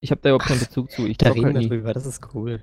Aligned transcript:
Ich 0.00 0.10
habe 0.10 0.20
da 0.20 0.30
überhaupt 0.30 0.46
keinen 0.46 0.60
Bezug 0.60 0.90
zu. 0.90 1.06
Ich 1.06 1.18
Da 1.18 1.30
reden 1.30 1.46
halt 1.46 1.56
wir 1.60 1.68
drüber, 1.68 1.92
das 1.92 2.06
ist 2.06 2.34
cool. 2.34 2.62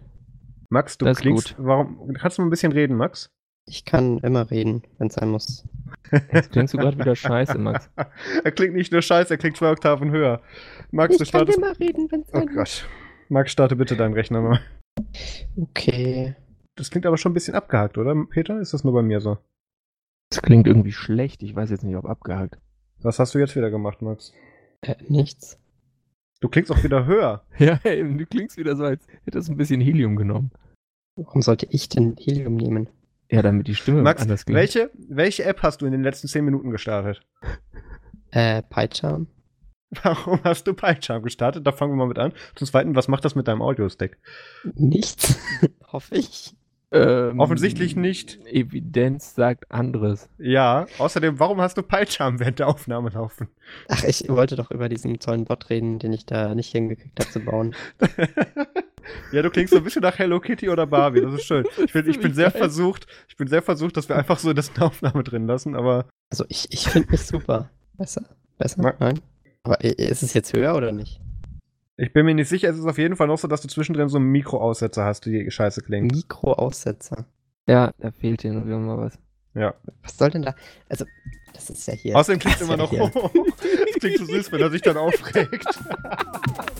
Max, 0.70 0.98
du 0.98 1.06
Das 1.06 1.20
klingst. 1.20 1.56
gut. 1.58 1.66
Warum? 1.66 2.14
Kannst 2.14 2.38
du 2.38 2.42
mal 2.42 2.48
ein 2.48 2.52
bisschen 2.52 2.72
reden, 2.72 2.96
Max? 2.98 3.30
Ich 3.68 3.84
kann 3.86 4.20
immer 4.20 4.50
reden, 4.52 4.84
wenn 4.98 5.08
es 5.08 5.16
sein 5.16 5.30
muss. 5.30 5.68
Jetzt 6.32 6.52
klingst 6.52 6.74
du 6.74 6.78
gerade 6.78 6.98
wieder 7.00 7.16
scheiße, 7.16 7.58
Max. 7.58 7.90
er 8.44 8.52
klingt 8.52 8.76
nicht 8.76 8.92
nur 8.92 9.02
scheiße, 9.02 9.34
er 9.34 9.38
klingt 9.38 9.58
zwei 9.58 9.72
Oktaven 9.72 10.12
höher. 10.12 10.42
Max, 10.92 11.18
du 11.18 11.24
ich 11.24 11.32
kann 11.32 11.42
startest. 11.48 11.58
immer 11.58 11.80
reden, 11.80 12.08
wenn 12.12 12.22
es 12.22 12.28
Oh 12.30 12.38
sein 12.38 12.46
muss. 12.46 12.56
Gott. 12.56 12.90
Max, 13.30 13.52
starte 13.52 13.76
bitte 13.76 13.96
deinen 13.98 14.14
Rechner 14.14 14.42
mal. 14.42 14.60
Okay. 15.58 16.36
Das 16.76 16.90
klingt 16.92 17.06
aber 17.06 17.18
schon 17.18 17.32
ein 17.32 17.34
bisschen 17.34 17.56
abgehakt, 17.56 17.98
oder, 17.98 18.16
Peter? 18.30 18.60
Ist 18.60 18.74
das 18.74 18.84
nur 18.84 18.94
bei 18.94 19.02
mir 19.02 19.20
so? 19.20 19.38
Das 20.30 20.42
klingt 20.42 20.68
irgendwie 20.68 20.92
schlecht. 20.92 21.42
Ich 21.44 21.56
weiß 21.56 21.70
jetzt 21.70 21.84
nicht, 21.84 21.96
ob 21.96 22.06
abgehakt. 22.06 22.60
Was 23.02 23.20
hast 23.20 23.34
du 23.34 23.40
jetzt 23.40 23.56
wieder 23.56 23.72
gemacht, 23.72 24.02
Max? 24.02 24.34
Äh, 24.82 24.96
nichts. 25.08 25.60
Du 26.42 26.50
klingst 26.50 26.72
auch 26.72 26.84
wieder 26.84 27.06
höher. 27.06 27.44
Ja, 27.58 27.80
ey, 27.84 28.04
du 28.18 28.26
klingst 28.26 28.58
wieder 28.58 28.76
so, 28.76 28.84
als 28.84 29.08
hättest 29.24 29.48
du 29.48 29.54
ein 29.54 29.58
bisschen 29.58 29.82
Helium 29.82 30.16
genommen. 30.16 30.52
Warum 31.16 31.42
sollte 31.42 31.68
ich 31.70 31.88
denn 31.90 32.16
Helium 32.20 32.56
nehmen? 32.56 32.90
Ja, 33.32 33.42
damit 33.42 33.68
die 33.68 33.76
Stimme 33.76 34.02
Max, 34.02 34.22
anders 34.22 34.46
klingt. 34.46 34.58
welche, 34.60 34.92
welche 35.08 35.46
App 35.46 35.64
hast 35.64 35.82
du 35.82 35.86
in 35.86 35.92
den 35.94 36.04
letzten 36.04 36.28
10 36.28 36.44
Minuten 36.46 36.70
gestartet? 36.72 37.22
Äh, 38.32 38.64
PyCharm? 38.64 39.28
Warum 40.04 40.44
hast 40.44 40.68
du 40.68 40.74
PyCharm 40.74 41.24
gestartet? 41.24 41.66
Da 41.66 41.72
fangen 41.72 41.94
wir 41.94 41.96
mal 41.98 42.08
mit 42.08 42.20
an. 42.20 42.34
Zum 42.56 42.68
Zweiten, 42.68 42.96
was 42.98 43.08
macht 43.08 43.24
das 43.24 43.36
mit 43.36 43.48
deinem 43.48 43.62
Audio-Stack? 43.62 44.18
Nichts. 44.74 45.40
Hoffe 45.88 46.16
ich. 46.16 46.54
Ähm, 46.96 47.40
Offensichtlich 47.40 47.96
nicht. 47.96 48.40
Evidenz 48.46 49.36
sagt 49.36 49.72
anderes. 49.72 50.30
Ja, 50.38 50.86
außerdem, 50.98 51.40
warum 51.40 51.60
hast 51.62 51.78
du 51.78 51.82
PyCharm 51.84 52.40
während 52.40 52.60
der 52.60 52.68
Aufnahme 52.68 53.10
laufen? 53.10 53.50
Ach, 53.90 54.04
ich 54.04 54.30
wollte 54.30 54.56
doch 54.56 54.72
über 54.72 54.88
diesen 54.90 55.20
tollen 55.20 55.46
Bot 55.46 55.70
reden, 55.70 56.00
den 56.00 56.14
ich 56.14 56.26
da 56.26 56.56
nicht 56.56 56.72
hingekriegt 56.72 57.20
habe 57.20 57.30
zu 57.32 57.40
bauen. 57.42 57.76
ja, 59.32 59.42
du 59.42 59.50
klingst 59.50 59.72
so 59.74 59.78
ein 59.78 59.84
bisschen 59.84 60.02
nach 60.02 60.18
Hello 60.18 60.40
Kitty 60.40 60.70
oder 60.70 60.86
Barbie, 60.88 61.22
das 61.22 61.34
ist 61.34 61.46
schön. 61.46 61.66
Ich 61.86 61.94
bin, 61.94 62.10
ich 62.10 62.20
bin 62.20 62.34
sehr 62.34 62.50
geil. 62.52 62.62
versucht, 62.62 63.08
ich 63.28 63.36
bin 63.38 63.48
sehr 63.48 63.62
versucht, 63.62 63.98
dass 63.98 64.10
wir 64.10 64.16
einfach 64.16 64.40
so 64.40 64.54
das 64.54 64.70
in 64.70 64.76
der 64.76 64.84
Aufnahme 64.86 65.24
drin 65.24 65.48
lassen, 65.48 65.76
aber 65.76 66.06
Also 66.32 66.46
ich, 66.50 66.68
ich 66.72 66.88
finde 66.88 67.12
mich 67.12 67.22
super. 67.26 67.70
Besser? 67.98 68.24
Besser? 68.58 68.96
Nein? 69.00 69.20
Aber 69.64 69.84
i- 69.84 69.90
ist 69.90 70.24
es 70.24 70.34
jetzt 70.34 70.54
höher 70.54 70.76
oder 70.76 70.92
nicht? 70.92 71.20
Ich 71.98 72.14
bin 72.14 72.26
mir 72.26 72.34
nicht 72.36 72.50
sicher, 72.50 72.70
es 72.70 72.78
ist 72.78 72.86
auf 72.86 72.98
jeden 72.98 73.16
Fall 73.16 73.28
noch 73.28 73.38
so, 73.38 73.48
dass 73.48 73.62
du 73.62 73.68
zwischendrin 73.68 74.10
so 74.10 74.18
einen 74.18 74.28
Mikroaussetzer 74.28 75.06
hast, 75.06 75.26
die 75.26 75.50
scheiße 75.50 75.82
klingen. 75.82 76.08
Mikroaussetzer. 76.08 77.26
Ja, 77.68 77.92
da 78.00 78.12
fehlt 78.12 78.42
hier 78.42 78.54
noch 78.54 78.66
mal 78.66 78.98
was. 78.98 79.18
Ja. 79.54 79.74
Was 80.04 80.18
soll 80.18 80.30
denn 80.32 80.42
da? 80.42 80.54
Also, 80.90 81.06
das 81.54 81.70
ist 81.70 81.88
ja 81.88 81.94
hier. 81.94 82.18
Außerdem 82.18 82.40
klingt 82.40 82.60
das 82.60 82.68
immer 82.68 82.78
noch, 82.78 82.92
das 82.92 83.12
klingt 84.00 84.18
so 84.20 84.26
süß, 84.26 84.52
wenn 84.52 84.62
er 84.62 84.70
sich 84.70 84.82
dann 84.82 84.98
aufregt. 84.98 85.66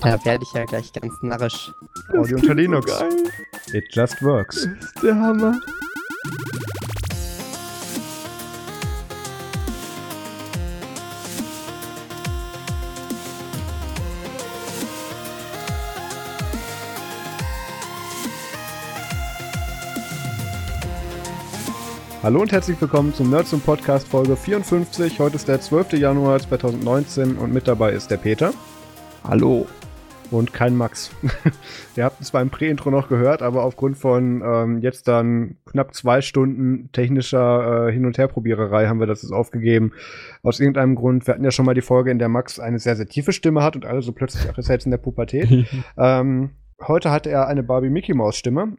Da 0.02 0.24
werde 0.24 0.44
ich 0.44 0.54
ja 0.54 0.66
gleich 0.66 0.94
ganz 0.94 1.14
narrisch. 1.24 1.72
Audio 2.10 2.38
unter 2.38 2.54
Linux. 2.54 2.92
So. 2.96 3.06
It 3.76 3.86
just 3.92 4.22
works. 4.22 4.68
Das 4.80 4.86
ist 4.86 5.04
der 5.04 5.16
Hammer. 5.16 5.60
Hallo 22.26 22.42
und 22.42 22.52
herzlich 22.52 22.82
willkommen 22.82 23.14
zum 23.14 23.30
Nerds 23.30 23.54
und 23.54 23.64
Podcast 23.64 24.08
Folge 24.08 24.36
54. 24.36 25.20
Heute 25.20 25.36
ist 25.36 25.48
der 25.48 25.62
12. 25.62 25.94
Januar 25.94 26.40
2019 26.40 27.38
und 27.38 27.54
mit 27.54 27.68
dabei 27.68 27.92
ist 27.92 28.10
der 28.10 28.18
Peter 28.18 28.52
Hallo. 29.24 29.68
und 30.32 30.52
kein 30.52 30.76
Max. 30.76 31.12
Ihr 31.96 32.04
habt 32.04 32.20
es 32.20 32.32
beim 32.32 32.50
Prä-Intro 32.50 32.90
noch 32.90 33.10
gehört, 33.10 33.44
aber 33.44 33.62
aufgrund 33.64 34.00
von 34.00 34.42
ähm, 34.44 34.80
jetzt 34.80 35.08
dann 35.08 35.58
knapp 35.68 35.94
zwei 35.94 36.22
Stunden 36.22 36.90
technischer 36.94 37.90
äh, 37.90 37.92
Hin- 37.92 38.08
und 38.08 38.18
Herprobiererei 38.18 38.88
haben 38.88 39.00
wir 39.00 39.06
das 39.06 39.22
jetzt 39.22 39.32
aufgegeben. 39.32 39.92
Aus 40.42 40.60
irgendeinem 40.60 40.96
Grund, 40.96 41.28
wir 41.28 41.36
hatten 41.36 41.44
ja 41.44 41.52
schon 41.52 41.68
mal 41.68 41.76
die 41.76 41.82
Folge, 41.82 42.10
in 42.10 42.18
der 42.18 42.30
Max 42.30 42.60
eine 42.60 42.80
sehr, 42.80 42.96
sehr 42.96 43.06
tiefe 43.06 43.34
Stimme 43.34 43.62
hat 43.62 43.76
und 43.76 43.86
alle 43.86 44.02
so 44.02 44.14
plötzlich, 44.14 44.50
ach, 44.52 44.58
ist 44.58 44.68
er 44.68 44.74
jetzt 44.74 44.86
in 44.86 44.92
der 44.92 44.98
Pubertät. 44.98 45.68
Ähm, 45.98 46.56
heute 46.88 47.12
hatte 47.12 47.30
er 47.30 47.48
eine 47.48 47.62
Barbie 47.62 47.92
Mickey 47.92 48.16
Maus 48.16 48.36
Stimme. 48.36 48.78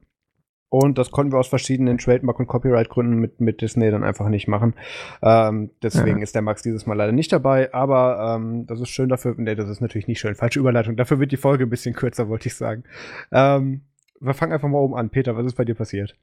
Und 0.68 0.98
das 0.98 1.10
konnten 1.12 1.32
wir 1.32 1.38
aus 1.38 1.46
verschiedenen 1.48 1.96
Trademark- 1.98 2.40
und 2.40 2.48
Copyright-Gründen 2.48 3.14
mit, 3.16 3.40
mit 3.40 3.60
Disney 3.60 3.90
dann 3.90 4.02
einfach 4.02 4.28
nicht 4.28 4.48
machen. 4.48 4.74
Ähm, 5.22 5.70
deswegen 5.82 6.18
Ja. 6.18 6.22
ist 6.24 6.34
der 6.34 6.42
Max 6.42 6.62
dieses 6.62 6.86
Mal 6.86 6.94
leider 6.94 7.12
nicht 7.12 7.32
dabei. 7.32 7.72
Aber 7.72 8.34
ähm, 8.36 8.66
das 8.66 8.80
ist 8.80 8.88
schön 8.88 9.08
dafür. 9.08 9.34
Nee, 9.38 9.54
das 9.54 9.68
ist 9.68 9.80
natürlich 9.80 10.08
nicht 10.08 10.18
schön. 10.18 10.34
Falsche 10.34 10.58
Überleitung. 10.58 10.96
Dafür 10.96 11.20
wird 11.20 11.30
die 11.30 11.36
Folge 11.36 11.64
ein 11.64 11.70
bisschen 11.70 11.94
kürzer, 11.94 12.28
wollte 12.28 12.48
ich 12.48 12.56
sagen. 12.56 12.82
Ähm, 13.30 13.82
wir 14.20 14.34
fangen 14.34 14.52
einfach 14.52 14.68
mal 14.68 14.78
oben 14.78 14.96
an. 14.96 15.10
Peter, 15.10 15.36
was 15.36 15.46
ist 15.46 15.54
bei 15.56 15.64
dir 15.64 15.74
passiert? 15.76 16.16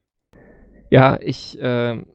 Ja, 0.90 1.18
ich, 1.22 1.58
ähm, 1.62 2.06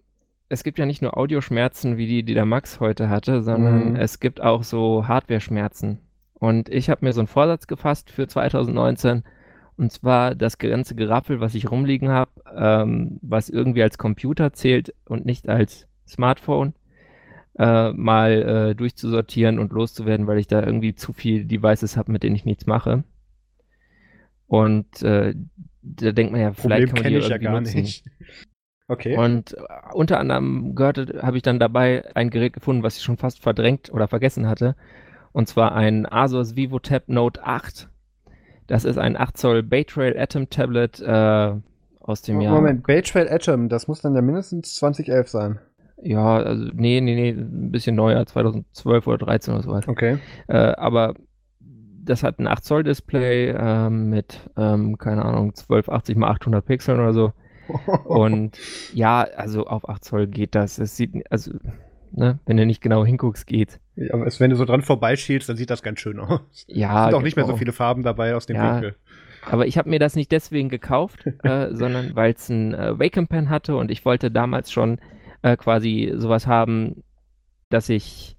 es 0.50 0.62
gibt 0.64 0.78
ja 0.78 0.86
nicht 0.86 1.02
nur 1.02 1.16
Audioschmerzen 1.16 1.96
wie 1.96 2.06
die, 2.06 2.22
die 2.24 2.34
der 2.34 2.46
Max 2.46 2.78
heute 2.80 3.08
hatte, 3.08 3.42
sondern 3.42 3.90
Mhm. 3.90 3.96
es 3.96 4.20
gibt 4.20 4.40
auch 4.42 4.62
so 4.64 5.08
Hardware-Schmerzen. 5.08 5.98
Und 6.34 6.68
ich 6.68 6.88
habe 6.90 7.04
mir 7.04 7.12
so 7.12 7.20
einen 7.20 7.26
Vorsatz 7.26 7.66
gefasst 7.66 8.10
für 8.10 8.28
2019, 8.28 9.24
und 9.78 9.92
zwar 9.92 10.34
das 10.34 10.58
ganze 10.58 10.94
Geraffel, 10.94 11.40
was 11.40 11.54
ich 11.54 11.70
rumliegen 11.70 12.08
habe, 12.08 12.30
ähm, 12.54 13.18
was 13.22 13.48
irgendwie 13.48 13.82
als 13.82 13.96
Computer 13.96 14.52
zählt 14.52 14.92
und 15.04 15.24
nicht 15.24 15.48
als 15.48 15.86
Smartphone, 16.06 16.74
äh, 17.58 17.92
mal 17.92 18.32
äh, 18.70 18.74
durchzusortieren 18.74 19.58
und 19.58 19.72
loszuwerden, 19.72 20.26
weil 20.26 20.38
ich 20.38 20.48
da 20.48 20.62
irgendwie 20.62 20.94
zu 20.94 21.12
viele 21.12 21.44
Devices 21.44 21.96
habe, 21.96 22.10
mit 22.10 22.22
denen 22.22 22.36
ich 22.36 22.44
nichts 22.44 22.66
mache. 22.66 23.04
Und 24.48 25.02
äh, 25.02 25.34
da 25.82 26.12
denkt 26.12 26.32
man 26.32 26.40
ja, 26.40 26.52
vielleicht 26.52 26.94
kann 26.94 27.02
man 27.02 27.12
die 27.12 27.18
irgendwie 27.18 27.48
nutzen. 27.48 27.86
Okay. 28.88 29.16
Und 29.16 29.52
äh, 29.52 29.62
unter 29.92 30.18
anderem 30.18 30.74
gehörte, 30.74 31.20
habe 31.22 31.36
ich 31.36 31.42
dann 31.42 31.60
dabei 31.60 32.04
ein 32.16 32.30
Gerät 32.30 32.54
gefunden, 32.54 32.82
was 32.82 32.96
ich 32.96 33.02
schon 33.02 33.18
fast 33.18 33.42
verdrängt 33.42 33.92
oder 33.92 34.08
vergessen 34.08 34.48
hatte. 34.48 34.74
Und 35.32 35.46
zwar 35.46 35.74
ein 35.74 36.06
Asus 36.10 36.56
VivoTab 36.56 37.08
Note 37.08 37.44
8. 37.44 37.88
Das 38.68 38.84
ist 38.84 38.98
ein 38.98 39.16
8 39.16 39.36
Zoll 39.36 39.62
Baytrail 39.62 40.16
Atom 40.16 40.48
Tablet 40.48 41.00
äh, 41.00 41.52
aus 42.00 42.22
dem 42.22 42.40
Jahr. 42.40 42.54
Moment, 42.54 42.86
Baytrail 42.86 43.28
Atom, 43.28 43.68
das 43.68 43.88
muss 43.88 44.02
dann 44.02 44.14
ja 44.14 44.22
mindestens 44.22 44.74
2011 44.76 45.28
sein. 45.28 45.58
Ja, 46.02 46.36
also 46.36 46.70
nee, 46.74 47.00
nee, 47.00 47.14
nee, 47.14 47.30
ein 47.30 47.72
bisschen 47.72 47.96
neuer, 47.96 48.24
2012 48.24 49.06
oder 49.06 49.18
13 49.18 49.54
oder 49.54 49.62
sowas. 49.62 49.88
Okay. 49.88 50.18
Äh, 50.46 50.56
aber 50.56 51.14
das 52.04 52.22
hat 52.22 52.38
ein 52.38 52.46
8 52.46 52.64
Zoll 52.64 52.82
Display 52.84 53.54
ähm, 53.58 54.10
mit, 54.10 54.38
ähm, 54.56 54.96
keine 54.98 55.24
Ahnung, 55.24 55.52
1280 55.58 56.16
x 56.16 56.24
800 56.24 56.64
Pixeln 56.64 57.00
oder 57.00 57.14
so. 57.14 57.32
Und 58.04 58.58
ja, 58.94 59.26
also 59.36 59.66
auf 59.66 59.88
8 59.88 60.04
Zoll 60.04 60.26
geht 60.26 60.54
das. 60.54 60.78
Es 60.78 60.96
sieht, 60.96 61.30
also, 61.30 61.52
ne, 62.12 62.38
wenn 62.46 62.56
du 62.56 62.66
nicht 62.66 62.80
genau 62.80 63.04
hinguckst, 63.04 63.46
geht. 63.46 63.80
Ja, 63.96 64.14
aber 64.14 64.26
es- 64.26 64.40
wenn 64.40 64.50
du 64.50 64.56
so 64.56 64.64
dran 64.64 64.82
vorbeischielst, 64.82 65.48
dann 65.48 65.56
sieht 65.56 65.70
das 65.70 65.82
ganz 65.82 66.00
schön 66.00 66.18
aus. 66.20 66.40
Ja, 66.66 67.04
sind 67.04 67.14
auch 67.14 67.22
nicht 67.22 67.36
mehr 67.36 67.44
so 67.44 67.48
genau. 67.52 67.58
viele 67.58 67.72
Farben 67.72 68.02
dabei 68.02 68.34
aus 68.34 68.46
dem 68.46 68.56
Ja. 68.56 68.74
Winkel. 68.74 68.96
Aber 69.50 69.66
ich 69.66 69.78
habe 69.78 69.88
mir 69.88 69.98
das 69.98 70.16
nicht 70.16 70.32
deswegen 70.32 70.68
gekauft, 70.68 71.24
äh, 71.44 71.68
sondern 71.74 72.14
weil 72.16 72.32
es 72.32 72.48
ein 72.48 72.74
äh, 72.74 72.98
Wacom 72.98 73.28
Pen 73.28 73.50
hatte 73.50 73.76
und 73.76 73.90
ich 73.90 74.04
wollte 74.04 74.30
damals 74.30 74.70
schon 74.72 74.98
äh, 75.42 75.56
quasi 75.56 76.12
sowas 76.16 76.46
haben, 76.46 77.02
dass 77.70 77.88
ich 77.88 78.36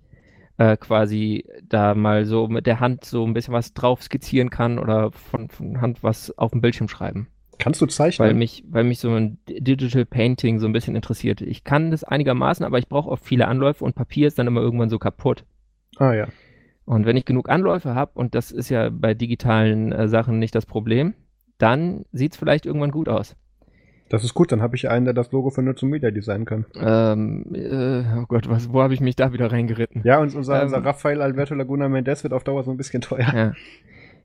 äh, 0.57 0.75
quasi 0.75 1.45
da 1.63 1.95
mal 1.95 2.25
so 2.25 2.47
mit 2.49 2.67
der 2.67 2.79
Hand 2.81 3.05
so 3.05 3.25
ein 3.25 3.33
bisschen 3.33 3.53
was 3.53 3.73
drauf 3.73 4.03
skizzieren 4.03 4.49
kann 4.49 4.77
oder 4.77 5.11
von, 5.11 5.49
von 5.49 5.79
Hand 5.79 6.03
was 6.03 6.37
auf 6.37 6.51
dem 6.51 6.59
Bildschirm 6.61 6.89
schreiben. 6.89 7.27
Kannst 7.59 7.81
du 7.81 7.85
zeichnen? 7.85 8.27
Weil 8.27 8.33
mich, 8.33 8.63
weil 8.69 8.85
mich 8.85 8.99
so 8.99 9.13
ein 9.13 9.37
Digital 9.47 10.05
Painting 10.05 10.59
so 10.59 10.65
ein 10.65 10.73
bisschen 10.73 10.95
interessiert. 10.95 11.41
Ich 11.41 11.63
kann 11.63 11.91
das 11.91 12.03
einigermaßen, 12.03 12.65
aber 12.65 12.79
ich 12.79 12.87
brauche 12.87 13.09
oft 13.09 13.23
viele 13.23 13.47
Anläufe 13.47 13.83
und 13.85 13.95
Papier 13.95 14.27
ist 14.27 14.39
dann 14.39 14.47
immer 14.47 14.61
irgendwann 14.61 14.89
so 14.89 14.97
kaputt. 14.97 15.45
ah 15.97 16.13
ja. 16.13 16.27
Und 16.85 17.05
wenn 17.05 17.17
ich 17.17 17.25
genug 17.25 17.49
Anläufe 17.49 17.93
habe, 17.93 18.13
und 18.15 18.33
das 18.33 18.49
ist 18.49 18.69
ja 18.69 18.89
bei 18.89 19.13
digitalen 19.13 19.91
äh, 19.91 20.07
Sachen 20.07 20.39
nicht 20.39 20.55
das 20.55 20.65
Problem, 20.65 21.13
dann 21.59 22.05
sieht 22.11 22.31
es 22.31 22.37
vielleicht 22.39 22.65
irgendwann 22.65 22.89
gut 22.89 23.07
aus. 23.07 23.35
Das 24.09 24.23
ist 24.23 24.33
gut, 24.33 24.51
dann 24.51 24.63
habe 24.63 24.75
ich 24.75 24.89
einen, 24.89 25.05
der 25.05 25.13
das 25.13 25.31
Logo 25.31 25.51
für 25.51 25.61
und 25.61 25.83
Media 25.83 26.09
designen 26.09 26.45
kann. 26.45 26.65
Ähm, 26.75 27.45
äh, 27.53 28.19
oh 28.19 28.25
Gott, 28.27 28.49
was, 28.49 28.73
wo 28.73 28.81
habe 28.81 28.95
ich 28.95 29.01
mich 29.01 29.15
da 29.15 29.33
wieder 29.33 29.51
reingeritten? 29.51 30.01
Ja, 30.03 30.19
und 30.19 30.33
unser, 30.33 30.57
Ähm. 30.57 30.63
unser 30.63 30.83
Rafael 30.83 31.21
Alberto 31.21 31.53
Laguna 31.53 31.87
Mendes 31.89 32.23
wird 32.23 32.33
auf 32.33 32.43
Dauer 32.43 32.63
so 32.63 32.71
ein 32.71 32.77
bisschen 32.77 33.01
teuer. 33.01 33.31
Ja. 33.35 33.53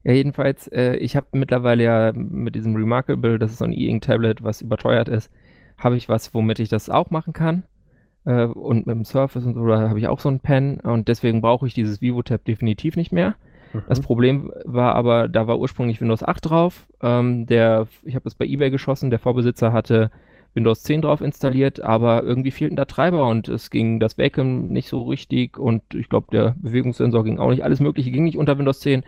Ja, 0.05 0.13
jedenfalls, 0.13 0.69
äh, 0.69 0.97
ich 0.97 1.17
habe 1.17 1.27
mittlerweile 1.33 1.83
ja 1.85 2.13
mit 2.15 2.55
diesem 2.55 2.77
Remarkable, 2.77 3.39
das 3.39 3.53
ist 3.53 3.59
so 3.59 3.65
ein 3.65 3.73
E-Ink-Tablet, 3.73 4.43
was 4.45 4.61
überteuert 4.63 5.09
ist, 5.09 5.31
habe 5.79 5.97
ich 5.97 6.09
was, 6.09 6.35
womit 6.35 6.59
ich 6.59 6.69
das 6.69 6.91
auch 6.91 7.11
machen 7.11 7.33
kann. 7.33 7.65
Äh, 8.27 8.45
und 8.45 8.87
mit 8.87 8.95
dem 8.97 9.05
Surface 9.05 9.45
und 9.47 9.55
so, 9.55 9.67
da 9.67 9.89
habe 9.89 9.99
ich 9.99 10.09
auch 10.09 10.21
so 10.21 10.29
ein 10.29 10.41
Pen 10.41 10.81
und 10.81 11.09
deswegen 11.09 11.41
brauche 11.41 11.67
ich 11.67 11.75
dieses 11.75 12.01
VivoTab 12.01 12.45
definitiv 12.45 12.97
nicht 12.97 13.13
mehr. 13.13 13.35
Das 13.89 13.99
Mhm. 14.01 14.05
Problem 14.05 14.53
war 14.65 14.95
aber, 14.95 15.27
da 15.29 15.47
war 15.49 15.59
ursprünglich 15.59 16.01
Windows 16.01 16.23
8 16.23 16.49
drauf. 16.49 16.87
Ähm, 17.03 17.47
der, 17.47 17.89
ich 18.05 18.15
habe 18.15 18.23
das 18.25 18.37
bei 18.37 18.47
eBay 18.47 18.71
geschossen, 18.71 19.11
der 19.11 19.19
Vorbesitzer 19.19 19.73
hatte 19.73 20.11
Windows 20.55 20.85
10 20.85 21.03
drauf 21.03 21.21
installiert, 21.21 21.81
aber 21.81 22.23
irgendwie 22.23 22.53
fehlten 22.53 22.77
da 22.77 22.85
Treiber 22.85 23.27
und 23.29 23.49
es 23.49 23.71
ging 23.71 23.99
das 23.99 24.17
Wacom 24.17 24.69
nicht 24.69 24.89
so 24.89 25.03
richtig 25.03 25.59
und 25.59 25.83
ich 25.93 26.09
glaube, 26.09 26.29
der 26.31 26.55
Bewegungssensor 26.59 27.25
ging 27.25 27.39
auch 27.39 27.51
nicht. 27.51 27.65
Alles 27.65 27.81
Mögliche 27.81 28.13
ging 28.13 28.23
nicht 28.25 28.39
unter 28.39 28.57
Windows 28.59 28.79
10. 28.81 29.03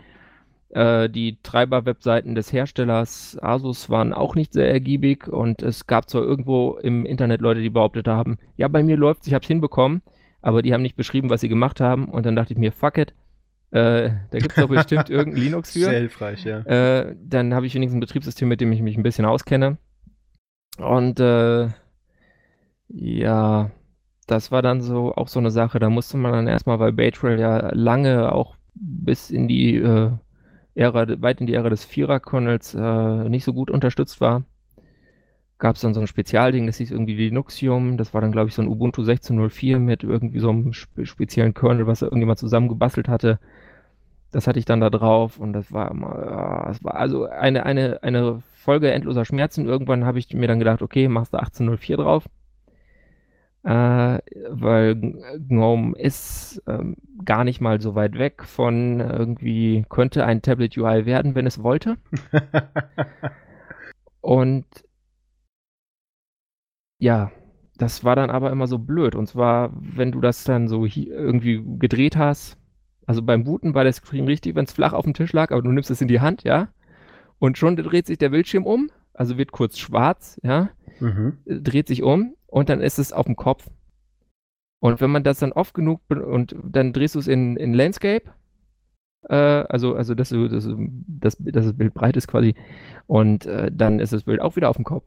Äh, 0.71 1.09
die 1.09 1.39
Treiber-Webseiten 1.43 2.35
des 2.35 2.53
Herstellers 2.53 3.39
Asus 3.41 3.89
waren 3.89 4.13
auch 4.13 4.35
nicht 4.35 4.53
sehr 4.53 4.71
ergiebig 4.71 5.29
und 5.29 5.63
es 5.63 5.87
gab 5.87 6.11
zwar 6.11 6.23
irgendwo 6.23 6.77
im 6.83 7.07
Internet 7.07 7.41
Leute, 7.41 7.61
die 7.61 7.71
behauptet 7.71 8.09
haben, 8.09 8.39
ja, 8.57 8.69
bei 8.69 8.83
mir 8.83 8.97
läuft's, 8.97 9.27
ich 9.27 9.35
hab's 9.35 9.47
hinbekommen, 9.47 10.03
aber 10.43 10.63
die 10.63 10.75
haben 10.75 10.83
nicht 10.83 10.97
beschrieben, 10.97 11.31
was 11.31 11.41
sie 11.41 11.49
gemacht 11.49 11.81
haben 11.81 12.07
und 12.07 12.27
dann 12.27 12.35
dachte 12.35 12.53
ich 12.53 12.59
mir, 12.59 12.73
fuck 12.73 12.99
it, 12.99 13.15
äh, 13.71 14.11
da 14.31 14.39
gibt's 14.39 14.57
doch 14.57 14.69
bestimmt 14.69 15.11
irgendein 15.11 15.43
Linux 15.43 15.73
für. 15.73 15.81
Sehr 15.81 15.99
hilfreich, 16.01 16.45
ja. 16.45 16.61
Äh, 16.61 17.17
dann 17.23 17.55
habe 17.55 17.67
ich 17.67 17.75
wenigstens 17.75 17.97
ein 17.97 18.01
Betriebssystem, 18.01 18.49
mit 18.49 18.61
dem 18.61 18.73
ich 18.73 18.81
mich 18.81 18.97
ein 18.97 19.03
bisschen 19.03 19.25
auskenne. 19.25 19.79
Und 20.79 21.21
äh, 21.21 21.69
ja, 22.89 23.71
das 24.27 24.51
war 24.51 24.63
dann 24.63 24.81
so 24.81 25.15
auch 25.15 25.29
so 25.29 25.39
eine 25.41 25.51
Sache. 25.51 25.79
Da 25.79 25.91
musste 25.91 26.17
man 26.17 26.33
dann 26.33 26.47
erstmal, 26.47 26.79
weil 26.79 26.93
Baytrail 26.93 27.39
ja 27.39 27.75
lange 27.75 28.33
auch 28.33 28.57
bis 28.75 29.31
in 29.31 29.49
die 29.49 29.77
äh, 29.77 30.11
Ära, 30.77 31.07
weit 31.23 31.41
in 31.41 31.47
die 31.47 31.55
Ära 31.55 31.71
des 31.71 31.85
Vierer-Kernels 31.85 32.75
äh, 32.75 33.29
nicht 33.29 33.45
so 33.45 33.53
gut 33.53 33.71
unterstützt 33.71 34.21
war, 34.21 34.45
gab 35.59 35.77
es 35.77 35.83
dann 35.83 35.95
so 35.95 36.01
ein 36.01 36.07
Spezialding, 36.07 36.67
das 36.67 36.77
hieß 36.77 36.91
irgendwie 36.91 37.15
Linuxium. 37.15 37.97
Das 37.97 38.13
war 38.13 38.21
dann, 38.21 38.33
glaube 38.33 38.49
ich, 38.49 38.55
so 38.55 38.63
ein 38.63 38.69
Ubuntu 38.69 39.03
16.04 39.03 39.79
mit 39.79 40.03
irgendwie 40.03 40.39
so 40.39 40.51
einem 40.51 40.73
spe 40.73 41.07
speziellen 41.07 41.55
Kernel, 41.55 41.87
was 41.87 42.03
irgendjemand 42.03 42.39
zusammengebastelt 42.39 43.09
hatte. 43.09 43.39
Das 44.33 44.47
hatte 44.47 44.59
ich 44.59 44.67
dann 44.67 44.81
da 44.81 44.91
drauf 44.91 45.39
und 45.39 45.53
das 45.55 45.73
war 45.73 45.91
immer, 45.91 46.65
das 46.67 46.85
war 46.85 46.97
also 46.97 47.25
eine, 47.27 47.65
eine, 47.65 48.03
eine 48.03 48.43
Folge 48.55 48.91
endloser 48.93 49.25
Schmerzen. 49.25 49.67
Irgendwann 49.67 50.05
habe 50.05 50.19
ich 50.19 50.35
mir 50.35 50.49
dann 50.49 50.59
gedacht, 50.59 50.83
okay, 50.83 51.09
machst 51.09 51.33
du 51.33 51.39
18.04 51.39 51.97
drauf. 51.97 52.27
Äh, 53.67 54.21
weil 54.49 54.95
GNOME 54.95 55.99
ist 55.99 56.63
ähm, 56.69 56.97
gar 57.25 57.43
nicht 57.43 57.61
mal 57.61 57.81
so 57.81 57.97
weit 57.97 58.17
weg 58.17 58.45
von 58.45 59.01
irgendwie, 59.01 59.85
könnte 59.89 60.25
ein 60.25 60.41
Tablet 60.41 60.79
UI 60.79 61.05
werden, 61.05 61.35
wenn 61.35 61.49
es 61.49 61.65
wollte. 61.65 61.97
und 64.21 64.67
ja, 67.01 67.33
das 67.77 68.05
war 68.05 68.15
dann 68.15 68.31
aber 68.31 68.53
immer 68.53 68.69
so 68.69 68.79
blöd. 68.79 69.17
Und 69.17 69.27
zwar, 69.27 69.73
wenn 69.75 70.13
du 70.13 70.21
das 70.21 70.45
dann 70.45 70.69
so 70.69 70.87
irgendwie 70.87 71.61
gedreht 71.81 72.17
hast, 72.17 72.57
also 73.05 73.21
beim 73.21 73.43
Booten 73.43 73.75
war 73.75 73.83
der 73.83 73.95
Screen 73.95 74.27
richtig, 74.27 74.55
wenn 74.55 74.67
es 74.67 74.73
flach 74.73 74.93
auf 74.93 75.07
dem 75.07 75.15
Tisch 75.15 75.33
lag, 75.33 75.51
aber 75.51 75.63
du 75.63 75.73
nimmst 75.73 75.91
es 75.91 76.01
in 76.01 76.09
die 76.09 76.21
Hand, 76.21 76.45
ja, 76.45 76.69
und 77.41 77.59
schon 77.59 77.75
dreht 77.75 78.07
sich 78.07 78.19
der 78.19 78.29
Bildschirm 78.29 78.65
um, 78.65 78.93
also 79.13 79.39
wird 79.39 79.51
kurz 79.51 79.77
schwarz, 79.77 80.39
ja, 80.45 80.71
mhm. 81.01 81.39
dreht 81.45 81.89
sich 81.89 82.05
um 82.05 82.37
und 82.57 82.71
dann 82.71 82.81
ist 82.81 82.99
es 82.99 83.13
auf 83.13 83.27
dem 83.27 83.37
Kopf. 83.37 83.69
Und 84.81 85.03
wenn 85.03 85.11
man 85.11 85.23
das 85.23 85.41
dann 85.41 85.53
oft 85.53 85.75
genug 85.75 86.01
und 86.09 86.57
dann 86.65 86.95
drehst 86.95 87.15
du 87.15 87.19
es 87.19 87.29
in, 87.29 87.59
in 87.59 87.75
Landscape, 87.75 88.31
äh, 89.29 89.35
also, 89.35 89.95
also 89.95 90.15
dass, 90.15 90.31
du, 90.31 90.49
dass, 90.49 90.67
dass, 90.67 91.37
dass 91.37 91.67
das 91.67 91.77
Bild 91.77 91.93
breit 91.93 92.17
ist 92.17 92.29
quasi, 92.29 92.55
und 93.07 93.45
äh, 93.45 93.71
dann 93.71 94.01
ist 94.01 94.15
das 94.15 94.23
Bild 94.23 94.41
auch 94.41 94.57
wieder 94.57 94.71
auf 94.71 94.77
dem 94.77 94.87
Kopf. 94.87 95.05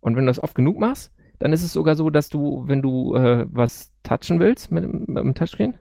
Und 0.00 0.16
wenn 0.16 0.24
du 0.24 0.30
das 0.30 0.42
oft 0.42 0.56
genug 0.56 0.80
machst, 0.80 1.12
dann 1.38 1.52
ist 1.52 1.62
es 1.62 1.72
sogar 1.72 1.94
so, 1.94 2.10
dass 2.10 2.28
du, 2.28 2.64
wenn 2.66 2.82
du 2.82 3.14
äh, 3.14 3.46
was 3.48 3.92
touchen 4.02 4.40
willst 4.40 4.72
mit, 4.72 5.08
mit 5.08 5.16
dem 5.16 5.34
Touchscreen, 5.36 5.74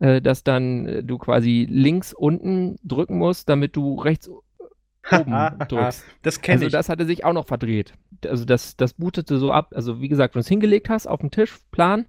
äh, 0.00 0.20
dass 0.20 0.42
dann 0.42 1.06
du 1.06 1.18
quasi 1.18 1.68
links 1.70 2.12
unten 2.12 2.80
drücken 2.82 3.16
musst, 3.16 3.48
damit 3.48 3.76
du 3.76 3.94
rechts 3.94 4.28
oben 5.10 5.32
drückst. 5.68 6.04
Das 6.22 6.40
kenne 6.40 6.56
also 6.56 6.66
ich. 6.66 6.72
das 6.72 6.88
hatte 6.88 7.04
sich 7.06 7.24
auch 7.24 7.32
noch 7.32 7.46
verdreht. 7.46 7.94
Also 8.26 8.44
das, 8.44 8.76
das 8.76 8.94
bootete 8.94 9.38
so 9.38 9.52
ab. 9.52 9.72
Also 9.74 10.00
wie 10.00 10.08
gesagt, 10.08 10.34
wenn 10.34 10.40
du 10.40 10.44
es 10.44 10.48
hingelegt 10.48 10.88
hast 10.88 11.06
auf 11.06 11.20
dem 11.20 11.30
Tisch, 11.30 11.58
Plan, 11.70 12.06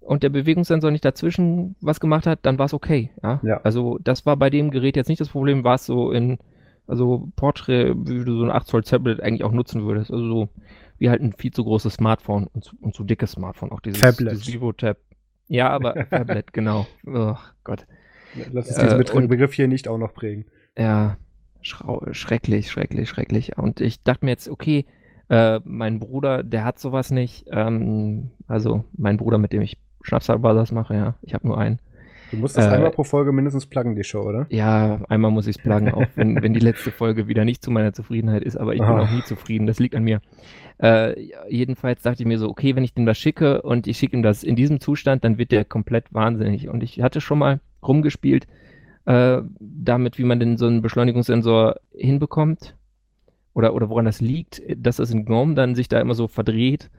und 0.00 0.22
der 0.24 0.30
Bewegungssensor 0.30 0.90
nicht 0.90 1.04
dazwischen 1.04 1.76
was 1.80 2.00
gemacht 2.00 2.26
hat, 2.26 2.40
dann 2.42 2.58
war 2.58 2.66
es 2.66 2.74
okay. 2.74 3.10
Ja? 3.22 3.40
Ja. 3.44 3.60
Also 3.62 3.98
das 4.02 4.26
war 4.26 4.36
bei 4.36 4.50
dem 4.50 4.70
Gerät 4.72 4.96
jetzt 4.96 5.08
nicht 5.08 5.20
das 5.20 5.28
Problem, 5.28 5.62
war 5.62 5.76
es 5.76 5.86
so 5.86 6.10
in, 6.10 6.38
also 6.88 7.28
Portrait, 7.36 7.94
wie 7.96 8.24
du 8.24 8.36
so 8.38 8.42
ein 8.44 8.50
8 8.50 8.66
Zoll 8.66 8.82
Tablet 8.82 9.20
eigentlich 9.22 9.44
auch 9.44 9.52
nutzen 9.52 9.84
würdest. 9.84 10.10
Also 10.10 10.26
so 10.26 10.48
wie 10.98 11.08
halt 11.08 11.22
ein 11.22 11.32
viel 11.32 11.52
zu 11.52 11.62
großes 11.64 11.94
Smartphone 11.94 12.48
und 12.52 12.64
zu, 12.64 12.76
und 12.80 12.94
zu 12.94 13.04
dickes 13.04 13.32
Smartphone. 13.32 13.70
Auch 13.72 13.80
dieses, 13.80 14.00
Tablet. 14.00 14.32
dieses 14.32 14.48
Vivo 14.48 14.72
Tab. 14.72 14.98
Ja, 15.48 15.70
aber 15.70 15.94
Tablet, 16.10 16.52
genau. 16.52 16.86
Oh 17.06 17.36
Gott. 17.64 17.86
Lass 18.52 18.68
uns 18.68 18.76
diesen 18.78 19.00
Äh, 19.00 19.10
und- 19.12 19.28
Begriff 19.28 19.52
hier 19.54 19.68
nicht 19.68 19.86
auch 19.88 19.98
noch 19.98 20.14
prägen. 20.14 20.46
Ja, 20.76 21.16
schrecklich, 21.62 22.70
schrecklich, 22.70 23.08
schrecklich. 23.08 23.56
Und 23.58 23.80
ich 23.80 24.02
dachte 24.02 24.24
mir 24.24 24.32
jetzt, 24.32 24.48
okay, 24.48 24.84
äh, 25.28 25.60
mein 25.64 25.98
Bruder, 26.00 26.42
der 26.42 26.64
hat 26.64 26.78
sowas 26.78 27.10
nicht. 27.10 27.46
Ähm, 27.50 28.30
also 28.48 28.84
mein 28.96 29.16
Bruder, 29.16 29.38
mit 29.38 29.52
dem 29.52 29.62
ich 29.62 29.78
Schnapsabasas 30.02 30.72
mache, 30.72 30.94
ja. 30.94 31.14
Ich 31.22 31.34
habe 31.34 31.46
nur 31.46 31.58
einen. 31.58 31.78
Du 32.32 32.38
musst 32.38 32.56
das 32.56 32.66
Äh, 32.66 32.70
einmal 32.70 32.90
pro 32.90 33.04
Folge 33.04 33.30
mindestens 33.30 33.66
pluggen, 33.66 33.94
die 33.94 34.04
Show, 34.04 34.22
oder? 34.22 34.46
Ja, 34.48 35.00
einmal 35.08 35.30
muss 35.30 35.46
ich 35.46 35.56
es 35.56 35.62
pluggen, 35.62 35.92
auch 35.92 36.06
wenn, 36.16 36.34
wenn 36.42 36.54
die 36.54 36.60
letzte 36.60 36.90
Folge 36.90 37.28
wieder 37.28 37.44
nicht 37.44 37.62
zu 37.62 37.70
meiner 37.70 37.92
Zufriedenheit 37.92 38.42
ist, 38.42 38.56
aber 38.56 38.72
ich 38.74 38.80
bin 38.80 38.88
Ah. 38.88 39.02
auch 39.02 39.10
nie 39.10 39.22
zufrieden, 39.22 39.66
das 39.66 39.78
liegt 39.78 39.94
an 39.94 40.02
mir. 40.02 40.20
Äh, 40.78 41.28
jedenfalls 41.48 42.02
dachte 42.02 42.22
ich 42.22 42.26
mir 42.26 42.38
so, 42.38 42.48
okay, 42.48 42.74
wenn 42.74 42.84
ich 42.84 42.94
dem 42.94 43.06
das 43.06 43.18
schicke 43.18 43.62
und 43.62 43.86
ich 43.86 43.98
schicke 43.98 44.16
ihm 44.16 44.22
das 44.22 44.42
in 44.42 44.56
diesem 44.56 44.80
Zustand, 44.80 45.24
dann 45.24 45.36
wird 45.38 45.52
der 45.52 45.64
komplett 45.64 46.12
wahnsinnig. 46.12 46.68
Und 46.68 46.82
ich 46.82 47.00
hatte 47.02 47.20
schon 47.20 47.38
mal 47.38 47.60
rumgespielt, 47.86 48.46
äh, 49.06 49.42
damit, 49.60 50.18
wie 50.18 50.24
man 50.24 50.40
denn 50.40 50.56
so 50.56 50.66
einen 50.66 50.82
Beschleunigungssensor 50.82 51.76
hinbekommt 51.92 52.76
oder, 53.54 53.74
oder 53.74 53.88
woran 53.88 54.04
das 54.04 54.20
liegt, 54.20 54.62
dass 54.76 54.96
das 54.96 55.10
in 55.10 55.24
GNOME 55.24 55.54
dann 55.54 55.74
sich 55.74 55.88
da 55.88 56.00
immer 56.00 56.14
so 56.14 56.28
verdreht 56.28 56.90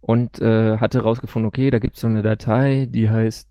und 0.00 0.40
äh, 0.40 0.78
hatte 0.78 1.02
rausgefunden, 1.02 1.48
okay, 1.48 1.70
da 1.70 1.78
gibt 1.78 1.96
es 1.96 2.00
so 2.00 2.06
eine 2.06 2.22
Datei, 2.22 2.86
die 2.90 3.08
heißt, 3.10 3.48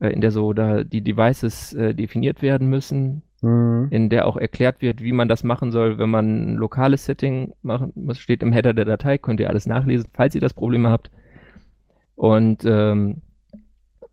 äh, 0.00 0.08
in 0.08 0.20
der 0.20 0.30
so 0.30 0.52
da 0.52 0.84
die 0.84 1.02
Devices 1.02 1.72
äh, 1.74 1.94
definiert 1.94 2.42
werden 2.42 2.68
müssen, 2.68 3.22
Mhm. 3.44 3.88
in 3.90 4.08
der 4.08 4.26
auch 4.26 4.38
erklärt 4.38 4.80
wird, 4.80 5.02
wie 5.02 5.12
man 5.12 5.28
das 5.28 5.44
machen 5.44 5.70
soll, 5.70 5.98
wenn 5.98 6.08
man 6.08 6.54
ein 6.54 6.56
lokales 6.56 7.04
Setting 7.04 7.52
machen 7.62 7.92
muss. 7.94 8.18
Steht 8.18 8.42
im 8.42 8.52
Header 8.52 8.72
der 8.72 8.86
Datei, 8.86 9.18
könnt 9.18 9.38
ihr 9.38 9.50
alles 9.50 9.66
nachlesen, 9.66 10.08
falls 10.14 10.34
ihr 10.34 10.40
das 10.40 10.54
Problem 10.54 10.86
habt. 10.86 11.10
Und 12.14 12.64
ähm, 12.64 13.20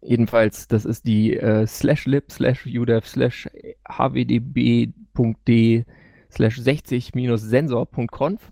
jedenfalls, 0.02 0.68
das 0.68 0.86
ist 0.86 1.06
die 1.08 1.36
äh, 1.38 1.66
slash 1.68 2.06
lib 2.06 2.32
slash 2.32 2.66
udev 2.66 3.08
slash 3.08 3.50
hvdb.d 3.88 5.86
slash 6.32 6.60
60-sensor.conf. 6.60 8.52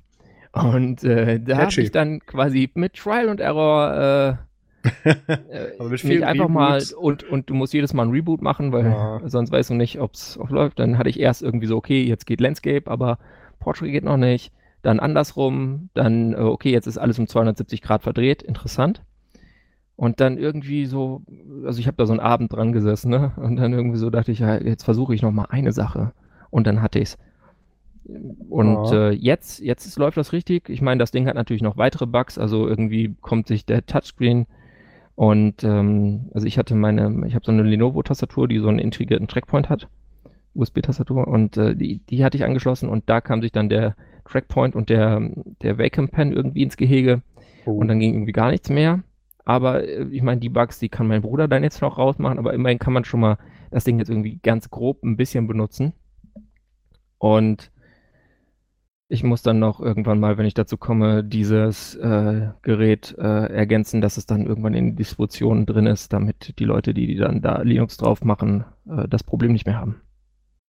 Und 0.54 1.04
äh, 1.04 1.40
da 1.40 1.58
habe 1.58 1.82
ich 1.82 1.92
dann 1.92 2.20
quasi 2.26 2.70
mit 2.74 2.94
Trial 2.96 3.30
und 3.30 3.40
Error 3.40 4.38
äh, 4.84 4.90
äh, 5.10 5.72
mich 6.04 6.26
einfach 6.26 6.48
mal 6.48 6.80
Reboots. 6.80 6.94
und, 6.94 7.24
und 7.24 7.50
du 7.50 7.54
musst 7.54 7.74
jedes 7.74 7.94
Mal 7.94 8.04
ein 8.08 8.12
Reboot 8.12 8.42
machen, 8.42 8.72
weil 8.72 8.86
Ja. 8.86 9.22
sonst 9.26 9.52
weißt 9.52 9.70
du 9.70 9.74
nicht, 9.76 10.00
ob 10.00 10.14
es 10.16 10.40
läuft. 10.50 10.80
Dann 10.80 10.98
hatte 10.98 11.10
ich 11.10 11.20
erst 11.20 11.42
irgendwie 11.44 11.68
so, 11.68 11.78
okay, 11.78 12.04
jetzt 12.04 12.26
geht 12.26 12.42
Landscape, 12.42 12.90
aber 12.90 13.20
Portrait 13.60 13.92
geht 13.92 14.04
noch 14.04 14.18
nicht. 14.18 14.52
Dann 14.82 15.00
andersrum, 15.00 15.90
dann, 15.94 16.34
äh, 16.34 16.38
okay, 16.38 16.72
jetzt 16.72 16.88
ist 16.88 16.98
alles 16.98 17.20
um 17.20 17.28
270 17.28 17.82
Grad 17.82 18.04
verdreht, 18.04 18.42
interessant. 18.42 19.04
Und 20.00 20.22
dann 20.22 20.38
irgendwie 20.38 20.86
so, 20.86 21.24
also 21.66 21.82
ich 21.82 21.88
habe 21.88 21.98
da 21.98 22.06
so 22.06 22.14
einen 22.14 22.22
Abend 22.22 22.54
dran 22.54 22.72
gesessen, 22.72 23.10
ne? 23.12 23.34
Und 23.36 23.58
dann 23.58 23.74
irgendwie 23.74 23.98
so 23.98 24.10
dachte 24.10 24.32
ich, 24.32 24.40
ja, 24.40 24.56
jetzt 24.58 24.84
versuche 24.86 25.14
ich 25.14 25.22
noch 25.22 25.34
mal 25.34 25.48
eine 25.50 25.74
Sache. 25.74 26.14
Und 26.50 26.68
dann 26.68 26.82
hatte 26.82 27.00
ich's. 27.00 27.18
Und 28.50 28.92
Ja. 28.92 29.10
äh, 29.10 29.12
jetzt, 29.14 29.60
jetzt 29.60 29.98
läuft 30.00 30.16
das 30.16 30.32
richtig. 30.32 30.70
Ich 30.70 30.82
meine, 30.82 31.00
das 31.00 31.12
Ding 31.12 31.28
hat 31.28 31.36
natürlich 31.36 31.62
noch 31.62 31.76
weitere 31.76 32.06
Bugs, 32.08 32.38
also 32.38 32.66
irgendwie 32.66 33.14
kommt 33.20 33.48
sich 33.48 33.66
der 33.66 33.86
Touchscreen 33.86 34.48
und 35.16 35.64
ähm, 35.66 36.30
also 36.34 36.48
ich 36.48 36.58
hatte 36.58 36.76
meine, 36.76 37.28
ich 37.28 37.36
habe 37.36 37.46
so 37.46 37.52
eine 37.52 37.64
Lenovo-Tastatur, 37.64 38.48
die 38.48 38.60
so 38.60 38.70
einen 38.70 38.80
integrierten 38.80 39.28
Trackpoint 39.28 39.68
hat, 39.70 39.90
USB-Tastatur 40.56 41.28
und 41.28 41.58
äh, 41.58 41.76
die, 41.76 42.00
die 42.10 42.24
hatte 42.24 42.38
ich 42.38 42.46
angeschlossen 42.46 42.88
und 42.90 43.10
da 43.10 43.20
kam 43.22 43.42
sich 43.42 43.52
dann 43.52 43.68
der 43.70 43.96
Trackpoint 44.26 44.76
und 44.76 44.90
der, 44.90 45.30
der 45.62 45.78
Wacom 45.78 46.08
Pen 46.10 46.32
irgendwie 46.32 46.64
ins 46.64 46.78
Gehege 46.78 47.22
Oh. 47.66 47.74
und 47.74 47.90
dann 47.90 48.00
ging 48.00 48.14
irgendwie 48.14 48.32
gar 48.32 48.50
nichts 48.50 48.70
mehr. 48.70 49.04
Aber 49.50 49.84
äh, 49.84 50.04
ich 50.12 50.22
meine, 50.22 50.40
die 50.40 50.50
Bugs, 50.50 50.78
die 50.78 50.90
kann 50.90 51.08
mein 51.08 51.24
Bruder 51.24 51.48
dann 51.48 51.64
jetzt 51.64 51.82
noch 51.82 51.98
rausmachen, 51.98 52.38
aber 52.38 52.54
immerhin 52.54 52.78
kann 52.78 52.94
man 52.94 53.04
schon 53.04 53.20
mal 53.20 53.40
das 53.72 53.84
Ding 53.84 53.98
jetzt 53.98 54.10
irgendwie 54.10 54.38
ganz 54.38 54.70
grob 54.70 55.04
ein 55.04 55.18
bisschen 55.18 55.48
benutzen. 55.48 55.94
Und 57.18 57.72
ich 59.08 59.24
muss 59.24 59.42
dann 59.42 59.58
noch 59.58 59.80
irgendwann 59.80 60.20
mal, 60.20 60.38
wenn 60.38 60.46
ich 60.46 60.54
dazu 60.54 60.78
komme, 60.78 61.24
dieses 61.24 61.96
äh, 61.96 62.50
Gerät 62.62 63.16
äh, 63.18 63.52
ergänzen, 63.52 64.02
dass 64.02 64.18
es 64.18 64.28
dann 64.28 64.46
irgendwann 64.46 64.76
in 64.76 64.96
Distributionen 64.96 65.66
drin 65.66 65.88
ist, 65.88 66.14
damit 66.14 66.60
die 66.60 66.66
Leute, 66.66 66.94
die, 66.94 67.08
die 67.08 67.16
dann 67.16 67.42
da 67.42 67.64
Linux 67.64 67.98
drauf 67.98 68.24
machen, 68.24 68.66
äh, 68.88 69.08
das 69.08 69.24
Problem 69.24 69.54
nicht 69.54 69.66
mehr 69.66 69.80
haben. 69.80 70.00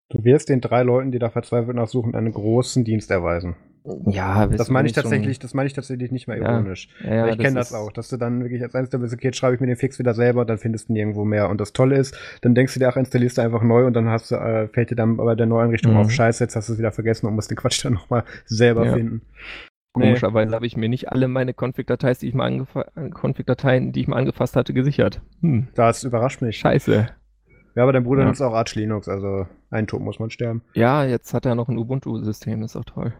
Du 0.09 0.23
wirst 0.23 0.51
den 0.51 0.61
drei 0.61 0.85
Leuten, 0.85 1.11
die 1.11 1.19
da 1.19 1.31
verzweifelt 1.31 1.75
nachsuchen, 1.75 2.15
einen 2.15 2.33
großen 2.33 2.85
Dienst 2.85 3.11
erweisen. 3.11 3.57
Ja, 4.07 4.47
Das 4.47 4.71
meine 4.71 4.89
ich 4.89 4.95
schon- 4.95 5.03
tatsächlich, 5.03 5.39
das 5.39 5.55
meine 5.55 5.67
ich 5.67 5.73
tatsächlich 5.73 6.11
nicht 6.13 6.29
mehr 6.29 6.37
ironisch. 6.37 6.89
Ja, 7.03 7.15
ja, 7.15 7.27
ich 7.29 7.39
kenne 7.39 7.55
das 7.57 7.71
ist- 7.71 7.75
auch, 7.77 7.93
dass 7.93 8.09
du 8.09 8.17
dann 8.17 8.43
wirklich 8.43 8.63
als 8.63 8.75
eines 8.75 8.91
der 8.91 8.99
Paket 8.99 9.37
schreibe 9.37 9.55
ich 9.55 9.61
mir 9.61 9.67
den 9.67 9.77
Fix 9.77 9.99
wieder 9.99 10.15
selber 10.15 10.45
dann 10.45 10.59
findest 10.59 10.89
du 10.89 10.93
nirgendwo 10.93 11.25
mehr. 11.25 11.49
Und 11.49 11.61
das 11.61 11.73
Tolle 11.73 11.97
ist, 11.97 12.17
dann 12.43 12.55
denkst 12.55 12.75
du 12.75 12.81
dir, 12.81 12.89
ach, 12.89 12.97
installierst 12.97 13.39
du 13.39 13.43
einfach 13.43 13.63
neu 13.63 13.87
und 13.87 13.95
dann 13.95 14.09
hast 14.09 14.31
du, 14.31 14.37
äh, 14.37 14.69
fällt 14.69 14.91
dir 14.91 14.97
dann 14.97 15.17
bei 15.17 15.35
der 15.35 15.47
Neueinrichtung 15.47 15.93
Mhm. 15.93 15.99
auf 15.99 16.11
Scheiße, 16.11 16.45
jetzt 16.45 16.57
hast 16.57 16.69
du 16.69 16.75
es 16.75 16.79
wieder 16.79 16.93
vergessen 16.93 17.27
und 17.27 17.35
musst 17.35 17.51
den 17.51 17.57
Quatsch 17.57 17.83
dann 17.85 17.95
nochmal 17.95 18.25
selber 18.47 18.87
Ja. 18.87 18.93
finden. 18.95 19.23
Komischerweise 19.95 20.55
habe 20.55 20.67
ich 20.67 20.77
mir 20.77 20.89
nicht 20.89 21.11
alle 21.11 21.27
meine 21.29 21.55
Config-Dateien, 21.55 22.17
die 22.21 22.29
ich 22.29 22.35
mal 22.35 22.67
Config-Dateien, 23.15 23.93
die 23.93 24.01
ich 24.03 24.09
mal 24.09 24.17
angefasst 24.17 24.55
hatte, 24.55 24.73
gesichert. 24.73 25.21
Hm, 25.41 25.69
Das 25.75 26.05
überrascht 26.05 26.41
mich. 26.43 26.59
scheiße. 26.59 27.09
Ja, 27.75 27.83
aber 27.83 27.93
dein 27.93 28.05
Bruder 28.05 28.23
Ja. 28.23 28.29
nutzt 28.29 28.43
auch 28.43 28.53
Arch 28.55 28.75
Linux, 28.75 29.09
also 29.09 29.47
ein 29.71 29.87
Tod 29.87 30.01
muss 30.03 30.19
man 30.19 30.31
sterben. 30.31 30.63
Ja, 30.75 31.05
jetzt 31.05 31.33
hat 31.35 31.47
er 31.47 31.55
noch 31.55 31.69
ein 31.69 31.79
Ubuntu-System, 31.79 32.63
ist 32.63 32.77
auch 32.77 32.85
toll. 32.85 33.13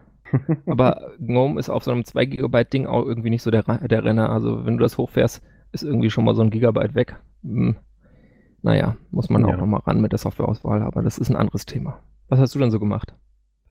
Aber 0.65 1.11
GNOME 1.19 1.59
ist 1.59 1.69
auf 1.69 1.83
so 1.83 1.91
einem 1.91 2.05
2 2.05 2.25
Gigabyte 2.25 2.71
Ding 2.73 2.85
auch 2.85 3.05
irgendwie 3.05 3.29
nicht 3.29 3.43
so 3.43 3.51
der, 3.51 3.63
der 3.63 4.03
Renner. 4.03 4.29
Also 4.29 4.65
wenn 4.65 4.77
du 4.77 4.83
das 4.83 4.97
hochfährst, 4.97 5.41
ist 5.71 5.83
irgendwie 5.83 6.09
schon 6.09 6.25
mal 6.25 6.35
so 6.35 6.41
ein 6.41 6.49
Gigabyte 6.49 6.95
weg. 6.95 7.15
Hm. 7.43 7.75
Naja, 8.61 8.97
muss 9.11 9.29
man 9.29 9.41
Ja. 9.47 9.53
auch 9.53 9.57
noch 9.57 9.65
mal 9.65 9.79
ran 9.79 10.01
mit 10.01 10.11
der 10.11 10.19
Softwareauswahl, 10.19 10.81
aber 10.81 11.01
das 11.01 11.17
ist 11.17 11.29
ein 11.29 11.35
anderes 11.37 11.65
Thema. 11.65 11.99
Was 12.27 12.39
hast 12.39 12.53
du 12.55 12.59
denn 12.59 12.71
so 12.71 12.79
gemacht? 12.79 13.13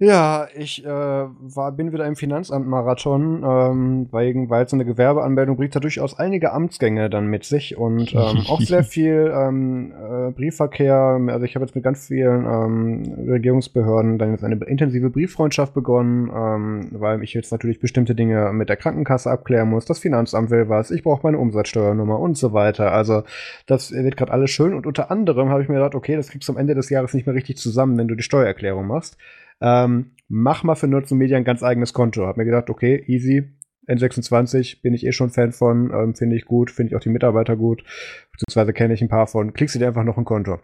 Ja, 0.01 0.47
ich 0.55 0.85
äh, 0.85 0.89
war, 0.89 1.73
bin 1.73 1.93
wieder 1.93 2.07
im 2.07 2.15
Finanzamt-Marathon, 2.15 3.43
ähm, 3.43 4.07
weil 4.13 4.69
so 4.69 4.77
eine 4.77 4.85
Gewerbeanmeldung 4.85 5.57
bringt 5.57 5.75
ja 5.75 5.81
durchaus 5.81 6.17
einige 6.17 6.53
Amtsgänge 6.53 7.11
dann 7.11 7.27
mit 7.27 7.45
sich 7.45 7.77
und 7.77 8.15
ähm, 8.15 8.45
auch 8.49 8.61
sehr 8.61 8.85
viel 8.85 9.33
ähm, 9.35 9.93
äh, 9.93 10.31
Briefverkehr. 10.31 10.95
Also 11.27 11.45
ich 11.45 11.57
habe 11.57 11.65
jetzt 11.65 11.75
mit 11.75 11.83
ganz 11.83 12.07
vielen 12.07 12.45
ähm, 12.45 13.29
Regierungsbehörden 13.29 14.19
dann 14.19 14.31
jetzt 14.31 14.45
eine 14.45 14.55
intensive 14.67 15.11
Brieffreundschaft 15.11 15.75
begonnen, 15.75 16.31
ähm, 16.33 16.89
weil 16.93 17.25
ich 17.25 17.35
jetzt 17.35 17.51
natürlich 17.51 17.81
bestimmte 17.81 18.15
Dinge 18.15 18.53
mit 18.53 18.69
der 18.69 18.77
Krankenkasse 18.77 19.29
abklären 19.29 19.69
muss. 19.69 19.85
Das 19.85 19.99
Finanzamt 19.99 20.51
will 20.51 20.69
was, 20.69 20.93
ich 20.93 21.03
brauche 21.03 21.25
meine 21.25 21.39
Umsatzsteuernummer 21.39 22.21
und 22.21 22.39
so 22.39 22.53
weiter. 22.53 22.93
Also 22.93 23.25
das 23.67 23.91
wird 23.91 24.17
gerade 24.17 24.31
alles 24.31 24.53
schön 24.53 24.75
und 24.75 24.87
unter 24.87 25.11
anderem 25.11 25.49
habe 25.49 25.63
ich 25.63 25.69
mir 25.69 25.75
gedacht, 25.75 25.97
okay, 25.97 26.15
das 26.15 26.29
kriegst 26.29 26.49
du 26.49 26.53
am 26.53 26.59
Ende 26.59 26.77
des 26.77 26.89
Jahres 26.89 27.15
nicht 27.15 27.27
mehr 27.27 27.35
richtig 27.35 27.57
zusammen, 27.57 27.99
wenn 27.99 28.07
du 28.07 28.15
die 28.15 28.23
Steuererklärung 28.23 28.87
machst. 28.87 29.17
Ähm, 29.61 30.13
mach 30.29 30.63
mal 30.63 30.75
für 30.75 30.87
und 30.87 31.11
Media 31.13 31.37
ein 31.37 31.45
ganz 31.45 31.63
eigenes 31.63 31.93
Konto. 31.93 32.27
Hab 32.27 32.37
mir 32.37 32.45
gedacht, 32.45 32.71
okay, 32.71 33.03
easy. 33.07 33.45
N26 33.89 34.83
bin 34.83 34.93
ich 34.93 35.07
eh 35.07 35.13
schon 35.13 35.31
Fan 35.31 35.53
von, 35.53 35.91
ähm, 35.93 36.15
finde 36.15 36.37
ich 36.37 36.45
gut, 36.45 36.71
finde 36.71 36.91
ich 36.91 36.97
auch 36.97 37.01
die 37.01 37.09
Mitarbeiter 37.09 37.57
gut, 37.57 37.85
beziehungsweise 38.33 38.75
kenne 38.75 38.93
ich 38.93 39.01
ein 39.01 39.09
paar 39.09 39.27
von. 39.27 39.55
Klickst 39.55 39.75
du 39.75 39.79
dir 39.79 39.89
einfach 39.89 40.05
noch 40.05 40.19
ein 40.19 40.27
Konto. 40.27 40.59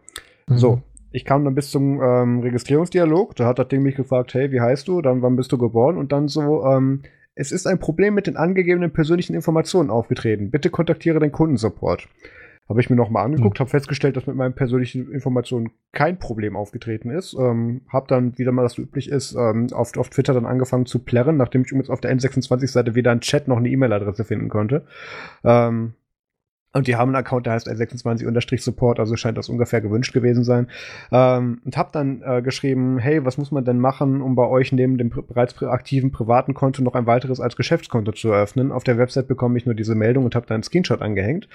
So, 0.47 0.83
ich 1.11 1.25
kam 1.25 1.45
dann 1.45 1.55
bis 1.55 1.71
zum 1.71 2.03
ähm, 2.03 2.41
Registrierungsdialog. 2.41 3.35
Da 3.37 3.47
hat 3.47 3.59
das 3.59 3.69
Ding 3.69 3.83
mich 3.83 3.95
gefragt, 3.95 4.35
hey, 4.35 4.53
wie 4.53 4.61
heißt 4.61 4.89
du? 4.89 5.01
Dann, 5.01 5.23
wann 5.23 5.37
bist 5.37 5.53
du 5.53 5.59
geboren? 5.59 5.97
Und 5.97 6.13
dann 6.13 6.29
so, 6.29 6.65
ähm, 6.67 7.03
es 7.35 7.51
ist 7.51 7.67
ein 7.67 7.79
Problem 7.79 8.15
mit 8.15 8.27
den 8.27 8.37
angegebenen 8.37 8.93
persönlichen 8.93 9.35
Informationen 9.35 9.91
aufgetreten. 9.91 10.51
Bitte 10.51 10.71
kontaktiere 10.71 11.21
den 11.21 11.33
Kundensupport. 11.33 12.09
Habe 12.69 12.81
ich 12.81 12.89
mir 12.89 12.97
nochmal 12.97 13.27
angeguckt, 13.27 13.61
habe 13.61 13.69
festgestellt, 13.69 14.17
dass 14.17 14.27
mit 14.27 14.37
meinen 14.37 14.55
persönlichen 14.55 15.13
Informationen 15.13 15.71
kein 15.93 16.19
Problem 16.19 16.57
aufgetreten 16.57 17.11
ist. 17.11 17.35
Ähm, 17.39 17.83
habe 17.93 18.07
dann 18.09 18.39
wieder 18.39 18.53
mal, 18.53 18.65
was 18.65 18.73
so 18.73 18.83
üblich 18.83 19.11
ist, 19.11 19.35
ähm, 19.35 19.69
auf, 19.73 19.97
auf 19.99 20.09
Twitter 20.09 20.33
dann 20.33 20.47
angefangen 20.47 20.87
zu 20.87 21.01
plärren, 21.01 21.37
nachdem 21.37 21.63
ich 21.63 21.73
übrigens 21.73 21.91
auf 21.91 22.01
der 22.01 22.17
N26-Seite 22.17 22.95
weder 22.95 23.11
einen 23.11 23.21
Chat 23.21 23.49
noch 23.49 23.59
eine 23.59 23.69
E-Mail-Adresse 23.69 24.25
finden 24.25 24.49
konnte. 24.49 24.87
Ähm, 25.45 25.93
und 26.75 26.89
die 26.89 26.97
haben 26.97 27.11
einen 27.11 27.25
Account, 27.25 27.47
der 27.47 27.53
heißt 27.53 27.69
N26-Support, 27.69 28.99
also 28.99 29.15
scheint 29.15 29.39
das 29.39 29.49
ungefähr 29.49 29.81
gewünscht 29.81 30.13
gewesen 30.13 30.43
sein. 30.43 30.67
Ähm, 31.13 31.61
und 31.65 31.77
habe 31.77 31.91
dann 31.93 32.21
äh, 32.23 32.43
geschrieben, 32.43 32.99
hey, 32.99 33.25
was 33.25 33.39
muss 33.39 33.53
man 33.53 33.65
denn 33.65 33.79
machen, 33.79 34.21
um 34.21 34.35
bei 34.35 34.47
euch 34.47 34.73
neben 34.73 34.99
dem 34.99 35.09
bereits 35.09 35.63
aktiven 35.63 36.11
privaten 36.11 36.53
Konto 36.53 36.83
noch 36.83 36.95
ein 36.95 37.07
weiteres 37.07 37.39
als 37.39 37.55
Geschäftskonto 37.55 38.11
zu 38.11 38.29
eröffnen? 38.31 38.73
Auf 38.73 38.83
der 38.83 38.99
Website 38.99 39.29
bekomme 39.29 39.57
ich 39.57 39.67
nur 39.67 39.77
diese 39.77 39.95
Meldung 39.95 40.25
und 40.25 40.35
habe 40.35 40.47
dann 40.47 40.57
einen 40.57 40.63
Screenshot 40.65 41.01
angehängt. 41.01 41.49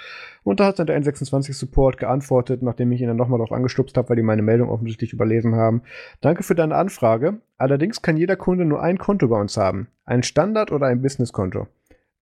Und 0.43 0.61
da 0.61 0.67
hat 0.67 0.79
dann 0.79 0.87
der 0.87 1.01
N26-Support 1.01 1.97
geantwortet, 1.97 2.63
nachdem 2.63 2.89
ich 2.93 3.01
ihn 3.01 3.07
dann 3.07 3.17
nochmal 3.17 3.39
drauf 3.39 3.51
angestupst 3.51 3.97
habe, 3.97 4.09
weil 4.09 4.15
die 4.15 4.23
meine 4.23 4.41
Meldung 4.41 4.69
offensichtlich 4.69 5.11
überlesen 5.11 5.55
haben. 5.55 5.81
Danke 6.21 6.43
für 6.43 6.55
deine 6.55 6.75
Anfrage. 6.75 7.41
Allerdings 7.57 8.01
kann 8.01 8.15
jeder 8.15 8.37
Kunde 8.37 8.63
nur 8.63 8.81
ein 8.81 8.97
Konto 8.97 9.27
bei 9.27 9.39
uns 9.39 9.57
haben. 9.57 9.89
Ein 10.05 10.23
Standard- 10.23 10.71
oder 10.71 10.87
ein 10.87 11.01
Businesskonto. 11.01 11.67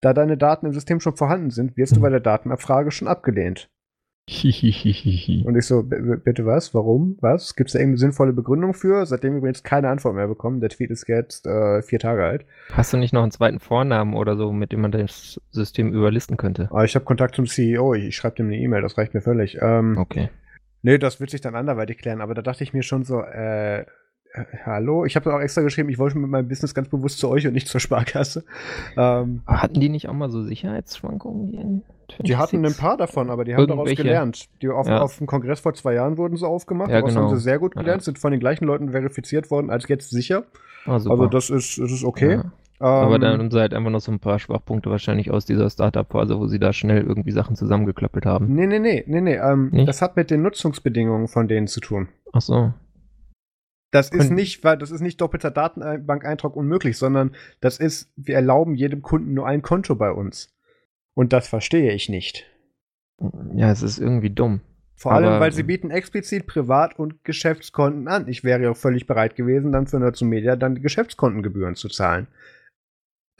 Da 0.02 0.14
deine 0.14 0.38
Daten 0.38 0.66
im 0.68 0.74
System 0.74 1.00
schon 1.00 1.16
vorhanden 1.16 1.50
sind, 1.50 1.76
wirst 1.78 1.96
du 1.96 2.02
bei 2.02 2.10
der 2.10 2.20
Datenabfrage 2.20 2.92
schon 2.92 3.08
abgelehnt. 3.08 3.70
Und 5.48 5.58
ich 5.58 5.66
so, 5.66 5.84
"B- 5.84 6.02
b- 6.02 6.18
bitte 6.18 6.46
was? 6.46 6.74
Warum? 6.74 7.18
Was? 7.22 7.56
Gibt 7.56 7.70
es 7.70 7.74
da 7.74 7.80
irgendeine 7.80 8.00
sinnvolle 8.00 8.34
Begründung 8.34 8.74
für? 8.74 9.06
Seitdem 9.06 9.38
übrigens 9.38 9.64
keine 9.64 9.88
Antwort 9.88 10.16
mehr 10.16 10.28
bekommen. 10.28 10.60
Der 10.60 10.70
Tweet 10.70 10.92
ist 10.92 11.08
jetzt 11.08 11.48
äh, 11.48 11.82
vier 11.82 12.00
Tage 12.00 12.26
alt. 12.26 12.46
Hast 12.74 12.92
du 12.92 12.98
nicht 12.98 13.14
noch 13.14 13.24
einen 13.24 13.32
zweiten 13.32 13.62
Vornamen 13.62 14.14
oder 14.16 14.36
so, 14.36 14.52
mit 14.52 14.74
dem 14.74 14.82
man 14.82 14.92
das 14.92 15.40
System 15.52 15.94
überlisten 15.94 16.36
könnte? 16.36 16.68
Aber 16.72 16.84
ich 16.84 16.94
habe 16.96 17.06
Kontakt 17.06 17.36
zum 17.36 17.48
CEO. 17.48 17.94
Ich, 17.94 18.04
ich 18.04 18.16
schreibe 18.18 18.36
dem 18.36 18.48
eine 18.48 18.58
E-Mail. 18.58 18.82
Das 18.82 18.98
reicht 18.98 19.14
mir 19.14 19.22
völlig. 19.22 19.58
Ähm, 19.62 19.98
Okay. 19.98 20.30
Nee, 20.84 20.98
das 20.98 21.20
wird 21.22 21.30
sich 21.32 21.42
dann 21.42 21.56
anderweitig 21.56 21.98
klären. 21.98 22.20
Aber 22.22 22.34
da 22.36 22.42
dachte 22.42 22.64
ich 22.64 22.74
mir 22.74 22.84
schon 22.84 23.04
so, 23.06 23.22
äh, 23.22 23.86
hallo? 24.66 25.06
Ich 25.06 25.16
habe 25.16 25.34
auch 25.34 25.40
extra 25.40 25.62
geschrieben, 25.62 25.90
ich 25.90 25.98
wollte 25.98 26.18
mit 26.18 26.30
meinem 26.30 26.48
Business 26.48 26.74
ganz 26.74 26.90
bewusst 26.90 27.20
zu 27.20 27.30
euch 27.30 27.48
und 27.48 27.54
nicht 27.54 27.68
zur 27.68 27.80
Sparkasse. 27.80 28.44
Ähm, 28.98 29.42
Hatten 29.48 29.80
die 29.80 29.90
nicht 29.90 30.08
auch 30.10 30.14
mal 30.14 30.30
so 30.30 30.44
Sicherheitsschwankungen 30.44 31.48
hier 31.48 31.62
in 31.62 31.84
Die 32.24 32.36
hatten 32.38 32.58
ein 32.58 32.64
26? 32.70 32.78
paar 32.82 32.98
davon, 32.98 33.30
aber 33.30 33.44
die 33.46 33.56
haben 33.56 33.68
daraus 33.68 33.90
gelernt. 33.96 34.50
Die 34.62 34.70
auf, 34.70 34.88
Ja. 34.88 35.02
auf 35.02 35.18
dem 35.18 35.28
Kongress 35.28 35.60
vor 35.60 35.74
zwei 35.74 35.94
Jahren 35.94 36.18
wurden 36.18 36.38
sie 36.38 36.48
aufgemacht. 36.48 36.90
Ja, 36.90 36.98
daraus 36.98 37.14
genau. 37.14 37.28
haben 37.30 37.36
sie 37.36 37.42
sehr 37.42 37.60
gut 37.60 37.76
Ja. 37.76 37.82
gelernt, 37.82 38.04
sind 38.04 38.20
von 38.20 38.32
den 38.32 38.40
gleichen 38.40 38.66
Leuten 38.66 38.92
verifiziert 38.92 39.50
worden 39.52 39.70
als 39.70 39.88
jetzt 39.88 40.10
sicher. 40.10 40.44
Ah. 40.86 40.94
Also 40.94 41.26
das 41.28 41.50
ist, 41.50 41.78
das 41.78 41.92
ist 41.92 42.04
okay. 42.04 42.36
Ja. 42.36 42.52
Aber 42.80 43.16
Ähm, 43.16 43.22
dann 43.22 43.50
sie 43.52 43.60
halt 43.60 43.74
einfach 43.74 43.90
noch 43.90 44.02
so 44.02 44.12
ein 44.12 44.20
paar 44.20 44.38
Schwachpunkte 44.38 44.92
wahrscheinlich 44.92 45.32
aus 45.32 45.46
dieser 45.46 45.68
Startup-Phase, 45.68 46.38
wo 46.38 46.46
sie 46.46 46.60
da 46.60 46.74
schnell 46.74 47.02
irgendwie 47.02 47.32
Sachen 47.32 47.56
zusammengeklöppelt 47.56 48.28
haben. 48.28 48.54
Nee, 48.54 48.68
nee, 48.68 48.78
nee, 48.78 49.04
nee, 49.08 49.20
nee. 49.22 49.36
Ähm, 49.36 49.72
das 49.88 50.04
hat 50.04 50.16
mit 50.16 50.30
den 50.30 50.44
Nutzungsbedingungen 50.44 51.28
von 51.28 51.48
denen 51.48 51.66
zu 51.66 51.80
tun. 51.80 52.08
Ach 52.34 52.42
so. 52.42 52.74
Das 53.92 54.10
ist 54.10 54.32
nicht, 54.32 54.64
weil 54.64 54.78
das 54.78 54.92
ist 54.92 55.02
nicht 55.02 55.22
doppelter 55.22 55.50
Datenbankeintrag 55.50 56.56
unmöglich, 56.56 56.98
sondern 56.98 57.36
das 57.62 57.78
ist, 57.80 58.12
wir 58.18 58.36
erlauben 58.36 58.76
jedem 58.76 59.02
Kunden 59.02 59.34
nur 59.34 59.48
ein 59.48 59.62
Konto 59.62 59.96
bei 59.96 60.12
uns. 60.12 60.54
Und 61.14 61.32
das 61.34 61.48
verstehe 61.48 61.94
ich 61.94 62.10
nicht. 62.10 62.46
Ja, 63.56 63.72
es 63.72 63.82
ist 63.82 63.98
irgendwie 63.98 64.30
dumm. 64.30 64.62
Vor 64.96 65.14
allem, 65.14 65.28
Aber- 65.30 65.40
weil 65.40 65.52
sie 65.52 65.64
bieten 65.64 65.90
explizit 65.92 66.48
Privat- 66.48 67.00
und 67.00 67.24
Geschäftskonten 67.24 68.08
an. 68.08 68.28
Ich 68.28 68.44
wäre 68.44 68.62
ja 68.64 68.72
auch 68.72 68.78
völlig 68.78 69.08
bereit 69.08 69.36
gewesen, 69.36 69.72
dann 69.72 69.88
für 69.88 70.00
Nerds 70.00 70.22
und 70.22 70.30
Media 70.30 70.56
dann 70.56 70.76
die 70.76 70.82
Geschäftskontengebühren 70.82 71.76
zu 71.76 71.88
zahlen. 71.88 72.28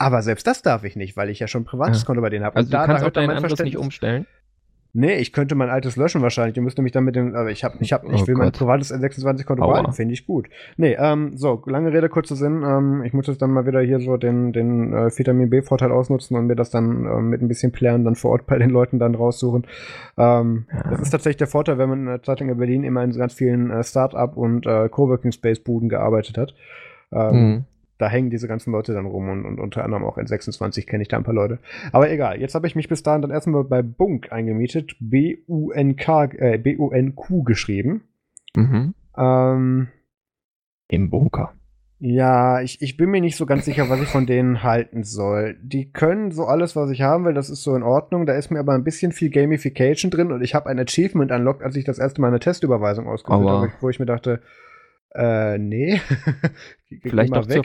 Aber 0.00 0.22
selbst 0.22 0.46
das 0.46 0.62
darf 0.62 0.84
ich 0.84 0.94
nicht, 0.96 1.16
weil 1.16 1.28
ich 1.28 1.40
ja 1.40 1.48
schon 1.48 1.62
ein 1.62 1.66
privates 1.66 2.02
Ja. 2.02 2.06
Konto 2.06 2.22
bei 2.22 2.30
denen 2.30 2.44
habe. 2.44 2.56
Also 2.56 2.70
du 2.70 2.76
kannst 2.76 2.96
auch 2.96 3.00
hört 3.06 3.16
dann 3.16 3.22
dein 3.22 3.26
mein 3.34 3.36
anderes 3.44 3.58
nicht 3.60 3.76
umstellen. 3.76 4.26
Nee, 4.98 5.14
ich 5.16 5.32
könnte 5.32 5.54
mein 5.54 5.70
altes 5.70 5.96
löschen 5.96 6.22
wahrscheinlich. 6.22 6.56
Ihr 6.56 6.62
müsst 6.62 6.76
nämlich 6.76 6.92
dann 6.92 7.04
mit 7.04 7.14
dem, 7.16 7.34
aber 7.34 7.50
ich 7.50 7.62
habe, 7.64 7.76
ich 7.80 7.92
habe, 7.92 8.06
ich 8.12 8.22
Oh 8.22 8.26
will 8.26 8.34
mein 8.34 8.48
Gott. 8.48 8.58
privates 8.58 8.92
N26-Konto 8.92 9.62
Aua. 9.62 9.70
behalten, 9.72 9.92
finde 9.92 10.14
ich 10.14 10.26
gut. 10.26 10.48
Nee, 10.76 10.96
ähm, 10.98 11.36
so, 11.36 11.62
lange 11.66 11.92
Rede, 11.92 12.08
kurzer 12.08 12.34
Sinn. 12.36 12.62
Ähm, 12.66 13.02
ich 13.04 13.12
muss 13.12 13.26
jetzt 13.28 13.40
dann 13.40 13.50
mal 13.52 13.66
wieder 13.66 13.80
hier 13.80 14.00
so 14.00 14.16
den, 14.16 14.52
den 14.52 14.92
äh, 14.92 15.16
Vitamin 15.16 15.50
B-Vorteil 15.50 15.92
ausnutzen 15.92 16.36
und 16.36 16.46
mir 16.46 16.56
das 16.56 16.70
dann 16.70 17.04
ähm, 17.06 17.28
mit 17.30 17.40
ein 17.42 17.48
bisschen 17.48 17.70
Plären 17.72 18.04
dann 18.04 18.16
vor 18.16 18.32
Ort 18.32 18.46
bei 18.46 18.58
den 18.58 18.70
Leuten 18.70 18.98
dann 18.98 19.14
raussuchen. 19.14 19.66
Ähm, 20.16 20.66
Ja. 20.72 20.90
Das 20.90 21.00
ist 21.02 21.10
tatsächlich 21.10 21.36
der 21.38 21.46
Vorteil, 21.46 21.78
wenn 21.78 21.88
man 21.88 22.00
in 22.00 22.06
der 22.06 22.22
Zeitung 22.22 22.48
in 22.48 22.58
Berlin 22.58 22.82
immer 22.84 23.04
in 23.04 23.12
ganz 23.12 23.34
vielen 23.34 23.70
äh, 23.70 23.84
Start-up 23.84 24.36
und 24.36 24.66
äh, 24.66 24.88
Coworking-Space-Buden 24.88 25.88
gearbeitet 25.88 26.36
hat. 26.38 26.54
Ähm, 27.12 27.28
Mhm. 27.36 27.64
Da 27.98 28.08
hängen 28.08 28.30
diese 28.30 28.48
ganzen 28.48 28.72
Leute 28.72 28.94
dann 28.94 29.06
rum 29.06 29.28
und, 29.28 29.44
und 29.44 29.60
unter 29.60 29.84
anderem 29.84 30.04
auch 30.04 30.18
in 30.18 30.26
26 30.26 30.86
kenne 30.86 31.02
ich 31.02 31.08
da 31.08 31.16
ein 31.16 31.24
paar 31.24 31.34
Leute. 31.34 31.58
Aber 31.92 32.10
egal, 32.10 32.40
jetzt 32.40 32.54
habe 32.54 32.66
ich 32.66 32.76
mich 32.76 32.88
bis 32.88 33.02
dahin 33.02 33.22
dann 33.22 33.32
erstmal 33.32 33.64
bei 33.64 33.82
Bunk 33.82 34.32
eingemietet, 34.32 34.96
B-U-N-K, 35.00 36.24
äh, 36.36 36.58
B-U-N-Q 36.58 37.42
geschrieben. 37.42 38.04
Mhm. 38.56 38.94
Ähm, 39.16 39.88
Im 40.88 41.10
Bunker. 41.10 41.52
ja, 41.98 42.60
ich, 42.60 42.80
ich 42.80 42.96
bin 42.96 43.10
mir 43.10 43.20
nicht 43.20 43.36
so 43.36 43.44
ganz 43.44 43.64
sicher, 43.64 43.88
was 43.90 44.00
ich 44.00 44.08
von 44.08 44.26
denen 44.26 44.62
halten 44.62 45.02
soll. 45.02 45.56
Die 45.60 45.90
können 45.90 46.30
so 46.30 46.44
alles, 46.44 46.76
was 46.76 46.90
ich 46.90 47.02
haben 47.02 47.24
will, 47.24 47.34
das 47.34 47.50
ist 47.50 47.64
so 47.64 47.74
in 47.74 47.82
Ordnung. 47.82 48.26
Da 48.26 48.34
ist 48.34 48.50
mir 48.52 48.60
aber 48.60 48.74
ein 48.74 48.84
bisschen 48.84 49.10
viel 49.10 49.30
Gamification 49.30 50.12
drin 50.12 50.30
und 50.30 50.42
ich 50.42 50.54
habe 50.54 50.68
ein 50.68 50.78
Achievement 50.78 51.32
unlocked, 51.32 51.64
als 51.64 51.74
ich 51.74 51.84
das 51.84 51.98
erste 51.98 52.20
Mal 52.20 52.28
eine 52.28 52.38
Testüberweisung 52.38 53.08
ausgeführt 53.08 53.48
habe, 53.48 53.72
wo 53.80 53.88
ich 53.88 53.98
mir 53.98 54.06
dachte, 54.06 54.40
äh, 55.14 55.58
nee. 55.58 56.00
Vielleicht 57.02 57.30
mal 57.30 57.40
doch 57.42 57.48
zur 57.48 57.64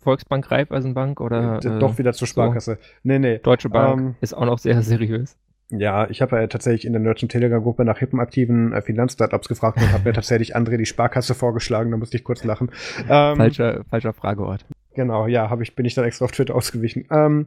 Volksbank, 0.00 0.50
Raiffeisenbank 0.50 1.20
oder 1.20 1.58
äh, 1.64 1.78
Doch 1.78 1.98
wieder 1.98 2.12
zur 2.12 2.28
Sparkasse. 2.28 2.78
Nee, 3.02 3.18
nee. 3.18 3.38
Deutsche 3.38 3.68
Bank. 3.68 4.00
Ähm, 4.00 4.14
ist 4.20 4.34
auch 4.34 4.44
noch 4.46 4.58
sehr 4.58 4.80
seriös. 4.82 5.36
Ja, 5.70 6.08
ich 6.08 6.22
habe 6.22 6.36
ja 6.36 6.46
tatsächlich 6.46 6.86
in 6.86 6.94
der 6.94 7.02
Nerds- 7.02 7.26
Telegram-Gruppe 7.28 7.84
nach 7.84 7.98
hippen 7.98 8.20
aktiven 8.20 8.72
äh, 8.72 8.80
Finanzstartups 8.80 9.48
gefragt 9.48 9.76
und 9.78 9.92
habe 9.92 10.04
mir 10.04 10.12
tatsächlich 10.14 10.56
André 10.56 10.78
die 10.78 10.86
Sparkasse 10.86 11.34
vorgeschlagen, 11.34 11.90
da 11.90 11.98
musste 11.98 12.16
ich 12.16 12.24
kurz 12.24 12.42
lachen. 12.44 12.70
Ähm, 13.08 13.36
falscher, 13.36 13.84
falscher 13.90 14.14
Frageort. 14.14 14.64
Genau, 14.94 15.26
ja, 15.26 15.50
hab 15.50 15.60
ich, 15.60 15.76
bin 15.76 15.84
ich 15.84 15.94
dann 15.94 16.06
extra 16.06 16.24
auf 16.24 16.32
Twitter 16.32 16.54
ausgewichen. 16.54 17.06
Ähm, 17.10 17.46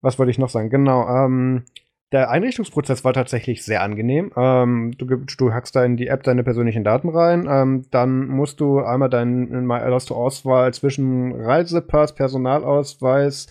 was 0.00 0.18
wollte 0.18 0.30
ich 0.30 0.38
noch 0.38 0.48
sagen? 0.48 0.70
Genau, 0.70 1.06
ähm, 1.06 1.64
der 2.12 2.30
Einrichtungsprozess 2.30 3.04
war 3.04 3.12
tatsächlich 3.12 3.64
sehr 3.64 3.82
angenehm. 3.82 4.32
Ähm, 4.36 4.92
du, 4.98 5.06
du 5.06 5.52
hackst 5.52 5.76
da 5.76 5.84
in 5.84 5.96
die 5.96 6.08
App 6.08 6.22
deine 6.22 6.42
persönlichen 6.42 6.82
Daten 6.82 7.08
rein. 7.08 7.46
Ähm, 7.48 7.86
dann 7.90 8.26
musst 8.26 8.60
du 8.60 8.80
einmal 8.80 9.10
deinen, 9.10 9.66
hast 9.70 10.14
Auswahl 10.14 10.74
zwischen 10.74 11.32
Reisepass, 11.32 12.14
Personalausweis, 12.14 13.46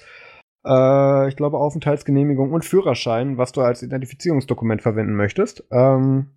äh, 0.65 1.29
ich 1.29 1.37
glaube 1.37 1.57
Aufenthaltsgenehmigung 1.57 2.51
und 2.51 2.65
Führerschein, 2.65 3.37
was 3.37 3.51
du 3.53 3.61
als 3.61 3.81
Identifizierungsdokument 3.81 4.81
verwenden 4.81 5.15
möchtest. 5.15 5.63
Ähm, 5.71 6.27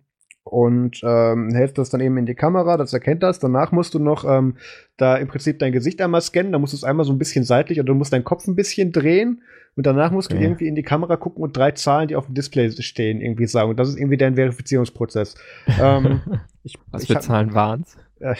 und 0.43 1.01
ähm, 1.03 1.53
hältst 1.53 1.77
das 1.77 1.89
dann 1.89 2.01
eben 2.01 2.17
in 2.17 2.25
die 2.25 2.35
Kamera, 2.35 2.77
das 2.77 2.93
erkennt 2.93 3.23
das. 3.23 3.39
Danach 3.39 3.71
musst 3.71 3.93
du 3.93 3.99
noch 3.99 4.25
ähm, 4.25 4.57
da 4.97 5.15
im 5.15 5.27
Prinzip 5.27 5.59
dein 5.59 5.71
Gesicht 5.71 6.01
einmal 6.01 6.21
scannen, 6.21 6.51
dann 6.51 6.61
musst 6.61 6.73
du 6.73 6.77
es 6.77 6.83
einmal 6.83 7.05
so 7.05 7.13
ein 7.13 7.17
bisschen 7.17 7.45
seitlich 7.45 7.79
oder 7.79 7.87
du 7.87 7.95
musst 7.95 8.13
deinen 8.13 8.23
Kopf 8.23 8.47
ein 8.47 8.55
bisschen 8.55 8.91
drehen 8.91 9.41
und 9.75 9.85
danach 9.85 10.11
musst 10.11 10.31
okay. 10.31 10.39
du 10.39 10.45
irgendwie 10.45 10.67
in 10.67 10.75
die 10.75 10.83
Kamera 10.83 11.15
gucken 11.15 11.43
und 11.43 11.55
drei 11.57 11.71
Zahlen, 11.71 12.07
die 12.07 12.15
auf 12.15 12.25
dem 12.25 12.35
Display 12.35 12.69
stehen, 12.71 13.21
irgendwie 13.21 13.47
sagen. 13.47 13.71
Und 13.71 13.79
das 13.79 13.89
ist 13.89 13.97
irgendwie 13.97 14.17
dein 14.17 14.35
Verifizierungsprozess. 14.35 15.35
ähm, 15.81 16.21
ich, 16.63 16.77
Was 16.91 17.05
für 17.05 17.15
hab, 17.15 17.23
Zahlen 17.23 17.53
waren's? 17.53 17.97
Äh, 18.19 18.35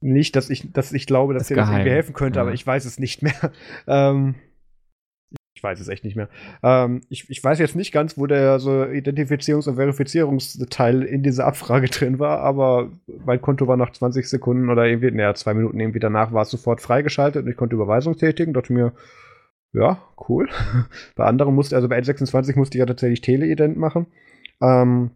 nicht, 0.00 0.36
dass 0.36 0.50
ich, 0.50 0.72
dass 0.72 0.92
ich 0.92 1.06
glaube, 1.06 1.32
dass 1.32 1.42
das 1.42 1.48
dir 1.48 1.56
das 1.56 1.70
irgendwie 1.70 1.90
helfen 1.90 2.12
könnte, 2.12 2.38
ja. 2.38 2.42
aber 2.42 2.52
ich 2.52 2.66
weiß 2.66 2.84
es 2.84 2.98
nicht 2.98 3.22
mehr. 3.22 3.52
ähm, 3.86 4.34
ich 5.56 5.62
weiß 5.62 5.80
es 5.80 5.88
echt 5.88 6.04
nicht 6.04 6.16
mehr. 6.16 6.28
Ähm, 6.62 7.00
ich, 7.08 7.30
ich 7.30 7.42
weiß 7.42 7.58
jetzt 7.58 7.76
nicht 7.76 7.90
ganz, 7.90 8.18
wo 8.18 8.26
der 8.26 8.58
so 8.58 8.70
Identifizierungs- 8.70 9.66
und 9.66 9.76
Verifizierungsteil 9.76 11.02
in 11.02 11.22
dieser 11.22 11.46
Abfrage 11.46 11.88
drin 11.90 12.18
war, 12.18 12.40
aber 12.40 12.90
mein 13.24 13.40
Konto 13.40 13.66
war 13.66 13.78
nach 13.78 13.90
20 13.90 14.28
Sekunden 14.28 14.68
oder 14.68 14.84
irgendwie, 14.84 15.10
naja, 15.10 15.34
zwei 15.34 15.54
Minuten 15.54 15.80
irgendwie 15.80 15.98
danach 15.98 16.30
war 16.32 16.42
es 16.42 16.50
sofort 16.50 16.82
freigeschaltet 16.82 17.44
und 17.44 17.50
ich 17.50 17.56
konnte 17.56 17.74
Überweisung 17.74 18.18
tätigen. 18.18 18.52
Dachte 18.52 18.74
mir, 18.74 18.92
ja, 19.72 19.98
cool. 20.28 20.46
bei 21.16 21.24
anderen 21.24 21.54
musste, 21.54 21.74
also 21.74 21.88
bei 21.88 21.98
N26 21.98 22.56
musste 22.56 22.76
ich 22.76 22.80
ja 22.80 22.86
tatsächlich 22.86 23.22
Teleident 23.22 23.78
machen. 23.78 24.06
Ähm, 24.60 25.10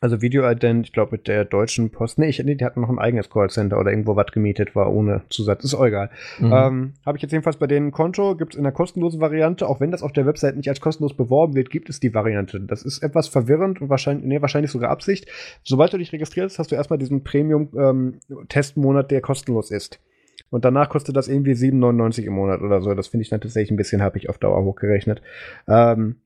also 0.00 0.22
Videoident, 0.22 0.86
ich 0.86 0.92
glaube 0.92 1.12
mit 1.12 1.28
der 1.28 1.44
deutschen 1.44 1.90
Post. 1.90 2.18
Nee, 2.18 2.28
ich, 2.28 2.42
nee, 2.42 2.54
die 2.54 2.64
hatten 2.64 2.80
noch 2.80 2.88
ein 2.88 2.98
eigenes 2.98 3.28
Callcenter 3.28 3.78
oder 3.78 3.90
irgendwo 3.90 4.16
was 4.16 4.32
gemietet 4.32 4.74
war 4.74 4.92
ohne 4.92 5.22
Zusatz. 5.28 5.62
Ist 5.62 5.74
auch 5.74 5.84
egal. 5.84 6.10
Mhm. 6.38 6.52
Ähm, 6.52 6.92
Habe 7.04 7.18
ich 7.18 7.22
jetzt 7.22 7.32
jedenfalls 7.32 7.58
bei 7.58 7.66
denen 7.66 7.88
ein 7.88 7.92
Konto, 7.92 8.34
gibt 8.34 8.54
es 8.54 8.58
in 8.58 8.64
der 8.64 8.72
kostenlosen 8.72 9.20
Variante, 9.20 9.68
auch 9.68 9.78
wenn 9.80 9.90
das 9.90 10.02
auf 10.02 10.12
der 10.12 10.24
Website 10.24 10.56
nicht 10.56 10.70
als 10.70 10.80
kostenlos 10.80 11.14
beworben 11.14 11.54
wird, 11.54 11.68
gibt 11.68 11.90
es 11.90 12.00
die 12.00 12.14
Variante. 12.14 12.60
Das 12.60 12.82
ist 12.82 13.02
etwas 13.02 13.28
verwirrend 13.28 13.82
und 13.82 13.90
wahrscheinlich, 13.90 14.26
nee, 14.26 14.40
wahrscheinlich 14.40 14.70
sogar 14.70 14.90
Absicht. 14.90 15.28
Sobald 15.64 15.92
du 15.92 15.98
dich 15.98 16.12
registrierst, 16.12 16.58
hast 16.58 16.72
du 16.72 16.76
erstmal 16.76 16.98
diesen 16.98 17.22
Premium-Testmonat, 17.22 19.04
ähm, 19.04 19.08
der 19.08 19.20
kostenlos 19.20 19.70
ist. 19.70 20.00
Und 20.48 20.64
danach 20.64 20.88
kostet 20.88 21.14
das 21.14 21.28
irgendwie 21.28 21.52
7,99 21.52 22.24
im 22.24 22.32
Monat 22.32 22.62
oder 22.62 22.80
so. 22.80 22.94
Das 22.94 23.08
finde 23.08 23.22
ich 23.22 23.28
dann 23.28 23.40
tatsächlich 23.40 23.70
ein 23.70 23.76
bisschen 23.76 24.02
happig 24.02 24.30
auf 24.30 24.38
Dauer 24.38 24.64
hochgerechnet. 24.64 25.20
Ähm, 25.68 26.16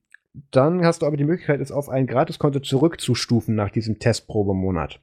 dann 0.51 0.83
hast 0.83 1.01
du 1.01 1.05
aber 1.05 1.17
die 1.17 1.23
Möglichkeit, 1.23 1.61
es 1.61 1.71
auf 1.71 1.89
ein 1.89 2.07
Gratiskonto 2.07 2.59
zurückzustufen 2.59 3.55
nach 3.55 3.69
diesem 3.69 3.99
Testprobemonat. 3.99 4.99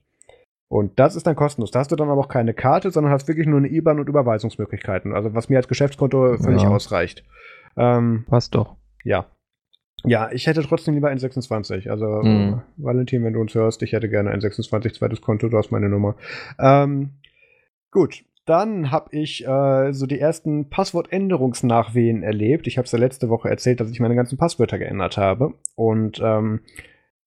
Und 0.69 0.99
das 0.99 1.17
ist 1.17 1.27
dann 1.27 1.37
kostenlos. 1.37 1.71
Da 1.71 1.81
hast 1.81 1.93
du 1.93 1.97
dann 1.97 2.09
aber 2.09 2.21
auch 2.21 2.29
keine 2.29 2.55
Karte, 2.55 2.91
sondern 2.91 3.13
hast 3.13 3.29
wirklich 3.29 3.47
nur 3.47 3.59
eine 3.59 3.69
IBAN 3.69 4.01
und 4.01 4.09
Überweisungsmöglichkeiten. 4.09 5.13
Also 5.13 5.35
was 5.35 5.51
mir 5.51 5.59
als 5.59 5.69
Geschäftskonto 5.69 6.39
völlig 6.39 6.63
ja. 6.63 6.71
ausreicht. 6.71 7.25
Ähm, 7.77 8.25
Passt 8.29 8.55
doch. 8.55 8.77
Ja. 9.05 9.27
Ja, 10.05 10.33
ich 10.33 10.47
hätte 10.47 10.63
trotzdem 10.63 10.95
lieber 10.95 11.11
ein 11.11 11.19
26. 11.19 11.91
Also, 11.91 12.07
mhm. 12.23 12.63
Valentin, 12.77 13.23
wenn 13.23 13.35
du 13.35 13.41
uns 13.41 13.55
hörst, 13.55 13.83
ich 13.83 13.93
hätte 13.93 14.09
gerne 14.09 14.31
ein 14.31 14.41
26 14.41 14.95
zweites 14.95 15.21
Konto, 15.21 15.49
du 15.49 15.59
hast 15.59 15.71
meine 15.71 15.89
Nummer. 15.89 16.17
Ähm, 16.59 17.11
gut, 17.91 18.25
dann 18.45 18.91
habe 18.91 19.09
ich 19.13 19.47
äh, 19.47 19.93
so 19.93 20.07
die 20.07 20.19
ersten 20.19 20.69
Passwortänderungsnachwehen 20.69 22.23
erlebt. 22.23 22.67
Ich 22.67 22.77
habe 22.77 22.87
es 22.87 22.93
ja 22.93 22.99
letzte 22.99 23.29
Woche 23.29 23.49
erzählt, 23.49 23.81
dass 23.81 23.91
ich 23.91 24.01
meine 24.01 24.17
ganzen 24.17 24.39
Passwörter 24.39 24.79
geändert 24.79 25.17
habe. 25.17 25.55
Und 25.77 26.21
ähm, 26.23 26.61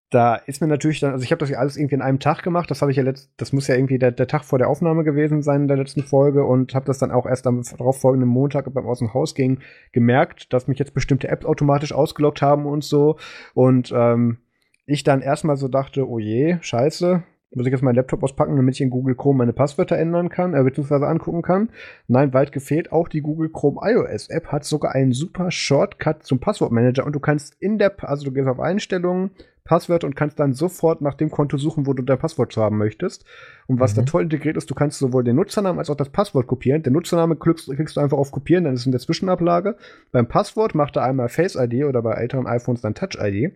da 0.10 0.36
ist 0.36 0.62
mir 0.62 0.68
natürlich 0.68 1.00
dann, 1.00 1.12
also 1.12 1.24
ich 1.24 1.32
habe 1.32 1.40
das 1.40 1.50
ja 1.50 1.58
alles 1.58 1.78
irgendwie 1.78 1.96
in 1.96 2.02
einem 2.02 2.20
Tag 2.20 2.44
gemacht. 2.44 2.70
Das 2.70 2.82
habe 2.82 2.92
ich 2.92 2.98
ja 2.98 3.04
letzt, 3.04 3.32
das 3.38 3.54
muss 3.54 3.68
ja 3.68 3.76
irgendwie 3.76 3.98
der, 3.98 4.12
der 4.12 4.28
Tag 4.28 4.44
vor 4.44 4.60
der 4.60 4.70
Aufnahme 4.70 5.04
gewesen 5.04 5.42
sein 5.42 5.64
in 5.64 5.68
der 5.68 5.78
letzten 5.78 6.04
Folge 6.04 6.46
und 6.46 6.76
habe 6.76 6.86
das 6.86 7.00
dann 7.00 7.12
auch 7.12 7.26
erst 7.26 7.48
am 7.48 7.64
darauffolgenden 7.64 8.30
Montag 8.30 8.72
beim 8.74 8.86
Aus 8.86 9.00
dem 9.00 9.14
Haus 9.14 9.36
ging 9.36 9.60
gemerkt, 9.94 10.54
dass 10.54 10.68
mich 10.68 10.80
jetzt 10.80 10.94
bestimmte 10.94 11.30
Apps 11.30 11.46
automatisch 11.46 11.92
ausgeloggt 11.92 12.42
haben 12.42 12.66
und 12.66 12.84
so. 12.84 13.18
Und 13.54 13.92
ähm, 13.96 14.38
ich 14.86 15.04
dann 15.04 15.22
erstmal 15.22 15.58
so 15.58 15.68
dachte, 15.68 16.08
oh 16.08 16.20
je, 16.20 16.58
scheiße, 16.62 17.24
muss 17.56 17.66
ich 17.66 17.72
jetzt 17.72 17.82
meinen 17.82 17.96
Laptop 17.96 18.24
auspacken, 18.24 18.56
damit 18.56 18.76
ich 18.76 18.82
in 18.82 18.90
Google 18.90 19.16
Chrome 19.16 19.40
meine 19.40 19.54
Passwörter 19.54 19.98
ändern 19.98 20.30
kann, 20.30 20.54
äh, 20.54 20.64
beziehungsweise 20.64 21.08
angucken 21.08 21.42
kann. 21.42 21.70
Nein, 22.08 22.34
weit 22.34 22.52
gefehlt. 22.52 22.92
Auch 22.92 23.08
die 23.08 23.22
Google 23.22 23.50
Chrome 23.50 23.80
iOS 23.82 24.30
App 24.30 24.48
hat 24.48 24.66
sogar 24.66 24.94
einen 24.94 25.14
super 25.14 25.52
Shortcut 25.52 26.24
zum 26.24 26.40
Passwortmanager 26.40 27.06
und 27.06 27.14
du 27.14 27.20
kannst 27.20 27.56
in 27.60 27.78
der, 27.78 27.94
also 28.04 28.26
du 28.26 28.32
gehst 28.32 28.48
auf 28.48 28.60
Einstellungen, 28.60 29.32
Passwörter 29.66 30.06
und 30.06 30.16
kannst 30.16 30.40
dann 30.40 30.54
sofort 30.54 31.02
nach 31.02 31.16
dem 31.16 31.32
Konto 31.32 31.58
suchen, 31.58 31.88
wo 31.88 31.94
du 31.94 32.04
dein 32.04 32.20
Passwort 32.20 32.56
haben 32.56 32.78
möchtest. 32.78 33.26
Und 33.66 33.80
was 33.80 33.94
mhm. 33.94 34.02
da 34.02 34.04
toll 34.04 34.24
integriert 34.24 34.58
ist, 34.58 34.70
du 34.70 34.76
kannst 34.76 35.00
sowohl 35.00 35.24
den 35.24 35.36
Nutzernamen 35.36 35.80
als 35.80 35.90
auch 35.90 35.96
das 35.96 36.10
Passwort 36.10 36.46
kopieren. 36.46 36.84
Den 36.84 36.94
Nutzername 36.94 37.36
klickst, 37.36 37.72
klickst 37.72 37.98
du 37.98 38.02
einfach 38.02 38.18
auf 38.18 38.32
Kopieren, 38.32 38.64
dann 38.64 38.76
ist 38.76 38.82
es 38.82 38.86
in 38.86 38.92
der 38.92 39.02
Zwischenablage. 39.02 39.76
Beim 40.12 40.28
Passwort 40.28 40.76
macht 40.76 40.96
er 40.98 41.04
einmal 41.04 41.30
Face 41.30 41.56
ID 41.56 41.86
oder 41.86 42.04
bei 42.04 42.14
älteren 42.14 42.46
iPhones 42.46 42.82
dann 42.82 42.94
Touch 42.94 43.18
ID. 43.20 43.54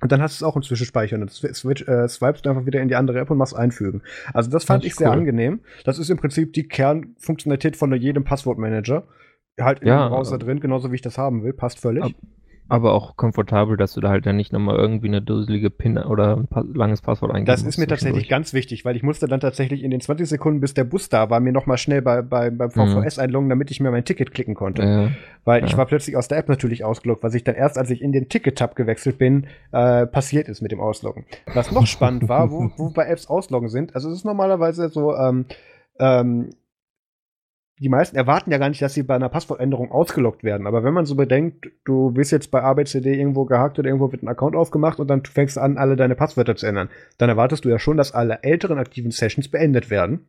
Und 0.00 0.12
dann 0.12 0.20
hast 0.20 0.40
du 0.40 0.44
es 0.44 0.48
auch 0.48 0.56
im 0.56 0.62
Zwischenspeicher. 0.62 1.16
Und 1.16 1.20
dann 1.20 1.28
switch, 1.28 1.86
äh, 1.88 2.08
swipest 2.08 2.44
du 2.44 2.50
einfach 2.50 2.66
wieder 2.66 2.80
in 2.80 2.88
die 2.88 2.96
andere 2.96 3.20
App 3.20 3.30
und 3.30 3.38
machst 3.38 3.56
einfügen. 3.56 4.02
Also 4.32 4.50
das 4.50 4.64
fand 4.64 4.82
das 4.82 4.88
ich 4.88 4.96
sehr 4.96 5.08
cool. 5.08 5.18
angenehm. 5.18 5.60
Das 5.84 5.98
ist 5.98 6.10
im 6.10 6.16
Prinzip 6.16 6.52
die 6.52 6.66
Kernfunktionalität 6.66 7.76
von 7.76 7.94
jedem 7.94 8.24
Passwortmanager. 8.24 9.04
Halt 9.60 9.80
im 9.82 9.88
ja, 9.88 10.08
Browser 10.08 10.38
drin, 10.38 10.58
genauso 10.58 10.90
wie 10.90 10.96
ich 10.96 11.02
das 11.02 11.16
haben 11.16 11.44
will. 11.44 11.52
Passt 11.52 11.78
völlig. 11.78 12.02
Ab, 12.02 12.12
aber 12.68 12.94
auch 12.94 13.16
komfortabel, 13.16 13.76
dass 13.76 13.92
du 13.92 14.00
da 14.00 14.08
halt 14.08 14.24
dann 14.24 14.36
nicht 14.36 14.52
nochmal 14.52 14.76
irgendwie 14.76 15.08
eine 15.08 15.20
dusselige 15.20 15.68
PIN 15.68 15.98
oder 15.98 16.36
ein 16.36 16.46
pa 16.46 16.64
langes 16.72 17.02
Passwort 17.02 17.32
eingeben 17.32 17.46
Das 17.46 17.62
ist 17.62 17.76
mir 17.76 17.86
tatsächlich 17.86 18.28
ganz 18.28 18.54
wichtig, 18.54 18.84
weil 18.84 18.96
ich 18.96 19.02
musste 19.02 19.28
dann 19.28 19.40
tatsächlich 19.40 19.82
in 19.82 19.90
den 19.90 20.00
20 20.00 20.26
Sekunden, 20.26 20.60
bis 20.60 20.72
der 20.72 20.84
Bus 20.84 21.10
da 21.10 21.28
war, 21.28 21.40
mir 21.40 21.52
nochmal 21.52 21.76
schnell 21.76 22.00
bei, 22.00 22.22
bei, 22.22 22.48
beim 22.48 22.70
VVS 22.70 23.16
mhm. 23.16 23.22
einloggen, 23.22 23.48
damit 23.50 23.70
ich 23.70 23.80
mir 23.80 23.90
mein 23.90 24.04
Ticket 24.04 24.32
klicken 24.32 24.54
konnte. 24.54 24.82
Ja. 24.82 25.10
Weil 25.44 25.60
ja. 25.60 25.66
ich 25.66 25.76
war 25.76 25.84
plötzlich 25.84 26.16
aus 26.16 26.28
der 26.28 26.38
App 26.38 26.48
natürlich 26.48 26.84
ausgeloggt, 26.84 27.22
was 27.22 27.34
ich 27.34 27.44
dann 27.44 27.54
erst, 27.54 27.76
als 27.76 27.90
ich 27.90 28.00
in 28.00 28.12
den 28.12 28.30
Ticket-Tab 28.30 28.76
gewechselt 28.76 29.18
bin, 29.18 29.46
äh, 29.72 30.06
passiert 30.06 30.48
ist 30.48 30.62
mit 30.62 30.72
dem 30.72 30.80
Ausloggen. 30.80 31.26
Was 31.52 31.70
noch 31.70 31.86
spannend 31.86 32.28
war, 32.28 32.50
wo, 32.50 32.70
wo 32.76 32.90
bei 32.90 33.06
Apps 33.06 33.26
ausloggen 33.26 33.68
sind, 33.68 33.94
also 33.94 34.08
es 34.08 34.16
ist 34.16 34.24
normalerweise 34.24 34.88
so, 34.88 35.14
ähm, 35.14 35.44
ähm, 35.98 36.50
die 37.80 37.88
meisten 37.88 38.16
erwarten 38.16 38.52
ja 38.52 38.58
gar 38.58 38.68
nicht, 38.68 38.80
dass 38.82 38.94
sie 38.94 39.02
bei 39.02 39.16
einer 39.16 39.28
Passwortänderung 39.28 39.90
ausgelockt 39.90 40.44
werden. 40.44 40.66
Aber 40.66 40.84
wenn 40.84 40.94
man 40.94 41.06
so 41.06 41.16
bedenkt, 41.16 41.70
du 41.84 42.12
bist 42.12 42.30
jetzt 42.30 42.50
bei 42.50 42.62
ABCD 42.62 43.14
irgendwo 43.14 43.46
gehackt 43.46 43.78
oder 43.78 43.88
irgendwo 43.88 44.12
wird 44.12 44.22
ein 44.22 44.28
Account 44.28 44.54
aufgemacht 44.54 45.00
und 45.00 45.08
dann 45.08 45.24
fängst 45.24 45.56
du 45.56 45.60
an, 45.60 45.76
alle 45.76 45.96
deine 45.96 46.14
Passwörter 46.14 46.54
zu 46.54 46.66
ändern, 46.66 46.88
dann 47.18 47.28
erwartest 47.28 47.64
du 47.64 47.68
ja 47.68 47.80
schon, 47.80 47.96
dass 47.96 48.12
alle 48.12 48.42
älteren 48.42 48.78
aktiven 48.78 49.10
Sessions 49.10 49.48
beendet 49.48 49.90
werden. 49.90 50.26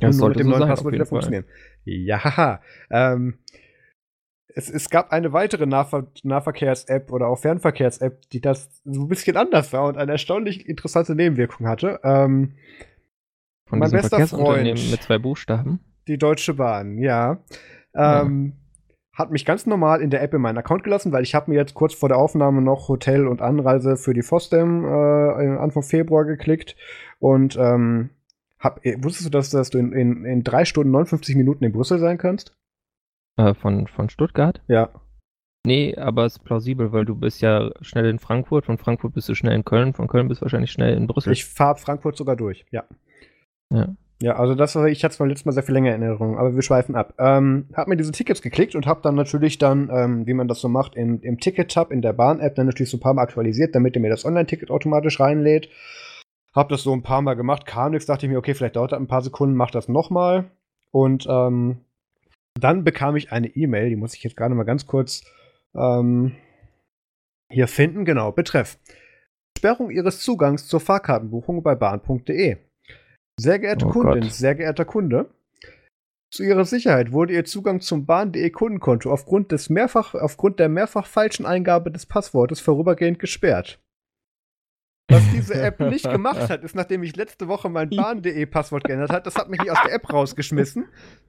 Ja, 0.00 0.08
und 0.08 0.16
nur 0.16 0.28
mit 0.30 0.40
dem 0.40 0.48
neuen 0.48 0.60
sein, 0.60 0.68
Passwort 0.68 0.94
wieder 0.94 1.06
funktionieren. 1.06 1.44
Ja. 1.84 2.60
Ähm, 2.90 3.38
es, 4.54 4.70
es 4.70 4.90
gab 4.90 5.12
eine 5.12 5.32
weitere 5.32 5.66
Nahver 5.66 6.06
Nahverkehrs-App 6.22 7.12
oder 7.12 7.28
auch 7.28 7.38
Fernverkehrs-App, 7.38 8.28
die 8.30 8.40
das 8.40 8.82
so 8.84 9.02
ein 9.02 9.08
bisschen 9.08 9.36
anders 9.36 9.72
war 9.72 9.86
und 9.86 9.98
eine 9.98 10.12
erstaunlich 10.12 10.68
interessante 10.68 11.14
Nebenwirkung 11.14 11.68
hatte. 11.68 12.00
Ähm, 12.02 12.54
Von 13.68 13.78
mein 13.78 13.90
bester 13.90 14.26
Freund 14.26 14.90
mit 14.90 15.02
zwei 15.02 15.18
Buchstaben. 15.18 15.80
Die 16.08 16.18
Deutsche 16.18 16.54
Bahn, 16.54 16.98
ja. 16.98 17.38
Ähm, 17.94 18.54
ja. 18.54 19.18
Hat 19.18 19.30
mich 19.30 19.44
ganz 19.44 19.66
normal 19.66 20.00
in 20.00 20.10
der 20.10 20.22
App 20.22 20.32
in 20.32 20.40
meinen 20.40 20.58
Account 20.58 20.84
gelassen, 20.84 21.12
weil 21.12 21.22
ich 21.22 21.34
habe 21.34 21.50
mir 21.50 21.56
jetzt 21.56 21.74
kurz 21.74 21.92
vor 21.94 22.08
der 22.08 22.18
Aufnahme 22.18 22.62
noch 22.62 22.88
Hotel 22.88 23.28
und 23.28 23.42
Anreise 23.42 23.96
für 23.96 24.14
die 24.14 24.22
FOSDEM 24.22 24.84
äh, 24.84 25.58
Anfang 25.58 25.82
Februar 25.82 26.24
geklickt 26.24 26.76
und 27.18 27.56
ähm, 27.56 28.10
hab, 28.58 28.84
äh, 28.86 28.96
wusstest 29.02 29.26
du, 29.26 29.30
dass, 29.30 29.50
dass 29.50 29.70
du 29.70 29.78
in, 29.78 29.92
in, 29.92 30.24
in 30.24 30.44
drei 30.44 30.64
Stunden 30.64 30.92
59 30.92 31.36
Minuten 31.36 31.64
in 31.64 31.72
Brüssel 31.72 31.98
sein 31.98 32.16
kannst? 32.16 32.56
Äh, 33.36 33.54
von, 33.54 33.86
von 33.86 34.08
Stuttgart? 34.08 34.62
Ja. 34.68 34.90
Nee, 35.64 35.96
aber 35.96 36.24
es 36.24 36.36
ist 36.36 36.44
plausibel, 36.44 36.92
weil 36.92 37.04
du 37.04 37.14
bist 37.14 37.40
ja 37.40 37.70
schnell 37.82 38.06
in 38.06 38.18
Frankfurt, 38.18 38.66
von 38.66 38.78
Frankfurt 38.78 39.14
bist 39.14 39.28
du 39.28 39.34
schnell 39.34 39.54
in 39.54 39.64
Köln, 39.64 39.94
von 39.94 40.08
Köln 40.08 40.28
bist 40.28 40.40
du 40.40 40.44
wahrscheinlich 40.44 40.72
schnell 40.72 40.96
in 40.96 41.06
Brüssel. 41.06 41.32
Ich 41.32 41.44
fahre 41.44 41.76
Frankfurt 41.76 42.16
sogar 42.16 42.34
durch, 42.34 42.64
ja. 42.70 42.84
Ja. 43.72 43.94
Ja, 44.22 44.36
also 44.36 44.54
das 44.54 44.76
war, 44.76 44.86
ich 44.86 45.02
hatte 45.02 45.16
zwar 45.16 45.26
letztes 45.26 45.46
Mal 45.46 45.52
sehr 45.52 45.64
viel 45.64 45.74
länger 45.74 45.90
Erinnerung, 45.90 46.38
aber 46.38 46.54
wir 46.54 46.62
schweifen 46.62 46.94
ab. 46.94 47.12
Ähm, 47.18 47.66
hab 47.74 47.88
mir 47.88 47.96
diese 47.96 48.12
Tickets 48.12 48.40
geklickt 48.40 48.76
und 48.76 48.86
hab 48.86 49.02
dann 49.02 49.16
natürlich 49.16 49.58
dann, 49.58 49.90
ähm, 49.92 50.28
wie 50.28 50.34
man 50.34 50.46
das 50.46 50.60
so 50.60 50.68
macht, 50.68 50.94
im, 50.94 51.20
im 51.22 51.40
Ticket-Tab 51.40 51.90
in 51.90 52.02
der 52.02 52.12
Bahn-App 52.12 52.54
dann 52.54 52.66
natürlich 52.66 52.90
so 52.90 52.98
ein 52.98 53.00
paar 53.00 53.14
Mal 53.14 53.22
aktualisiert, 53.22 53.74
damit 53.74 53.96
er 53.96 54.00
mir 54.00 54.10
das 54.10 54.24
Online-Ticket 54.24 54.70
automatisch 54.70 55.18
reinlädt. 55.18 55.68
Hab 56.54 56.68
das 56.68 56.84
so 56.84 56.92
ein 56.92 57.02
paar 57.02 57.20
Mal 57.20 57.34
gemacht, 57.34 57.66
kam 57.66 57.90
nichts, 57.90 58.06
dachte 58.06 58.26
ich 58.26 58.30
mir, 58.30 58.38
okay, 58.38 58.54
vielleicht 58.54 58.76
dauert 58.76 58.92
das 58.92 59.00
ein 59.00 59.08
paar 59.08 59.22
Sekunden, 59.22 59.56
mach 59.56 59.72
das 59.72 59.88
nochmal. 59.88 60.52
Und 60.92 61.26
ähm, 61.28 61.78
dann 62.54 62.84
bekam 62.84 63.16
ich 63.16 63.32
eine 63.32 63.48
E-Mail, 63.48 63.88
die 63.88 63.96
muss 63.96 64.14
ich 64.14 64.22
jetzt 64.22 64.36
gerade 64.36 64.54
mal 64.54 64.62
ganz 64.62 64.86
kurz 64.86 65.24
ähm, 65.74 66.36
hier 67.50 67.66
finden, 67.66 68.04
genau, 68.04 68.30
betreff. 68.30 68.78
Sperrung 69.58 69.90
Ihres 69.90 70.20
Zugangs 70.20 70.68
zur 70.68 70.78
Fahrkartenbuchung 70.78 71.64
bei 71.64 71.74
bahn.de. 71.74 72.58
Sehr 73.38 73.58
geehrte 73.58 73.86
oh 73.86 73.90
Kundin, 73.90 74.22
Gott. 74.22 74.32
sehr 74.32 74.54
geehrter 74.54 74.84
Kunde, 74.84 75.30
zu 76.32 76.44
Ihrer 76.44 76.64
Sicherheit 76.64 77.12
wurde 77.12 77.34
Ihr 77.34 77.44
Zugang 77.44 77.82
zum 77.82 78.06
Bahn.de 78.06 78.48
Kundenkonto 78.48 79.12
aufgrund, 79.12 79.52
des 79.52 79.68
mehrfach, 79.68 80.14
aufgrund 80.14 80.58
der 80.58 80.70
mehrfach 80.70 81.06
falschen 81.06 81.44
Eingabe 81.44 81.90
des 81.90 82.06
Passwortes 82.06 82.58
vorübergehend 82.58 83.18
gesperrt. 83.18 83.78
Was 85.10 85.22
diese 85.34 85.54
App 85.62 85.80
nicht 85.80 86.08
gemacht 86.10 86.48
hat, 86.48 86.62
ist, 86.64 86.74
nachdem 86.74 87.02
ich 87.02 87.16
letzte 87.16 87.48
Woche 87.48 87.68
mein 87.68 87.90
Bahn.de 87.90 88.46
Passwort 88.46 88.84
geändert 88.84 89.12
hat, 89.12 89.26
das 89.26 89.34
hat 89.36 89.50
mich 89.50 89.60
nicht 89.60 89.70
aus 89.70 89.78
der 89.84 89.92
App 89.94 90.10
rausgeschmissen. 90.12 90.84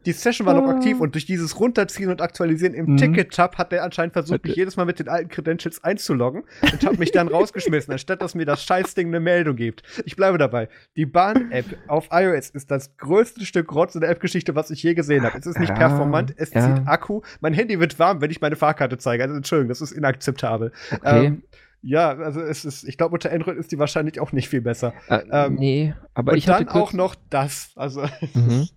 Die 0.05 0.11
Session 0.11 0.45
war 0.45 0.53
noch 0.53 0.67
aktiv 0.69 0.99
und 0.99 1.15
durch 1.15 1.25
dieses 1.25 1.59
Runterziehen 1.59 2.09
und 2.09 2.21
Aktualisieren 2.21 2.73
im 2.75 2.85
Mhm. 2.93 2.97
Ticket-Tab 2.97 3.57
hat 3.57 3.71
der 3.71 3.83
anscheinend 3.83 4.13
versucht, 4.13 4.43
mich 4.45 4.55
jedes 4.55 4.77
Mal 4.77 4.85
mit 4.85 4.99
den 4.99 5.09
alten 5.09 5.29
Credentials 5.29 5.83
einzuloggen 5.83 6.43
und 6.61 6.85
hat 6.85 6.99
mich 6.99 7.11
dann 7.11 7.27
rausgeschmissen, 7.27 7.91
anstatt 7.91 8.21
dass 8.21 8.35
mir 8.35 8.45
das 8.45 8.63
Scheißding 8.63 9.07
eine 9.07 9.19
Meldung 9.19 9.55
gibt. 9.55 9.83
Ich 10.05 10.15
bleibe 10.15 10.37
dabei. 10.37 10.69
Die 10.95 11.05
Bahn-App 11.05 11.65
auf 11.87 12.09
iOS 12.11 12.51
ist 12.51 12.69
das 12.71 12.95
größte 12.97 13.45
Stück 13.45 13.73
Rotz 13.73 13.95
in 13.95 14.01
der 14.01 14.11
App-Geschichte, 14.11 14.55
was 14.55 14.69
ich 14.69 14.83
je 14.83 14.93
gesehen 14.93 15.23
habe. 15.23 15.37
Es 15.37 15.45
ist 15.45 15.59
nicht 15.59 15.69
Ja, 15.69 15.75
performant, 15.75 16.33
es 16.37 16.53
ja. 16.53 16.61
zieht 16.75 16.87
Akku. 16.87 17.21
Mein 17.41 17.53
Handy 17.53 17.79
wird 17.79 17.97
warm, 17.99 18.21
wenn 18.21 18.29
ich 18.31 18.39
meine 18.39 18.55
Fahrkarte 18.55 18.97
zeige. 18.97 19.23
Also 19.23 19.35
Entschuldigung, 19.35 19.69
das 19.69 19.81
ist 19.81 19.91
inakzeptabel. 19.91 20.71
Okay. 20.91 21.25
Ähm, 21.25 21.43
ja, 21.83 22.09
also 22.17 22.41
es 22.41 22.65
ist, 22.65 22.83
ich 22.85 22.97
glaube, 22.97 23.13
unter 23.13 23.31
Android 23.31 23.57
ist 23.57 23.71
die 23.71 23.77
wahrscheinlich 23.77 24.19
auch 24.19 24.31
nicht 24.31 24.49
viel 24.49 24.61
besser. 24.61 24.93
äh, 25.09 25.21
ähm, 25.31 25.55
nee, 25.55 25.93
aber 26.13 26.31
und 26.31 26.37
ich 26.37 26.47
hatte 26.47 26.65
dann 26.65 26.73
auch 26.75 26.93
noch 26.93 27.15
das. 27.29 27.71
Also 27.75 28.01
Mhm. 28.33 28.67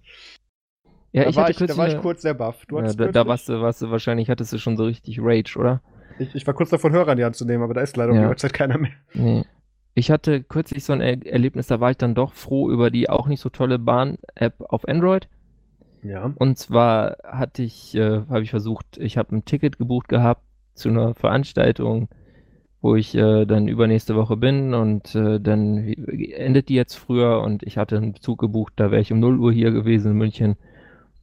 Ja, 1.13 1.23
da, 1.23 1.31
ich 1.31 1.37
war 1.37 1.45
hatte 1.45 1.65
ich, 1.65 1.71
da 1.71 1.77
war 1.79 1.89
ich 1.89 1.99
kurz 1.99 2.21
sehr 2.23 2.35
baff. 2.35 2.67
Du 2.67 2.79
ja, 2.79 2.93
da, 2.93 3.07
da 3.07 3.27
warst 3.27 3.49
du, 3.49 3.61
warst 3.63 3.81
du 3.81 3.91
wahrscheinlich, 3.91 4.29
hattest 4.29 4.53
du 4.53 4.59
schon 4.59 4.77
so 4.77 4.85
richtig 4.85 5.19
Rage, 5.23 5.57
oder? 5.59 5.81
ich, 6.19 6.35
ich 6.35 6.47
war 6.47 6.53
kurz 6.55 6.71
davon, 6.71 6.93
Hörer 6.93 7.13
in 7.13 7.19
die 7.19 7.25
Hand 7.25 7.37
zu 7.37 7.45
nehmen, 7.47 7.63
aber 7.63 7.73
da 7.75 7.81
ist 7.81 7.97
leider 7.97 8.11
um 8.13 8.17
Ja. 8.19 8.25
die 8.25 8.29
Uhrzeit 8.29 8.53
keiner 8.53 8.77
mehr. 8.77 8.93
Nee. 9.15 9.45
Ich 9.95 10.11
hatte 10.11 10.43
kürzlich 10.43 10.85
so 10.85 10.93
ein 10.93 11.01
er 11.01 11.25
Erlebnis, 11.27 11.69
da 11.69 11.81
war 11.81 11.91
ich 11.91 11.97
dann 11.97 12.15
doch 12.15 12.35
froh 12.35 12.71
über 12.71 12.91
die 12.91 13.09
auch 13.09 13.29
nicht 13.29 13.41
so 13.41 13.49
tolle 13.49 13.79
Bahn-App 13.79 14.61
auf 14.61 14.87
Android. 14.87 15.29
Ja. 16.03 16.33
Und 16.37 16.59
zwar 16.59 17.17
hatte 17.25 17.63
ich, 17.63 17.95
äh, 17.95 18.21
habe 18.29 18.43
ich 18.43 18.51
versucht, 18.51 18.99
ich 18.99 19.17
habe 19.17 19.35
ein 19.35 19.47
Ticket 19.47 19.79
gebucht 19.79 20.09
gehabt 20.09 20.43
zu 20.75 20.91
einer 20.91 21.15
Veranstaltung, 21.15 22.09
wo 22.87 22.95
ich 22.95 23.17
äh, 23.17 23.47
dann 23.47 23.67
übernächste 23.67 24.15
Woche 24.15 24.37
bin 24.37 24.73
und 24.73 25.13
äh, 25.17 25.41
dann 25.41 25.77
endet 25.89 26.69
die 26.69 26.77
jetzt 26.77 26.95
früher 26.95 27.41
und 27.41 27.65
ich 27.65 27.79
hatte 27.79 27.97
einen 27.97 28.15
Zug 28.15 28.39
gebucht, 28.39 28.75
da 28.77 28.93
wäre 28.93 29.03
ich 29.03 29.13
um 29.13 29.19
0 29.19 29.41
Uhr 29.41 29.53
hier 29.53 29.73
gewesen 29.73 30.13
in 30.13 30.19
München. 30.19 30.57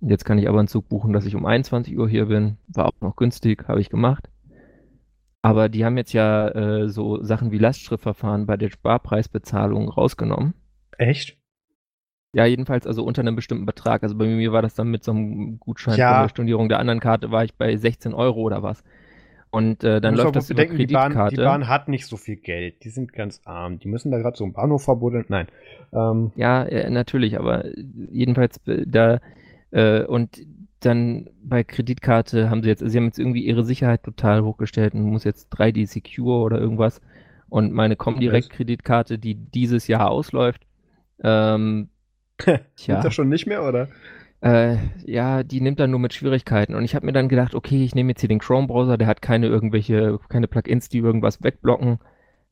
Jetzt 0.02 0.26
kann 0.26 0.38
ich 0.38 0.50
aber 0.50 0.60
einen 0.60 0.68
Zug 0.68 0.90
buchen, 0.90 1.14
dass 1.14 1.26
ich 1.26 1.36
um 1.36 1.46
21 1.46 1.98
Uhr 1.98 2.10
hier 2.10 2.26
bin. 2.26 2.58
War 2.68 2.88
auch 2.88 3.00
noch 3.00 3.16
günstig, 3.16 3.70
habe 3.70 3.80
ich 3.80 3.90
gemacht. 3.90 4.30
Aber 5.42 5.70
die 5.70 5.86
haben 5.86 5.96
jetzt 5.96 6.12
ja 6.12 6.50
äh, 6.50 6.90
so 6.90 7.24
Sachen 7.24 7.52
wie 7.54 7.60
Lastschriftverfahren 7.60 8.46
bei 8.46 8.58
der 8.58 8.70
Sparpreisbezahlung 8.70 9.88
rausgenommen. 9.88 10.56
Echt? 10.98 11.38
Ja, 12.36 12.46
jedenfalls 12.46 12.86
also 12.86 13.06
unter 13.06 13.22
einem 13.22 13.38
bestimmten 13.38 13.66
Betrag. 13.66 14.04
Also 14.04 14.18
bei 14.18 14.26
mir 14.26 14.52
war 14.52 14.62
das 14.62 14.76
dann 14.76 14.90
mit 14.90 15.06
so 15.06 15.12
einem 15.12 15.60
Gutschein 15.60 15.98
Ja. 15.98 16.14
von 16.16 16.24
der 16.24 16.30
Stornierung 16.30 16.68
der 16.68 16.80
anderen 16.80 17.00
Karte 17.00 17.32
war 17.32 17.46
ich 17.46 17.54
bei 17.56 17.78
16 17.78 18.14
Euro 18.14 18.42
oder 18.42 18.64
was. 18.64 18.84
Und 19.54 19.84
äh, 19.84 20.02
dann 20.02 20.16
läuft 20.16 20.36
das 20.36 20.50
über 20.50 20.64
bedenken, 20.64 20.88
die 20.88 20.94
Bahn, 20.96 21.12
Kreditkarte. 21.12 21.36
die 21.36 21.42
Bahn 21.44 21.68
hat 21.68 21.88
nicht 21.88 22.08
so 22.08 22.18
viel 22.18 22.38
Geld. 22.38 22.84
Die 22.84 22.90
sind 22.90 23.14
ganz 23.14 23.40
arm. 23.46 23.78
Die 23.78 23.88
müssen 23.88 24.10
da 24.10 24.18
gerade 24.18 24.36
so 24.36 24.44
ein 24.46 24.54
Bahnhof 24.54 24.84
verbuddeln. 24.84 25.26
Nein. 25.28 25.46
Ähm, 25.94 26.32
Ja, 26.36 26.64
äh, 26.64 26.90
natürlich, 26.90 27.38
aber 27.38 27.66
jedenfalls 28.10 28.58
äh, 28.66 28.84
da 28.88 29.20
äh, 29.70 30.06
und 30.06 30.42
dann 30.80 31.30
bei 31.44 31.64
Kreditkarte 31.64 32.50
haben 32.50 32.64
sie 32.64 32.70
jetzt, 32.70 32.84
sie 32.84 32.98
haben 32.98 33.06
jetzt 33.06 33.20
irgendwie 33.20 33.46
ihre 33.46 33.64
Sicherheit 33.64 34.02
total 34.02 34.44
hochgestellt 34.44 34.96
und 34.96 35.04
muss 35.04 35.24
jetzt 35.24 35.54
3D 35.54 35.86
Secure 35.86 36.40
oder 36.40 36.58
irgendwas. 36.58 37.00
Und 37.48 37.74
meine 37.74 37.96
Comdirect-Kreditkarte, 37.96 39.20
die 39.20 39.36
dieses 39.36 39.86
Jahr 39.86 40.10
ausläuft, 40.10 40.64
ähm, 41.24 41.90
Tja. 42.40 42.60
tja, 42.76 43.02
das 43.02 43.14
schon 43.14 43.30
nicht 43.30 43.46
mehr, 43.46 43.64
oder? 43.64 43.88
Äh, 44.44 44.76
ja, 45.06 45.42
die 45.42 45.62
nimmt 45.62 45.80
dann 45.80 45.92
nur 45.92 46.02
mit 46.02 46.14
Schwierigkeiten. 46.14 46.76
Und 46.76 46.84
ich 46.84 46.96
habe 46.96 47.06
mir 47.06 47.14
dann 47.14 47.30
gedacht, 47.30 47.56
okay, 47.56 47.86
ich 47.86 47.96
nehme 47.96 48.10
jetzt 48.10 48.20
hier 48.20 48.28
den 48.28 48.40
Chrome-Browser, 48.40 48.98
der 48.98 49.08
hat 49.08 49.22
keine 49.22 49.48
irgendwelche, 49.48 50.20
keine 50.28 50.50
Plugins, 50.50 50.90
die 50.90 50.98
irgendwas 50.98 51.42
wegblocken. 51.42 52.00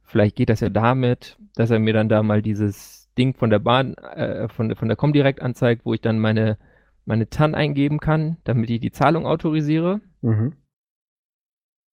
Vielleicht 0.02 0.38
geht 0.38 0.50
das 0.50 0.62
ja 0.62 0.70
damit, 0.70 1.38
dass 1.56 1.70
er 1.70 1.80
mir 1.80 1.92
dann 1.92 2.08
da 2.08 2.24
mal 2.24 2.42
dieses 2.42 3.12
Ding 3.18 3.34
von 3.34 3.50
der 3.50 3.60
Bahn, 3.60 3.96
äh, 3.96 4.48
von, 4.48 4.74
von 4.78 4.88
der 4.88 4.96
Comdirect 4.96 5.42
anzeigt, 5.42 5.84
wo 5.84 5.94
ich 5.94 6.00
dann 6.00 6.18
meine, 6.18 6.58
meine 7.04 7.30
TAN 7.30 7.56
eingeben 7.56 8.00
kann, 8.00 8.38
damit 8.46 8.70
ich 8.70 8.80
die 8.80 8.92
Zahlung 8.92 9.26
autorisiere. 9.26 10.00
Mhm. 10.22 10.54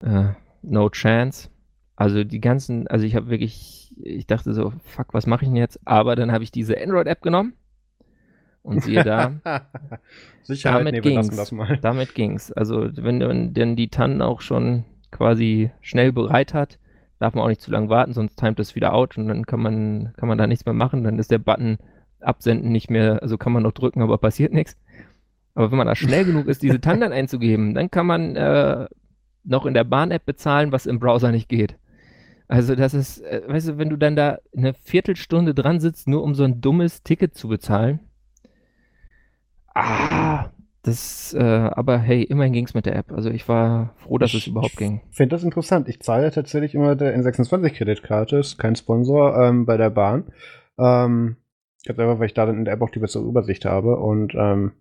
Äh, 0.01 0.35
no 0.63 0.91
chance. 0.91 1.51
Also 1.97 2.23
die 2.23 2.41
ganzen, 2.41 2.87
also 2.87 3.05
ich 3.05 3.17
habe 3.17 3.31
wirklich, 3.31 3.93
ich 4.01 4.29
dachte 4.29 4.55
so, 4.55 4.73
fuck, 4.85 5.13
was 5.13 5.27
mache 5.27 5.43
ich 5.43 5.49
denn 5.49 5.57
jetzt? 5.57 5.81
Aber 5.85 6.15
dann 6.15 6.31
habe 6.31 6.45
ich 6.45 6.53
diese 6.53 6.81
Android-App 6.81 7.21
genommen 7.21 7.55
und 8.69 8.83
siehe 8.83 9.03
da, 9.03 9.33
Sicherheit, 10.43 10.81
Damit 10.81 10.93
nee, 10.95 11.01
ging's. 11.01 11.37
das. 11.37 11.55
Damit 11.83 12.15
ging's. 12.15 12.53
Also 12.53 12.89
wenn 12.97 13.19
man 13.19 13.55
denn 13.55 13.77
die 13.77 13.89
TAN 13.89 14.23
auch 14.23 14.41
schon 14.41 14.85
quasi 15.11 15.71
schnell 15.81 16.13
bereit 16.13 16.55
hat, 16.55 16.79
darf 17.19 17.35
man 17.35 17.45
auch 17.45 17.49
nicht 17.49 17.61
zu 17.61 17.71
lange 17.71 17.89
warten, 17.89 18.13
sonst 18.13 18.37
timet 18.37 18.61
es 18.61 18.75
wieder 18.75 18.95
out 18.95 19.19
und 19.19 19.29
dann 19.29 19.45
kann 19.45 19.61
man, 19.61 20.13
kann 20.17 20.29
man 20.29 20.39
da 20.39 20.47
nichts 20.47 20.65
mehr 20.65 20.75
machen. 20.75 21.05
Dann 21.05 21.19
ist 21.19 21.31
der 21.31 21.39
Button 21.39 21.79
absenden 22.21 22.73
nicht 22.73 22.91
mehr, 22.91 23.23
also 23.23 23.37
kann 23.39 23.53
man 23.53 23.63
noch 23.63 23.73
drücken, 23.73 24.03
aber 24.03 24.19
passiert 24.19 24.53
nichts. 24.53 24.77
Aber 25.55 25.71
wenn 25.71 25.79
man 25.79 25.87
da 25.87 25.97
schnell 25.97 26.25
genug 26.25 26.47
ist, 26.47 26.63
diese 26.63 26.81
TAN 26.81 27.01
dann 27.01 27.13
einzugeben, 27.13 27.75
dann 27.75 27.91
kann 27.91 28.07
man 28.07 28.37
äh, 28.37 28.87
noch 29.45 29.67
in 29.67 29.75
der 29.75 29.85
Bahn-App 29.85 30.25
bezahlen, 30.25 30.73
was 30.73 30.87
im 30.87 31.01
Browser 31.01 31.33
nicht 31.33 31.49
geht. 31.49 31.77
Also 32.47 32.75
das 32.75 32.95
ist, 32.95 33.21
äh, 33.21 33.43
weißt 33.47 33.69
du, 33.69 33.79
wenn 33.79 33.91
du 33.91 33.97
dann 33.97 34.17
da 34.17 34.39
eine 34.57 34.73
Viertelstunde 34.73 35.55
dran 35.55 35.81
sitzt, 35.81 36.09
nur 36.09 36.23
um 36.23 36.35
so 36.35 36.45
ein 36.45 36.61
dummes 36.61 37.03
Ticket 37.03 37.35
zu 37.35 37.49
bezahlen. 37.49 38.01
Ah, 39.79 40.51
das, 40.83 41.35
äh, 41.35 41.43
aber 41.43 41.99
hey, 41.99 42.23
immerhin 42.23 42.53
ging's 42.53 42.75
mit 42.75 42.87
der 42.87 42.97
App. 42.97 43.13
Also 43.13 43.31
ich 43.31 43.49
war 43.49 43.95
froh, 43.97 44.19
dass 44.19 44.35
es 44.35 44.47
überhaupt 44.47 44.77
ging. 44.77 45.03
Ich 45.11 45.17
finde 45.17 45.37
das 45.37 45.45
interessant. 45.45 45.89
Ich 45.89 46.01
zahle 46.01 46.31
tatsächlich 46.31 46.75
immer 46.75 46.97
der 46.97 47.17
N26-Kreditkarte, 47.19 48.39
ist 48.39 48.59
kein 48.59 48.77
Sponsor 48.77 49.37
ähm, 49.41 49.67
bei 49.67 49.77
der 49.77 49.91
Bahn. 49.91 50.25
Ähm, 50.79 51.37
ganz 51.85 51.99
einfach, 51.99 52.19
weil 52.19 52.27
ich 52.27 52.35
da 52.35 52.47
dann 52.47 52.59
in 52.59 52.65
der 52.65 52.75
App 52.75 52.83
auch 52.83 52.91
die 52.91 52.99
bessere 52.99 53.25
Übersicht 53.25 53.65
habe 53.65 53.97
und 53.97 54.35
ähm, 54.35 54.73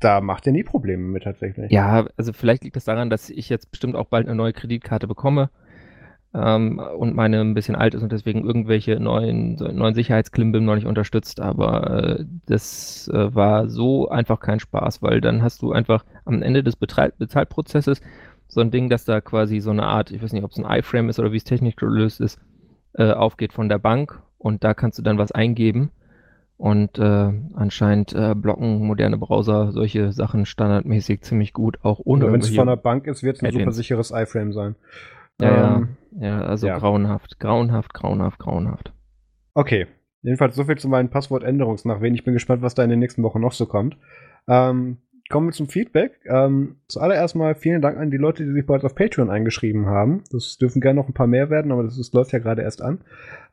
da 0.00 0.20
macht 0.20 0.46
ihr 0.46 0.52
nie 0.52 0.62
Probleme 0.62 1.02
mit 1.02 1.24
tatsächlich. 1.24 1.72
Ja, 1.72 2.06
also 2.16 2.32
vielleicht 2.32 2.62
liegt 2.62 2.76
das 2.76 2.84
daran, 2.84 3.10
dass 3.10 3.30
ich 3.30 3.48
jetzt 3.48 3.70
bestimmt 3.70 3.96
auch 3.96 4.06
bald 4.06 4.26
eine 4.26 4.36
neue 4.36 4.52
Kreditkarte 4.52 5.08
bekomme 5.08 5.50
ähm, 6.34 6.78
und 6.78 7.14
meine 7.14 7.40
ein 7.40 7.54
bisschen 7.54 7.76
alt 7.76 7.94
ist 7.94 8.02
und 8.02 8.12
deswegen 8.12 8.44
irgendwelche 8.44 9.00
neuen, 9.00 9.54
neuen 9.54 9.94
Sicherheitsklimbim 9.94 10.64
noch 10.64 10.74
nicht 10.74 10.86
unterstützt. 10.86 11.40
Aber 11.40 12.18
äh, 12.18 12.24
das 12.46 13.08
äh, 13.12 13.34
war 13.34 13.68
so 13.68 14.08
einfach 14.08 14.40
kein 14.40 14.60
Spaß, 14.60 15.02
weil 15.02 15.20
dann 15.20 15.42
hast 15.42 15.62
du 15.62 15.72
einfach 15.72 16.04
am 16.24 16.42
Ende 16.42 16.62
des 16.62 16.76
Betrei 16.76 17.10
Bezahlprozesses 17.16 18.00
so 18.46 18.60
ein 18.60 18.70
Ding, 18.70 18.88
dass 18.88 19.04
da 19.04 19.20
quasi 19.20 19.60
so 19.60 19.70
eine 19.70 19.86
Art, 19.86 20.10
ich 20.10 20.22
weiß 20.22 20.32
nicht, 20.32 20.44
ob 20.44 20.50
es 20.50 20.58
ein 20.58 20.78
iFrame 20.78 21.10
ist 21.10 21.18
oder 21.18 21.32
wie 21.32 21.36
es 21.36 21.44
technisch 21.44 21.76
gelöst 21.76 22.20
ist, 22.20 22.40
äh, 22.94 23.10
aufgeht 23.12 23.52
von 23.52 23.68
der 23.68 23.78
Bank 23.78 24.22
und 24.38 24.64
da 24.64 24.74
kannst 24.74 24.98
du 24.98 25.02
dann 25.02 25.18
was 25.18 25.32
eingeben. 25.32 25.90
Und 26.56 26.98
äh, 26.98 27.32
anscheinend 27.54 28.12
äh, 28.14 28.34
blocken 28.34 28.84
moderne 28.84 29.16
Browser 29.16 29.70
solche 29.70 30.10
Sachen 30.12 30.44
standardmäßig 30.44 31.20
ziemlich 31.20 31.52
gut, 31.52 31.78
auch 31.84 32.00
ohne 32.02 32.32
wenn 32.32 32.40
es 32.40 32.52
von 32.52 32.66
der 32.66 32.74
Bank 32.74 33.06
ist, 33.06 33.22
wird 33.22 33.36
es 33.36 33.44
ein 33.44 33.52
super 33.52 33.70
sicheres 33.70 34.10
iFrame 34.10 34.52
sein. 34.52 34.74
Ja, 35.40 35.76
Ähm, 35.76 35.96
ja, 36.20 36.28
ja, 36.28 36.40
also 36.42 36.66
ja. 36.66 36.78
grauenhaft, 36.78 37.38
grauenhaft, 37.38 37.94
grauenhaft, 37.94 38.38
grauenhaft. 38.38 38.92
Okay. 39.54 39.86
Jedenfalls 40.22 40.56
so 40.56 40.64
viel 40.64 40.76
zu 40.78 40.88
meinen 40.88 41.10
Passwortänderungsnachwehen. 41.10 42.14
Ich 42.14 42.24
bin 42.24 42.34
gespannt, 42.34 42.62
was 42.62 42.74
da 42.74 42.82
in 42.82 42.90
den 42.90 42.98
nächsten 42.98 43.22
Wochen 43.22 43.40
noch 43.40 43.52
so 43.52 43.66
kommt. 43.66 43.96
Ähm, 44.48 44.98
kommen 45.30 45.48
wir 45.48 45.52
zum 45.52 45.68
Feedback. 45.68 46.20
Ähm, 46.26 46.76
zuallererst 46.88 47.36
mal 47.36 47.54
vielen 47.54 47.82
Dank 47.82 47.98
an 47.98 48.10
die 48.10 48.16
Leute, 48.16 48.44
die 48.44 48.52
sich 48.52 48.66
bereits 48.66 48.84
auf 48.84 48.94
Patreon 48.94 49.30
eingeschrieben 49.30 49.86
haben. 49.86 50.24
Das 50.32 50.58
dürfen 50.58 50.80
gerne 50.80 51.00
noch 51.00 51.08
ein 51.08 51.14
paar 51.14 51.26
mehr 51.26 51.50
werden, 51.50 51.70
aber 51.70 51.84
das 51.84 51.98
ist, 51.98 52.14
läuft 52.14 52.32
ja 52.32 52.40
gerade 52.40 52.62
erst 52.62 52.82
an. 52.82 53.04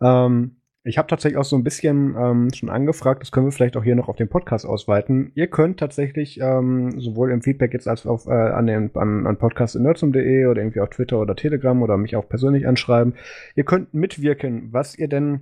Ähm, 0.02 0.58
ich 0.86 1.00
habe 1.00 1.08
tatsächlich 1.08 1.38
auch 1.38 1.46
so 1.46 1.56
ein 1.56 1.64
bisschen 1.64 2.16
ähm, 2.18 2.54
schon 2.54 2.70
angefragt, 2.70 3.22
das 3.22 3.32
können 3.32 3.48
wir 3.48 3.52
vielleicht 3.52 3.76
auch 3.76 3.84
hier 3.84 3.96
noch 3.96 4.08
auf 4.08 4.16
den 4.18 4.30
Podcast 4.30 4.66
ausweiten. 4.68 5.32
Ihr 5.34 5.48
könnt 5.48 5.80
tatsächlich 5.80 6.40
ähm, 6.40 7.00
sowohl 7.00 7.32
im 7.32 7.42
Feedback 7.42 7.74
jetzt 7.74 7.88
als 7.88 8.06
auch 8.06 8.28
äh, 8.28 8.32
an, 8.32 8.68
den, 8.68 8.96
an, 8.96 9.26
an 9.26 9.38
podcast.nerdsum.de 9.38 10.46
oder 10.46 10.62
irgendwie 10.62 10.82
auf 10.82 10.92
Twitter 10.92 11.20
oder 11.20 11.36
Telegram 11.36 11.82
oder 11.82 11.98
mich 11.98 12.16
auch 12.16 12.30
persönlich 12.30 12.68
anschreiben. 12.68 13.16
Ihr 13.56 13.64
könnt 13.64 13.96
mitwirken, 13.96 14.70
was 14.72 14.96
ihr 14.96 15.08
denn 15.08 15.42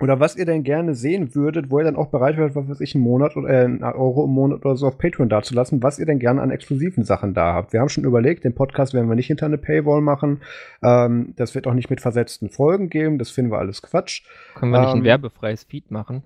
oder 0.00 0.20
was 0.20 0.36
ihr 0.36 0.46
denn 0.46 0.62
gerne 0.62 0.94
sehen 0.94 1.34
würdet, 1.34 1.70
wo 1.70 1.78
ihr 1.78 1.84
dann 1.84 1.96
auch 1.96 2.08
bereit 2.08 2.36
wärt, 2.36 2.54
was 2.54 2.68
weiß 2.68 2.80
ich, 2.80 2.94
einen 2.94 3.04
Monat 3.04 3.36
oder 3.36 3.48
äh, 3.48 3.64
einen 3.64 3.82
Euro 3.82 4.24
im 4.24 4.30
Monat 4.30 4.64
oder 4.64 4.76
so 4.76 4.86
auf 4.86 4.98
Patreon 4.98 5.28
dazulassen, 5.28 5.82
was 5.82 5.98
ihr 5.98 6.06
denn 6.06 6.18
gerne 6.18 6.42
an 6.42 6.50
exklusiven 6.50 7.04
Sachen 7.04 7.34
da 7.34 7.54
habt. 7.54 7.72
Wir 7.72 7.80
haben 7.80 7.88
schon 7.88 8.04
überlegt, 8.04 8.44
den 8.44 8.54
Podcast 8.54 8.94
werden 8.94 9.08
wir 9.08 9.16
nicht 9.16 9.26
hinter 9.26 9.46
eine 9.46 9.58
Paywall 9.58 10.00
machen. 10.00 10.40
Ähm, 10.82 11.34
das 11.36 11.54
wird 11.54 11.66
auch 11.66 11.74
nicht 11.74 11.90
mit 11.90 12.00
versetzten 12.00 12.48
Folgen 12.50 12.88
geben. 12.90 13.18
Das 13.18 13.30
finden 13.30 13.50
wir 13.50 13.58
alles 13.58 13.82
Quatsch. 13.82 14.22
Können 14.54 14.72
wir 14.72 14.80
nicht 14.80 14.92
Ähm, 14.92 15.00
ein 15.00 15.04
werbefreies 15.04 15.64
Feed 15.64 15.90
machen? 15.90 16.22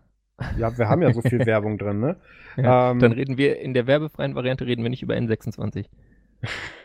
Ja, 0.59 0.77
wir 0.77 0.89
haben 0.89 1.03
ja 1.03 1.13
so 1.13 1.21
viel 1.23 1.39
Werbung 1.47 1.79
drin, 1.79 2.01
ne? 2.01 2.17
Ja, 2.57 2.91
ähm, 2.91 2.99
dann 2.99 3.13
reden 3.13 3.39
wir 3.39 3.61
in 3.61 3.75
der 3.75 3.87
werbefreien 3.87 4.35
Variante 4.35 4.67
reden 4.67 4.83
wir 4.83 4.91
nicht 4.91 5.03
über 5.03 5.15
N26. 5.15 5.87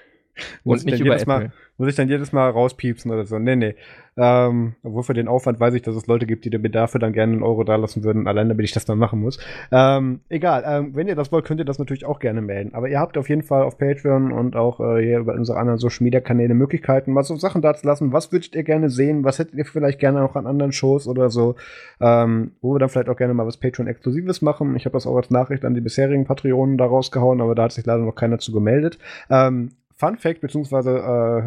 Muss 0.64 0.84
nicht 0.86 1.00
dann 1.00 1.06
über 1.06 1.16
jedes 1.16 1.26
Mal, 1.26 1.46
Apple. 1.46 1.52
muss 1.78 1.90
ich 1.90 1.96
dann 1.96 2.10
jedes 2.10 2.32
Mal 2.32 2.50
rauspiepsen 2.50 3.12
oder 3.12 3.26
so? 3.26 3.40
Nee, 3.40 3.56
nee. 3.56 3.76
Ähm, 4.20 4.74
obwohl 4.84 5.04
für 5.04 5.14
den 5.14 5.28
Aufwand 5.28 5.60
weiß 5.60 5.76
ich, 5.76 5.84
dass 5.84 5.96
es 5.96 6.08
Leute 6.08 6.26
gibt, 6.26 6.44
die 6.44 6.58
mir 6.58 6.72
dafür 6.72 7.00
dann 7.00 7.14
gerne 7.14 7.34
einen 7.34 7.44
Euro 7.44 7.64
dalassen 7.64 8.04
würden, 8.04 8.28
allein 8.28 8.50
damit 8.50 8.66
ich 8.66 8.72
das 8.72 8.84
dann 8.84 8.98
machen 8.98 9.20
muss. 9.20 9.38
Ähm, 9.72 10.22
egal, 10.28 10.64
ähm, 10.66 10.96
wenn 10.96 11.08
ihr 11.08 11.16
das 11.16 11.32
wollt, 11.32 11.46
könnt 11.46 11.60
ihr 11.60 11.66
das 11.66 11.78
natürlich 11.78 12.06
auch 12.06 12.20
gerne 12.20 12.42
melden. 12.42 12.74
Aber 12.74 12.90
ihr 12.90 13.00
habt 13.00 13.16
auf 13.18 13.30
jeden 13.30 13.44
Fall 13.44 13.62
auf 13.62 13.78
Patreon 13.78 14.32
und 14.32 14.56
auch 14.56 14.80
äh, 14.80 15.04
hier 15.04 15.20
über 15.20 15.36
unsere 15.36 15.60
anderen 15.60 15.78
Social 15.78 16.04
Media 16.04 16.20
Kanäle 16.20 16.56
Möglichkeiten, 16.56 17.14
mal 17.14 17.24
so 17.24 17.36
Sachen 17.36 17.62
da 17.62 17.76
zu 17.76 17.86
lassen. 17.86 18.12
Was 18.12 18.32
würdet 18.32 18.56
ihr 18.56 18.64
gerne 18.64 18.90
sehen? 18.90 19.24
Was 19.24 19.38
hättet 19.38 19.54
ihr 19.54 19.66
vielleicht 19.66 20.00
gerne 20.00 20.24
auch 20.24 20.36
an 20.36 20.48
anderen 20.48 20.72
Shows 20.72 21.08
oder 21.08 21.30
so? 21.30 21.56
Ähm, 22.02 22.54
wo 22.62 22.74
wir 22.74 22.80
dann 22.80 22.90
vielleicht 22.90 23.10
auch 23.10 23.18
gerne 23.18 23.36
mal 23.36 23.46
was 23.46 23.58
Patreon-Exklusives 23.58 24.42
machen. 24.42 24.76
Ich 24.76 24.86
habe 24.86 24.94
das 24.94 25.06
auch 25.06 25.16
als 25.16 25.30
Nachricht 25.30 25.64
an 25.64 25.76
die 25.76 25.82
bisherigen 25.82 26.26
Patreonen 26.26 26.80
da 26.80 26.86
rausgehauen, 26.86 27.40
aber 27.40 27.54
da 27.54 27.64
hat 27.64 27.72
sich 27.72 27.86
leider 27.86 28.02
noch 28.02 28.16
keiner 28.16 28.40
zu 28.40 28.52
gemeldet. 28.52 28.98
Ähm, 29.30 29.74
Fun 30.00 30.16
Fact 30.18 30.42
beziehungsweise 30.42 30.92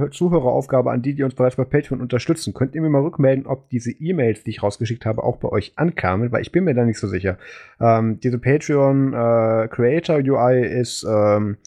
äh, 0.07 0.11
Zuhöreraufgabe 0.11 0.91
an 0.91 1.03
die, 1.03 1.15
die 1.15 1.23
uns 1.23 1.35
bereits 1.35 1.55
bei 1.57 1.65
Patreon 1.65 2.01
unterstützen. 2.01 2.53
Könnt 2.53 2.75
ihr 2.75 2.81
mir 2.83 2.89
mal 2.91 3.03
rückmelden, 3.03 3.47
ob 3.47 3.69
diese 3.71 3.93
E-Mails, 3.93 4.43
die 4.43 4.51
ich 4.51 4.63
rausgeschickt 4.63 5.07
habe, 5.07 5.23
auch 5.23 5.37
bei 5.37 5.49
euch 5.51 5.73
ankamen, 5.77 6.33
weil 6.33 6.43
ich 6.43 6.51
bin 6.51 6.65
mir 6.65 6.75
da 6.75 6.85
nicht 6.85 6.99
so 6.99 7.07
sicher. 7.07 7.39
Ähm, 7.81 8.19
diese 8.21 8.39
Patreon 8.39 9.13
äh, 9.13 9.69
Creator 9.69 10.17
UI 10.17 10.61
ist 10.67 11.07
ähm, 11.09 11.59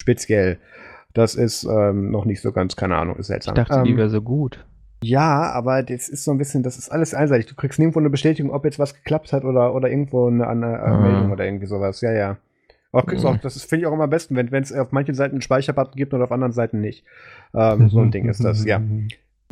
speziell. 0.00 0.58
Das 1.12 1.34
ist 1.34 1.64
ähm, 1.64 2.10
noch 2.10 2.24
nicht 2.24 2.40
so 2.40 2.52
ganz, 2.52 2.76
keine 2.76 2.96
Ahnung, 2.96 3.16
ist 3.16 3.26
Ich 3.26 3.26
seltsam. 3.28 3.54
dachte, 3.54 3.82
die 3.84 3.90
Ähm, 3.90 3.96
wäre 3.98 4.10
so 4.10 4.22
gut. 4.22 4.64
ja, 5.02 5.50
aber 5.52 5.82
das 5.82 6.08
ist 6.08 6.24
so 6.24 6.30
ein 6.30 6.38
bisschen, 6.38 6.62
das 6.62 6.78
ist 6.78 6.90
alles 6.90 7.12
einseitig. 7.14 7.46
Du 7.46 7.54
kriegst 7.54 7.78
nirgendwo 7.78 8.00
eine 8.00 8.10
Bestätigung, 8.10 8.52
ob 8.52 8.64
jetzt 8.64 8.78
was 8.78 8.94
geklappt 8.94 9.32
hat 9.34 9.44
oder, 9.44 9.74
oder 9.74 9.88
irgendwo 9.90 10.26
eine, 10.28 10.46
eine 10.48 10.80
Ah. 10.80 10.98
Meldung 11.00 11.30
oder 11.32 11.44
irgendwie 11.44 11.66
sowas. 11.66 12.00
Ja, 12.00 12.12
ja. 12.12 12.36
Auch, 12.92 13.06
Mhm. 13.06 13.26
auch, 13.26 13.36
das 13.38 13.62
finde 13.64 13.82
ich 13.82 13.86
auch 13.86 13.92
immer 13.92 14.04
am 14.04 14.10
besten, 14.10 14.36
wenn 14.36 14.62
es 14.62 14.72
auf 14.72 14.92
manchen 14.92 15.14
Seiten 15.14 15.34
einen 15.34 15.42
Speicherbutton 15.42 15.96
gibt 15.96 16.14
und 16.14 16.22
auf 16.22 16.32
anderen 16.32 16.52
Seiten 16.52 16.80
nicht. 16.80 17.04
Ähm, 17.54 17.88
so 17.88 18.00
ein 18.00 18.10
Ding 18.10 18.28
ist 18.28 18.42
das, 18.42 18.64
ja. 18.64 18.80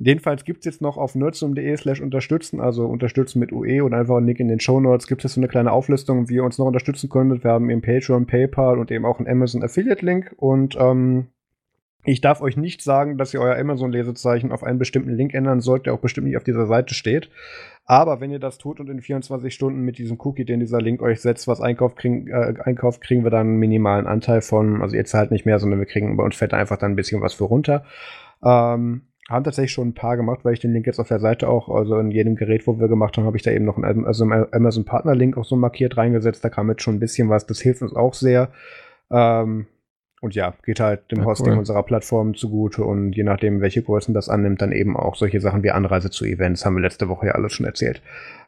Jedenfalls 0.01 0.45
gibt 0.45 0.61
es 0.61 0.65
jetzt 0.65 0.83
noch 0.83 0.97
auf 0.97 1.15
nerdsum.de 1.15 1.77
slash 1.77 2.01
unterstützen, 2.01 2.61
also 2.61 2.87
unterstützen 2.87 3.39
mit 3.39 3.53
UE 3.53 3.83
oder 3.85 3.99
einfach 3.99 4.17
einen 4.17 4.27
Link 4.27 4.41
in 4.41 4.49
den 4.49 4.59
Show 4.59 4.81
Notes, 4.81 5.07
gibt 5.07 5.25
es 5.25 5.35
so 5.35 5.41
eine 5.41 5.47
kleine 5.47 5.71
Auflistung, 5.71 6.29
wie 6.29 6.35
ihr 6.35 6.45
uns 6.45 6.59
noch 6.59 6.67
unterstützen 6.67 7.09
könntet. 7.09 7.45
Wir 7.45 7.53
haben 7.53 7.71
eben 7.71 7.81
Patreon, 7.81 8.27
PayPal 8.27 8.79
und 8.81 8.91
eben 8.91 9.05
auch 9.05 9.19
einen 9.21 9.29
Amazon 9.29 9.63
Affiliate 9.63 10.05
Link 10.05 10.35
und 10.37 10.77
ähm, 10.81 11.27
ich 12.05 12.21
darf 12.21 12.41
euch 12.41 12.57
nicht 12.57 12.83
sagen, 12.83 13.17
dass 13.17 13.33
ihr 13.33 13.41
euer 13.41 13.57
Amazon-Lesezeichen 13.57 14.53
auf 14.53 14.63
einen 14.63 14.79
bestimmten 14.79 15.15
Link 15.15 15.35
ändern 15.35 15.61
sollt, 15.61 15.87
der 15.87 15.95
auch 15.95 16.01
bestimmt 16.01 16.27
nicht 16.27 16.37
auf 16.37 16.45
dieser 16.45 16.67
Seite 16.67 16.95
steht. 16.95 17.31
Aber 17.87 18.21
wenn 18.21 18.31
ihr 18.31 18.39
das 18.39 18.59
tut 18.59 18.81
und 18.81 18.89
in 18.89 19.01
24 19.01 19.53
Stunden 19.53 19.81
mit 19.81 19.99
diesem 19.99 20.19
Cookie, 20.21 20.45
den 20.45 20.61
dieser 20.61 20.81
Link 20.81 21.03
euch 21.03 21.21
setzt, 21.21 21.49
was 21.49 21.61
einkauft, 21.61 21.97
kriegen, 21.97 22.29
äh, 22.29 22.55
einkauft, 22.63 23.01
kriegen 23.01 23.25
wir 23.25 23.31
dann 23.31 23.49
einen 23.49 23.59
minimalen 23.59 24.07
Anteil 24.07 24.41
von, 24.41 24.81
also 24.83 24.97
ihr 24.97 25.05
zahlt 25.05 25.31
nicht 25.31 25.47
mehr, 25.47 25.59
sondern 25.59 25.79
wir 25.79 25.87
kriegen 25.87 26.17
bei 26.17 26.25
uns 26.25 26.37
fällt 26.37 26.55
einfach 26.55 26.79
dann 26.79 26.93
ein 26.93 26.97
bisschen 26.97 27.21
was 27.21 27.35
für 27.35 27.45
runter. 27.45 27.85
Ähm, 28.45 29.03
haben 29.29 29.45
tatsächlich 29.45 29.73
schon 29.73 29.89
ein 29.89 29.95
paar 29.95 30.17
gemacht, 30.17 30.41
weil 30.45 30.53
ich 30.53 30.61
den 30.61 30.73
Link 30.73 30.87
jetzt 30.87 30.99
auf 30.99 31.09
der 31.09 31.19
Seite 31.19 31.49
auch, 31.49 31.71
also 31.71 31.99
in 31.99 32.11
jedem 32.11 32.37
Gerät, 32.37 32.67
wo 32.67 32.79
wir 32.79 32.89
gemacht 32.89 33.17
haben, 33.17 33.25
habe 33.25 33.39
ich 33.39 33.43
da 33.43 33.51
eben 33.51 33.65
noch 33.65 33.79
einen 33.79 34.05
also 34.05 34.25
einen 34.25 34.47
Amazon 34.53 34.85
Partner 34.85 35.15
Link 35.15 35.39
auch 35.39 35.47
so 35.47 35.57
markiert 35.57 35.97
reingesetzt. 35.97 36.45
Da 36.45 36.51
kam 36.51 36.69
jetzt 36.69 36.83
schon 36.83 36.97
ein 36.97 37.01
bisschen 37.01 37.31
was. 37.31 37.47
Das 37.47 37.61
hilft 37.61 37.81
uns 37.81 37.97
auch 37.97 38.13
sehr. 38.13 38.51
Ähm, 39.11 39.67
und 40.25 40.35
ja, 40.35 40.55
geht 40.65 40.81
halt 40.81 41.11
dem 41.13 41.19
Ja, 41.19 41.27
Hosting 41.27 41.53
cool. 41.53 41.59
unserer 41.59 41.83
Plattform 41.83 42.35
zugute 42.35 42.83
und 42.83 43.13
je 43.13 43.23
nachdem, 43.23 43.61
welche 43.61 43.83
Größen 43.83 44.15
das 44.15 44.29
annimmt, 44.31 44.63
dann 44.63 44.73
eben 44.73 44.97
auch 44.97 45.17
solche 45.17 45.39
Sachen 45.39 45.63
wie 45.63 45.71
Anreise 45.71 46.11
zu 46.11 46.25
Events, 46.25 46.65
haben 46.65 46.75
wir 46.77 46.81
letzte 46.81 47.09
Woche 47.09 47.27
ja 47.27 47.33
alles 47.33 47.53
schon 47.53 47.67
erzählt. 47.67 48.01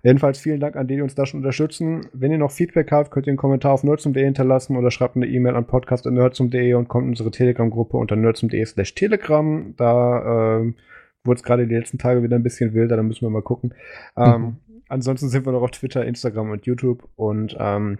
Jedenfalls 0.02 0.38
vielen 0.38 0.58
Dank 0.58 0.74
an 0.76 0.86
die, 0.88 0.96
die 0.96 1.02
uns 1.02 1.14
da 1.14 1.26
schon 1.26 1.40
unterstützen. 1.40 2.06
Wenn 2.14 2.32
ihr 2.32 2.38
noch 2.38 2.50
Feedback 2.50 2.90
habt, 2.92 3.10
könnt 3.10 3.26
ihr 3.26 3.32
einen 3.32 3.36
Kommentar 3.38 3.72
auf 3.72 3.84
nerdsum.de 3.84 4.24
hinterlassen 4.24 4.76
oder 4.76 4.90
schreibt 4.90 5.16
eine 5.16 5.26
E-Mail 5.26 5.54
an 5.54 5.66
podcast.nerdsum.de 5.66 6.74
und 6.74 6.88
kommt 6.88 7.04
in 7.04 7.10
unsere 7.10 7.30
Telegram-Gruppe 7.30 7.96
unter 7.98 8.16
nerdsum.de 8.16 8.64
slash 8.64 8.94
telegram. 8.94 9.74
Da 9.76 10.58
ähm, 10.60 10.76
wurde 11.24 11.36
es 11.38 11.42
gerade 11.42 11.66
die 11.66 11.74
letzten 11.74 11.98
Tage 11.98 12.22
wieder 12.22 12.36
ein 12.36 12.42
bisschen 12.42 12.72
wilder, 12.72 12.96
da 12.96 13.02
müssen 13.02 13.22
wir 13.22 13.30
mal 13.30 13.42
gucken. 13.42 13.74
Ähm, 14.16 14.56
ansonsten 14.88 15.28
sind 15.28 15.44
wir 15.44 15.52
noch 15.52 15.62
auf 15.62 15.72
Twitter, 15.72 16.04
Instagram 16.06 16.50
und 16.50 16.64
YouTube 16.64 17.06
und 17.16 17.54
ähm, 17.58 17.98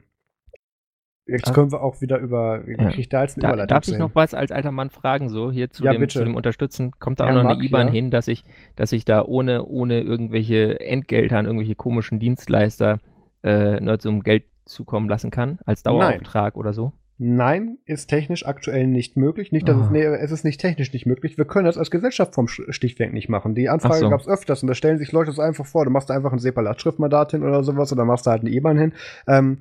jetzt 1.27 1.49
Ah. 1.49 1.53
können 1.53 1.73
wir 1.73 1.83
auch 1.83 2.01
wieder 2.01 2.19
über, 2.19 2.63
Ja. 2.69 2.89
krieg 2.91 2.99
ich 2.99 3.09
da 3.09 3.23
jetzt 3.23 3.37
eine 3.37 3.43
Da, 3.43 3.49
Überleitung 3.49 3.69
darf 3.69 3.85
ich 3.85 3.91
hin? 3.95 3.99
noch 3.99 4.15
was 4.15 4.35
als 4.35 4.53
alter 4.53 4.73
Mann 4.73 4.91
fragen, 4.91 5.29
so 5.29 5.51
hier 5.51 5.71
zu, 5.71 5.85
Ja, 5.85 5.93
dem, 5.93 6.09
zu 6.09 6.25
dem 6.25 6.35
Unterstützen? 6.35 6.93
Kommt 6.99 7.21
da 7.21 7.25
auch 7.25 7.29
Ja, 7.35 7.43
noch 7.43 7.51
eine 7.51 7.63
IBAN 7.65 7.89
ja. 7.89 7.93
hin, 7.93 8.11
dass 8.11 8.29
ich, 8.29 8.45
dass 8.77 8.93
ich 8.93 9.05
da 9.05 9.25
ohne, 9.25 9.65
ohne 9.65 10.01
irgendwelche 10.01 10.81
Entgelte 10.81 11.37
an 11.37 11.47
irgendwelche 11.47 11.75
komischen 11.75 12.19
Dienstleister 12.21 12.99
äh, 13.43 13.81
Nerdsum 13.81 14.23
Geld 14.23 14.45
zukommen 14.65 15.09
lassen 15.09 15.31
kann, 15.31 15.59
als 15.67 15.83
Dauerauftrag 15.85 16.57
oder 16.57 16.73
so? 16.73 16.93
Nein, 17.19 17.79
ist 17.87 18.09
technisch 18.09 18.45
aktuell 18.45 18.87
nicht 18.87 19.17
möglich. 19.17 19.51
Nicht, 19.51 19.67
dass 19.69 19.77
es, 19.79 19.87
Ah. 19.87 19.91
nee, 19.91 20.03
es 20.05 20.31
ist 20.33 20.45
nicht 20.45 20.61
technisch 20.61 20.93
nicht 20.93 21.07
möglich. 21.07 21.39
Wir 21.39 21.47
können 21.47 21.65
das 21.65 21.79
als 21.79 21.91
Gesellschaft 21.91 22.35
vom 22.35 22.47
Stichwerk 22.47 23.13
nicht 23.15 23.31
machen. 23.31 23.55
Die 23.55 23.71
Anfrage 23.71 24.01
so. 24.01 24.11
gab 24.11 24.21
es 24.21 24.29
öfters 24.29 24.63
und 24.63 24.67
da 24.67 24.75
stellen 24.75 24.99
sich 24.99 25.13
Leute 25.13 25.33
so 25.33 25.41
einfach 25.41 25.65
vor. 25.65 25.87
Du 25.87 25.91
machst 25.91 26.11
da 26.11 26.15
einfach 26.15 26.33
ein 26.33 26.39
SEPA-Lastschriftmandat 26.39 27.31
hin 27.31 27.43
oder 27.43 27.65
sowas 27.65 27.91
oder 27.91 28.05
machst 28.05 28.27
da 28.27 28.33
halt 28.33 28.43
eine 28.43 28.51
IBAN 28.51 28.77
hin. 28.79 28.93
Ähm, 29.27 29.59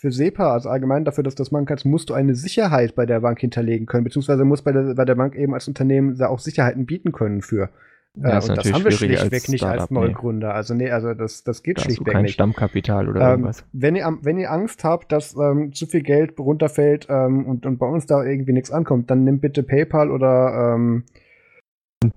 für 0.00 0.12
SEPA, 0.12 0.52
also 0.52 0.68
allgemein 0.68 1.04
dafür, 1.04 1.24
dass 1.24 1.34
du 1.34 1.40
das 1.40 1.50
machen 1.50 1.66
kannst, 1.66 1.84
musst 1.84 2.08
du 2.08 2.14
eine 2.14 2.36
Sicherheit 2.36 2.94
bei 2.94 3.04
der 3.04 3.18
Bank 3.20 3.40
hinterlegen 3.40 3.86
können, 3.86 4.04
beziehungsweise 4.04 4.44
muss 4.44 4.62
bei 4.62 4.70
der, 4.70 4.94
bei 4.94 5.04
der 5.04 5.16
Bank 5.16 5.34
eben 5.34 5.54
als 5.54 5.66
Unternehmen 5.66 6.16
da 6.16 6.28
auch 6.28 6.38
Sicherheiten 6.38 6.86
bieten 6.86 7.10
können 7.10 7.42
für. 7.42 7.64
Äh, 8.22 8.28
Ja, 8.28 8.38
ist 8.38 8.48
und 8.48 8.56
das 8.58 8.72
haben 8.72 8.84
wir 8.84 8.92
schlichtweg 8.92 9.48
nicht 9.48 9.64
als 9.64 9.82
Startup, 9.82 9.90
nee. 9.90 9.98
Neugründer. 10.06 10.54
Also 10.54 10.74
nee, 10.74 10.88
also 10.88 11.14
das, 11.14 11.42
das 11.42 11.64
geht 11.64 11.78
Da 11.78 11.80
hast 11.80 11.88
du 11.88 11.94
schlichtweg 11.94 12.12
kein 12.14 12.22
nicht. 12.22 12.34
Stammkapital 12.34 13.08
oder 13.08 13.20
Ähm, 13.22 13.28
irgendwas. 13.30 13.64
wenn, 13.72 13.96
ihr, 13.96 14.18
wenn 14.22 14.38
ihr 14.38 14.52
Angst 14.52 14.84
habt, 14.84 15.10
dass 15.10 15.34
ähm, 15.36 15.72
zu 15.72 15.86
viel 15.86 16.02
Geld 16.02 16.38
runterfällt 16.38 17.08
ähm, 17.10 17.44
und, 17.44 17.66
und 17.66 17.78
bei 17.78 17.86
uns 17.86 18.06
da 18.06 18.22
irgendwie 18.24 18.52
nichts 18.52 18.70
ankommt, 18.70 19.10
dann 19.10 19.24
nehmt 19.24 19.40
bitte 19.40 19.64
PayPal 19.64 20.12
oder 20.12 20.74
ähm, 20.76 21.02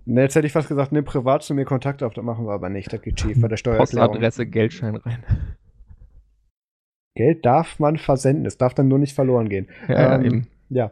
ne, 0.06 0.22
jetzt 0.22 0.36
hätte 0.36 0.46
ich 0.46 0.54
fast 0.54 0.68
gesagt, 0.70 0.92
nimm 0.92 1.04
privat 1.04 1.42
zu 1.42 1.56
mir 1.56 1.66
Kontakt 1.66 2.04
auf, 2.04 2.14
das 2.14 2.24
machen 2.24 2.46
wir 2.46 2.54
aber 2.54 2.70
nicht, 2.70 2.94
das 2.94 3.02
geht 3.02 3.20
schief 3.20 3.42
bei 3.42 3.48
der 3.48 3.58
Steuererklärung. 3.58 4.10
Postadresse, 4.10 4.46
Geldschein 4.46 4.96
rein. 4.98 5.24
Geld 7.16 7.46
darf 7.46 7.80
man 7.80 7.98
versenden, 7.98 8.46
es 8.46 8.58
darf 8.58 8.74
dann 8.74 8.88
nur 8.88 9.00
nicht 9.00 9.14
verloren 9.16 9.50
gehen. 9.50 9.68
Ja, 9.88 10.16
Ähm, 10.16 10.26
eben. 10.26 10.48
Ja. 10.70 10.92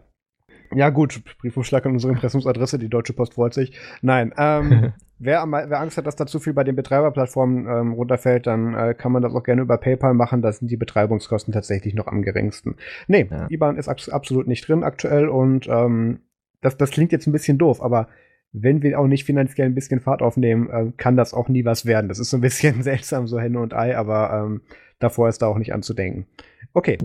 Ja, 0.76 0.90
gut, 0.90 1.24
Briefumschlag 1.40 1.86
an 1.88 1.94
unsere 1.94 2.14
Impressumsadresse, 2.14 2.78
die 2.78 2.90
Deutsche 2.90 3.14
Post 3.14 3.34
freut 3.34 3.56
sich. 3.56 3.72
Nein, 4.04 4.32
ähm, 4.38 4.94
wer, 5.18 5.44
wer 5.50 5.80
Angst 5.80 5.98
hat, 5.98 6.06
dass 6.06 6.16
da 6.16 6.28
zu 6.28 6.40
viel 6.40 6.54
bei 6.54 6.64
den 6.64 6.76
Betreiberplattformen 6.76 7.66
ähm, 7.68 7.94
runterfällt, 7.94 8.46
dann 8.46 8.76
äh, 8.76 8.94
kann 8.94 9.12
man 9.12 9.24
das 9.24 9.34
auch 9.34 9.42
gerne 9.44 9.62
über 9.64 9.78
PayPal 9.78 10.14
machen. 10.14 10.44
Da 10.44 10.52
sind 10.52 10.70
die 10.70 10.78
Betreibungskosten 10.78 11.54
tatsächlich 11.54 11.96
noch 11.96 12.06
am 12.06 12.22
geringsten. 12.22 12.76
Nee, 13.08 13.28
Ja. 13.32 13.48
IBAN 13.50 13.78
ist 13.78 13.88
abs- 13.88 14.10
absolut 14.10 14.48
nicht 14.48 14.68
drin 14.68 14.84
aktuell 14.84 15.28
und 15.28 15.68
ähm, 15.68 16.20
das, 16.62 16.78
das 16.78 16.92
klingt 16.92 17.12
jetzt 17.14 17.26
ein 17.26 17.32
bisschen 17.32 17.58
doof, 17.58 17.82
aber 17.82 18.08
wenn 18.52 18.82
wir 18.84 19.00
auch 19.00 19.08
nicht 19.08 19.24
finanziell 19.26 19.68
ein 19.68 19.76
bisschen 19.76 20.02
Fahrt 20.02 20.22
aufnehmen, 20.22 20.70
äh, 20.70 20.92
kann 20.98 21.16
das 21.16 21.34
auch 21.34 21.50
nie 21.50 21.66
was 21.66 21.86
werden. 21.86 22.10
Das 22.10 22.20
ist 22.20 22.30
so 22.30 22.38
ein 22.38 22.42
bisschen 22.42 22.84
seltsam, 22.84 23.26
so 23.28 23.40
Henne 23.40 23.60
und 23.60 23.74
Ei, 23.74 23.98
aber 23.98 24.44
ähm, 24.46 24.62
davor 25.00 25.30
ist 25.30 25.42
da 25.42 25.48
auch 25.48 25.58
nicht 25.58 25.74
anzudenken. 25.74 26.28
Okay. 26.74 26.98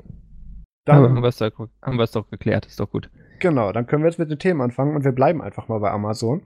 Dann, 0.84 1.02
haben 1.02 1.22
wir 1.22 2.04
es 2.04 2.10
doch 2.12 2.28
geklärt, 2.28 2.66
ist 2.66 2.78
doch 2.78 2.90
gut. 2.90 3.08
Genau, 3.44 3.72
dann 3.72 3.86
können 3.86 4.02
wir 4.02 4.08
jetzt 4.08 4.18
mit 4.18 4.30
den 4.30 4.38
Themen 4.38 4.62
anfangen 4.62 4.96
und 4.96 5.04
wir 5.04 5.12
bleiben 5.12 5.42
einfach 5.42 5.68
mal 5.68 5.78
bei 5.78 5.90
Amazon. 5.90 6.40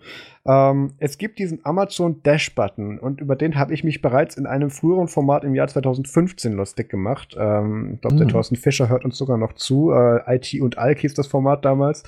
Ähm, 0.44 0.94
es 0.98 1.16
gibt 1.16 1.38
diesen 1.38 1.64
Amazon 1.64 2.24
Dash-Button 2.24 2.98
und 2.98 3.20
über 3.20 3.36
den 3.36 3.56
habe 3.56 3.72
ich 3.72 3.84
mich 3.84 4.02
bereits 4.02 4.36
in 4.36 4.46
einem 4.46 4.68
früheren 4.68 5.06
Format 5.06 5.44
im 5.44 5.54
Jahr 5.54 5.68
2015 5.68 6.54
lustig 6.54 6.88
gemacht. 6.88 7.36
Ähm, 7.38 7.92
ich 7.94 8.00
glaube, 8.00 8.16
der 8.16 8.26
Mhm. 8.26 8.30
Thorsten 8.30 8.56
Fischer 8.56 8.88
hört 8.88 9.04
uns 9.04 9.16
sogar 9.16 9.38
noch 9.38 9.52
zu. 9.52 9.92
Äh, 9.92 10.34
IT 10.34 10.60
und 10.60 10.76
Alk 10.78 10.98
hieß 10.98 11.14
das 11.14 11.28
Format 11.28 11.64
damals. 11.64 12.02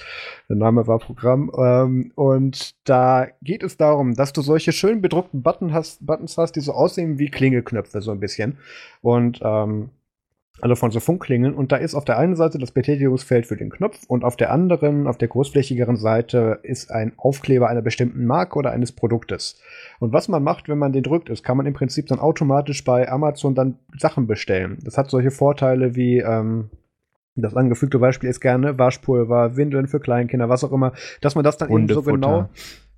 Der 0.49 0.57
Name 0.57 0.89
war 0.89 0.99
Programm. 0.99 1.53
Ähm, 1.57 2.11
und 2.17 2.75
da 2.89 3.29
geht 3.43 3.63
es 3.63 3.77
darum, 3.77 4.15
dass 4.15 4.33
du 4.33 4.43
solche 4.43 4.73
schön 4.73 5.01
bedruckten 5.01 5.41
Button 5.41 5.73
hast, 5.73 6.05
Buttons 6.05 6.37
hast, 6.37 6.57
die 6.57 6.61
so 6.61 6.73
aussehen 6.73 7.21
wie 7.21 7.29
Klingelknöpfe, 7.31 8.01
so 8.01 8.11
ein 8.11 8.19
bisschen. 8.19 8.59
Und 9.03 9.39
ähm, 9.45 9.91
also 10.61 10.75
von 10.75 10.91
so 10.91 11.01
Funkklingeln. 11.01 11.55
Und 11.55 11.73
da 11.73 11.77
ist 11.77 11.95
auf 11.95 12.05
der 12.05 12.19
einen 12.19 12.37
Seite 12.37 12.59
das 12.59 12.73
Betätigungsfeld 12.73 13.47
für 13.47 13.57
den 13.57 13.71
Knopf 13.71 13.99
und 14.09 14.25
auf 14.25 14.37
der 14.37 14.53
anderen, 14.53 15.07
auf 15.07 15.19
der 15.19 15.29
großflächigeren 15.29 15.97
Seite, 15.97 16.61
ist 16.63 16.91
ein 16.91 17.13
Aufkleber 17.17 17.69
einer 17.69 17.83
bestimmten 17.83 18.27
Marke 18.27 18.59
oder 18.59 18.71
eines 18.71 18.93
Produktes. 18.93 19.61
Und 19.99 20.13
was 20.13 20.29
man 20.29 20.43
macht, 20.43 20.69
wenn 20.69 20.79
man 20.79 20.93
den 20.93 21.03
drückt, 21.03 21.29
ist, 21.29 21.43
kann 21.43 21.57
man 21.57 21.67
im 21.67 21.75
Prinzip 21.75 22.07
dann 22.07 22.19
automatisch 22.19 22.85
bei 22.85 23.09
Amazon 23.09 23.55
dann 23.55 23.79
Sachen 23.99 24.27
bestellen. 24.27 24.79
Das 24.83 24.99
hat 24.99 25.11
solche 25.11 25.31
Vorteile 25.31 25.95
wie, 25.95 26.19
ähm, 26.19 26.71
das 27.37 27.55
angefügte 27.55 27.99
Beispiel 27.99 28.29
ist 28.29 28.41
gerne 28.41 28.79
Waschpulver, 28.79 29.57
Windeln 29.57 29.87
für 29.87 30.01
Kleinkinder, 30.01 30.49
was 30.49 30.65
auch 30.65 30.73
immer, 30.73 30.93
dass 31.21 31.35
man 31.35 31.45
das 31.45 31.59
dann 31.59 31.71
eben 31.71 31.89
so 31.89 32.03
genau, 32.03 32.49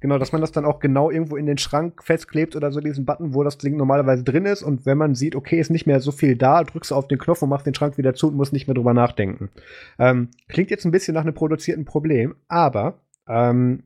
genau, 0.02 0.18
dass 0.18 0.32
man 0.32 0.42
das 0.42 0.52
dann 0.52 0.66
auch 0.66 0.78
genau 0.80 1.10
irgendwo 1.10 1.36
in 1.36 1.46
den 1.46 1.56
Schrank 1.56 2.02
festklebt 2.04 2.54
oder 2.54 2.70
so 2.70 2.80
diesen 2.80 3.06
Button, 3.06 3.32
wo 3.32 3.42
das 3.42 3.56
Ding 3.56 3.78
normalerweise 3.78 4.22
drin 4.22 4.44
ist 4.44 4.62
und 4.62 4.84
wenn 4.84 4.98
man 4.98 5.14
sieht, 5.14 5.34
okay, 5.34 5.58
ist 5.58 5.70
nicht 5.70 5.86
mehr 5.86 6.00
so 6.00 6.12
viel 6.12 6.36
da, 6.36 6.62
drückst 6.62 6.90
du 6.90 6.94
auf 6.94 7.08
den 7.08 7.18
Knopf 7.18 7.40
und 7.40 7.48
machst 7.48 7.66
den 7.66 7.74
Schrank 7.74 7.96
wieder 7.96 8.12
zu 8.12 8.28
und 8.28 8.36
musst 8.36 8.52
nicht 8.52 8.66
mehr 8.66 8.74
drüber 8.74 8.92
nachdenken. 8.92 9.48
Ähm, 9.98 10.28
klingt 10.48 10.70
jetzt 10.70 10.84
ein 10.84 10.90
bisschen 10.90 11.14
nach 11.14 11.22
einem 11.22 11.32
produzierten 11.34 11.86
Problem, 11.86 12.34
aber 12.48 12.98
ähm, 13.26 13.84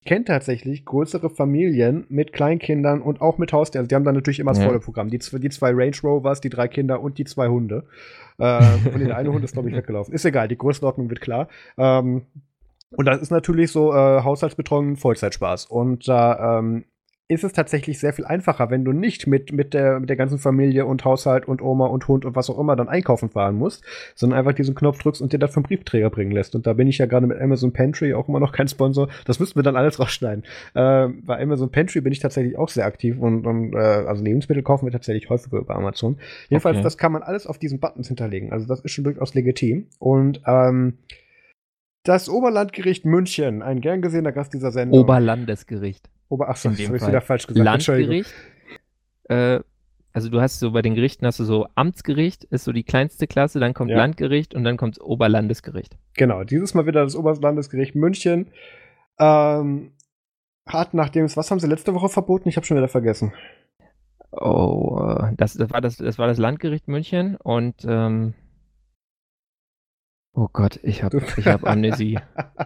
ich 0.00 0.08
kenne 0.10 0.26
tatsächlich 0.26 0.84
größere 0.84 1.30
Familien 1.30 2.04
mit 2.10 2.34
Kleinkindern 2.34 3.00
und 3.00 3.22
auch 3.22 3.38
mit 3.38 3.54
Haustieren. 3.54 3.84
Also 3.84 3.88
die 3.88 3.94
haben 3.94 4.04
dann 4.04 4.14
natürlich 4.14 4.38
immer 4.38 4.50
das 4.52 4.58
volle 4.66 4.78
Programm. 4.78 5.08
Die, 5.08 5.18
zwei- 5.18 5.38
die 5.38 5.48
zwei 5.48 5.70
Range 5.70 5.96
Rovers, 6.02 6.42
die 6.42 6.50
drei 6.50 6.68
Kinder 6.68 7.00
und 7.00 7.16
die 7.16 7.24
zwei 7.24 7.48
Hunde. 7.48 7.84
Äh, 8.36 8.60
und 8.92 9.00
der 9.00 9.16
eine 9.16 9.32
Hund 9.32 9.42
ist, 9.44 9.54
glaube 9.54 9.70
ich, 9.70 9.74
weggelaufen. 9.78 10.12
Ist 10.12 10.26
egal, 10.26 10.48
die 10.48 10.58
Größenordnung 10.58 11.08
wird 11.08 11.22
klar. 11.22 11.48
Ähm, 11.78 12.26
Und 12.96 13.06
das 13.06 13.20
ist 13.20 13.30
natürlich 13.30 13.70
so 13.70 13.92
äh, 13.92 14.22
Haushaltsbetreuung 14.22 14.96
Vollzeitspaß. 14.96 15.66
Und 15.66 16.08
da 16.08 16.58
ähm, 16.58 16.84
ist 17.26 17.42
es 17.42 17.54
tatsächlich 17.54 17.98
sehr 17.98 18.12
viel 18.12 18.26
einfacher, 18.26 18.68
wenn 18.68 18.84
du 18.84 18.92
nicht 18.92 19.26
mit, 19.26 19.50
mit, 19.50 19.72
der, 19.72 19.98
mit 19.98 20.10
der 20.10 20.16
ganzen 20.16 20.38
Familie 20.38 20.84
und 20.84 21.06
Haushalt 21.06 21.48
und 21.48 21.62
Oma 21.62 21.86
und 21.86 22.06
Hund 22.06 22.26
und 22.26 22.36
was 22.36 22.50
auch 22.50 22.58
immer 22.58 22.76
dann 22.76 22.88
einkaufen 22.88 23.30
fahren 23.30 23.56
musst, 23.56 23.82
sondern 24.14 24.38
einfach 24.38 24.52
diesen 24.52 24.74
Knopf 24.74 24.98
drückst 25.02 25.22
und 25.22 25.32
dir 25.32 25.38
das 25.38 25.54
vom 25.54 25.62
Briefträger 25.62 26.10
bringen 26.10 26.32
lässt. 26.32 26.54
Und 26.54 26.66
da 26.66 26.74
bin 26.74 26.86
ich 26.86 26.98
ja 26.98 27.06
gerade 27.06 27.26
mit 27.26 27.40
Amazon 27.40 27.72
Pantry 27.72 28.12
auch 28.12 28.28
immer 28.28 28.40
noch 28.40 28.52
kein 28.52 28.68
Sponsor. 28.68 29.08
Das 29.24 29.40
müssten 29.40 29.58
wir 29.58 29.62
dann 29.62 29.76
alles 29.76 29.98
rausschneiden. 29.98 30.44
Äh, 30.74 31.08
bei 31.22 31.40
Amazon 31.40 31.70
Pantry 31.70 32.02
bin 32.02 32.12
ich 32.12 32.18
tatsächlich 32.18 32.58
auch 32.58 32.68
sehr 32.68 32.84
aktiv 32.84 33.18
und, 33.18 33.46
und 33.46 33.72
äh, 33.72 33.78
also 33.78 34.22
Lebensmittel 34.22 34.62
kaufen 34.62 34.84
wir 34.84 34.92
tatsächlich 34.92 35.30
häufiger 35.30 35.58
über 35.58 35.76
Amazon. 35.76 36.18
Jedenfalls, 36.50 36.74
Okay. 36.76 36.82
das 36.84 36.98
kann 36.98 37.12
man 37.12 37.22
alles 37.22 37.46
auf 37.46 37.58
diesen 37.58 37.80
Buttons 37.80 38.08
hinterlegen. 38.08 38.52
Also 38.52 38.66
das 38.66 38.80
ist 38.80 38.90
schon 38.90 39.04
durchaus 39.04 39.32
legitim. 39.34 39.86
Und 39.98 40.42
ähm, 40.46 40.98
das 42.04 42.28
Oberlandgericht 42.28 43.04
München, 43.04 43.62
ein 43.62 43.80
gern 43.80 44.02
gesehener 44.02 44.32
Gast 44.32 44.54
dieser 44.54 44.70
Sendung. 44.70 45.00
Oberlandesgericht. 45.00 46.08
Ober 46.28 46.48
Ach 46.48 46.56
so, 46.56 46.68
in 46.68 46.76
das 46.76 46.86
habe 46.86 46.96
ich 46.96 47.06
wieder 47.06 47.20
falsch 47.20 47.46
gesagt. 47.46 47.64
Landgericht. 47.64 48.32
Äh, 49.24 49.60
also 50.12 50.28
du 50.28 50.40
hast 50.40 50.60
so 50.60 50.70
bei 50.70 50.82
den 50.82 50.94
Gerichten 50.94 51.26
hast 51.26 51.40
du 51.40 51.44
so 51.44 51.66
Amtsgericht, 51.74 52.44
ist 52.44 52.64
so 52.64 52.72
die 52.72 52.84
kleinste 52.84 53.26
Klasse, 53.26 53.58
dann 53.58 53.74
kommt 53.74 53.90
Ja. 53.90 53.96
Landgericht 53.96 54.54
und 54.54 54.62
dann 54.62 54.76
kommt 54.76 55.00
Oberlandesgericht. 55.00 55.96
Genau, 56.14 56.44
dieses 56.44 56.74
Mal 56.74 56.86
wieder 56.86 57.02
das 57.02 57.16
Oberlandesgericht 57.16 57.96
München. 57.96 58.48
Ähm, 59.18 59.92
hat, 60.66 60.94
nachdem 60.94 61.24
es, 61.24 61.36
was 61.36 61.50
haben 61.50 61.58
sie 61.58 61.66
letzte 61.66 61.94
Woche 61.94 62.08
verboten? 62.08 62.48
Ich 62.48 62.56
habe 62.56 62.66
schon 62.66 62.76
wieder 62.76 62.88
vergessen. 62.88 63.32
Oh, 64.30 65.16
äh, 65.20 65.32
das, 65.36 65.54
das 65.54 65.70
war 65.70 65.80
das, 65.80 65.96
das 65.96 66.18
war 66.18 66.26
das 66.26 66.38
Landgericht 66.38 66.86
München 66.86 67.36
und 67.36 67.74
ähm, 67.88 68.34
oh 70.34 70.48
Gott, 70.52 70.78
ich 70.82 71.02
habe 71.02 71.22
ich 71.36 71.46
hab 71.46 71.66
Amnesie. 71.66 72.18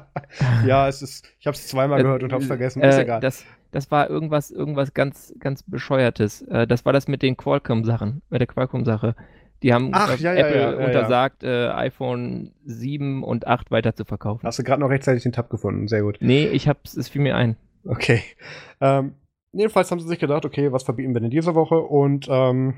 ja, 0.66 0.88
es 0.88 1.02
ist, 1.02 1.26
ich 1.38 1.46
habe 1.46 1.54
es 1.54 1.66
zweimal 1.68 2.00
Äh, 2.00 2.02
gehört 2.02 2.22
und 2.24 2.32
habe 2.32 2.42
es 2.42 2.48
vergessen. 2.48 2.82
Ist 2.82 2.96
Äh, 2.96 3.02
egal. 3.02 3.20
das, 3.20 3.44
das 3.70 3.90
war 3.90 4.08
irgendwas, 4.10 4.50
irgendwas 4.50 4.94
ganz, 4.94 5.34
ganz 5.38 5.62
bescheuertes. 5.62 6.42
Äh, 6.42 6.66
das 6.66 6.84
war 6.84 6.92
das 6.92 7.08
mit 7.08 7.22
den 7.22 7.36
Qualcomm-Sachen, 7.36 8.22
mit 8.30 8.40
der 8.40 8.46
Qualcomm-Sache. 8.46 9.14
Die 9.62 9.74
haben 9.74 9.90
Ach, 9.92 10.18
äh, 10.18 10.22
ja, 10.22 10.34
Apple 10.34 10.60
ja, 10.60 10.70
ja, 10.72 10.80
ja. 10.80 10.86
untersagt, 10.86 11.42
äh, 11.42 11.68
iPhone 11.68 12.52
7 12.64 13.24
und 13.24 13.46
8 13.46 13.70
weiter 13.70 13.94
zu 13.94 14.04
verkaufen. 14.04 14.46
Hast 14.46 14.58
du 14.58 14.62
gerade 14.62 14.80
noch 14.80 14.90
rechtzeitig 14.90 15.22
den 15.24 15.32
Tab 15.32 15.50
gefunden? 15.50 15.88
Sehr 15.88 16.02
gut. 16.02 16.18
Nee, 16.20 16.46
ich 16.46 16.68
hab's, 16.68 16.96
es 16.96 17.08
fiel 17.08 17.22
mir 17.22 17.36
ein. 17.36 17.56
Okay. 17.84 18.22
Ähm, 18.80 19.14
jedenfalls 19.52 19.90
haben 19.90 19.98
sie 20.00 20.06
sich 20.06 20.18
gedacht, 20.20 20.44
okay, 20.44 20.70
was 20.72 20.84
verbieten 20.84 21.12
wir 21.14 21.20
denn 21.20 21.30
diese 21.30 21.54
Woche? 21.56 21.76
Und 21.76 22.28
ähm, 22.30 22.74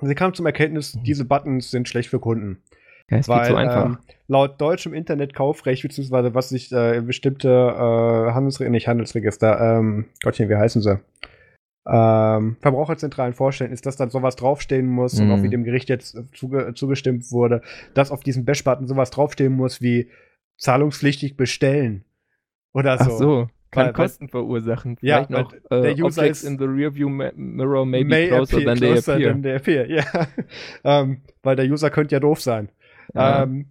sie 0.00 0.14
kamen 0.14 0.32
zum 0.34 0.46
Erkenntnis, 0.46 0.98
diese 1.04 1.24
Buttons 1.26 1.70
sind 1.70 1.88
schlecht 1.88 2.08
für 2.08 2.20
Kunden. 2.20 2.62
Ja, 3.10 3.18
es 3.18 3.28
Weil 3.28 3.38
geht 3.40 3.48
so 3.50 3.54
einfach. 3.56 3.84
Ähm, 3.86 3.98
laut 4.26 4.60
deutschem 4.60 4.92
Internetkaufrecht, 4.94 5.82
beziehungsweise 5.82 6.34
was 6.34 6.48
sich 6.48 6.72
äh, 6.72 7.00
bestimmte 7.00 7.48
äh, 7.48 8.32
Handelsregister, 8.32 8.70
nicht 8.70 8.88
Handelsregister, 8.88 9.78
ähm, 9.78 10.06
Gottchen, 10.24 10.48
wie 10.48 10.56
heißen 10.56 10.82
sie? 10.82 10.98
Ähm, 11.88 12.56
Verbraucherzentralen 12.60 13.32
vorstellen, 13.32 13.70
ist, 13.70 13.86
dass 13.86 13.94
dann 13.96 14.10
sowas 14.10 14.34
draufstehen 14.34 14.88
muss 14.88 15.20
und 15.20 15.26
Mhm. 15.28 15.32
auch 15.32 15.42
wie 15.44 15.48
dem 15.50 15.62
Gericht 15.62 15.88
jetzt 15.88 16.16
äh, 16.16 16.24
zuge 16.34 16.74
zugestimmt 16.74 17.30
wurde, 17.30 17.62
dass 17.94 18.10
auf 18.10 18.24
diesem 18.24 18.44
Bash-Button 18.44 18.88
sowas 18.88 19.10
draufstehen 19.10 19.52
muss 19.52 19.80
wie 19.80 20.10
zahlungspflichtig 20.58 21.36
bestellen. 21.36 22.04
Oder 22.74 22.96
Ach 22.98 23.08
so. 23.08 23.16
so, 23.18 23.48
kann 23.70 23.86
Weil- 23.86 23.92
Kosten 23.92 24.28
verursachen. 24.28 24.96
Ja, 25.00 25.24
Vielleicht 25.24 25.30
noch 25.30 25.52
weil 25.70 25.82
der 25.82 25.90
äh, 25.92 26.02
User 26.02 26.22
Objects 26.22 26.42
ist- 26.42 26.48
in 26.50 26.58
the 26.58 26.64
rearview 26.64 27.08
mirror 27.08 27.86
may 27.86 28.02
be 28.02 28.08
May 28.10 28.28
closer 28.28 28.56
appear 28.56 28.64
than 28.74 28.80
they 28.80 28.90
closer 28.92 29.12
appear. 29.14 29.30
than 29.32 29.42
they 29.42 29.54
appear. 29.54 29.86
Ja. 29.88 30.04
ähm, 30.82 31.20
weil 31.44 31.54
der 31.54 31.66
User 31.66 31.90
könnte 31.90 32.16
ja 32.16 32.20
doof 32.20 32.40
sein. 32.40 32.68
Ja. 33.14 33.42
Ähm, 33.42 33.66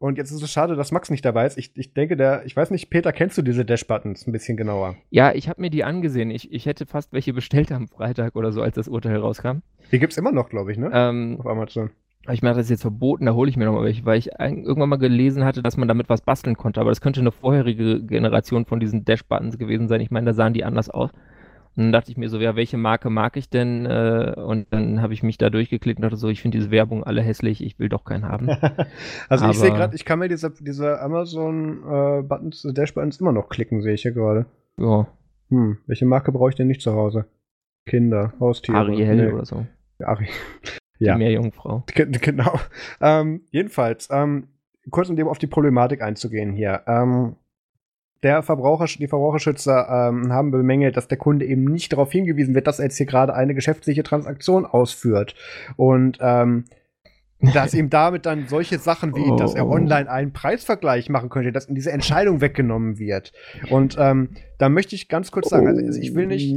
und 0.00 0.16
jetzt 0.16 0.30
ist 0.30 0.42
es 0.42 0.50
schade, 0.52 0.76
dass 0.76 0.92
Max 0.92 1.10
nicht 1.10 1.24
dabei 1.24 1.44
ist. 1.46 1.58
Ich, 1.58 1.76
ich 1.76 1.92
denke, 1.92 2.16
der, 2.16 2.46
ich 2.46 2.56
weiß 2.56 2.70
nicht, 2.70 2.88
Peter, 2.88 3.12
kennst 3.12 3.36
du 3.36 3.42
diese 3.42 3.64
Dash-Buttons 3.64 4.26
ein 4.26 4.32
bisschen 4.32 4.56
genauer? 4.56 4.94
Ja, 5.10 5.32
ich 5.32 5.48
habe 5.48 5.60
mir 5.60 5.70
die 5.70 5.82
angesehen. 5.82 6.30
Ich, 6.30 6.52
ich 6.52 6.66
hätte 6.66 6.86
fast 6.86 7.12
welche 7.12 7.32
bestellt 7.32 7.72
am 7.72 7.88
Freitag 7.88 8.36
oder 8.36 8.52
so, 8.52 8.62
als 8.62 8.76
das 8.76 8.86
Urteil 8.86 9.16
rauskam. 9.16 9.58
Die 9.90 9.98
gibt's 9.98 10.16
immer 10.16 10.30
noch, 10.30 10.50
glaube 10.50 10.70
ich, 10.70 10.78
ne? 10.78 10.90
Ähm, 10.92 11.38
Auf 11.40 11.46
Amazon. 11.46 11.90
ich 12.30 12.42
meine, 12.42 12.54
das 12.54 12.66
ist 12.66 12.70
jetzt 12.70 12.82
verboten, 12.82 13.26
da 13.26 13.34
hole 13.34 13.50
ich 13.50 13.56
mir 13.56 13.64
nochmal 13.64 13.84
welche, 13.84 14.04
weil 14.04 14.18
ich 14.18 14.30
irgendwann 14.38 14.88
mal 14.88 14.96
gelesen 14.96 15.44
hatte, 15.44 15.62
dass 15.64 15.76
man 15.76 15.88
damit 15.88 16.08
was 16.08 16.20
basteln 16.20 16.56
konnte. 16.56 16.80
Aber 16.80 16.90
das 16.90 17.00
könnte 17.00 17.18
eine 17.18 17.32
vorherige 17.32 18.00
Generation 18.00 18.66
von 18.66 18.78
diesen 18.78 19.04
Dash-Buttons 19.04 19.58
gewesen 19.58 19.88
sein. 19.88 20.00
Ich 20.00 20.12
meine, 20.12 20.26
da 20.26 20.32
sahen 20.32 20.52
die 20.52 20.62
anders 20.62 20.90
aus. 20.90 21.10
Und 21.78 21.84
dann 21.84 21.92
dachte 21.92 22.10
ich 22.10 22.16
mir 22.16 22.28
so, 22.28 22.40
ja, 22.40 22.56
welche 22.56 22.76
Marke 22.76 23.08
mag 23.08 23.36
ich 23.36 23.50
denn? 23.50 23.86
Äh, 23.86 24.34
und 24.36 24.66
dann 24.72 25.00
habe 25.00 25.12
ich 25.14 25.22
mich 25.22 25.38
da 25.38 25.48
durchgeklickt 25.48 25.98
und 25.98 26.02
dachte 26.02 26.16
so, 26.16 26.28
ich 26.28 26.42
finde 26.42 26.58
diese 26.58 26.72
Werbung 26.72 27.04
alle 27.04 27.22
hässlich, 27.22 27.62
ich 27.64 27.78
will 27.78 27.88
doch 27.88 28.04
keinen 28.04 28.24
haben. 28.26 28.48
also 29.28 29.48
ich 29.48 29.56
sehe 29.58 29.68
Aber- 29.70 29.78
gerade, 29.78 29.94
ich 29.94 30.04
kann 30.04 30.18
mir 30.18 30.28
diese, 30.28 30.50
diese 30.50 31.00
Amazon-Buttons, 31.00 32.66
Dash-Buttons 32.74 33.20
immer 33.20 33.30
noch 33.32 33.48
klicken, 33.48 33.80
sehe 33.82 33.94
ich 33.94 34.02
hier 34.02 34.12
gerade. 34.12 34.46
ja, 34.78 35.06
Hm, 35.50 35.78
welche 35.86 36.04
Marke 36.04 36.30
brauche 36.32 36.50
ich 36.50 36.56
denn 36.56 36.66
nicht 36.66 36.82
zu 36.82 36.92
Hause? 36.92 37.26
Kinder, 37.86 38.34
Haustiere. 38.38 38.76
Ariel 38.78 39.14
Nee, 39.16 39.32
oder 39.32 39.44
so. 39.46 39.64
Ari 40.04 40.28
Die 41.00 41.04
Ja. 41.06 41.16
Meerjungfrau. 41.16 41.84
Ge- 41.94 42.10
Genau. 42.10 42.58
Ähm, 43.00 43.42
jedenfalls, 43.50 44.08
ähm, 44.10 44.48
kurz 44.90 45.08
um 45.08 45.16
dem 45.16 45.26
auf 45.28 45.38
die 45.38 45.46
Problematik 45.46 46.02
einzugehen 46.02 46.52
hier. 46.52 46.82
Ähm, 46.86 47.36
der 48.22 48.42
Verbraucher, 48.42 48.86
die 48.86 49.06
Verbraucherschützer 49.06 50.10
ähm, 50.10 50.32
haben 50.32 50.50
bemängelt, 50.50 50.96
dass 50.96 51.08
der 51.08 51.18
Kunde 51.18 51.46
eben 51.46 51.64
nicht 51.64 51.92
darauf 51.92 52.10
hingewiesen 52.10 52.54
wird, 52.54 52.66
dass 52.66 52.78
er 52.78 52.86
jetzt 52.86 52.96
hier 52.96 53.06
gerade 53.06 53.34
eine 53.34 53.54
geschäftliche 53.54 54.02
Transaktion 54.02 54.66
ausführt. 54.66 55.34
Und 55.76 56.18
ähm, 56.20 56.64
dass 57.54 57.72
ihm 57.72 57.88
damit 57.88 58.26
dann 58.26 58.48
solche 58.48 58.78
Sachen 58.78 59.14
wie, 59.14 59.36
dass 59.36 59.54
er 59.54 59.68
Oh. 59.68 59.70
online 59.70 60.10
einen 60.10 60.32
Preisvergleich 60.32 61.08
machen 61.08 61.28
könnte, 61.28 61.52
dass 61.52 61.68
ihm 61.68 61.76
diese 61.76 61.92
Entscheidung 61.92 62.40
weggenommen 62.40 62.98
wird. 62.98 63.32
Und 63.70 63.96
ähm, 63.98 64.30
da 64.58 64.68
möchte 64.68 64.96
ich 64.96 65.08
ganz 65.08 65.30
kurz 65.30 65.48
sagen, 65.48 65.68
also 65.68 66.00
ich 66.00 66.16
will 66.16 66.26
nicht, 66.26 66.52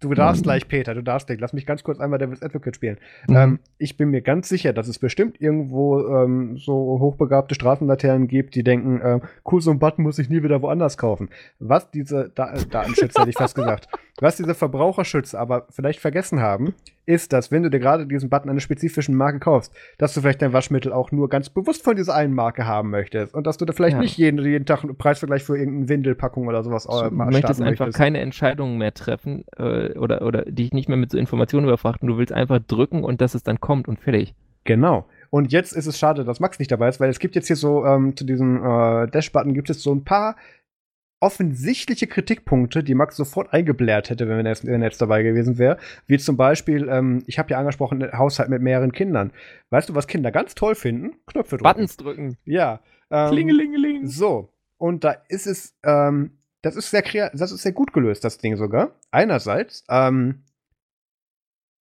du 0.00 0.14
darfst 0.14 0.44
Mann. 0.44 0.54
gleich, 0.54 0.68
Peter, 0.68 0.94
du 0.94 1.02
darfst 1.02 1.26
gleich, 1.26 1.40
lass 1.40 1.52
mich 1.52 1.66
ganz 1.66 1.82
kurz 1.82 2.00
einmal 2.00 2.18
Devil's 2.18 2.42
Advocate 2.42 2.74
spielen. 2.74 2.98
Mhm. 3.28 3.36
Ähm, 3.36 3.58
ich 3.78 3.96
bin 3.96 4.10
mir 4.10 4.22
ganz 4.22 4.48
sicher, 4.48 4.72
dass 4.72 4.88
es 4.88 4.98
bestimmt 4.98 5.40
irgendwo 5.40 6.06
ähm, 6.06 6.56
so 6.56 6.98
hochbegabte 7.00 7.54
Straßenlaternen 7.54 8.28
gibt, 8.28 8.54
die 8.54 8.62
denken, 8.62 9.00
ähm, 9.02 9.22
cool, 9.50 9.60
so 9.60 9.70
ein 9.70 9.78
Button 9.78 10.02
muss 10.02 10.18
ich 10.18 10.30
nie 10.30 10.42
wieder 10.42 10.62
woanders 10.62 10.98
kaufen. 10.98 11.28
Was 11.58 11.90
diese 11.90 12.30
da 12.34 12.52
äh, 12.52 12.64
Datenschützer, 12.66 13.20
hätte 13.20 13.30
ich 13.30 13.36
fast 13.36 13.54
gesagt, 13.54 13.88
was 14.20 14.36
diese 14.36 14.54
Verbraucherschützer 14.54 15.38
aber 15.38 15.66
vielleicht 15.70 16.00
vergessen 16.00 16.40
haben, 16.40 16.74
ist, 17.06 17.32
dass 17.32 17.50
wenn 17.50 17.62
du 17.62 17.70
dir 17.70 17.78
gerade 17.78 18.06
diesen 18.06 18.28
Button 18.28 18.50
einer 18.50 18.60
spezifischen 18.60 19.14
Marke 19.14 19.38
kaufst, 19.38 19.72
dass 19.96 20.12
du 20.14 20.20
vielleicht 20.20 20.42
dein 20.42 20.52
Waschmittel 20.52 20.92
auch 20.92 21.10
nur 21.12 21.28
ganz 21.28 21.48
bewusst 21.48 21.82
von 21.82 21.96
dieser 21.96 22.14
einen 22.14 22.34
Marke 22.34 22.66
haben 22.66 22.90
möchtest 22.90 23.34
und 23.34 23.46
dass 23.46 23.56
du 23.56 23.64
da 23.64 23.72
vielleicht 23.72 23.94
Ja. 23.96 24.00
nicht 24.00 24.16
jeden, 24.18 24.44
jeden 24.44 24.66
Tag 24.66 24.82
einen 24.84 24.96
Preisvergleich 24.96 25.42
für 25.44 25.56
irgendeine 25.56 25.88
Windelpackung 25.88 26.48
oder 26.48 26.62
sowas 26.62 26.84
Du 26.84 26.92
äh, 26.98 27.10
möchtest 27.10 27.38
starten 27.38 27.62
einfach 27.62 27.92
keine 27.92 28.20
Entscheidungen 28.20 28.76
mehr 28.78 28.92
treffen 28.92 29.44
äh, 29.56 29.96
oder, 29.98 30.22
oder 30.22 30.42
dich 30.44 30.72
nicht 30.72 30.88
mehr 30.88 30.98
mit 30.98 31.10
so 31.10 31.18
Informationen 31.18 31.66
überfrachten. 31.66 32.08
Du 32.08 32.18
willst 32.18 32.32
einfach 32.32 32.58
drücken 32.66 33.04
und 33.04 33.20
dass 33.20 33.34
es 33.34 33.42
dann 33.42 33.60
kommt 33.60 33.88
und 33.88 34.00
fertig. 34.00 34.34
Genau. 34.64 35.06
Und 35.30 35.52
jetzt 35.52 35.72
ist 35.72 35.86
es 35.86 35.98
schade, 35.98 36.24
dass 36.24 36.40
Max 36.40 36.58
nicht 36.58 36.70
dabei 36.70 36.88
ist, 36.88 37.00
weil 37.00 37.10
es 37.10 37.18
gibt 37.18 37.34
jetzt 37.34 37.46
hier 37.46 37.56
so 37.56 37.84
ähm, 37.84 38.16
zu 38.16 38.24
diesem 38.24 38.56
äh, 38.64 39.06
Dash-Button 39.08 39.54
gibt 39.54 39.68
es 39.70 39.82
so 39.82 39.92
ein 39.92 40.04
paar 40.04 40.36
offensichtliche 41.20 42.06
Kritikpunkte, 42.06 42.84
die 42.84 42.94
Max 42.94 43.16
sofort 43.16 43.52
eingeblärt 43.52 44.08
hätte, 44.10 44.28
wenn 44.28 44.46
er 44.46 44.52
jetzt, 44.52 44.64
wenn 44.66 44.82
er 44.82 44.88
jetzt 44.88 45.00
dabei 45.00 45.22
gewesen 45.22 45.58
wäre. 45.58 45.78
Wie 46.06 46.18
zum 46.18 46.36
Beispiel, 46.36 46.88
ähm, 46.88 47.22
ich 47.26 47.38
habe 47.38 47.50
ja 47.50 47.58
angesprochen, 47.58 48.06
Haushalt 48.12 48.48
mit 48.50 48.62
mehreren 48.62 48.92
Kindern. 48.92 49.32
Weißt 49.70 49.88
du, 49.88 49.94
was 49.94 50.06
Kinder 50.06 50.30
ganz 50.30 50.54
toll 50.54 50.74
finden? 50.74 51.16
Knöpfe 51.26 51.56
drücken. 51.56 51.64
Buttons 51.64 51.96
drücken. 51.96 52.36
Ja. 52.44 52.80
Ähm, 53.10 53.30
Klingelingeling. 53.30 54.06
so, 54.06 54.52
und 54.76 55.02
da 55.02 55.16
ist 55.28 55.46
es, 55.46 55.74
ähm, 55.82 56.38
das 56.62 56.76
ist 56.76 56.90
sehr 56.90 57.02
das 57.02 57.52
ist 57.52 57.62
sehr 57.62 57.72
gut 57.72 57.92
gelöst, 57.92 58.22
das 58.24 58.38
Ding 58.38 58.56
sogar. 58.56 58.92
Einerseits, 59.10 59.84
ähm, 59.88 60.42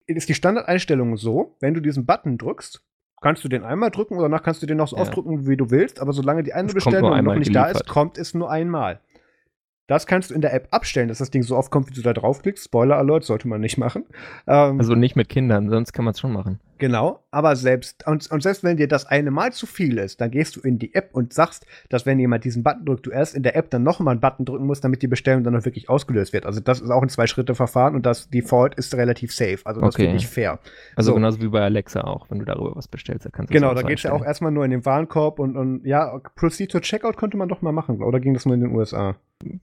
ist 0.07 0.29
die 0.29 0.33
Standardeinstellung 0.35 1.17
so, 1.17 1.57
wenn 1.59 1.73
du 1.73 1.81
diesen 1.81 2.05
Button 2.05 2.37
drückst, 2.37 2.81
kannst 3.21 3.43
du 3.43 3.49
den 3.49 3.63
einmal 3.63 3.91
drücken 3.91 4.13
oder 4.15 4.23
danach 4.29 4.43
kannst 4.43 4.61
du 4.61 4.65
den 4.67 4.77
noch 4.77 4.87
so 4.87 4.95
Ja. 4.95 5.01
oft 5.01 5.15
drücken, 5.15 5.47
wie 5.47 5.57
du 5.57 5.69
willst, 5.69 5.99
aber 5.99 6.13
solange 6.13 6.43
die 6.43 6.53
eine 6.53 6.71
Bestellung 6.71 7.23
noch 7.23 7.35
nicht 7.35 7.53
da 7.53 7.65
ist, 7.65 7.73
geliefert. 7.73 7.87
kommt 7.89 8.17
es 8.17 8.33
nur 8.33 8.49
einmal. 8.49 8.99
Das 9.87 10.05
kannst 10.05 10.29
du 10.29 10.35
in 10.35 10.41
der 10.41 10.53
App 10.53 10.67
abstellen, 10.71 11.07
dass 11.07 11.19
das 11.19 11.31
Ding 11.31 11.43
so 11.43 11.55
oft 11.55 11.71
kommt, 11.71 11.89
wie 11.89 11.93
du 11.93 12.01
da 12.01 12.13
draufklickst. 12.13 12.65
Spoiler 12.65 12.97
Alert, 12.97 13.23
sollte 13.23 13.47
man 13.47 13.61
nicht 13.61 13.77
machen. 13.77 14.05
Ähm, 14.45 14.79
Also 14.79 14.95
nicht 14.95 15.15
mit 15.15 15.29
Kindern, 15.29 15.69
sonst 15.69 15.93
kann 15.93 16.05
man 16.05 16.13
es 16.13 16.19
schon 16.19 16.33
machen. 16.33 16.59
Genau, 16.77 17.23
aber 17.31 17.55
selbst, 17.55 18.05
und, 18.07 18.29
und 18.31 18.43
selbst 18.43 18.63
wenn 18.63 18.77
dir 18.77 18.87
das 18.87 19.05
eine 19.05 19.31
Mal 19.31 19.51
zu 19.53 19.65
viel 19.65 19.97
ist, 19.97 20.21
dann 20.21 20.31
gehst 20.31 20.55
du 20.55 20.61
in 20.61 20.77
die 20.79 20.93
App 20.95 21.09
und 21.13 21.33
sagst, 21.33 21.65
dass 21.89 22.05
wenn 22.05 22.19
jemand 22.19 22.43
diesen 22.43 22.63
Button 22.63 22.85
drückt, 22.85 23.05
du 23.05 23.11
erst 23.11 23.35
in 23.35 23.43
der 23.43 23.55
App 23.55 23.69
dann 23.69 23.83
nochmal 23.83 24.11
einen 24.13 24.21
Button 24.21 24.45
drücken 24.45 24.65
musst, 24.65 24.83
damit 24.83 25.01
die 25.01 25.07
Bestellung 25.07 25.43
dann 25.43 25.55
auch 25.55 25.65
wirklich 25.65 25.89
ausgelöst 25.89 26.33
wird. 26.33 26.45
Also 26.45 26.59
das 26.59 26.79
ist 26.81 26.89
auch 26.89 27.01
ein 27.01 27.09
Zwei-Schritte-Verfahren 27.09 27.95
und 27.95 28.05
das 28.05 28.29
Default 28.29 28.75
ist 28.75 28.93
relativ 28.95 29.33
safe. 29.33 29.59
Also 29.65 29.81
das 29.81 29.95
Okay. 29.95 30.03
finde 30.03 30.17
ich 30.17 30.27
fair. 30.27 30.59
Also 30.95 31.11
So. 31.11 31.15
genauso 31.15 31.41
wie 31.41 31.47
bei 31.47 31.61
Alexa 31.61 32.01
auch, 32.01 32.29
wenn 32.29 32.39
du 32.39 32.45
darüber 32.45 32.75
was 32.75 32.87
bestellst, 32.87 33.25
dann 33.25 33.31
kannst 33.31 33.51
du 33.51 33.53
Genau, 33.53 33.69
es 33.69 33.75
da 33.75 33.81
so 33.81 33.87
geht's 33.87 34.03
ja 34.03 34.11
auch 34.11 34.23
erstmal 34.23 34.51
nur 34.51 34.65
in 34.65 34.71
den 34.71 34.85
Warenkorb 34.85 35.39
und, 35.39 35.55
und 35.57 35.85
ja, 35.85 36.19
Proceed 36.35 36.71
to 36.71 36.79
Checkout 36.79 37.17
könnte 37.17 37.37
man 37.37 37.49
doch 37.49 37.61
mal 37.61 37.71
machen, 37.71 38.01
oder 38.03 38.19
ging 38.19 38.33
das 38.33 38.45
nur 38.45 38.55
in 38.55 38.61
den 38.61 38.75
USA? 38.75 39.15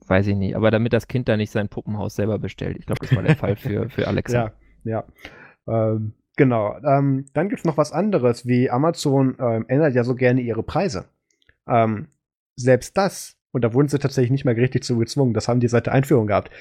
Weiß 0.07 0.27
ich 0.27 0.35
nicht, 0.35 0.55
aber 0.55 0.71
damit 0.71 0.93
das 0.93 1.07
Kind 1.07 1.27
da 1.27 1.35
nicht 1.37 1.51
sein 1.51 1.67
Puppenhaus 1.69 2.15
selber 2.15 2.39
bestellt. 2.39 2.77
Ich 2.79 2.85
glaube, 2.85 3.05
das 3.05 3.15
war 3.15 3.23
der 3.23 3.35
Fall 3.35 3.55
für, 3.55 3.89
für 3.89 4.07
Alexa. 4.07 4.51
Ja, 4.83 5.03
ja. 5.03 5.03
Ähm, 5.67 6.13
genau. 6.35 6.77
Ähm, 6.83 7.25
dann 7.33 7.49
gibt's 7.49 7.65
noch 7.65 7.77
was 7.77 7.91
anderes, 7.91 8.45
wie 8.45 8.69
Amazon 8.69 9.35
ähm, 9.39 9.65
ändert 9.67 9.95
ja 9.95 10.03
so 10.03 10.15
gerne 10.15 10.41
ihre 10.41 10.63
Preise. 10.63 11.05
Ähm, 11.67 12.07
selbst 12.55 12.97
das, 12.97 13.37
und 13.51 13.63
da 13.63 13.73
wurden 13.73 13.87
sie 13.87 13.99
tatsächlich 13.99 14.31
nicht 14.31 14.45
mehr 14.45 14.55
richtig 14.55 14.83
zu 14.83 14.97
gezwungen, 14.97 15.33
das 15.33 15.47
haben 15.47 15.59
die 15.59 15.67
seit 15.67 15.87
der 15.87 15.93
Einführung 15.93 16.27
gehabt. 16.27 16.51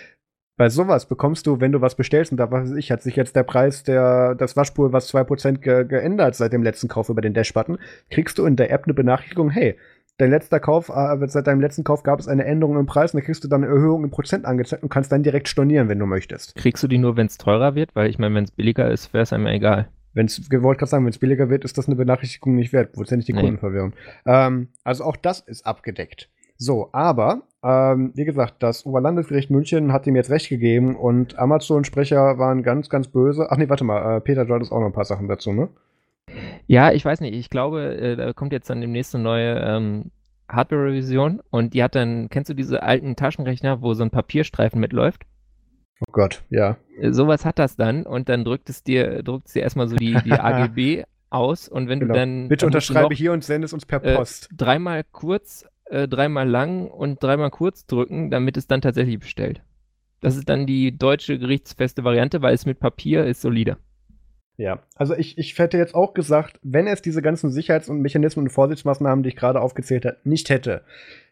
Bei 0.56 0.68
sowas 0.68 1.06
bekommst 1.06 1.48
du, 1.48 1.60
wenn 1.60 1.72
du 1.72 1.80
was 1.80 1.96
bestellst, 1.96 2.30
und 2.30 2.38
da 2.38 2.48
weiß 2.48 2.72
ich, 2.72 2.92
hat 2.92 3.02
sich 3.02 3.16
jetzt 3.16 3.34
der 3.34 3.42
Preis 3.42 3.82
der, 3.82 4.36
das 4.36 4.56
Waschpulvers 4.56 5.12
2% 5.12 5.58
ge 5.58 5.84
geändert 5.84 6.36
seit 6.36 6.52
dem 6.52 6.62
letzten 6.62 6.86
Kauf 6.86 7.08
über 7.08 7.20
den 7.20 7.34
Dash-Button, 7.34 7.78
kriegst 8.10 8.38
du 8.38 8.46
in 8.46 8.54
der 8.54 8.70
App 8.70 8.84
eine 8.84 8.94
Benachrichtigung, 8.94 9.50
hey, 9.50 9.76
dein 10.18 10.30
letzter 10.30 10.60
Kauf, 10.60 10.88
äh, 10.88 11.16
seit 11.28 11.46
deinem 11.46 11.60
letzten 11.60 11.84
Kauf 11.84 12.02
gab 12.02 12.20
es 12.20 12.28
eine 12.28 12.44
Änderung 12.44 12.78
im 12.78 12.86
Preis 12.86 13.12
und 13.12 13.18
dann 13.20 13.26
kriegst 13.26 13.42
du 13.44 13.48
dann 13.48 13.64
eine 13.64 13.72
Erhöhung 13.72 14.04
im 14.04 14.10
Prozent 14.10 14.44
angezeigt 14.44 14.82
und 14.82 14.88
kannst 14.88 15.10
dann 15.12 15.22
direkt 15.22 15.48
stornieren, 15.48 15.88
wenn 15.88 15.98
du 15.98 16.06
möchtest. 16.06 16.54
Kriegst 16.54 16.82
du 16.82 16.88
die 16.88 16.98
nur, 16.98 17.16
wenn 17.16 17.26
es 17.26 17.38
teurer 17.38 17.74
wird? 17.74 17.94
Weil 17.94 18.08
ich 18.08 18.18
meine, 18.18 18.34
wenn 18.34 18.44
es 18.44 18.50
billiger 18.50 18.90
ist, 18.90 19.12
wäre 19.12 19.22
es 19.22 19.32
einem 19.32 19.46
egal. 19.46 19.88
Wenn 20.12 20.26
es, 20.26 20.48
wollte 20.50 20.78
gerade 20.78 20.90
sagen, 20.90 21.04
wenn 21.04 21.10
es 21.10 21.18
billiger 21.18 21.50
wird, 21.50 21.64
ist 21.64 21.76
das 21.76 21.88
eine 21.88 21.96
Benachrichtigung 21.96 22.54
nicht 22.54 22.72
wert. 22.72 22.96
Wolltest 22.96 23.10
ja 23.10 23.16
nicht 23.16 23.28
die 23.28 23.32
Nee. 23.32 23.40
Kunden 23.40 23.58
verwirren. 23.58 23.94
Ähm, 24.26 24.68
also 24.84 25.04
auch 25.04 25.16
das 25.16 25.40
ist 25.40 25.66
abgedeckt. 25.66 26.30
So, 26.56 26.90
aber, 26.92 27.42
ähm, 27.64 28.12
wie 28.14 28.24
gesagt, 28.24 28.62
das 28.62 28.86
Oberlandesgericht 28.86 29.50
München 29.50 29.92
hat 29.92 30.06
ihm 30.06 30.14
jetzt 30.14 30.30
recht 30.30 30.48
gegeben 30.48 30.94
und 30.94 31.36
Amazon-Sprecher 31.36 32.38
waren 32.38 32.62
ganz, 32.62 32.88
ganz 32.88 33.08
böse. 33.08 33.48
Ach 33.50 33.56
nee, 33.56 33.68
warte 33.68 33.82
mal, 33.82 34.18
äh, 34.18 34.20
Peter, 34.20 34.44
du 34.44 34.54
hattest 34.54 34.70
auch 34.70 34.78
noch 34.78 34.86
ein 34.86 34.92
paar 34.92 35.04
Sachen 35.04 35.26
dazu, 35.26 35.52
ne? 35.52 35.68
Ja, 36.66 36.92
ich 36.92 37.04
weiß 37.04 37.20
nicht. 37.20 37.34
Ich 37.34 37.50
glaube, 37.50 37.96
äh, 37.96 38.16
da 38.16 38.32
kommt 38.32 38.52
jetzt 38.52 38.70
dann 38.70 38.80
demnächst 38.80 39.14
eine 39.14 39.24
neue 39.24 39.58
ähm, 39.60 40.10
Hardware-Revision 40.48 41.40
und 41.50 41.74
die 41.74 41.82
hat 41.82 41.94
dann, 41.94 42.28
kennst 42.30 42.50
du 42.50 42.54
diese 42.54 42.82
alten 42.82 43.16
Taschenrechner, 43.16 43.82
wo 43.82 43.94
so 43.94 44.02
ein 44.02 44.10
Papierstreifen 44.10 44.80
mitläuft? 44.80 45.22
Oh 46.00 46.12
Gott, 46.12 46.42
ja. 46.50 46.76
Äh, 46.98 47.12
Sowas 47.12 47.44
hat 47.44 47.58
das 47.58 47.76
dann 47.76 48.04
und 48.04 48.28
dann 48.28 48.44
drückt 48.44 48.68
es 48.70 48.82
dir, 48.82 49.22
drückt 49.22 49.46
es 49.48 49.52
dir 49.52 49.62
erstmal 49.62 49.88
so 49.88 49.96
die, 49.96 50.14
die 50.22 50.32
AGB 50.38 51.04
aus 51.30 51.68
und 51.68 51.88
wenn 51.88 52.00
Genau. 52.00 52.14
du 52.14 52.20
dann. 52.20 52.48
Bitte 52.48 52.62
dann 52.62 52.68
unterschreibe 52.68 53.10
noch, 53.10 53.12
hier 53.16 53.32
und 53.32 53.44
sende 53.44 53.66
es 53.66 53.72
uns 53.72 53.86
per 53.86 54.02
äh, 54.02 54.16
Post. 54.16 54.48
Dreimal 54.56 55.04
kurz, 55.12 55.66
äh, 55.86 56.08
dreimal 56.08 56.48
lang 56.48 56.88
und 56.88 57.22
dreimal 57.22 57.50
kurz 57.50 57.86
drücken, 57.86 58.30
damit 58.30 58.56
es 58.56 58.66
dann 58.66 58.80
tatsächlich 58.80 59.18
bestellt. 59.18 59.62
Das 60.20 60.36
ist 60.36 60.48
dann 60.48 60.66
die 60.66 60.96
deutsche 60.96 61.38
gerichtsfeste 61.38 62.02
Variante, 62.04 62.40
weil 62.40 62.54
es 62.54 62.64
mit 62.64 62.80
Papier 62.80 63.24
ist 63.26 63.42
solider. 63.42 63.78
Ja, 64.56 64.80
also 64.94 65.14
ich, 65.14 65.36
ich 65.36 65.58
hätte 65.58 65.78
jetzt 65.78 65.96
auch 65.96 66.14
gesagt, 66.14 66.60
wenn 66.62 66.86
es 66.86 67.02
diese 67.02 67.22
ganzen 67.22 67.50
Sicherheits- 67.50 67.88
und 67.88 68.00
Mechanismen 68.00 68.46
und 68.46 68.50
Vorsichtsmaßnahmen, 68.50 69.24
die 69.24 69.30
ich 69.30 69.36
gerade 69.36 69.60
aufgezählt 69.60 70.04
habe, 70.04 70.18
nicht 70.22 70.48
hätte, 70.48 70.82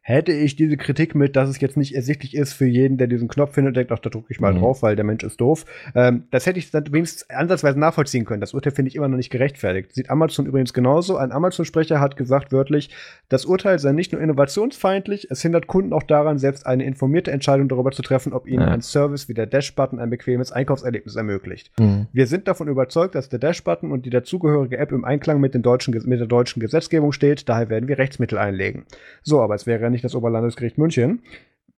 hätte 0.04 0.32
ich 0.32 0.56
diese 0.56 0.76
Kritik 0.76 1.14
mit, 1.14 1.36
dass 1.36 1.48
es 1.48 1.60
jetzt 1.60 1.76
nicht 1.76 1.94
ersichtlich 1.94 2.34
ist 2.36 2.52
für 2.52 2.66
jeden, 2.66 2.98
der 2.98 3.06
diesen 3.06 3.28
Knopf 3.28 3.54
findet 3.54 3.70
und 3.70 3.76
denkt, 3.76 3.92
ach, 3.92 4.00
da 4.00 4.10
drücke 4.10 4.26
ich 4.30 4.40
mal 4.40 4.52
Mhm. 4.52 4.58
drauf, 4.58 4.82
weil 4.82 4.96
der 4.96 5.04
Mensch 5.04 5.22
ist 5.22 5.40
doof. 5.40 5.64
Ähm, 5.94 6.24
das 6.32 6.44
hätte 6.46 6.58
ich 6.58 6.70
dann 6.72 6.92
wenigstens 6.92 7.30
ansatzweise 7.30 7.78
nachvollziehen 7.78 8.24
können. 8.24 8.40
Das 8.40 8.52
Urteil 8.52 8.72
finde 8.72 8.88
ich 8.88 8.96
immer 8.96 9.06
noch 9.08 9.16
nicht 9.16 9.30
gerechtfertigt. 9.30 9.94
Sieht 9.94 10.10
Amazon 10.10 10.46
übrigens 10.46 10.72
genauso. 10.74 11.16
Ein 11.16 11.30
Amazon-Sprecher 11.32 12.00
hat 12.00 12.16
gesagt 12.16 12.50
wörtlich, 12.52 12.90
das 13.28 13.44
Urteil 13.46 13.78
sei 13.78 13.92
nicht 13.92 14.12
nur 14.12 14.20
innovationsfeindlich, 14.20 15.28
es 15.30 15.40
hindert 15.42 15.66
Kunden 15.68 15.92
auch 15.92 16.02
daran, 16.02 16.38
selbst 16.38 16.66
eine 16.66 16.84
informierte 16.84 17.30
Entscheidung 17.30 17.68
darüber 17.68 17.92
zu 17.92 18.02
treffen, 18.02 18.32
ob 18.32 18.46
ihnen 18.48 18.62
Ja. 18.62 18.68
ein 18.68 18.82
Service 18.82 19.28
wie 19.28 19.34
der 19.34 19.46
Dash-Button 19.46 19.98
ein 19.98 20.10
bequemes 20.10 20.52
Einkaufserlebnis 20.52 21.16
ermöglicht. 21.16 21.70
Mhm. 21.78 22.06
Wir 22.12 22.26
sind 22.26 22.48
davon 22.48 22.68
überzeugt, 22.68 23.14
dass 23.14 23.28
der 23.28 23.38
Dash-Button 23.38 23.90
und 23.92 24.04
die 24.04 24.10
dazugehörige 24.10 24.78
App 24.78 24.92
im 24.92 25.04
Einklang 25.04 25.40
mit, 25.40 25.54
den 25.54 25.62
deutschen, 25.62 25.94
mit 26.06 26.18
der 26.20 26.26
deutschen 26.26 26.60
Gesetzgebung 26.60 27.12
steht. 27.12 27.48
Daher 27.48 27.68
werden 27.68 27.88
wir 27.88 27.98
Rechtsmittel 27.98 28.38
einlegen. 28.38 28.84
So, 29.22 29.40
aber 29.40 29.54
es 29.54 29.66
wäre 29.66 29.91
nicht 29.92 30.04
das 30.04 30.14
Oberlandesgericht 30.14 30.78
München. 30.78 31.22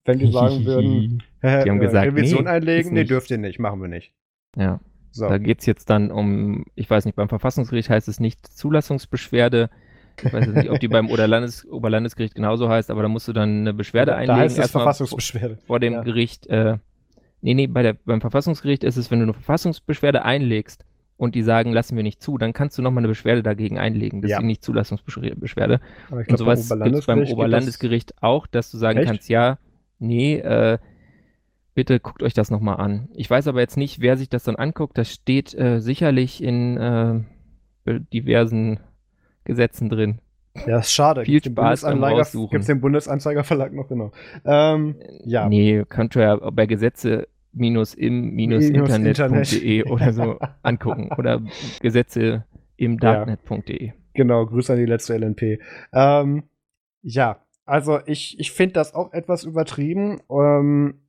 Wenn 0.05 0.19
die 0.19 0.31
sagen 0.31 0.65
würden, 0.65 1.23
äh, 1.41 1.65
Die 1.65 1.71
haben 1.71 1.79
äh, 1.83 1.87
gesagt, 1.87 2.07
Revision 2.07 2.45
nee, 2.45 2.51
einlegen, 2.51 2.93
nee, 2.93 3.05
dürft 3.05 3.31
ihr 3.31 3.39
nicht, 3.39 3.59
machen 3.59 3.81
wir 3.81 3.89
nicht. 3.89 4.13
Ja. 4.57 4.81
So. 5.11 5.29
Da 5.29 5.37
geht 5.39 5.61
es 5.61 5.67
jetzt 5.67 5.91
dann 5.91 6.11
um, 6.11 6.65
ich 6.75 6.89
weiß 6.89 7.05
nicht, 7.05 7.17
beim 7.17 7.29
Verfassungsgericht 7.29 7.91
heißt 7.91 8.09
es 8.09 8.19
nicht 8.19 8.47
Zulassungsbeschwerde. 8.47 9.69
Ich 10.25 10.33
weiß 10.33 10.47
nicht, 10.49 10.71
ob 10.71 10.81
die 10.81 10.89
beim 10.89 11.11
Oberlandes 11.11 11.67
Oberlandesgericht 11.71 12.35
genauso 12.35 12.69
heißt, 12.69 12.91
aber 12.91 13.03
da 13.03 13.09
musst 13.09 13.29
du 13.29 13.33
dann 13.33 13.61
eine 13.61 13.75
Beschwerde 13.75 14.13
da 14.13 14.17
einlegen. 14.17 14.41
heißt 14.41 14.59
es 14.59 14.71
Verfassungsbeschwerde. 14.71 15.59
vor 15.67 15.81
dem 15.81 15.93
Ja. 15.95 16.03
Gericht. 16.03 16.47
Äh, 16.47 16.79
nee, 17.43 17.55
nee, 17.55 17.67
bei 17.67 17.83
der, 17.83 17.95
beim 18.05 18.21
Verfassungsgericht 18.23 18.85
ist 18.85 18.97
es, 18.97 19.11
wenn 19.11 19.19
du 19.19 19.25
eine 19.25 19.35
Verfassungsbeschwerde 19.35 20.25
einlegst 20.25 20.85
und 21.17 21.35
die 21.35 21.43
sagen, 21.43 21.73
lassen 21.73 21.97
wir 21.97 22.03
nicht 22.03 22.21
zu, 22.23 22.39
dann 22.39 22.53
kannst 22.53 22.77
du 22.79 22.83
nochmal 22.83 23.01
eine 23.03 23.09
Beschwerde 23.09 23.43
dagegen 23.43 23.79
einlegen. 23.79 24.23
Das 24.23 24.31
Ja. 24.31 24.37
ist 24.39 24.43
die 24.43 24.47
Nicht-Zulassungsbeschwerde. 24.47 25.81
Aber 26.11 26.21
ich 26.21 26.29
Und 26.29 26.37
glaub, 26.37 26.39
sowas 26.39 26.69
beim 26.69 26.83
gibt 26.83 26.97
es 26.97 27.07
beim 27.07 27.19
geht 27.21 27.29
das- 27.29 27.35
Oberlandesgericht 27.35 28.23
auch, 28.23 28.47
dass 28.47 28.71
du 28.71 28.79
sagen 28.79 28.99
Echt? 28.99 29.07
kannst, 29.09 29.29
ja, 29.29 29.59
nee, 29.99 30.37
äh, 30.39 30.79
bitte 31.75 32.01
guckt 32.01 32.23
euch 32.23 32.35
das 32.35 32.51
nochmal 32.51 32.77
an. 32.81 33.09
Ich 33.15 33.31
weiß 33.31 33.47
aber 33.49 33.61
jetzt 33.61 33.77
nicht, 33.77 34.01
wer 34.01 34.17
sich 34.17 34.29
das 34.29 34.45
dann 34.45 34.57
anguckt. 34.57 34.99
Das 34.99 35.11
steht 35.13 35.55
äh, 35.55 35.81
sicherlich 35.81 36.43
in 36.43 36.77
äh, 36.77 37.21
diversen 38.13 38.81
Gesetzen 39.45 39.89
drin. 39.89 40.19
Ja, 40.67 40.81
ist 40.81 40.93
schade. 40.93 41.25
Viel 41.25 41.41
Gibt's 41.41 41.49
Spaß 41.59 41.83
beim 41.83 42.05
Raussuchen. 42.05 42.51
Gibt's 42.51 42.67
den 42.67 42.81
Bundesanzeigerverlag 42.83 43.73
noch, 43.73 43.89
genau. 43.89 44.13
Ähm, 44.45 44.97
ja. 45.25 45.49
Nee, 45.49 45.85
könnt 45.89 46.15
ihr 46.15 46.23
ja 46.23 46.37
bei 46.51 46.67
Gesetze 46.67 47.27
Minus 47.53 47.97
Gesetze-im-internet.de 47.97 49.79
Internet. 49.79 49.91
oder 49.91 50.13
so 50.13 50.39
angucken. 50.63 51.11
Oder 51.17 51.43
Gesetze 51.81 52.45
im 52.77 52.93
Ja. 52.95 53.25
Darknet.de. 53.25 53.93
Genau, 54.15 54.47
Grüße 54.47 54.73
an 54.73 54.79
die 54.79 54.87
letzte 54.87 55.17
LNP. 55.17 55.61
Ähm, 55.93 56.45
ja, 57.03 57.45
also 57.65 58.01
ich, 58.07 58.39
ich 58.39 58.53
finde 58.53 58.75
das 58.75 58.95
auch 58.95 59.13
etwas 59.13 59.45
übertrieben. 59.45 60.21
Ähm, 60.31 61.01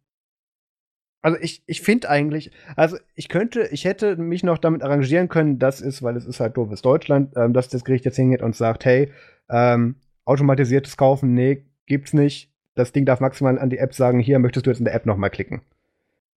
also 1.22 1.38
ich, 1.42 1.64
ich 1.66 1.82
finde 1.82 2.10
eigentlich, 2.10 2.52
also 2.76 2.98
ich 3.16 3.30
könnte, 3.30 3.68
ich 3.72 3.86
hätte 3.86 4.18
mich 4.18 4.44
noch 4.44 4.58
damit 4.58 4.84
arrangieren 4.84 5.30
können, 5.30 5.58
das 5.58 5.80
ist, 5.82 6.04
weil 6.04 6.18
es 6.18 6.26
ist 6.26 6.40
halt 6.40 6.58
doofes 6.58 6.82
Deutschland, 6.82 7.34
ähm, 7.38 7.54
dass 7.54 7.70
das 7.70 7.86
Gericht 7.86 8.06
jetzt 8.06 8.18
hingeht 8.18 8.42
und 8.42 8.56
sagt, 8.56 8.84
hey, 8.86 9.12
ähm, 9.50 9.96
automatisiertes 10.26 10.98
Kaufen, 10.98 11.34
nee, 11.34 11.66
gibt's 11.86 12.14
nicht. 12.14 12.52
Das 12.76 12.92
Ding 12.92 13.06
darf 13.06 13.20
maximal 13.20 13.58
an 13.60 13.70
die 13.70 13.78
App 13.78 13.94
sagen, 13.94 14.20
hier 14.20 14.40
möchtest 14.40 14.66
du 14.66 14.70
jetzt 14.72 14.80
in 14.80 14.86
der 14.86 14.96
App 14.96 15.06
nochmal 15.06 15.30
klicken. 15.30 15.62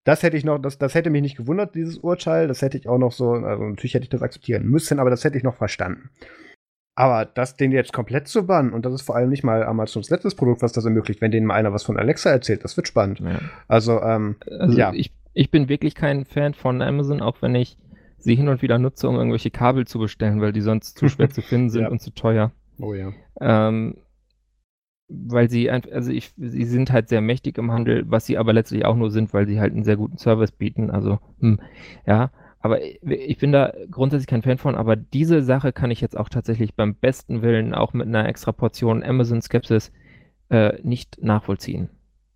Das 0.07 0.23
hätte 0.23 0.37
ich 0.37 0.45
noch, 0.45 0.59
das, 0.59 0.79
das 0.79 0.95
hätte 0.95 1.11
mich 1.11 1.21
nicht 1.21 1.37
gewundert, 1.37 1.75
dieses 1.75 1.99
Urteil. 1.99 2.47
Das 2.49 2.63
hätte 2.63 2.79
ich 2.79 2.89
auch 2.89 2.97
noch 2.99 3.11
so, 3.13 3.33
also 3.33 3.65
natürlich 3.65 3.95
hätte 3.95 4.05
ich 4.05 4.09
das 4.11 4.23
akzeptieren 4.23 4.65
müssen, 4.65 5.01
aber 5.01 5.11
das 5.11 5.25
hätte 5.25 5.37
ich 5.37 5.43
noch 5.45 5.57
verstanden. 5.57 6.11
Aber 6.95 7.27
das 7.27 7.57
den 7.57 7.73
jetzt 7.73 7.93
komplett 7.93 8.27
zu 8.29 8.47
bannen, 8.47 8.73
und 8.73 8.87
das 8.87 8.95
ist 8.95 9.03
vor 9.03 9.17
allem 9.17 9.29
nicht 9.29 9.43
mal 9.45 9.65
Amazons 9.65 10.09
letztes 10.09 10.35
Produkt, 10.35 10.63
was 10.63 10.73
das 10.73 10.85
ermöglicht, 10.85 11.21
wenn 11.21 11.31
denen 11.33 11.47
mal 11.47 11.55
einer 11.55 11.73
was 11.73 11.83
von 11.83 11.99
Alexa 11.99 12.31
erzählt, 12.31 12.65
das 12.65 12.77
wird 12.77 12.89
spannend. 12.89 13.21
Ja. 13.21 13.41
Also, 13.69 14.01
ähm, 14.01 14.37
Also 14.49 14.79
Ja. 14.79 14.93
ich, 14.95 15.13
ich 15.35 15.51
bin 15.51 15.69
wirklich 15.69 15.95
kein 15.95 16.25
Fan 16.25 16.55
von 16.55 16.81
Amazon, 16.81 17.21
auch 17.21 17.43
wenn 17.43 17.55
ich 17.55 17.77
sie 18.17 18.35
hin 18.37 18.49
und 18.49 18.63
wieder 18.63 18.79
nutze, 18.79 19.09
um 19.09 19.17
irgendwelche 19.17 19.51
Kabel 19.51 19.87
zu 19.87 19.99
bestellen, 19.99 20.41
weil 20.41 20.53
die 20.53 20.63
sonst 20.63 20.97
zu 20.97 21.09
schwer 21.09 21.29
zu 21.31 21.43
finden 21.43 21.69
sind 21.69 21.83
Ja. 21.83 21.89
und 21.91 22.01
zu 22.01 22.13
teuer. 22.15 22.53
oh 22.81 22.95
ja. 22.95 23.13
Ähm, 23.41 23.97
weil 25.09 25.49
sie 25.49 25.71
einfach, 25.71 25.93
also 25.93 26.11
ich, 26.11 26.33
sie 26.37 26.65
sind 26.65 26.93
halt 26.93 27.09
sehr 27.09 27.21
mächtig 27.21 27.59
im 27.59 27.73
Handel, 27.73 28.05
was 28.11 28.27
sie 28.27 28.39
aber 28.39 28.53
letztlich 28.53 28.85
auch 28.85 28.97
nur 28.97 29.11
sind, 29.11 29.33
weil 29.33 29.47
sie 29.47 29.61
halt 29.61 29.73
einen 29.73 29.85
sehr 29.85 29.97
guten 29.97 30.19
Service 30.19 30.53
bieten. 30.53 30.91
Also, 30.91 31.19
hm, 31.41 31.61
ja, 32.07 32.31
aber 32.59 32.83
ich, 32.83 33.39
bin 33.39 33.53
da 33.53 33.73
grundsätzlich 33.91 34.27
kein 34.27 34.43
Fan 34.43 34.59
von, 34.59 34.75
aber 34.75 34.97
diese 34.97 35.43
Sache 35.43 35.73
kann 35.73 35.93
ich 35.93 36.01
jetzt 36.01 36.17
auch 36.17 36.29
tatsächlich 36.29 36.75
beim 36.75 36.97
besten 36.97 37.43
Willen, 37.43 37.75
auch 37.75 37.93
mit 37.93 38.09
einer 38.09 38.29
extra 38.29 38.51
Portion 38.51 39.05
Amazon-Skepsis, 39.05 39.93
äh, 40.51 40.81
nicht 40.83 41.23
nachvollziehen. 41.23 41.91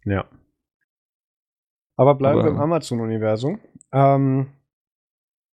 Ja. 0.05 0.27
Aber 1.97 2.15
bleiben 2.15 2.39
Aber- 2.39 2.49
wir 2.49 2.53
im 2.53 2.61
Amazon-Universum. 2.61 3.59
Ähm, 3.93 4.53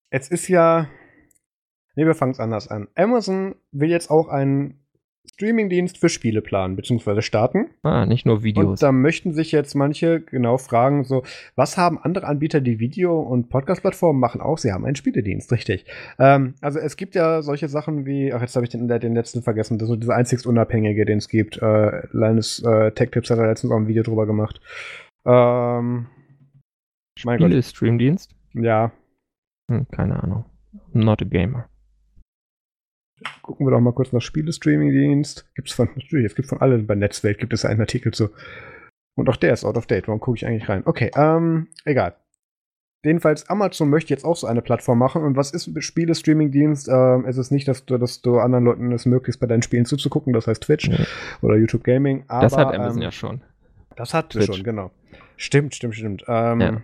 es 0.09 0.29
ist 0.29 0.47
ja. 0.47 0.87
Nee, 1.95 2.05
wir 2.05 2.13
fangen 2.15 2.33
es 2.33 2.39
anders 2.39 2.67
an. 2.67 2.87
Amazon 2.95 3.55
will 3.71 3.89
jetzt 3.89 4.11
auch 4.11 4.27
einen 4.27 4.86
Streamingdienst 5.33 5.97
für 5.97 6.09
Spiele 6.09 6.41
planen, 6.41 6.75
beziehungsweise 6.75 7.21
starten. 7.21 7.69
Ah, 7.83 8.05
nicht 8.05 8.25
nur 8.25 8.43
Videos. 8.43 8.65
Und 8.65 8.81
da 8.81 8.91
möchten 8.91 9.33
sich 9.33 9.51
jetzt 9.51 9.75
manche 9.75 10.21
genau 10.21 10.57
fragen, 10.57 11.03
so, 11.03 11.23
was 11.55 11.77
haben 11.77 11.99
andere 11.99 12.25
Anbieter, 12.27 12.61
die 12.61 12.79
Video- 12.79 13.19
und 13.19 13.49
Podcast-Plattformen 13.49 14.19
machen 14.19 14.41
auch? 14.41 14.57
Sie 14.57 14.71
haben 14.71 14.85
einen 14.85 14.95
Spieledienst, 14.95 15.51
richtig. 15.51 15.85
Ähm, 16.17 16.55
also 16.61 16.79
es 16.79 16.97
gibt 16.97 17.15
ja 17.15 17.41
solche 17.41 17.67
Sachen 17.67 18.05
wie, 18.05 18.33
ach, 18.33 18.41
jetzt 18.41 18.55
habe 18.55 18.65
ich 18.65 18.71
den, 18.71 18.87
den 18.87 19.13
letzten 19.13 19.43
vergessen, 19.43 19.77
das 19.77 19.87
ist 19.87 19.89
so 19.89 19.95
dieser 19.95 20.15
einzigst 20.15 20.47
Unabhängige, 20.47 21.05
den 21.05 21.19
es 21.19 21.29
gibt. 21.29 21.61
Äh, 21.61 22.07
Linus 22.11 22.63
äh, 22.63 22.91
Tech 22.91 23.11
Tips 23.11 23.29
hat 23.29 23.37
da 23.37 23.45
letztens 23.45 23.71
auch 23.71 23.77
ein 23.77 23.87
Video 23.87 24.03
drüber 24.03 24.25
gemacht. 24.25 24.59
Ähm, 25.25 26.07
Spiele-Streamdienst? 27.17 28.35
ja. 28.53 28.91
Hm, 29.69 29.85
keine 29.91 30.23
Ahnung. 30.23 30.45
Not 30.93 31.21
a 31.21 31.25
gamer. 31.25 31.67
Gucken 33.41 33.65
wir 33.65 33.71
doch 33.71 33.79
mal 33.81 33.93
kurz 33.93 34.11
nach 34.13 34.21
Spiele-Streaming-Dienst. 34.21 35.49
Gibt's 35.55 35.73
von, 35.73 35.89
natürlich, 35.95 36.25
es 36.27 36.35
gibt 36.35 36.47
von 36.49 36.61
allen 36.61 36.85
bei 36.85 36.95
Netzwelt 36.95 37.39
gibt 37.39 37.53
es 37.53 37.65
einen 37.65 37.79
Artikel 37.79 38.13
zu. 38.13 38.29
Und 39.15 39.29
auch 39.29 39.35
der 39.37 39.53
ist 39.53 39.65
out 39.65 39.77
of 39.77 39.87
date. 39.87 40.07
Warum 40.07 40.19
gucke 40.19 40.37
ich 40.37 40.45
eigentlich 40.45 40.69
rein? 40.69 40.83
Okay, 40.85 41.09
ähm, 41.15 41.67
egal. 41.85 42.15
Jedenfalls, 43.03 43.49
Amazon 43.49 43.89
möchte 43.89 44.13
jetzt 44.13 44.25
auch 44.25 44.35
so 44.35 44.47
eine 44.47 44.61
Plattform 44.61 44.99
machen. 44.99 45.23
Und 45.23 45.35
was 45.35 45.51
ist 45.51 45.71
Spiele-Streaming-Dienst? 45.83 46.89
Ähm, 46.89 47.25
es 47.25 47.37
ist 47.37 47.51
nicht, 47.51 47.67
dass 47.67 47.85
du, 47.85 47.97
dass 47.97 48.21
du 48.21 48.39
anderen 48.39 48.65
Leuten 48.65 48.91
es 48.91 49.05
möglichst 49.05 49.39
bei 49.39 49.47
deinen 49.47 49.61
Spielen 49.61 49.85
zuzugucken, 49.85 50.33
das 50.33 50.45
heißt 50.47 50.63
Twitch 50.63 50.89
Nee. 50.89 51.05
oder 51.41 51.55
YouTube 51.57 51.83
Gaming. 51.83 52.23
Aber, 52.27 52.41
das 52.41 52.57
hat 52.57 52.73
Amazon 52.75 52.97
ähm, 52.97 53.03
ja 53.03 53.11
schon. 53.11 53.41
das 53.95 54.13
hat 54.13 54.31
Twitch. 54.31 54.45
schon, 54.53 54.63
genau. 54.63 54.91
Stimmt, 55.37 55.73
stimmt, 55.75 55.95
stimmt. 55.95 56.23
Ähm, 56.27 56.59
Ja. 56.61 56.81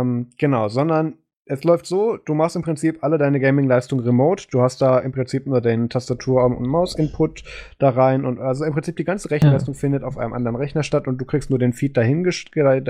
ähm, 0.00 0.30
genau, 0.38 0.68
sondern 0.68 1.18
es 1.48 1.64
läuft 1.64 1.86
so, 1.86 2.18
du 2.18 2.34
machst 2.34 2.56
im 2.56 2.62
Prinzip 2.62 2.98
alle 3.02 3.18
deine 3.18 3.40
Gaming-Leistung 3.40 4.00
remote. 4.00 4.46
Du 4.50 4.60
hast 4.60 4.82
da 4.82 4.98
im 4.98 5.12
Prinzip 5.12 5.46
nur 5.46 5.60
den 5.60 5.88
Tastatur- 5.88 6.44
und 6.44 6.66
Maus-Input 6.66 7.42
da 7.78 7.90
rein 7.90 8.24
und 8.24 8.38
also 8.38 8.64
im 8.64 8.72
Prinzip 8.74 8.96
die 8.96 9.04
ganze 9.04 9.30
Rechenleistung 9.30 9.74
ja. 9.74 9.80
findet 9.80 10.04
auf 10.04 10.18
einem 10.18 10.34
anderen 10.34 10.56
Rechner 10.56 10.82
statt 10.82 11.08
und 11.08 11.18
du 11.18 11.24
kriegst 11.24 11.50
nur 11.50 11.58
den 11.58 11.72
Feed 11.72 11.96
dahin 11.96 12.28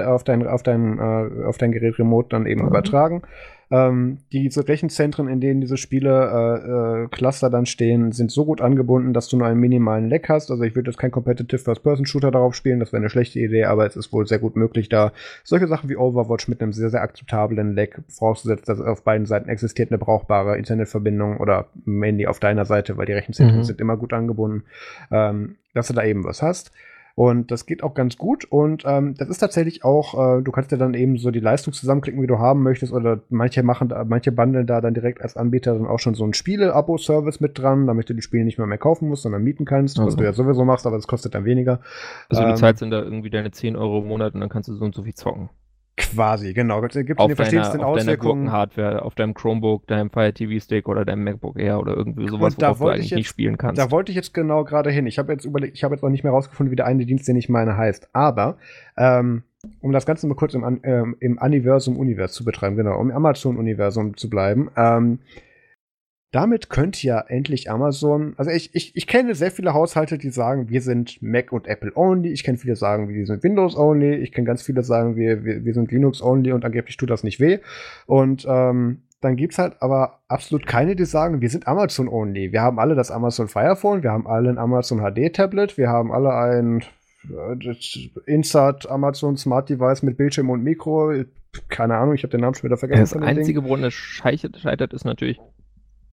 auf 0.05 0.25
dein, 0.25 0.47
auf 0.47 0.63
dein, 0.63 0.99
äh, 0.99 1.45
auf 1.45 1.59
dein 1.59 1.73
Gerät 1.73 1.99
remote 1.99 2.29
dann 2.31 2.47
eben 2.47 2.63
mhm. 2.63 2.69
übertragen. 2.69 3.23
Ähm, 3.71 4.19
diese 4.33 4.67
Rechenzentren, 4.67 5.29
in 5.29 5.41
denen 5.41 5.61
diese 5.61 5.77
Spiele 5.77 6.11
äh, 6.11 7.05
äh, 7.05 7.09
Cluster 7.09 7.51
dann 7.51 7.67
stehen, 7.67 8.13
sind 8.13 8.31
so 8.31 8.47
gut 8.47 8.63
angebunden, 8.63 9.13
dass 9.13 9.29
du 9.29 9.37
nur 9.37 9.47
einen 9.47 9.61
minimalen 9.61 10.09
Lag 10.09 10.27
hast. 10.29 10.51
Also 10.51 10.63
ich 10.63 10.75
würde 10.75 10.91
jetzt 10.91 10.99
kein 10.99 11.11
Competitive 11.11 11.59
First-Person-Shooter 11.59 12.31
darauf 12.31 12.55
spielen, 12.55 12.81
das 12.81 12.93
wäre 12.93 13.03
eine 13.03 13.11
schlechte 13.11 13.39
Idee, 13.39 13.65
aber 13.65 13.87
es 13.87 13.97
ist 13.97 14.13
wohl 14.13 14.27
sehr 14.27 14.39
gut 14.39 14.57
möglich, 14.57 14.89
da 14.89 15.13
solche 15.45 15.69
Sachen 15.69 15.91
wie 15.91 15.97
Overwatch 15.97 16.49
mit 16.49 16.63
einem 16.63 16.73
sehr, 16.73 16.89
sehr 16.89 17.03
akzeptablen 17.03 17.75
Lag 17.75 17.91
vorauszusetzen, 18.09 18.65
dass 18.67 18.81
auf 18.81 19.03
beiden 19.03 19.27
Seiten 19.27 19.51
existiert 19.51 19.91
eine 19.91 19.99
brauchbare 19.99 20.57
Internetverbindung 20.57 21.37
oder 21.37 21.67
mainly 21.85 22.27
auf 22.27 22.41
deiner 22.41 22.65
Seite, 22.65 22.97
weil 22.97 23.07
die 23.07 23.13
Rechenzentren 23.13 23.59
mhm. 23.59 23.65
sind 23.65 23.81
immer 23.81 23.99
gut 23.99 24.15
angebunden, 24.15 24.65
ähm, 25.11 25.57
dass 25.75 25.89
du 25.89 25.95
da 25.95 26.05
eben 26.05 26.25
was 26.25 26.41
hast. 26.41 26.73
Und 27.19 27.51
das 27.51 27.67
geht 27.67 27.83
auch 27.83 27.95
ganz 27.95 28.17
gut. 28.17 28.45
Und 28.45 28.85
ähm, 28.87 29.15
das 29.19 29.29
ist 29.29 29.39
tatsächlich 29.39 29.83
auch, 29.83 30.39
äh, 30.39 30.41
du 30.41 30.53
kannst 30.53 30.71
dir 30.71 30.79
dann 30.79 30.95
eben 30.95 31.19
so 31.19 31.33
die 31.33 31.41
Leistung 31.41 31.73
zusammenklicken, 31.73 32.23
wie 32.23 32.29
du 32.29 32.39
haben 32.39 32.63
möchtest. 32.63 32.93
Oder 32.93 33.23
manche 33.29 33.65
machen, 33.65 33.93
manche 34.07 34.31
bundeln 34.31 34.69
da 34.69 34.81
dann 34.81 34.95
direkt 34.95 35.21
als 35.21 35.37
Anbieter 35.37 35.75
dann 35.75 35.89
auch 35.89 35.99
schon 35.99 36.15
so 36.15 36.25
ein 36.25 36.33
Spiele-Abo-Service 36.33 37.41
mit 37.41 37.59
dran, 37.59 37.89
damit 37.89 38.09
du 38.09 38.15
die 38.15 38.23
Spiele 38.23 38.45
nicht 38.45 38.59
mehr 38.59 38.69
mehr 38.69 38.79
kaufen 38.79 39.09
musst, 39.09 39.25
sondern 39.25 39.43
mieten 39.43 39.65
kannst, 39.65 39.99
also. 39.99 40.07
was 40.07 40.15
du 40.15 40.23
ja 40.23 40.33
sowieso 40.33 40.65
machst, 40.65 40.87
aber 40.87 40.95
das 40.95 41.09
kostet 41.09 41.35
dann 41.35 41.45
weniger. 41.45 41.81
Also 42.29 42.45
du 42.45 42.51
ähm, 42.51 42.57
zahlst 42.57 42.83
dann 42.83 42.93
da 42.93 43.03
irgendwie 43.03 43.31
deine 43.31 43.51
10 43.51 43.75
Euro 43.75 43.99
im 43.99 44.07
Monat 44.07 44.35
und 44.35 44.41
dann 44.41 44.49
kannst 44.49 44.69
du 44.69 44.75
so 44.75 44.85
und 44.85 44.95
so 44.95 45.03
viel 45.03 45.15
zocken. 45.15 45.51
Quasi, 45.99 46.55
genau. 46.55 46.83
Es 46.85 46.95
gibt 46.95 47.19
auf 47.19 47.35
deiner, 47.35 47.69
auf 47.69 47.97
Auswirkungen. 47.99 48.53
Hardware, 48.53 49.03
auf 49.03 49.17
deinem 49.17 49.35
Chromebook, 49.35 49.87
deinem 49.89 50.11
Fire 50.11 50.33
TV 50.33 50.63
Stick 50.65 50.89
oder 50.89 51.05
deinem 51.05 51.25
MacBook 51.25 51.59
Air 51.59 51.81
oder 51.81 51.97
irgendwie 51.97 52.29
sowas, 52.29 52.55
worauf 52.57 52.79
du 52.79 52.89
eigentlich 52.89 53.11
jetzt, 53.11 53.17
nicht 53.17 53.29
spielen 53.29 53.59
kannst. 53.59 53.81
Da 53.81 53.91
wollte 53.91 54.13
ich 54.13 54.17
jetzt 54.17 54.33
genau 54.33 54.63
gerade 54.63 54.91
hin. 54.91 55.07
Ich 55.07 55.19
habe 55.19 55.33
jetzt 55.33 55.45
überlegt, 55.45 55.77
ich 55.77 55.83
habe 55.83 55.95
jetzt 55.95 56.03
noch 56.03 56.11
nicht 56.11 56.23
mehr 56.23 56.33
rausgefunden, 56.33 56.71
wie 56.71 56.77
der 56.77 56.87
eine 56.87 57.05
Dienst, 57.05 57.27
den 57.27 57.37
ich 57.37 57.49
meine, 57.49 57.77
heißt. 57.77 58.11
Aber 58.13 58.59
ähm, 58.97 59.43
um 59.81 59.91
das 59.91 60.07
Ganze 60.07 60.29
mal 60.29 60.37
kurz 60.37 60.55
im, 60.55 60.81
ähm, 60.85 61.17
im 61.19 61.37
Universum-Univers 61.39 62.33
zu 62.33 62.45
betreiben, 62.45 62.77
genau, 62.77 62.97
um 62.97 63.11
im 63.11 63.17
Amazon-Universum 63.17 64.17
zu 64.17 64.31
bleiben. 64.31 64.71
Ähm, 64.77 65.19
damit 66.31 66.69
könnte 66.69 67.07
ja 67.07 67.21
endlich 67.21 67.71
Amazon, 67.71 68.35
also 68.37 68.51
ich, 68.51 68.75
ich, 68.75 68.95
ich 68.95 69.07
kenne 69.07 69.35
sehr 69.35 69.51
viele 69.51 69.73
Haushalte, 69.73 70.19
die 70.19 70.31
sagen, 70.31 70.69
wir 70.69 70.83
sind 70.83 71.23
Mac 71.23 71.53
und 71.53 71.67
Apple 71.67 71.93
only. 71.95 72.31
Ich 72.31 72.45
kenne 72.45 72.59
viele, 72.59 72.77
sagen, 72.77 73.09
wir 73.09 73.27
sind 73.27 73.43
Windows 73.43 73.77
only. 73.77 74.17
Ich 74.17 74.33
kenne 74.33 74.47
ganz 74.47 74.63
viele, 74.63 74.83
sagen, 74.83 75.17
wir, 75.17 75.45
wir, 75.45 75.65
wir 75.65 75.75
sind 75.75 75.91
Linux 75.91 76.21
only 76.21 76.53
und 76.53 76.65
angeblich 76.65 76.99
tut 76.99 77.09
das 77.09 77.25
nicht 77.25 77.41
weh. 77.41 77.61
Und 78.07 78.47
ähm, 78.49 79.03
dann 79.21 79.37
gibt 79.37 79.55
es 79.55 79.59
halt 79.59 79.81
aber 79.81 80.21
absolut 80.29 80.67
keine, 80.67 80.95
die 80.97 81.07
sagen, 81.07 81.41
wir 81.41 81.49
sind 81.49 81.67
Amazon 81.67 82.09
only. 82.09 82.53
Wir 82.53 82.61
haben 82.61 82.79
alle 82.79 82.95
das 82.95 83.11
Amazon 83.11 83.49
Fire 83.49 83.75
Phone, 83.75 84.03
wir 84.03 84.13
haben 84.13 84.27
alle 84.27 84.51
ein 84.51 84.59
Amazon 84.59 85.01
HD 85.01 85.33
Tablet, 85.33 85.79
wir 85.79 85.89
haben 85.89 86.13
alle 86.13 86.35
ein 86.35 86.85
äh, 87.31 87.75
Insert 88.27 88.89
Amazon 88.89 89.37
Smart 89.37 89.71
Device 89.71 90.03
mit 90.03 90.19
Bildschirm 90.19 90.51
und 90.51 90.63
Mikro. 90.63 91.13
Keine 91.69 91.97
Ahnung, 91.97 92.15
ich 92.15 92.23
habe 92.23 92.31
den 92.31 92.43
Namen 92.43 92.55
schon 92.55 92.69
wieder 92.69 92.77
vergessen. 92.77 93.21
Das 93.21 93.29
einzige, 93.29 93.65
woran 93.65 93.83
es 93.83 93.95
scheitert, 93.95 94.93
ist 94.93 95.05
natürlich, 95.05 95.41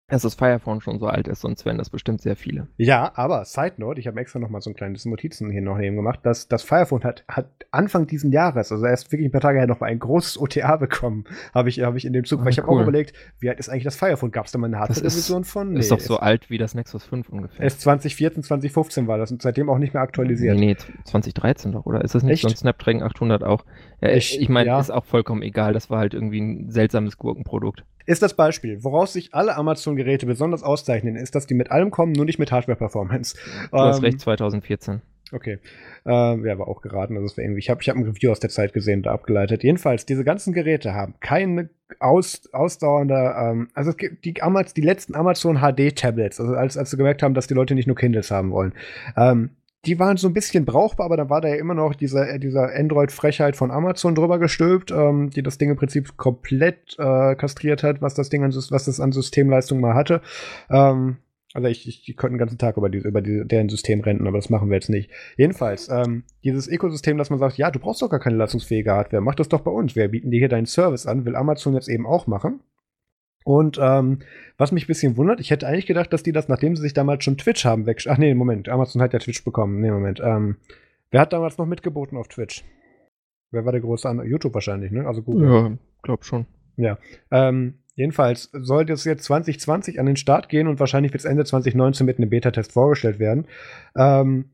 dass 0.08 0.22
das 0.22 0.36
Firephone 0.36 0.80
schon 0.80 1.00
so 1.00 1.06
alt 1.08 1.26
ist, 1.26 1.40
sonst 1.40 1.64
wären 1.64 1.78
das 1.78 1.90
bestimmt 1.90 2.20
sehr 2.22 2.36
viele. 2.36 2.68
Ja, 2.76 3.10
aber 3.16 3.44
Side 3.44 3.74
Note, 3.78 3.98
ich 3.98 4.06
habe 4.06 4.20
extra 4.20 4.38
noch 4.38 4.50
mal 4.50 4.60
so 4.60 4.70
ein 4.70 4.76
kleines 4.76 5.04
Notizen 5.04 5.50
hier 5.50 5.62
noch 5.62 5.76
neben 5.78 5.96
gemacht, 5.96 6.20
dass 6.22 6.46
das 6.46 6.62
Firephone 6.62 7.02
hat, 7.02 7.24
hat 7.26 7.48
Anfang 7.72 8.06
diesen 8.06 8.30
Jahres, 8.30 8.70
also 8.70 8.86
erst 8.86 9.10
wirklich 9.10 9.28
ein 9.28 9.32
paar 9.32 9.40
Tage 9.40 9.58
her, 9.58 9.66
noch 9.66 9.80
mal 9.80 9.88
ein 9.88 9.98
großes 9.98 10.40
OTA 10.40 10.76
bekommen, 10.76 11.24
habe 11.52 11.70
ich, 11.70 11.80
hab 11.80 11.96
ich 11.96 12.04
in 12.04 12.12
dem 12.12 12.24
Zug, 12.24 12.40
ah, 12.40 12.44
weil 12.44 12.52
ich 12.52 12.58
habe 12.58 12.68
auch 12.68 12.80
überlegt, 12.80 13.14
wie 13.40 13.48
alt 13.48 13.58
ist 13.58 13.68
eigentlich 13.68 13.82
das 13.82 13.96
Firephone? 13.96 14.30
Gab 14.30 14.46
es 14.46 14.52
da 14.52 14.58
mal 14.58 14.68
eine 14.68 14.78
Hardware-Revision 14.78 15.42
von? 15.42 15.72
Nee, 15.72 15.80
ist 15.80 15.90
doch 15.90 15.98
so 15.98 16.18
alt 16.18 16.50
wie 16.50 16.58
das 16.58 16.76
Nexus 16.76 17.04
5 17.04 17.28
ungefähr. 17.28 17.64
Erst 17.64 17.80
2014, 17.80 18.44
2015 18.44 19.08
war 19.08 19.18
das 19.18 19.32
und 19.32 19.42
seitdem 19.42 19.68
auch 19.68 19.78
nicht 19.78 19.92
mehr 19.92 20.04
aktualisiert. 20.04 20.56
Nee, 20.56 20.66
nee 20.66 21.02
2013 21.04 21.72
doch, 21.72 21.84
oder? 21.84 22.02
Ist 22.02 22.14
das 22.14 22.22
nicht 22.22 22.34
Echt? 22.34 22.42
so 22.42 22.48
ein 22.48 22.56
Snapdragon 22.56 23.02
800 23.02 23.42
auch? 23.42 23.64
Ja, 24.00 24.10
ich, 24.10 24.40
ich 24.40 24.48
meine, 24.48 24.68
ja. 24.68 24.78
ist 24.78 24.90
auch 24.90 25.04
vollkommen 25.04 25.42
egal, 25.42 25.72
das 25.72 25.90
war 25.90 25.98
halt 25.98 26.14
irgendwie 26.14 26.40
ein 26.40 26.70
seltsames 26.70 27.18
Gurkenprodukt 27.18 27.84
ist 28.06 28.22
das 28.22 28.34
Beispiel. 28.34 28.82
Woraus 28.82 29.12
sich 29.12 29.34
alle 29.34 29.56
Amazon-Geräte 29.56 30.26
besonders 30.26 30.62
auszeichnen, 30.62 31.16
ist, 31.16 31.34
dass 31.34 31.46
die 31.46 31.54
mit 31.54 31.70
allem 31.70 31.90
kommen, 31.90 32.12
nur 32.12 32.24
nicht 32.24 32.38
mit 32.38 32.52
Hardware-Performance. 32.52 33.36
Du 33.70 33.76
ähm, 33.76 33.82
hast 33.82 34.02
recht, 34.02 34.20
2014. 34.20 35.02
Okay. 35.32 35.58
Äh, 36.04 36.10
ja, 36.10 36.58
war 36.58 36.68
auch 36.68 36.82
geraten. 36.82 37.16
Also 37.16 37.26
es 37.26 37.38
irgendwie, 37.38 37.58
ich 37.58 37.68
habe 37.68 37.82
ich 37.82 37.88
hab 37.88 37.96
ein 37.96 38.04
Review 38.04 38.30
aus 38.30 38.40
der 38.40 38.50
Zeit 38.50 38.72
gesehen, 38.72 39.02
da 39.02 39.12
abgeleitet. 39.12 39.64
Jedenfalls, 39.64 40.06
diese 40.06 40.24
ganzen 40.24 40.52
Geräte 40.52 40.94
haben 40.94 41.14
keine 41.20 41.68
aus, 42.00 42.48
ausdauernde, 42.52 43.34
ähm, 43.38 43.68
also 43.74 43.90
es 43.90 43.96
gibt 43.96 44.24
die, 44.24 44.40
Amaz 44.42 44.74
die 44.74 44.82
letzten 44.82 45.14
Amazon 45.14 45.58
HD-Tablets, 45.58 46.40
also 46.40 46.54
als, 46.54 46.76
als 46.76 46.90
sie 46.90 46.96
gemerkt 46.96 47.22
haben, 47.22 47.34
dass 47.34 47.46
die 47.46 47.54
Leute 47.54 47.74
nicht 47.74 47.86
nur 47.86 47.96
Kindles 47.96 48.30
haben 48.30 48.50
wollen. 48.50 48.72
Ähm, 49.16 49.50
die 49.86 49.98
waren 49.98 50.16
so 50.16 50.26
ein 50.28 50.34
bisschen 50.34 50.64
brauchbar, 50.64 51.06
aber 51.06 51.16
da 51.16 51.30
war 51.30 51.40
da 51.40 51.48
ja 51.48 51.56
immer 51.56 51.74
noch 51.74 51.94
dieser, 51.94 52.28
äh, 52.28 52.38
dieser 52.38 52.74
Android-Frechheit 52.74 53.56
von 53.56 53.70
Amazon 53.70 54.14
drüber 54.14 54.38
gestülpt, 54.38 54.90
ähm, 54.90 55.30
die 55.30 55.42
das 55.42 55.58
Ding 55.58 55.70
im 55.70 55.76
Prinzip 55.76 56.16
komplett 56.16 56.96
äh, 56.98 57.34
kastriert 57.36 57.82
hat, 57.82 58.02
was 58.02 58.14
das 58.14 58.28
Ding 58.28 58.42
an, 58.42 58.54
was 58.54 58.84
das 58.84 59.00
an 59.00 59.12
Systemleistung 59.12 59.80
mal 59.80 59.94
hatte. 59.94 60.20
Ähm, 60.70 61.18
also 61.54 61.68
ich, 61.68 61.88
ich, 61.88 62.06
ich 62.06 62.16
könnte 62.16 62.34
den 62.34 62.38
ganzen 62.38 62.58
Tag 62.58 62.76
über, 62.76 62.90
die, 62.90 62.98
über 62.98 63.22
die, 63.22 63.46
deren 63.46 63.70
System 63.70 64.00
renten, 64.00 64.26
aber 64.26 64.36
das 64.36 64.50
machen 64.50 64.68
wir 64.68 64.74
jetzt 64.74 64.90
nicht. 64.90 65.10
Jedenfalls, 65.38 65.88
ähm, 65.88 66.24
dieses 66.44 66.68
Ökosystem, 66.68 67.16
dass 67.16 67.30
man 67.30 67.38
sagt, 67.38 67.56
ja, 67.56 67.70
du 67.70 67.78
brauchst 67.78 68.02
doch 68.02 68.10
gar 68.10 68.20
keine 68.20 68.36
leistungsfähige 68.36 68.90
Hardware, 68.90 69.22
mach 69.22 69.36
das 69.36 69.48
doch 69.48 69.60
bei 69.60 69.70
uns. 69.70 69.96
Wir 69.96 70.08
bieten 70.08 70.30
dir 70.30 70.38
hier 70.38 70.50
deinen 70.50 70.66
Service 70.66 71.06
an, 71.06 71.24
will 71.24 71.34
Amazon 71.34 71.72
jetzt 71.74 71.88
eben 71.88 72.06
auch 72.06 72.26
machen. 72.26 72.60
Und 73.46 73.78
ähm, 73.80 74.18
was 74.58 74.72
mich 74.72 74.84
ein 74.84 74.86
bisschen 74.88 75.16
wundert, 75.16 75.38
ich 75.38 75.52
hätte 75.52 75.68
eigentlich 75.68 75.86
gedacht, 75.86 76.12
dass 76.12 76.24
die 76.24 76.32
das, 76.32 76.48
nachdem 76.48 76.74
sie 76.74 76.82
sich 76.82 76.94
damals 76.94 77.22
schon 77.22 77.38
Twitch 77.38 77.64
haben, 77.64 77.86
weg. 77.86 78.02
Ach 78.08 78.18
nee, 78.18 78.34
Moment, 78.34 78.68
Amazon 78.68 79.00
hat 79.00 79.12
ja 79.12 79.20
Twitch 79.20 79.44
bekommen. 79.44 79.80
Nee, 79.80 79.92
Moment. 79.92 80.20
Ähm, 80.20 80.56
wer 81.12 81.20
hat 81.20 81.32
damals 81.32 81.56
noch 81.56 81.64
mitgeboten 81.64 82.18
auf 82.18 82.26
Twitch? 82.26 82.64
Wer 83.52 83.64
war 83.64 83.70
der 83.70 83.82
große 83.82 84.08
an 84.08 84.20
YouTube 84.26 84.52
wahrscheinlich, 84.52 84.90
ne? 84.90 85.06
Also 85.06 85.22
Google. 85.22 85.48
Ja, 85.48 85.72
glaub 86.02 86.24
schon. 86.24 86.46
Ja. 86.76 86.98
Ähm, 87.30 87.74
jedenfalls 87.94 88.50
soll 88.52 88.84
das 88.84 89.04
jetzt 89.04 89.22
2020 89.22 90.00
an 90.00 90.06
den 90.06 90.16
Start 90.16 90.48
gehen 90.48 90.66
und 90.66 90.80
wahrscheinlich 90.80 91.12
wird 91.12 91.20
es 91.20 91.24
Ende 91.24 91.44
2019 91.44 92.04
mit 92.04 92.18
einem 92.18 92.30
Beta-Test 92.30 92.72
vorgestellt 92.72 93.20
werden. 93.20 93.46
Ähm, 93.96 94.46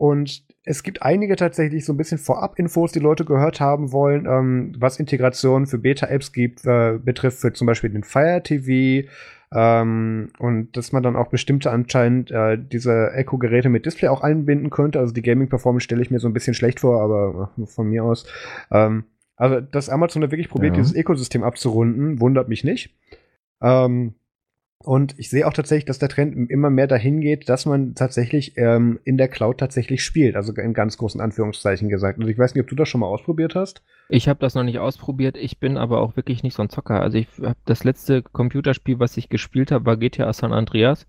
und 0.00 0.46
es 0.64 0.82
gibt 0.82 1.02
einige 1.02 1.36
tatsächlich 1.36 1.84
so 1.84 1.92
ein 1.92 1.98
bisschen 1.98 2.16
Vorab-Infos, 2.16 2.90
die 2.90 3.00
Leute 3.00 3.26
gehört 3.26 3.60
haben 3.60 3.92
wollen, 3.92 4.24
ähm, 4.24 4.72
was 4.78 4.98
Integration 4.98 5.66
für 5.66 5.76
Beta-Apps 5.76 6.32
gibt, 6.32 6.64
äh, 6.64 6.98
betrifft 6.98 7.40
für 7.40 7.52
zum 7.52 7.66
Beispiel 7.66 7.90
den 7.90 8.02
Fire 8.02 8.42
TV. 8.42 9.06
Ähm, 9.54 10.30
und 10.38 10.74
dass 10.74 10.92
man 10.92 11.02
dann 11.02 11.16
auch 11.16 11.28
bestimmte 11.28 11.70
anscheinend 11.70 12.30
äh, 12.30 12.56
diese 12.56 13.12
Echo-Geräte 13.12 13.68
mit 13.68 13.84
Display 13.84 14.08
auch 14.08 14.22
einbinden 14.22 14.70
könnte. 14.70 15.00
Also 15.00 15.12
die 15.12 15.20
Gaming-Performance 15.20 15.84
stelle 15.84 16.00
ich 16.00 16.10
mir 16.10 16.18
so 16.18 16.28
ein 16.28 16.32
bisschen 16.32 16.54
schlecht 16.54 16.80
vor, 16.80 17.02
aber 17.02 17.50
äh, 17.58 17.66
von 17.66 17.86
mir 17.86 18.02
aus. 18.02 18.24
Ähm, 18.70 19.04
also, 19.36 19.60
dass 19.60 19.90
Amazon 19.90 20.22
da 20.22 20.30
wirklich 20.30 20.48
probiert, 20.48 20.76
ja. 20.76 20.82
dieses 20.82 20.96
Ökosystem 20.96 21.42
abzurunden, 21.42 22.20
wundert 22.20 22.48
mich 22.48 22.64
nicht. 22.64 22.96
Ähm, 23.60 24.14
und 24.82 25.18
ich 25.18 25.28
sehe 25.28 25.46
auch 25.46 25.52
tatsächlich, 25.52 25.84
dass 25.84 25.98
der 25.98 26.08
Trend 26.08 26.50
immer 26.50 26.70
mehr 26.70 26.86
dahin 26.86 27.20
geht, 27.20 27.50
dass 27.50 27.66
man 27.66 27.94
tatsächlich 27.94 28.56
ähm, 28.56 28.98
in 29.04 29.18
der 29.18 29.28
Cloud 29.28 29.58
tatsächlich 29.58 30.02
spielt. 30.02 30.36
Also 30.36 30.54
in 30.54 30.72
ganz 30.72 30.96
großen 30.96 31.20
Anführungszeichen 31.20 31.90
gesagt. 31.90 32.18
Also 32.18 32.30
ich 32.30 32.38
weiß 32.38 32.54
nicht, 32.54 32.62
ob 32.62 32.68
du 32.68 32.76
das 32.76 32.88
schon 32.88 33.02
mal 33.02 33.06
ausprobiert 33.06 33.54
hast. 33.54 33.82
Ich 34.08 34.26
habe 34.26 34.40
das 34.40 34.54
noch 34.54 34.62
nicht 34.62 34.78
ausprobiert. 34.78 35.36
Ich 35.36 35.60
bin 35.60 35.76
aber 35.76 36.00
auch 36.00 36.16
wirklich 36.16 36.42
nicht 36.42 36.54
so 36.54 36.62
ein 36.62 36.70
Zocker. 36.70 37.02
Also 37.02 37.18
ich 37.18 37.28
habe 37.42 37.56
das 37.66 37.84
letzte 37.84 38.22
Computerspiel, 38.22 38.98
was 38.98 39.18
ich 39.18 39.28
gespielt 39.28 39.70
habe, 39.70 39.84
war 39.84 39.98
GTA 39.98 40.32
San 40.32 40.54
Andreas. 40.54 41.06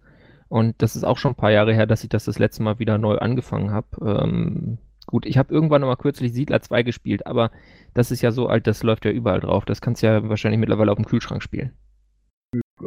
Und 0.49 0.81
das 0.81 0.97
ist 0.97 1.05
auch 1.05 1.17
schon 1.17 1.31
ein 1.31 1.37
paar 1.37 1.51
Jahre 1.51 1.73
her, 1.73 1.87
dass 1.87 2.03
ich 2.03 2.09
das 2.09 2.25
das 2.25 2.39
letzte 2.39 2.63
Mal 2.63 2.77
wieder 2.79 2.97
neu 2.97 3.19
angefangen 3.19 3.71
habe. 3.71 3.87
Ähm, 4.21 4.79
gut, 5.05 5.25
ich 5.25 5.37
habe 5.37 5.53
irgendwann 5.53 5.79
mal 5.79 5.95
kürzlich 5.95 6.33
Siedler 6.33 6.61
2 6.61 6.83
gespielt, 6.83 7.25
aber 7.25 7.51
das 7.93 8.11
ist 8.11 8.21
ja 8.21 8.31
so 8.31 8.47
alt, 8.47 8.67
das 8.67 8.83
läuft 8.83 9.05
ja 9.05 9.11
überall 9.11 9.39
drauf. 9.39 9.63
Das 9.63 9.79
kannst 9.79 10.03
du 10.03 10.07
ja 10.07 10.27
wahrscheinlich 10.27 10.59
mittlerweile 10.59 10.91
auf 10.91 10.97
dem 10.97 11.05
Kühlschrank 11.05 11.41
spielen 11.41 11.71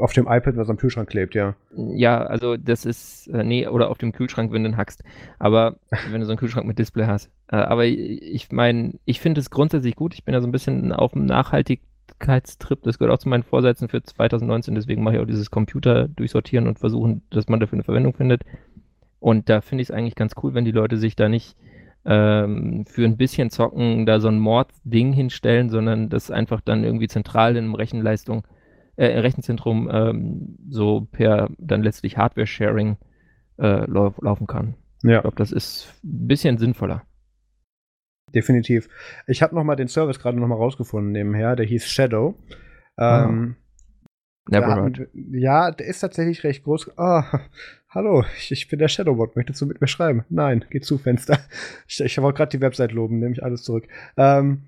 auf 0.00 0.12
dem 0.12 0.26
iPad, 0.26 0.56
was 0.56 0.68
am 0.68 0.76
Kühlschrank 0.76 1.08
klebt, 1.08 1.34
ja. 1.34 1.54
Ja, 1.76 2.22
also 2.22 2.56
das 2.56 2.84
ist, 2.84 3.28
äh, 3.28 3.44
nee, 3.44 3.66
oder 3.66 3.90
auf 3.90 3.98
dem 3.98 4.12
Kühlschrank, 4.12 4.52
wenn 4.52 4.64
du 4.64 4.70
ihn 4.70 4.76
hackst. 4.76 5.02
Aber 5.38 5.76
wenn 6.10 6.20
du 6.20 6.26
so 6.26 6.32
einen 6.32 6.38
Kühlschrank 6.38 6.66
mit 6.66 6.78
Display 6.78 7.06
hast. 7.06 7.30
Äh, 7.48 7.56
aber 7.56 7.84
ich 7.86 8.50
meine, 8.52 8.94
ich 9.04 9.20
finde 9.20 9.40
es 9.40 9.50
grundsätzlich 9.50 9.96
gut. 9.96 10.14
Ich 10.14 10.24
bin 10.24 10.34
ja 10.34 10.40
so 10.40 10.48
ein 10.48 10.52
bisschen 10.52 10.92
auf 10.92 11.12
dem 11.12 11.26
Nachhaltigkeitstrip. 11.26 12.82
Das 12.82 12.98
gehört 12.98 13.14
auch 13.14 13.22
zu 13.22 13.28
meinen 13.28 13.42
Vorsätzen 13.42 13.88
für 13.88 14.02
2019. 14.02 14.74
Deswegen 14.74 15.02
mache 15.02 15.16
ich 15.16 15.20
auch 15.20 15.26
dieses 15.26 15.50
Computer 15.50 16.08
durchsortieren 16.08 16.66
und 16.66 16.78
versuchen, 16.78 17.22
dass 17.30 17.48
man 17.48 17.60
dafür 17.60 17.76
eine 17.76 17.84
Verwendung 17.84 18.14
findet. 18.14 18.42
Und 19.20 19.48
da 19.48 19.60
finde 19.60 19.82
ich 19.82 19.88
es 19.88 19.94
eigentlich 19.94 20.16
ganz 20.16 20.34
cool, 20.42 20.54
wenn 20.54 20.64
die 20.64 20.72
Leute 20.72 20.96
sich 20.98 21.16
da 21.16 21.28
nicht 21.28 21.56
ähm, 22.04 22.84
für 22.86 23.04
ein 23.04 23.16
bisschen 23.16 23.50
Zocken 23.50 24.06
da 24.06 24.20
so 24.20 24.28
ein 24.28 24.38
Mord-Ding 24.38 25.12
hinstellen, 25.12 25.70
sondern 25.70 26.10
das 26.10 26.30
einfach 26.30 26.60
dann 26.60 26.84
irgendwie 26.84 27.08
zentral 27.08 27.56
in 27.56 27.74
Rechenleistung 27.74 28.44
äh, 28.96 29.06
Rechenzentrum 29.06 29.88
ähm, 29.92 30.56
so 30.68 31.08
per 31.10 31.48
dann 31.58 31.82
letztlich 31.82 32.16
Hardware-Sharing 32.16 32.96
äh, 33.58 33.90
lau 33.90 34.14
laufen 34.20 34.46
kann. 34.46 34.74
Ja. 35.02 35.16
Ich 35.16 35.22
glaube, 35.22 35.36
das 35.36 35.52
ist 35.52 35.94
ein 36.02 36.26
bisschen 36.26 36.58
sinnvoller. 36.58 37.02
Definitiv. 38.34 38.88
Ich 39.26 39.42
habe 39.42 39.54
noch 39.54 39.64
mal 39.64 39.76
den 39.76 39.88
Service 39.88 40.18
gerade 40.18 40.38
noch 40.38 40.48
mal 40.48 40.56
rausgefunden 40.56 41.12
nebenher, 41.12 41.54
der 41.56 41.66
hieß 41.66 41.86
Shadow. 41.86 42.34
Ähm, 42.98 43.56
Never 44.48 44.66
da 44.66 44.76
heard. 44.76 44.98
hatten 45.00 45.34
ja, 45.34 45.70
der 45.70 45.86
ist 45.86 46.00
tatsächlich 46.00 46.44
recht 46.44 46.64
groß. 46.64 46.98
Ah, 46.98 47.40
hallo, 47.88 48.24
ich, 48.36 48.50
ich 48.52 48.68
bin 48.68 48.78
der 48.78 48.88
Shadowbot. 48.88 49.36
Möchtest 49.36 49.60
du 49.60 49.66
mit 49.66 49.80
mir 49.80 49.86
schreiben? 49.86 50.24
Nein, 50.28 50.64
geh 50.70 50.80
zu, 50.80 50.98
Fenster. 50.98 51.38
Ich, 51.88 52.00
ich 52.00 52.20
wollte 52.20 52.36
gerade 52.36 52.56
die 52.56 52.60
Website 52.60 52.92
loben, 52.92 53.20
nehme 53.20 53.32
ich 53.32 53.42
alles 53.42 53.62
zurück. 53.62 53.86
Ähm, 54.16 54.64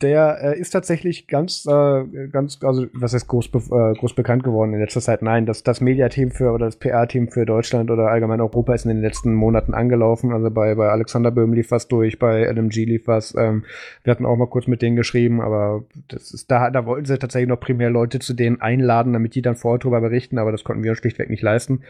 der 0.00 0.38
äh, 0.42 0.58
ist 0.58 0.70
tatsächlich 0.70 1.26
ganz, 1.28 1.66
äh, 1.66 2.28
ganz, 2.28 2.58
also 2.62 2.86
was 2.92 3.14
heißt 3.14 3.28
groß, 3.28 3.46
äh, 3.46 3.94
groß 3.94 4.14
bekannt 4.14 4.42
geworden 4.42 4.72
in 4.74 4.80
letzter 4.80 5.00
Zeit. 5.00 5.22
Nein, 5.22 5.46
das, 5.46 5.62
das 5.62 5.80
Mediateam 5.80 6.30
für 6.30 6.52
oder 6.52 6.66
das 6.66 6.76
PR-Team 6.76 7.28
für 7.28 7.46
Deutschland 7.46 7.90
oder 7.90 8.08
allgemein 8.08 8.40
Europa 8.40 8.74
ist 8.74 8.84
in 8.84 8.90
den 8.90 9.00
letzten 9.00 9.34
Monaten 9.34 9.74
angelaufen. 9.74 10.32
Also 10.32 10.50
bei, 10.50 10.74
bei 10.74 10.88
Alexander 10.88 11.30
Böhm 11.30 11.52
lief 11.52 11.70
was 11.70 11.88
durch, 11.88 12.18
bei 12.18 12.44
LMG 12.44 12.84
lief 12.84 13.06
was. 13.06 13.34
Ähm, 13.36 13.64
wir 14.02 14.10
hatten 14.10 14.26
auch 14.26 14.36
mal 14.36 14.48
kurz 14.48 14.66
mit 14.66 14.82
denen 14.82 14.96
geschrieben, 14.96 15.40
aber 15.40 15.84
das 16.08 16.32
ist 16.32 16.50
da, 16.50 16.70
da 16.70 16.86
wollten 16.86 17.06
sie 17.06 17.18
tatsächlich 17.18 17.48
noch 17.48 17.60
primär 17.60 17.90
Leute 17.90 18.18
zu 18.18 18.34
denen 18.34 18.60
einladen, 18.60 19.12
damit 19.12 19.34
die 19.34 19.42
dann 19.42 19.56
vor 19.56 19.72
Ort 19.72 19.84
drüber 19.84 20.00
berichten, 20.00 20.38
aber 20.38 20.52
das 20.52 20.64
konnten 20.64 20.82
wir 20.82 20.90
uns 20.90 20.98
schlichtweg 20.98 21.30
nicht 21.30 21.42
leisten. 21.42 21.82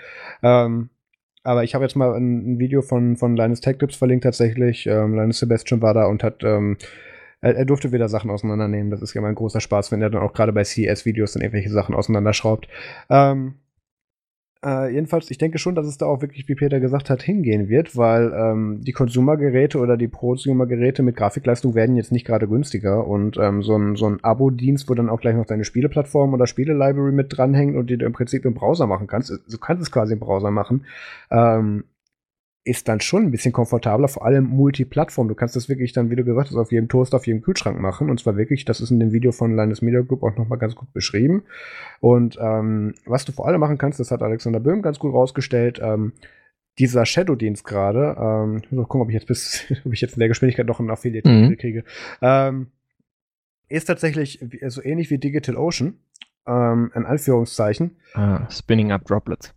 Ähm, 0.42 0.90
aber 1.42 1.62
ich 1.62 1.74
habe 1.74 1.84
jetzt 1.84 1.94
mal 1.94 2.14
ein, 2.14 2.54
ein 2.54 2.58
Video 2.58 2.80
von, 2.80 3.16
von 3.16 3.36
Linus 3.36 3.60
Tech 3.60 3.76
Tips 3.76 3.96
verlinkt 3.96 4.24
tatsächlich. 4.24 4.86
Ähm, 4.86 5.14
Linus 5.14 5.38
Sebastian 5.38 5.82
war 5.82 5.92
da 5.92 6.06
und 6.06 6.22
hat, 6.22 6.42
ähm, 6.42 6.78
er, 7.44 7.56
er 7.56 7.64
durfte 7.66 7.92
wieder 7.92 8.08
Sachen 8.08 8.30
auseinandernehmen. 8.30 8.90
Das 8.90 9.02
ist 9.02 9.12
ja 9.14 9.20
immer 9.20 9.28
ein 9.28 9.34
großer 9.34 9.60
Spaß, 9.60 9.92
wenn 9.92 10.00
er 10.00 10.10
dann 10.10 10.22
auch 10.22 10.32
gerade 10.32 10.52
bei 10.52 10.64
CES-Videos 10.64 11.34
dann 11.34 11.42
irgendwelche 11.42 11.70
Sachen 11.70 11.94
auseinanderschraubt. 11.94 12.68
Ähm, 13.10 13.56
äh, 14.64 14.94
jedenfalls, 14.94 15.30
ich 15.30 15.36
denke 15.36 15.58
schon, 15.58 15.74
dass 15.74 15.86
es 15.86 15.98
da 15.98 16.06
auch 16.06 16.22
wirklich, 16.22 16.48
wie 16.48 16.54
Peter 16.54 16.80
gesagt 16.80 17.10
hat, 17.10 17.22
hingehen 17.22 17.68
wird, 17.68 17.98
weil 17.98 18.32
ähm, 18.34 18.80
die 18.82 18.92
Consumer-Geräte 18.92 19.78
oder 19.78 19.98
die 19.98 20.08
Prosumer-Geräte 20.08 21.02
mit 21.02 21.16
Grafikleistung 21.16 21.74
werden 21.74 21.96
jetzt 21.96 22.12
nicht 22.12 22.26
gerade 22.26 22.48
günstiger 22.48 23.06
und 23.06 23.36
ähm, 23.36 23.62
so 23.62 23.76
ein, 23.76 23.94
so 23.96 24.08
ein 24.08 24.24
Abo-Dienst, 24.24 24.88
wo 24.88 24.94
dann 24.94 25.10
auch 25.10 25.20
gleich 25.20 25.36
noch 25.36 25.44
deine 25.44 25.64
Spieleplattform 25.64 26.32
oder 26.32 26.46
Spiele-Library 26.46 27.12
mit 27.12 27.36
dranhängt 27.36 27.76
und 27.76 27.90
die 27.90 27.98
du 27.98 28.06
im 28.06 28.14
Prinzip 28.14 28.46
im 28.46 28.54
Browser 28.54 28.86
machen 28.86 29.06
kannst, 29.06 29.30
du 29.30 29.58
kannst 29.58 29.82
es 29.82 29.90
quasi 29.90 30.14
im 30.14 30.20
Browser 30.20 30.50
machen, 30.50 30.86
ähm, 31.30 31.84
ist 32.66 32.88
dann 32.88 33.00
schon 33.00 33.24
ein 33.24 33.30
bisschen 33.30 33.52
komfortabler, 33.52 34.08
vor 34.08 34.24
allem 34.24 34.44
Multiplattform. 34.44 35.28
Du 35.28 35.34
kannst 35.34 35.54
das 35.54 35.68
wirklich 35.68 35.92
dann, 35.92 36.10
wie 36.10 36.16
du 36.16 36.24
gesagt 36.24 36.48
hast, 36.48 36.56
auf 36.56 36.72
jedem 36.72 36.88
Toast, 36.88 37.14
auf 37.14 37.26
jedem 37.26 37.42
Kühlschrank 37.42 37.78
machen. 37.78 38.08
Und 38.08 38.18
zwar 38.20 38.36
wirklich, 38.38 38.64
das 38.64 38.80
ist 38.80 38.90
in 38.90 38.98
dem 39.00 39.12
Video 39.12 39.32
von 39.32 39.54
Linus 39.54 39.82
Media 39.82 40.00
Group 40.00 40.22
auch 40.22 40.34
nochmal 40.36 40.58
ganz 40.58 40.74
gut 40.74 40.90
beschrieben. 40.94 41.42
Und 42.00 42.38
ähm, 42.40 42.94
was 43.04 43.26
du 43.26 43.32
vor 43.32 43.46
allem 43.46 43.60
machen 43.60 43.76
kannst, 43.76 44.00
das 44.00 44.10
hat 44.10 44.22
Alexander 44.22 44.60
Böhm 44.60 44.80
ganz 44.80 44.98
gut 44.98 45.12
rausgestellt, 45.12 45.78
ähm, 45.82 46.12
dieser 46.78 47.04
Shadow-Dienst 47.06 47.64
gerade, 47.64 48.16
ähm, 48.18 48.62
ich 48.64 48.72
muss 48.72 48.78
mal 48.78 48.86
gucken, 48.86 49.02
ob 49.02 49.08
ich 49.10 49.14
jetzt 49.14 49.26
bis, 49.26 49.64
ob 49.84 49.92
ich 49.92 50.00
jetzt 50.00 50.14
in 50.14 50.20
der 50.20 50.28
Geschwindigkeit 50.28 50.66
noch 50.66 50.80
einen 50.80 50.90
affiliate 50.90 51.28
Mhm. 51.28 51.56
kriege, 51.58 51.84
ähm, 52.22 52.68
ist 53.68 53.84
tatsächlich 53.84 54.40
so 54.68 54.82
ähnlich 54.82 55.10
wie 55.10 55.18
Digital 55.18 55.56
Ocean, 55.56 55.98
ähm, 56.46 56.90
in 56.94 57.04
Anführungszeichen. 57.04 57.96
Ah, 58.14 58.48
spinning 58.50 58.90
up 58.90 59.04
Droplets. 59.04 59.54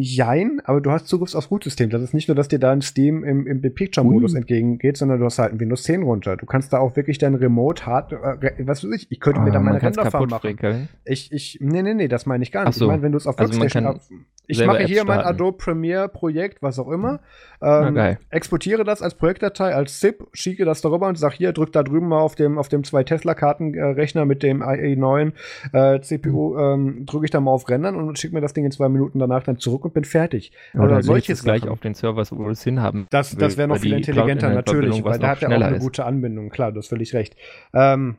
Jein, 0.00 0.60
aber 0.64 0.80
du 0.80 0.90
hast 0.90 1.08
Zugriff 1.08 1.34
aufs 1.34 1.50
Root-System. 1.50 1.90
Das 1.90 2.00
ist 2.02 2.14
nicht 2.14 2.28
nur, 2.28 2.34
dass 2.34 2.48
dir 2.48 2.58
da 2.58 2.72
ein 2.72 2.80
Steam 2.82 3.24
im, 3.24 3.46
im 3.46 3.60
Big 3.60 3.74
Picture-Modus 3.74 4.32
Ui. 4.32 4.38
entgegengeht, 4.38 4.96
sondern 4.96 5.18
du 5.18 5.24
hast 5.24 5.38
halt 5.38 5.52
ein 5.52 5.60
Windows 5.60 5.82
10 5.82 6.02
runter. 6.02 6.36
Du 6.36 6.46
kannst 6.46 6.72
da 6.72 6.78
auch 6.78 6.96
wirklich 6.96 7.18
dein 7.18 7.34
Remote 7.34 7.84
hard, 7.86 8.12
äh, 8.12 8.52
was 8.66 8.84
weiß 8.84 8.90
ich, 8.94 9.06
ich 9.10 9.20
könnte 9.20 9.40
mir 9.40 9.50
da 9.50 9.58
Ah, 9.58 9.62
meine 9.62 9.82
Renderfarm 9.82 10.28
machen. 10.28 10.40
frickeln. 10.40 10.88
Ich, 11.04 11.32
ich, 11.32 11.58
nee, 11.60 11.82
nee, 11.82 11.94
nee, 11.94 12.08
das 12.08 12.26
meine 12.26 12.42
ich 12.42 12.52
gar 12.52 12.64
nicht. 12.66 12.74
so. 12.76 12.84
Ich 12.84 12.88
meine, 12.90 13.02
wenn 13.02 13.12
du 13.12 13.18
es 13.18 13.26
auf 13.26 13.38
Also 13.38 13.52
Workstation 13.58 14.00
Ich 14.46 14.64
mache 14.64 14.80
Apps 14.80 14.90
hier 14.90 15.04
mein 15.04 15.20
starten. 15.20 15.36
Adobe 15.36 15.56
Premiere 15.56 16.08
Projekt, 16.08 16.62
was 16.62 16.78
auch 16.78 16.90
immer. 16.90 17.20
Ah, 17.60 17.88
Ähm, 17.88 17.94
geil. 17.94 18.18
exportiere 18.30 18.84
das 18.84 19.00
als 19.00 19.14
Projektdatei, 19.14 19.74
als 19.74 20.00
ZIP, 20.00 20.26
schicke 20.34 20.64
das 20.66 20.82
darüber 20.82 21.08
und 21.08 21.16
sag 21.16 21.32
hier, 21.32 21.52
drück 21.52 21.72
da 21.72 21.82
drüben 21.82 22.08
mal 22.08 22.20
auf 22.20 22.34
dem, 22.34 22.58
auf 22.58 22.68
dem 22.68 22.84
zwei 22.84 23.04
Tesla-Kartenrechner 23.04 24.24
mit 24.26 24.42
dem 24.42 24.62
i9 24.62 25.32
äh, 25.72 26.00
CPU, 26.00 26.58
ähm, 26.58 27.06
drücke 27.06 27.24
ich 27.24 27.30
da 27.30 27.40
mal 27.40 27.52
auf 27.52 27.68
Rendern 27.68 27.96
und 27.96 28.18
schicke 28.18 28.34
mir 28.34 28.40
das 28.40 28.52
Ding 28.52 28.64
in 28.64 28.70
zwei 28.70 28.88
Minuten 28.88 29.18
danach 29.18 29.44
dann 29.44 29.58
zurück 29.58 29.84
und 29.84 29.94
bin 29.94 30.04
fertig. 30.04 30.52
Oder 30.74 30.84
Oder 30.84 30.94
solche 30.96 31.04
solche 31.04 31.32
es 31.32 31.42
gleich 31.44 31.68
auf 31.68 31.80
den 31.80 31.94
Servers, 31.94 32.30
wo 32.36 32.48
es 32.50 32.62
hinhaben 32.62 33.06
Das, 33.10 33.34
das 33.36 33.56
wäre 33.56 33.68
noch 33.68 33.78
viel 33.78 33.94
intelligenter, 33.94 34.50
natürlich, 34.50 35.02
weil 35.04 35.18
da 35.18 35.28
hat 35.28 35.42
er 35.42 35.48
auch 35.50 35.52
eine 35.54 35.76
ist. 35.76 35.82
gute 35.82 36.04
Anbindung, 36.04 36.50
klar, 36.50 36.72
du 36.72 36.78
hast 36.78 36.88
völlig 36.88 37.14
recht. 37.14 37.34
Ähm, 37.72 38.16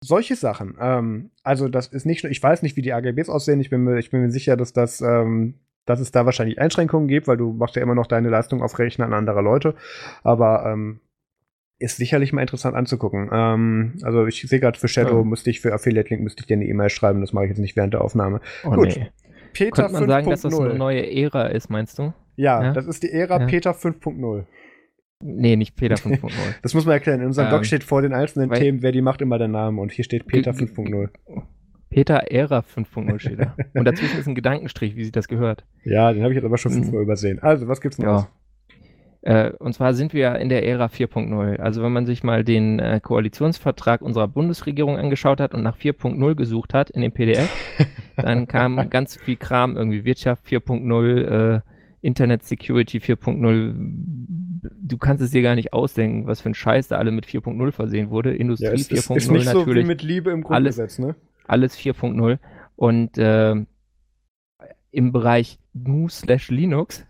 solche 0.00 0.36
Sachen, 0.36 0.76
ähm, 0.80 1.30
also 1.42 1.68
das 1.68 1.88
ist 1.88 2.06
nicht 2.06 2.24
nur, 2.24 2.30
ich 2.30 2.42
weiß 2.42 2.62
nicht, 2.62 2.76
wie 2.76 2.82
die 2.82 2.92
AGBs 2.92 3.28
aussehen, 3.28 3.60
ich 3.60 3.70
bin 3.70 3.82
mir, 3.82 3.98
ich 3.98 4.10
bin 4.10 4.20
mir 4.20 4.30
sicher, 4.30 4.56
dass 4.56 4.72
das, 4.72 5.00
ähm, 5.00 5.54
dass 5.86 6.00
es 6.00 6.10
da 6.12 6.24
wahrscheinlich 6.26 6.60
Einschränkungen 6.60 7.08
gibt, 7.08 7.26
weil 7.28 7.36
du 7.36 7.52
machst 7.52 7.76
ja 7.76 7.82
immer 7.82 7.94
noch 7.94 8.06
deine 8.06 8.28
Leistung 8.28 8.62
auf 8.62 8.78
Rechnern 8.78 9.12
anderer 9.12 9.42
Leute, 9.42 9.74
aber 10.22 10.64
ähm, 10.66 11.00
ist 11.80 11.96
sicherlich 11.96 12.32
mal 12.32 12.40
interessant 12.42 12.74
anzugucken. 12.76 13.30
Ähm, 13.32 13.94
also 14.02 14.26
ich 14.26 14.42
sehe 14.42 14.58
gerade 14.60 14.78
für 14.78 14.88
Shadow 14.88 15.18
Ja. 15.18 15.24
müsste 15.24 15.50
ich 15.50 15.60
für 15.60 15.72
Affiliate 15.72 16.10
Link 16.10 16.22
müsste 16.22 16.40
ich 16.42 16.46
dir 16.46 16.54
eine 16.56 16.66
E-Mail 16.66 16.90
schreiben, 16.90 17.20
das 17.20 17.32
mache 17.32 17.44
ich 17.44 17.50
jetzt 17.50 17.58
nicht 17.60 17.76
während 17.76 17.94
der 17.94 18.02
Aufnahme. 18.02 18.40
Oh, 18.64 18.70
Gut. 18.70 18.88
nee. 18.96 19.10
Peter 19.52 19.82
Könnte 19.84 19.92
man 19.92 20.08
sagen, 20.08 20.30
dass 20.30 20.42
das 20.42 20.54
eine 20.58 20.72
5.0. 20.72 20.76
neue 20.76 21.10
Ära 21.10 21.46
ist, 21.46 21.70
meinst 21.70 21.98
du? 21.98 22.12
Ja, 22.36 22.62
Ja? 22.64 22.72
das 22.72 22.86
ist 22.86 23.02
die 23.02 23.10
Ära 23.10 23.40
Ja. 23.40 23.46
Peter 23.46 23.72
5.0 23.72 24.44
Nee, 25.20 25.56
nicht 25.56 25.74
Peter 25.76 25.94
5.0. 25.96 26.30
Das 26.62 26.74
muss 26.74 26.84
man 26.86 26.92
erklären. 26.94 27.20
In 27.20 27.26
unserem 27.26 27.48
Ähm, 27.48 27.52
Doc 27.54 27.66
steht 27.66 27.84
vor 27.84 28.02
den 28.02 28.12
einzelnen 28.12 28.50
Themen, 28.52 28.82
wer 28.82 28.92
die 28.92 29.02
macht, 29.02 29.20
immer 29.20 29.38
der 29.38 29.48
Name. 29.48 29.80
Und 29.80 29.92
hier 29.92 30.04
steht 30.04 30.26
Peter 30.26 30.52
Ge- 30.52 30.66
ge- 30.66 30.74
5.0. 30.76 31.08
Peter 31.90 32.30
Ära 32.30 32.60
5.0 32.60 33.18
steht 33.18 33.40
da. 33.40 33.56
Und 33.74 33.84
dazwischen 33.86 34.18
ist 34.18 34.26
ein 34.28 34.34
Gedankenstrich, 34.34 34.94
wie 34.94 35.02
sich 35.04 35.12
das 35.12 35.26
gehört. 35.26 35.64
Ja, 35.84 36.12
den 36.12 36.22
habe 36.22 36.32
ich 36.32 36.36
jetzt 36.36 36.44
aber 36.44 36.58
schon 36.58 36.72
Mhm. 36.72 36.82
fünfmal 36.82 37.02
übersehen. 37.02 37.38
Also, 37.40 37.66
was 37.66 37.80
gibt's 37.80 37.98
noch? 37.98 38.04
Ja. 38.06 39.48
Äh, 39.48 39.52
und 39.58 39.72
zwar 39.74 39.94
sind 39.94 40.12
wir 40.14 40.36
in 40.36 40.48
der 40.48 40.64
Ära 40.64 40.86
4.0. 40.86 41.56
Also 41.58 41.82
wenn 41.82 41.92
man 41.92 42.06
sich 42.06 42.22
mal 42.22 42.44
den 42.44 42.78
äh, 42.78 43.00
Koalitionsvertrag 43.02 44.00
unserer 44.02 44.28
Bundesregierung 44.28 44.96
angeschaut 44.96 45.40
hat 45.40 45.54
und 45.54 45.62
nach 45.64 45.76
4.0 45.76 46.36
gesucht 46.36 46.72
hat 46.74 46.90
in 46.90 47.00
dem 47.00 47.10
PDF, 47.10 47.48
dann 48.16 48.46
kam 48.46 48.88
ganz 48.90 49.16
viel 49.16 49.34
Kram, 49.36 49.76
irgendwie 49.76 50.04
Wirtschaft 50.04 50.46
4.0, 50.46 51.56
äh, 51.56 51.60
Internet 52.00 52.44
Security 52.44 52.98
4.0. 52.98 53.74
Du 54.80 54.98
kannst 54.98 55.22
es 55.22 55.30
dir 55.30 55.42
gar 55.42 55.54
nicht 55.54 55.72
ausdenken, 55.72 56.26
was 56.26 56.40
für 56.40 56.50
ein 56.50 56.54
Scheiß 56.54 56.88
da 56.88 56.96
alle 56.98 57.10
mit 57.10 57.26
4.0 57.26 57.72
versehen 57.72 58.10
wurde. 58.10 58.34
Industrie 58.34 58.66
Ja, 58.66 58.72
es 58.72 58.90
ist, 58.90 59.10
4.0 59.10 59.16
ist 59.16 59.30
nicht 59.30 59.44
so 59.46 59.52
wie 59.54 59.58
natürlich, 59.58 59.86
mit 59.86 60.02
Liebe 60.02 60.30
im 60.30 60.46
Alles- 60.46 60.76
Grundgesetz, 60.76 60.98
ne? 60.98 61.14
alles 61.46 61.76
4.0. 61.78 62.38
Und 62.76 63.10
ähm, 63.16 63.66
im 64.90 65.12
Bereich 65.12 65.58
GNU 65.74 66.08
slash 66.08 66.50
Linux 66.50 67.04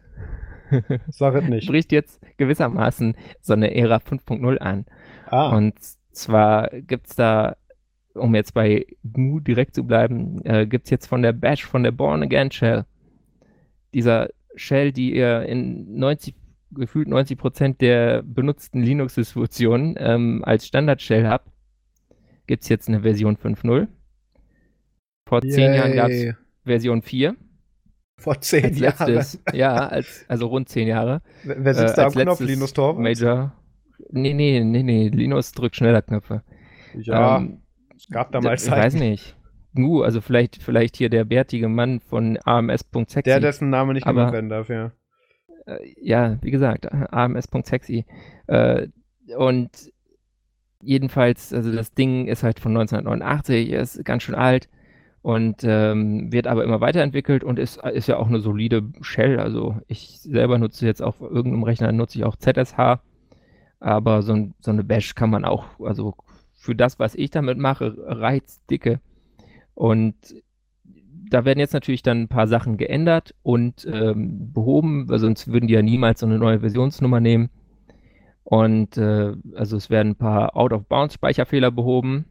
Sag 1.08 1.34
es 1.34 1.48
nicht. 1.48 1.68
bricht 1.68 1.92
jetzt 1.92 2.20
gewissermaßen 2.36 3.16
so 3.40 3.54
eine 3.54 3.74
Ära 3.74 3.96
5.0 3.96 4.58
an. 4.58 4.84
Ah, 5.26 5.56
Und 5.56 5.74
zwar 6.12 6.68
gibt's 6.70 7.16
da, 7.16 7.56
um 8.14 8.34
jetzt 8.34 8.52
bei 8.54 8.86
GNU 9.02 9.40
direkt 9.40 9.74
zu 9.74 9.84
bleiben, 9.84 10.44
äh, 10.44 10.66
gibt's 10.66 10.90
jetzt 10.90 11.06
von 11.06 11.22
der 11.22 11.32
Bash, 11.32 11.64
von 11.64 11.82
der 11.82 11.92
Born 11.92 12.22
Again 12.22 12.50
Shell, 12.50 12.84
dieser 13.94 14.28
Shell, 14.58 14.92
die 14.92 15.14
ihr 15.14 15.42
in 15.42 15.94
90, 15.98 16.34
gefühlt 16.72 17.08
90 17.08 17.38
Prozent 17.38 17.80
der 17.80 18.22
benutzten 18.22 18.82
Linux-Distributionen 18.82 19.94
ähm, 19.98 20.42
als 20.44 20.66
Standard-Shell 20.66 21.26
habt, 21.26 21.48
gibt's 22.46 22.68
jetzt 22.68 22.88
eine 22.88 23.00
Version 23.02 23.36
5.0. 23.36 23.88
Vor 25.28 25.42
zehn 25.42 25.74
Jahren 25.74 25.92
gab's 25.94 26.14
Yay. 26.14 26.34
Version 26.64 27.02
4 27.02 27.36
Vor 28.18 28.40
zehn 28.40 28.64
als 28.64 28.78
Jahren. 28.78 29.12
letztes. 29.14 29.42
Ja, 29.52 29.74
als, 29.88 30.24
also 30.28 30.46
rund 30.46 30.68
zehn 30.68 30.88
Jahre. 30.88 31.22
Wer 31.44 31.64
wer 31.64 31.74
sitzt 31.74 31.94
äh, 31.94 31.96
da 31.96 32.06
am 32.06 32.12
Knopf? 32.12 32.40
Linus 32.40 32.72
Torvalds? 32.72 33.20
Major. 33.20 33.52
Nee, 34.10 34.32
nee, 34.34 34.60
nee, 34.64 34.82
nee. 34.82 35.08
Linus 35.08 35.52
drückt 35.52 35.76
schneller 35.76 36.02
Knöpfe. 36.02 36.42
Ja, 36.94 37.36
Ähm, 37.38 37.62
es 37.96 38.08
gab 38.08 38.32
damals 38.32 38.64
Ich 38.64 38.70
weiß 38.70 38.94
nicht. 38.94 39.36
GNU, 39.74 40.02
also 40.02 40.20
vielleicht, 40.20 40.62
vielleicht 40.62 40.96
hier 40.96 41.10
der 41.10 41.24
bärtige 41.24 41.68
Mann 41.68 42.00
von 42.00 42.38
AMS.sexy. 42.44 43.22
Der, 43.22 43.40
dessen 43.40 43.70
Name 43.70 43.94
nicht 43.94 44.06
genannt 44.06 44.32
werden 44.32 44.50
darf, 44.50 44.68
ja. 44.68 44.92
äh, 45.66 45.78
ja, 46.00 46.38
wie 46.42 46.50
gesagt, 46.50 46.90
AMS.sexy. 46.90 48.04
Äh, 48.46 48.88
und 49.36 49.92
jedenfalls, 50.80 51.52
also 51.52 51.72
das 51.72 51.92
Ding 51.92 52.26
ist 52.26 52.42
halt 52.42 52.60
von 52.60 52.72
1989, 52.72 53.70
ist 53.70 54.04
ganz 54.04 54.22
schön 54.22 54.34
alt 54.34 54.68
und 55.22 55.64
ähm, 55.64 56.32
wird 56.32 56.46
aber 56.46 56.64
immer 56.64 56.80
weiterentwickelt 56.80 57.44
und 57.44 57.58
ist, 57.58 57.84
ist 57.84 58.06
ja 58.08 58.16
auch 58.16 58.28
eine 58.28 58.40
solide 58.40 58.84
Shell. 59.00 59.40
Also 59.40 59.76
ich 59.88 60.20
selber 60.20 60.58
nutze 60.58 60.86
jetzt 60.86 61.02
auf 61.02 61.20
irgendeinem 61.20 61.64
Rechner 61.64 61.92
nutze 61.92 62.18
ich 62.18 62.24
auch 62.24 62.36
ZSH, 62.36 63.00
aber 63.80 64.22
so, 64.22 64.32
ein, 64.32 64.54
so 64.60 64.70
eine 64.70 64.84
Bash 64.84 65.14
kann 65.14 65.30
man 65.30 65.44
auch, 65.44 65.64
also 65.80 66.14
für 66.54 66.74
das, 66.74 66.98
was 66.98 67.14
ich 67.14 67.30
damit 67.30 67.58
mache, 67.58 67.94
reizt 68.06 68.70
dicke. 68.70 69.00
Und 69.78 70.14
da 71.30 71.44
werden 71.44 71.60
jetzt 71.60 71.72
natürlich 71.72 72.02
dann 72.02 72.22
ein 72.22 72.28
paar 72.28 72.48
Sachen 72.48 72.78
geändert 72.78 73.34
und 73.44 73.86
ähm, 73.88 74.52
behoben, 74.52 75.08
weil 75.08 75.20
sonst 75.20 75.52
würden 75.52 75.68
die 75.68 75.74
ja 75.74 75.82
niemals 75.82 76.18
so 76.18 76.26
eine 76.26 76.36
neue 76.36 76.58
Versionsnummer 76.58 77.20
nehmen. 77.20 77.48
Und 78.42 78.96
äh, 78.96 79.34
also 79.54 79.76
es 79.76 79.88
werden 79.88 80.12
ein 80.12 80.16
paar 80.16 80.56
Out-of-Bounds-Speicherfehler 80.56 81.70
behoben, 81.70 82.24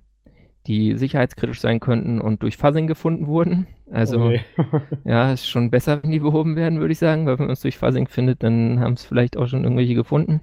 die 0.66 0.98
sicherheitskritisch 0.98 1.62
sein 1.62 1.80
könnten 1.80 2.20
und 2.20 2.44
durch 2.44 2.58
Fuzzing 2.58 2.88
gefunden 2.88 3.28
wurden. 3.28 3.68
Also 3.92 4.20
Okay. 4.26 4.42
ja, 5.06 5.32
ist 5.32 5.48
schon 5.48 5.70
besser, 5.72 6.04
wenn 6.04 6.12
die 6.12 6.20
behoben 6.20 6.58
werden, 6.58 6.82
würde 6.82 6.92
ich 6.92 7.00
sagen, 7.00 7.26
weil 7.28 7.40
wenn 7.40 7.46
man 7.46 7.54
es 7.54 7.62
durch 7.62 7.78
Fuzzing 7.78 8.08
findet, 8.10 8.44
dann 8.44 8.82
haben 8.82 8.94
es 8.94 9.06
vielleicht 9.06 9.38
auch 9.38 9.48
schon 9.48 9.64
irgendwelche 9.64 9.96
gefunden. 9.96 10.42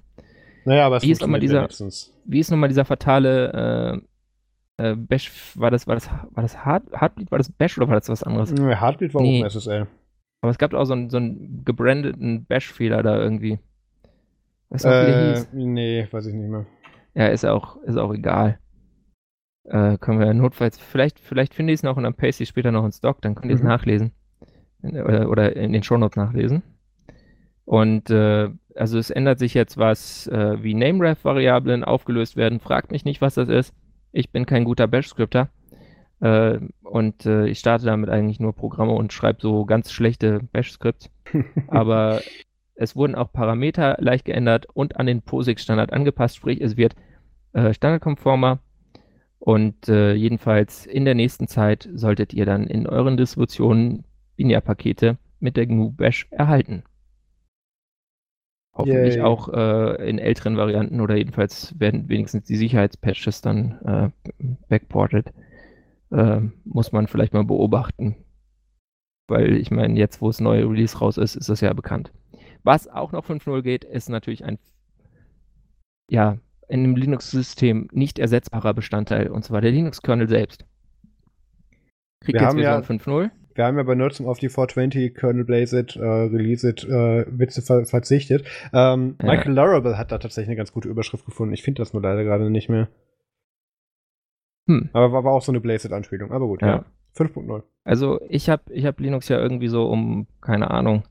naja, 0.65 0.87
aber 0.87 0.97
es 0.97 1.03
Wie 1.03 1.11
ist 1.11 1.21
nochmal 1.21 1.41
dieser- 1.41 1.59
wenigstens. 1.61 2.15
Wie 2.25 2.39
ist 2.39 2.51
nochmal 2.51 2.71
dieser 2.71 2.87
fatale 2.87 4.01
Äh, 4.01 4.01
Bash, 4.77 5.31
war 5.57 5.71
das, 5.71 5.87
war 5.87 5.95
das, 5.95 6.11
war 6.11 6.43
das 6.43 6.65
Hard, 6.65 6.85
Heartbeat, 7.01 7.31
war 7.31 7.39
das 7.39 7.51
Bash 7.51 7.79
oder 7.79 7.89
war 7.89 7.95
das 7.95 8.09
was 8.09 8.23
anderes? 8.25 8.51
Nee, 8.53 8.75
Heartbeat 8.75 9.15
war 9.15 9.23
Nee. 9.23 9.41
OpenSSL. 9.41 9.87
Aber 10.43 10.51
es 10.51 10.59
gab 10.59 10.75
auch 10.75 10.85
so 10.85 10.93
einen, 10.95 11.11
so 11.11 11.17
einen 11.17 11.65
gebrandeten 11.65 12.45
Bash-Fehler 12.45 13.03
da 13.03 13.17
irgendwie. 13.19 13.59
Weißt 14.71 14.85
du 14.85 14.89
noch, 14.89 15.01
wie 15.01 15.07
der 15.07 15.15
Äh, 15.15 15.29
hieß? 15.29 15.49
nee, 15.53 16.09
weiß 16.11 16.27
ich 16.27 16.35
nicht 16.35 16.51
mehr. 16.51 16.67
Ja, 17.15 17.29
ist 17.29 17.45
auch, 17.47 17.77
ist 17.85 17.97
auch 17.97 18.13
egal. 18.13 18.59
Äh, 19.65 19.97
können 19.99 20.19
wir 20.19 20.35
notfalls, 20.35 20.79
vielleicht, 20.79 21.19
vielleicht 21.21 21.55
finde 21.55 21.73
ich 21.73 21.79
es 21.79 21.83
noch 21.85 21.97
und 21.97 22.03
dann 22.03 22.15
paste 22.15 22.43
ich 22.43 22.49
später 22.49 22.73
noch 22.73 22.85
ins 22.85 23.01
Doc, 23.01 23.23
dann 23.23 23.35
könnt 23.35 23.51
ihr 23.51 23.55
es 23.55 23.63
Mhm. 23.63 23.69
nachlesen. 23.69 24.13
In, 24.83 25.01
oder, 25.01 25.31
oder 25.31 25.57
in 25.57 25.73
den 25.73 25.83
Shownotes 25.83 26.17
nachlesen. 26.17 26.63
Und 27.65 28.11
äh, 28.11 28.51
also 28.75 28.99
es 28.99 29.09
ändert 29.11 29.39
sich 29.39 29.55
jetzt 29.55 29.79
was, 29.79 30.27
äh, 30.27 30.63
wie 30.63 30.75
Nameref-Variablen 30.75 31.85
aufgelöst 31.85 32.37
werden. 32.37 32.61
Fragt 32.61 32.91
mich 32.93 33.07
nicht, 33.07 33.23
was 33.23 33.35
das 33.35 33.49
ist. 33.49 33.73
Ich 34.15 34.31
bin 34.31 34.47
kein 34.47 34.65
guter 34.65 34.87
Bash-Skripter. 34.87 35.49
Äh, 36.21 36.61
und 36.83 37.27
äh, 37.27 37.47
ich 37.49 37.59
starte 37.59 37.85
damit 37.85 38.09
eigentlich 38.09 38.39
nur 38.39 38.55
Programme 38.55 38.93
und 38.93 39.13
schreibe 39.13 39.41
so 39.43 39.65
ganz 39.65 39.91
schlechte 39.91 40.41
Bash-Skripts. 40.53 41.11
Aber 41.67 42.23
es 42.77 42.95
wurden 42.95 43.17
auch 43.17 43.33
Parameter 43.33 43.97
leicht 43.99 44.25
geändert 44.25 44.67
und 44.73 44.97
an 44.97 45.07
den 45.07 45.23
POSIX-Standard 45.23 45.93
angepasst, 45.93 46.37
sprich 46.37 46.61
es 46.61 46.77
wird 46.77 46.95
äh, 47.55 47.75
standardkonformer 47.75 48.61
und 49.41 49.89
äh, 49.89 50.15
jedenfalls 50.15 50.87
in 50.87 51.05
der 51.05 51.15
nächsten 51.15 51.49
Zeit 51.49 51.89
solltet 51.93 52.33
ihr 52.33 52.47
dann 52.47 52.67
in 52.69 52.87
euren 52.87 53.17
Distributionen 53.17 54.05
Binärpakete 54.37 55.19
mit 55.41 55.57
der 55.57 55.67
GNU 55.67 55.91
Bash 55.91 56.29
erhalten. 56.31 56.85
Hoffentlich 58.75 59.15
Yay. 59.15 59.23
auch 59.23 59.49
äh, 59.53 60.09
in 60.09 60.19
älteren 60.19 60.57
Varianten 60.57 61.01
oder 61.01 61.17
jedenfalls 61.17 61.79
werden 61.79 62.09
wenigstens 62.09 62.45
die 62.45 62.57
Sicherheitspatches 62.57 63.41
dann 63.41 63.79
äh, 63.85 64.11
backported. 64.69 65.33
Äh, 66.11 66.41
muss 66.65 66.91
man 66.93 67.07
vielleicht 67.07 67.33
mal 67.33 67.45
beobachten. 67.45 68.17
Weil 69.29 69.57
ich 69.57 69.71
meine, 69.71 69.97
jetzt 69.99 70.21
wo 70.21 70.27
das 70.27 70.41
neue 70.41 70.69
Release 70.69 70.99
raus 70.99 71.19
ist, 71.19 71.37
ist 71.37 71.49
das 71.49 71.61
ja 71.61 71.73
bekannt. 71.73 72.13
Was 72.65 72.89
auch 72.89 73.13
noch 73.13 73.25
5.0 73.25 73.63
geht, 73.63 73.85
ist 73.85 74.09
natürlich 74.09 74.45
ein 74.45 74.59
ja, 76.11 76.39
in 76.69 76.81
einem 76.81 76.97
Linux-System 76.97 77.89
nicht 77.93 78.19
ersetzbarer 78.19 78.75
Bestandteil, 78.75 79.29
und 79.29 79.45
zwar 79.45 79.61
der 79.61 79.71
Linux-Kernel 79.71 80.29
selbst. 80.29 80.65
Kriegt 82.21 82.35
Wir 82.35 82.41
jetzt 82.41 82.51
haben 82.51 82.59
ja- 82.59 82.83
Version 82.83 83.01
5.0. 83.01 83.31
Wir 83.55 83.65
haben 83.65 83.77
ja 83.77 83.83
bei 83.85 83.95
Nerdsum 83.95 84.27
auf 84.27 84.39
die 84.39 84.49
420 84.49 85.15
Kernel 85.15 85.45
Blaze 85.45 85.81
It, 85.81 85.97
äh, 85.97 86.03
Release 86.05 86.69
It 86.69 86.85
äh, 86.85 87.25
Witze 87.29 87.63
ver 87.63 87.85
verzichtet. 87.87 88.45
Ähm, 88.73 89.17
Ja. 89.23 89.31
Michael 89.31 89.53
Larrabell 89.53 89.97
hat 89.97 90.13
da 90.13 90.19
tatsächlich 90.19 90.49
eine 90.49 90.57
ganz 90.57 90.73
gute 90.73 90.89
Überschrift 90.89 91.25
gefunden. 91.25 91.55
Ich 91.55 91.63
finde 91.63 91.81
das 91.83 91.93
nur 91.93 92.03
leider 92.03 92.25
gerade 92.25 92.51
nicht 92.51 92.69
mehr. 92.69 92.89
Hm. 94.67 94.91
Aber 94.93 95.13
war, 95.13 95.25
war 95.25 95.33
auch 95.33 95.43
so 95.43 95.53
eine 95.53 95.61
Blaze 95.61 95.89
It 95.89 95.93
Anspielung. 95.93 96.33
Aber 96.33 96.47
gut, 96.47 96.63
ja. 96.63 96.69
Ja. 96.69 96.85
5.0. 97.17 97.63
Also 97.85 98.21
ich 98.29 98.49
habe 98.49 98.63
ich 98.73 98.87
hab 98.87 98.99
Linux 98.99 99.29
ja 99.29 99.39
irgendwie 99.39 99.69
so 99.69 99.87
um, 99.87 100.27
keine 100.41 100.71
Ahnung, 100.71 101.05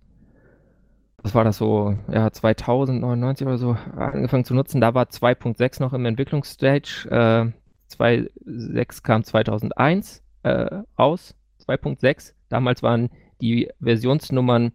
was 1.22 1.34
war 1.34 1.46
das 1.46 1.58
so, 1.58 1.96
ja, 2.12 2.30
2099 2.30 3.48
oder 3.48 3.58
so 3.58 3.78
angefangen 3.96 4.44
zu 4.44 4.54
nutzen. 4.54 4.82
Da 4.82 4.94
war 4.94 5.06
2.6 5.06 5.82
noch 5.82 5.94
im 5.94 6.06
Entwicklungsstage. 6.06 7.08
Äh, 7.10 7.52
2.6 7.96 9.04
kam 9.04 9.24
2001 9.24 10.22
äh, 10.44 10.82
raus. 11.00 11.36
2.6. 11.68 12.34
Damals 12.50 12.84
waren 12.84 13.10
die 13.42 13.70
Versionsnummern 13.82 14.72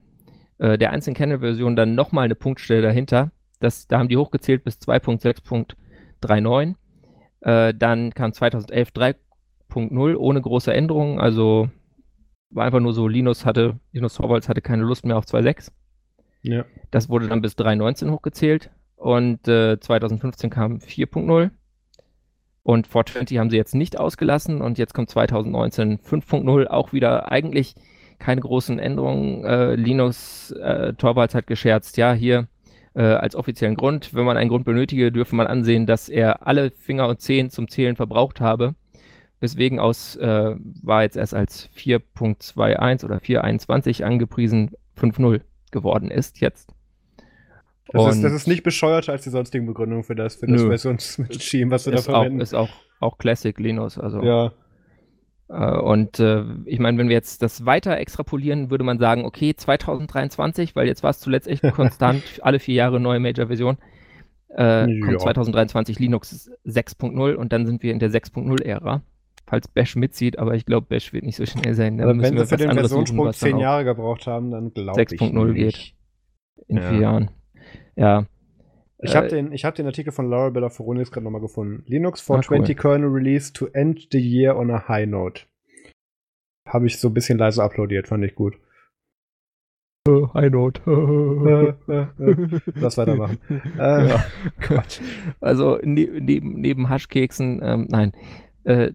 äh, 0.59 0.78
der 0.78 0.91
einzelnen 0.91 1.16
Kernel-Version 1.16 1.76
dann 1.76 1.95
nochmal 1.95 2.24
eine 2.24 2.34
Punktstelle 2.34 2.82
dahinter. 2.82 3.30
Das, 3.61 3.89
da 3.89 3.99
haben 3.99 4.09
die 4.09 4.16
hochgezählt 4.16 4.64
bis 4.64 4.76
2.6.39. 4.76 6.74
Äh, 7.41 7.74
dann 7.74 8.12
kam 8.14 8.32
2011 8.32 8.91
3.0 8.91 10.16
ohne 10.16 10.41
große 10.41 10.72
Änderungen. 10.72 11.20
Also 11.20 11.68
war 12.51 12.64
einfach 12.64 12.80
nur 12.80 12.95
so, 12.95 13.09
Linus 13.09 13.45
hatte, 13.45 13.78
Linus 13.93 14.14
Torvalds 14.14 14.49
hatte 14.49 14.62
keine 14.62 14.82
Lust 14.82 15.05
mehr 15.05 15.16
auf 15.16 15.24
2.6. 15.24 15.70
Ja. 16.43 16.64
Das 16.91 17.09
wurde 17.09 17.28
dann 17.28 17.43
bis 17.43 17.55
3.19 17.55 18.11
hochgezählt 18.11 18.70
und 18.97 19.47
äh, 19.49 19.78
2015 19.78 20.51
kam 20.51 20.76
4.0 20.76 21.51
und 22.69 22.87
420 22.87 23.39
haben 23.39 23.49
sie 23.49 23.57
jetzt 23.57 23.75
nicht 23.75 23.99
ausgelassen 23.99 24.61
und 24.61 24.77
jetzt 24.77 24.93
kommt 24.93 25.09
2019 25.09 26.01
5.0, 26.01 26.66
auch 26.66 26.93
wieder 26.93 27.33
eigentlich 27.33 27.75
keine 28.19 28.43
großen 28.43 28.79
Änderungen. 28.79 29.43
Äh, 29.43 29.75
Linus 29.75 30.51
äh, 30.51 30.93
Torvalds 30.93 31.35
hat 31.35 31.47
gescherzt, 31.47 31.97
ja, 31.97 32.12
hier 32.12 32.47
äh, 32.93 33.05
als 33.05 33.37
offiziellen 33.37 33.75
Grund, 33.75 34.12
wenn 34.12 34.27
man 34.27 34.37
einen 34.37 34.51
Grund 34.51 34.66
benötige, 34.66 35.11
dürfe 35.11 35.35
man 35.35 35.47
ansehen, 35.47 35.87
dass 35.87 36.11
er 36.11 36.47
alle 36.47 36.71
Finger 36.71 37.09
und 37.09 37.23
Zehen 37.23 37.49
zum 37.49 37.69
Zählen 37.69 37.97
verbraucht 37.97 38.43
habe. 38.43 38.75
Weswegen 39.41 39.81
aus 39.81 40.16
äh, 40.16 40.55
war 40.83 41.05
jetzt 41.05 41.16
erst 41.16 41.33
als 41.33 41.71
4.21 41.75 43.05
oder 43.07 43.16
4.21 43.16 44.03
angepriesen 44.05 44.73
5.0 45.01 45.41
geworden 45.71 46.11
ist 46.11 46.43
jetzt. 46.43 46.75
Das 47.93 48.07
ist, 48.09 48.16
Und- 48.16 48.22
das 48.22 48.32
ist 48.32 48.47
nicht 48.49 48.62
bescheuerter 48.62 49.12
als 49.12 49.22
die 49.24 49.30
sonstigen 49.30 49.66
Begründungen 49.66 50.05
für 50.05 50.14
das, 50.14 50.36
für 50.36 50.47
das 50.47 50.61
Nö. 50.62 50.68
Versionsscheme, 50.68 51.70
was 51.70 51.84
sie 51.84 51.91
da 51.91 51.99
ist 51.99 52.09
auch, 52.09 52.12
verwenden. 52.12 52.41
ist 52.41 52.55
auch, 52.55 52.68
auch 53.01 53.16
Classic 53.18 53.59
Linux. 53.59 53.99
Also, 53.99 54.22
ja. 54.22 54.53
äh, 55.49 55.78
und 55.78 56.18
äh, 56.20 56.45
ich 56.66 56.78
meine, 56.80 56.99
wenn 56.99 57.09
wir 57.09 57.14
jetzt 57.16 57.43
das 57.43 57.64
weiter 57.64 57.97
extrapolieren, 57.97 58.70
würde 58.70 58.84
man 58.84 58.99
sagen, 58.99 59.24
okay, 59.24 59.55
2023, 59.57 60.76
weil 60.76 60.86
jetzt 60.86 61.03
war 61.03 61.11
es 61.11 61.18
zuletzt 61.20 61.49
echt 61.49 61.62
konstant, 61.74 62.22
alle 62.43 62.59
vier 62.59 62.74
Jahre 62.74 63.01
neue 63.01 63.20
Major-Version, 63.20 63.78
äh, 64.51 65.01
kommt 65.01 65.20
2023 65.20 65.99
Linux 65.99 66.51
6.0 66.66 67.34
und 67.34 67.53
dann 67.53 67.66
sind 67.66 67.82
wir 67.82 67.93
in 67.93 67.99
der 67.99 68.11
6.0-Ära. 68.11 69.03
Falls 69.47 69.66
Bash 69.68 69.97
mitzieht, 69.97 70.39
aber 70.39 70.55
ich 70.57 70.66
glaube, 70.66 70.86
Bash 70.89 71.14
wird 71.14 71.24
nicht 71.24 71.36
so 71.36 71.47
schnell 71.47 71.72
sein. 71.72 71.97
Müssen 71.97 72.20
wenn 72.20 72.34
wir 72.34 72.45
sie 72.45 72.49
für 72.49 72.57
den 72.59 72.72
Versionssprung 72.72 73.26
was 73.28 73.39
dann 73.39 73.49
10 73.51 73.57
auch 73.57 73.61
Jahre 73.62 73.84
gebraucht 73.86 74.26
haben, 74.26 74.51
dann 74.51 74.74
glaube 74.74 75.01
ich 75.01 75.09
6.0 75.09 75.53
nicht. 75.53 75.55
geht. 75.57 75.95
in 76.68 76.76
Ja. 76.76 76.91
vier 76.91 77.01
Jahren. 77.01 77.30
Ja, 77.97 78.27
Ich 78.99 79.12
Äh, 79.14 79.16
habe 79.16 79.29
den, 79.29 79.53
ich 79.53 79.64
hab 79.64 79.75
den 79.75 79.87
Artikel 79.87 80.12
von 80.12 80.29
Laura 80.29 80.51
Bella 80.51 80.69
Foronix 80.71 81.11
gerade 81.11 81.25
nochmal 81.25 81.41
gefunden. 81.41 81.83
Linux 81.87 82.21
Ah, 82.23 82.41
420 82.43 82.77
Kernel 82.77 83.11
Release 83.11 83.53
to 83.53 83.66
end 83.73 84.09
the 84.12 84.19
year 84.19 84.57
on 84.57 84.71
a 84.71 84.89
high 84.89 85.07
note. 85.09 85.43
Habe 86.66 86.87
ich 86.87 86.99
so 86.99 87.09
ein 87.09 87.14
bisschen 87.14 87.39
leise 87.39 87.62
uploadiert, 87.62 88.09
fand 88.09 88.25
ich 88.25 88.35
gut. 88.35 88.55
High 90.35 90.51
Note. 90.51 90.81
Lass 92.77 92.97
weitermachen. 92.97 93.39
Äh, 93.79 94.09
Ja. 94.09 94.25
Quatsch. 94.61 95.01
Also 95.41 95.79
ne 95.83 96.09
neben, 96.21 96.55
neben 96.61 96.89
Haschkeksen, 96.89 97.61
ähm, 97.62 97.87
nein. 97.91 98.12
Äh, 98.64 98.93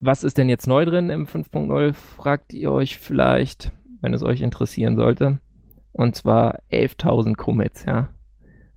was 0.00 0.24
ist 0.24 0.36
denn 0.38 0.48
jetzt 0.50 0.66
neu 0.66 0.84
drin 0.84 1.08
im 1.10 1.26
5.0, 1.26 1.94
fragt 1.94 2.52
ihr 2.52 2.70
euch 2.70 2.98
vielleicht, 2.98 3.72
wenn 4.02 4.12
es 4.12 4.22
euch 4.22 4.42
interessieren 4.42 4.96
sollte. 4.96 5.40
Und 5.98 6.14
zwar 6.14 6.60
11.000 6.70 7.34
Commits, 7.34 7.84
ja. 7.84 8.10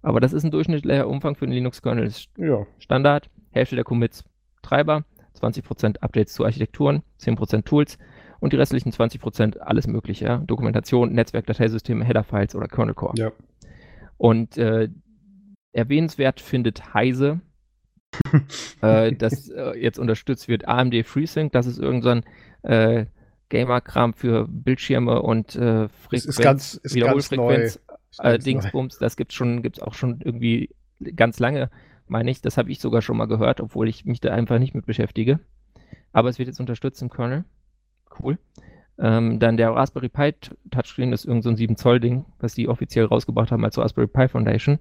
Aber 0.02 0.20
das 0.20 0.34
ist 0.34 0.44
ein 0.44 0.50
durchschnittlicher 0.50 1.08
Umfang 1.08 1.36
für 1.36 1.46
den 1.46 1.54
Linux-Kernel. 1.54 2.12
Ja. 2.38 2.66
Standard, 2.80 3.30
Hälfte 3.52 3.76
der 3.76 3.86
Commits 3.86 4.24
Treiber, 4.64 5.06
20% 5.40 6.00
Updates 6.00 6.34
zu 6.34 6.44
Architekturen, 6.44 7.04
10% 7.20 7.64
Tools 7.64 8.00
und 8.40 8.54
die 8.54 8.58
restlichen 8.58 8.92
20% 8.92 9.60
alles 9.60 9.86
mögliche, 9.86 10.26
ja. 10.26 10.38
Dokumentation, 10.40 11.14
Netzwerkdateisysteme, 11.14 12.04
Header-Files 12.04 12.56
oder 12.56 12.68
Kernel-Core. 12.68 13.14
ja. 13.18 13.32
Und 14.18 14.58
äh, 14.58 14.90
erwähnenswert 15.74 16.42
findet 16.42 16.96
Heise, 16.96 17.42
äh, 18.82 19.14
dass 19.14 19.48
äh, 19.48 19.78
jetzt 19.80 20.00
unterstützt 20.00 20.48
wird 20.48 20.68
AMD 20.68 21.06
FreeSync. 21.06 21.52
Das 21.52 21.68
ist 21.68 21.78
irgendein 21.78 22.24
so 22.64 22.70
äh, 22.70 23.06
Gamer-Kram 23.52 24.14
für 24.14 24.47
Bildschirme 24.47 25.22
und 25.22 25.56
äh, 25.56 25.89
Frequenz, 25.89 26.26
ist 26.26 26.41
ganz, 26.41 26.74
ist. 26.76 26.95
Wiederholfrequenz, 26.95 27.80
äh. 28.18 28.39
Dingsbums. 28.39 28.97
Das 28.97 29.16
gibt's 29.16 29.36
schon, 29.36 29.62
gibt's 29.62 29.80
auch 29.80 29.93
schon 29.93 30.22
irgendwie 30.24 30.74
ganz 31.16 31.39
lange, 31.39 31.70
meine 32.08 32.32
ich. 32.32 32.41
Das 32.41 32.58
habe 32.58 32.72
ich 32.72 32.80
sogar 32.80 33.02
schon 33.02 33.18
mal 33.18 33.28
gehört, 33.28 33.62
obwohl 33.62 33.88
ich 33.88 34.06
mich 34.06 34.22
da 34.22 34.32
einfach 34.34 34.58
nicht 34.58 34.74
mit 34.74 34.86
beschäftige. 34.86 35.39
Aber 36.14 36.30
es 36.30 36.39
wird 36.39 36.47
jetzt 36.47 36.60
unterstützt 36.60 37.02
im 37.02 37.10
Kernel. 37.10 37.43
Cool. 38.20 38.39
Ähm, 38.97 39.39
dann 39.39 39.58
der 39.58 39.72
Raspberry 39.72 40.10
Pi 40.10 40.34
Touchscreen 40.72 41.14
ist 41.14 41.26
irgend 41.26 41.43
so 41.43 41.49
ein 41.49 41.56
7 41.56 41.76
Zoll 41.76 41.99
Ding, 41.99 42.26
was 42.39 42.54
die 42.54 42.68
offiziell 42.68 43.06
rausgebracht 43.06 43.52
haben 43.52 43.64
als 43.66 43.78
Raspberry 43.78 44.08
Pi 44.08 44.28
Foundation. 44.28 44.80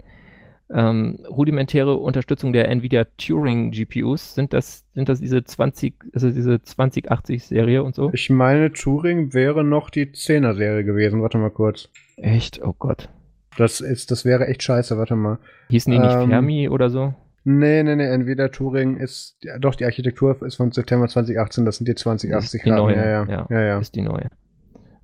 Ähm, 0.72 1.18
rudimentäre 1.28 1.96
Unterstützung 1.96 2.52
der 2.52 2.68
Nvidia 2.68 3.04
Turing 3.18 3.72
GPUs 3.72 4.34
sind 4.36 4.52
das 4.52 4.84
sind 4.94 5.08
das 5.08 5.18
diese 5.20 5.42
20 5.42 5.94
also 6.14 6.30
diese 6.30 6.62
2080 6.62 7.44
Serie 7.44 7.82
und 7.82 7.94
so. 7.94 8.10
Ich 8.12 8.30
meine, 8.30 8.72
Turing 8.72 9.34
wäre 9.34 9.64
noch 9.64 9.90
die 9.90 10.06
10er-Serie 10.06 10.84
gewesen. 10.84 11.22
Warte 11.22 11.38
mal 11.38 11.50
kurz. 11.50 11.88
Echt? 12.16 12.62
Oh 12.62 12.74
Gott. 12.78 13.08
Das, 13.56 13.80
ist, 13.80 14.10
das 14.12 14.24
wäre 14.24 14.46
echt 14.46 14.62
scheiße. 14.62 14.96
Warte 14.96 15.16
mal. 15.16 15.38
Hießen 15.70 15.92
die 15.92 15.98
nicht 15.98 16.14
Ähm, 16.14 16.28
Fermi 16.30 16.68
oder 16.68 16.88
so? 16.88 17.14
Nee, 17.42 17.82
nee, 17.82 17.96
nee. 17.96 18.06
Entweder 18.06 18.50
Turing 18.50 18.96
ist. 18.96 19.38
Ja, 19.42 19.58
doch, 19.58 19.74
die 19.74 19.84
Architektur 19.84 20.40
ist 20.42 20.54
von 20.56 20.70
September 20.70 21.08
2018. 21.08 21.64
Das 21.64 21.78
sind 21.78 21.88
die 21.88 21.94
Das 21.94 22.02
2080 22.02 22.60
ist 22.60 22.64
die 22.64 22.70
neue, 22.70 22.96
Ja, 22.96 23.04
ja. 23.04 23.26
ja. 23.28 23.46
ja, 23.50 23.60
ja. 23.60 23.78
Ist 23.80 23.94
die 23.94 24.02
neue. 24.02 24.28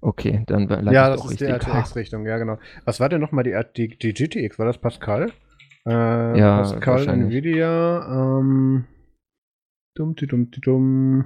Okay, 0.00 0.44
dann 0.46 0.68
lag 0.68 0.92
Ja, 0.92 1.08
das 1.10 1.24
ist 1.28 1.40
die. 1.40 1.46
RTX-Richtung, 1.46 2.24
ja, 2.26 2.38
genau. 2.38 2.58
Was 2.84 3.00
war 3.00 3.08
denn 3.08 3.20
nochmal 3.20 3.42
die, 3.42 3.58
die, 3.76 3.98
die 3.98 4.12
GTX? 4.12 4.58
War 4.58 4.66
das 4.66 4.78
Pascal? 4.78 5.32
Äh, 5.86 6.38
Ja, 6.38 6.58
Pascal. 6.58 7.08
Nvidia, 7.08 8.38
ähm, 8.40 8.84
Dumm, 9.94 10.14
die 10.14 10.26
dumm, 10.26 10.50
die 10.50 10.60
dumm. 10.60 11.24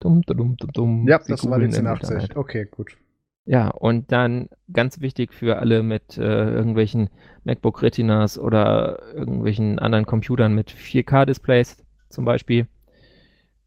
Dumm, 0.00 0.22
dumm, 0.22 0.56
dumm, 0.56 0.72
dumm. 0.72 1.08
Ja, 1.08 1.20
Sie 1.20 1.32
das 1.32 1.48
war 1.48 1.58
die 1.58 1.66
googeln 1.66 1.84
im 1.84 1.86
1080. 1.86 2.10
Internet. 2.14 2.36
Okay, 2.36 2.66
gut. 2.70 2.96
Ja, 3.44 3.68
und 3.68 4.10
dann 4.10 4.48
ganz 4.72 5.00
wichtig 5.00 5.32
für 5.32 5.58
alle 5.58 5.82
mit 5.82 6.18
äh, 6.18 6.22
irgendwelchen 6.50 7.10
MacBook 7.44 7.82
Retinas 7.82 8.38
oder 8.38 9.00
irgendwelchen 9.14 9.78
anderen 9.78 10.06
Computern 10.06 10.54
mit 10.54 10.70
4K-Displays 10.70 11.76
zum 12.08 12.24
Beispiel. 12.24 12.66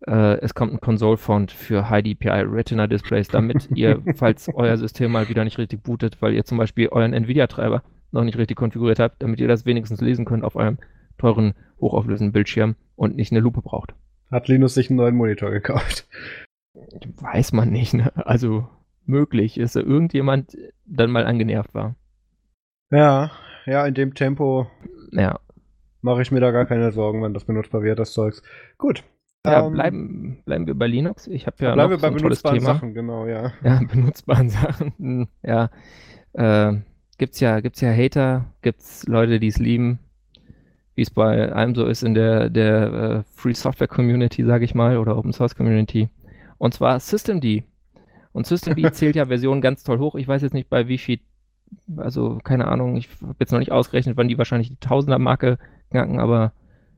Äh, 0.07 0.39
es 0.39 0.53
kommt 0.53 0.73
ein 0.73 0.81
Console-Font 0.81 1.51
für 1.51 1.89
High 1.89 2.03
DPI 2.03 2.41
Retina 2.41 2.87
Displays, 2.87 3.27
damit 3.27 3.69
ihr, 3.75 4.01
falls 4.15 4.49
euer 4.53 4.77
System 4.77 5.11
mal 5.11 5.29
wieder 5.29 5.43
nicht 5.43 5.57
richtig 5.57 5.83
bootet, 5.83 6.21
weil 6.21 6.33
ihr 6.33 6.43
zum 6.43 6.57
Beispiel 6.57 6.89
euren 6.89 7.13
Nvidia-Treiber 7.13 7.83
noch 8.11 8.23
nicht 8.23 8.37
richtig 8.37 8.57
konfiguriert 8.57 8.99
habt, 8.99 9.21
damit 9.21 9.39
ihr 9.39 9.47
das 9.47 9.65
wenigstens 9.65 10.01
lesen 10.01 10.25
könnt 10.25 10.43
auf 10.43 10.55
eurem 10.55 10.77
teuren, 11.17 11.53
hochauflösenden 11.79 12.31
Bildschirm 12.31 12.75
und 12.95 13.15
nicht 13.15 13.31
eine 13.31 13.41
Lupe 13.41 13.61
braucht. 13.61 13.93
Hat 14.31 14.47
Linus 14.47 14.73
sich 14.73 14.89
einen 14.89 14.97
neuen 14.97 15.15
Monitor 15.15 15.51
gekauft. 15.51 16.07
Weiß 16.73 17.51
man 17.51 17.69
nicht, 17.71 17.93
ne? 17.93 18.11
Also 18.25 18.67
möglich, 19.05 19.55
dass 19.55 19.73
da 19.73 19.79
irgendjemand 19.81 20.57
dann 20.85 21.11
mal 21.11 21.25
angenervt 21.25 21.73
war. 21.73 21.95
Ja, 22.91 23.31
ja, 23.65 23.85
in 23.85 23.93
dem 23.93 24.13
Tempo 24.13 24.67
Ja, 25.11 25.39
mache 26.01 26.21
ich 26.21 26.31
mir 26.31 26.39
da 26.39 26.51
gar 26.51 26.65
keine 26.65 26.91
Sorgen, 26.91 27.21
wenn 27.23 27.33
das 27.33 27.45
benutzbar 27.45 27.83
wird, 27.83 27.99
das 27.99 28.13
Zeugs. 28.13 28.41
Gut. 28.77 29.03
ja 29.45 29.65
Ähm, 29.65 29.73
bleiben, 29.73 30.41
bleiben 30.45 30.67
wir 30.67 30.75
bei 30.75 30.87
Linux. 30.87 31.27
Ich 31.27 31.47
habe 31.47 31.57
ja 31.63 31.73
bleiben 31.73 31.91
noch 31.91 31.97
wir 31.97 31.99
so 31.99 32.01
bei 32.01 32.07
ein 32.13 32.17
tolles 32.17 32.41
benutzbaren 32.41 32.59
Thema. 32.59 32.73
Sachen, 32.73 32.93
genau, 32.93 33.25
ja. 33.25 33.53
Ja, 33.63 33.81
benutzbaren 33.91 34.49
Sachen. 34.49 34.93
Hm, 34.97 35.27
Ja, 35.43 35.69
äh, 36.33 36.73
gibt's 37.19 37.39
ja, 37.39 37.59
gibt's 37.59 37.81
ja 37.81 37.91
Hater, 37.93 38.45
gibt's 38.63 39.05
Leute, 39.05 39.39
die 39.39 39.47
es 39.47 39.59
lieben, 39.59 39.99
wie 40.95 41.03
es 41.03 41.11
bei 41.11 41.51
allem 41.51 41.75
so 41.75 41.85
ist 41.85 42.01
in 42.03 42.15
der 42.15 42.49
der 42.49 42.93
äh, 42.93 43.23
Free 43.35 43.53
Software 43.53 43.87
Community, 43.87 44.43
sage 44.43 44.65
ich 44.65 44.73
mal, 44.73 44.97
oder 44.97 45.15
Open 45.17 45.31
Source 45.33 45.55
Community. 45.55 46.09
Und 46.57 46.73
zwar 46.73 46.99
Systemd. 46.99 47.45
Und 48.31 48.47
Systemd 48.47 48.79
zählt 48.95 49.15
ja 49.15 49.27
Versionen 49.27 49.61
ganz 49.61 49.83
toll 49.83 49.99
hoch. 49.99 50.15
Ich 50.15 50.27
weiß 50.27 50.41
jetzt 50.41 50.53
nicht 50.53 50.69
bei 50.69 50.87
wie 50.87 50.97
viel, 50.97 51.19
also 51.97 52.39
keine 52.43 52.67
Ahnung, 52.67 52.97
ich 52.97 53.07
habe 53.21 53.35
jetzt 53.39 53.51
noch 53.51 53.59
nicht 53.59 53.71
ausgerechnet, 53.71 54.17
wann 54.17 54.27
die 54.27 54.37
wahrscheinlich 54.37 54.69
die 54.69 54.79
Tausender-Marke 54.79 55.57
knacken, 55.91 56.19
aber 56.19 56.53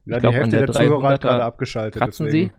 Ja, 0.05 0.19
glaub, 0.19 0.33
die 0.33 0.39
an 0.39 0.49
der 0.49 0.65
der 0.67 0.73
Zuhörer 0.73 1.09
hat 1.09 1.23
300er 1.23 1.27
gerade 1.27 1.43
abgeschaltet. 1.43 2.01
kratzen 2.01 2.25
deswegen. 2.25 2.53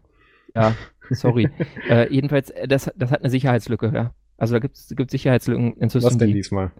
ja, 0.54 0.74
sorry. 1.10 1.48
äh, 1.88 2.12
jedenfalls, 2.12 2.50
äh, 2.50 2.68
das, 2.68 2.90
das 2.96 3.10
hat 3.10 3.20
eine 3.20 3.30
Sicherheitslücke, 3.30 3.90
ja. 3.94 4.14
Also 4.36 4.54
da 4.54 4.58
gibt 4.60 4.76
es 4.76 4.88
Sicherheitslücken 5.10 5.74
in 5.74 5.82
Was 5.84 5.92
denn 5.92 6.00
Systemd. 6.02 6.34
diesmal? 6.34 6.72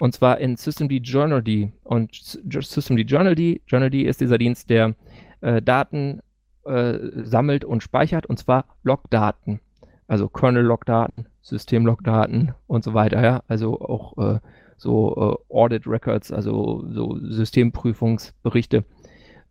Und 0.00 0.14
zwar 0.14 0.38
in 0.38 0.56
Systemd 0.56 0.92
Journal 1.06 1.42
D. 1.42 1.72
Und 1.84 2.14
Systemd 2.14 3.10
Journal 3.10 3.34
D, 3.34 3.60
Journal 3.66 3.90
D 3.90 4.02
ist 4.02 4.20
dieser 4.20 4.38
Dienst, 4.38 4.70
der 4.70 4.94
äh, 5.40 5.62
Daten 5.62 6.20
äh, 6.64 6.98
sammelt 7.22 7.64
und 7.64 7.82
speichert, 7.82 8.26
und 8.26 8.38
zwar 8.38 8.64
Logdaten. 8.82 9.60
Also 10.06 10.28
Kernel-Logdaten, 10.28 11.28
System-Logdaten 11.42 12.54
und 12.66 12.84
so 12.84 12.92
weiter, 12.94 13.22
ja. 13.22 13.42
Also 13.48 13.80
auch 13.80 14.18
äh, 14.18 14.40
so 14.76 15.38
äh, 15.50 15.54
Audit 15.54 15.86
Records, 15.86 16.32
also 16.32 16.84
so 16.90 17.18
Systemprüfungsberichte 17.22 18.84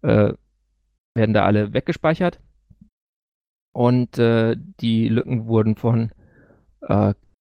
äh, 0.02 0.34
werden 1.16 1.34
da 1.34 1.46
alle 1.46 1.74
weggespeichert. 1.74 2.40
Und 3.72 4.20
äh, 4.20 4.56
die 4.80 5.08
Lücken 5.08 5.48
wurden 5.48 5.76
von 5.76 6.12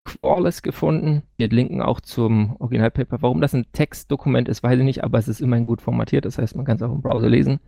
Qualys 0.05 0.63
gefunden. 0.63 1.23
Wir 1.37 1.49
linken 1.49 1.81
auch 1.81 2.01
zum 2.01 2.57
Originalpaper. 2.59 3.23
Warum 3.23 3.41
das 3.41 3.55
ein 3.55 3.67
Textdokument 3.73 4.49
ist, 4.49 4.63
weiß 4.63 4.79
ich 4.79 4.85
nicht, 4.85 5.05
aber 5.05 5.19
es 5.19 5.29
ist 5.29 5.41
immerhin 5.41 5.67
gut 5.67 5.81
formatiert. 5.81 6.25
Das 6.25 6.39
heißt, 6.39 6.57
man 6.57 6.65
kann 6.65 6.77
es 6.77 6.83
auch 6.83 6.93
im 6.93 7.03
Browser 7.03 7.29
lesen 7.29 7.61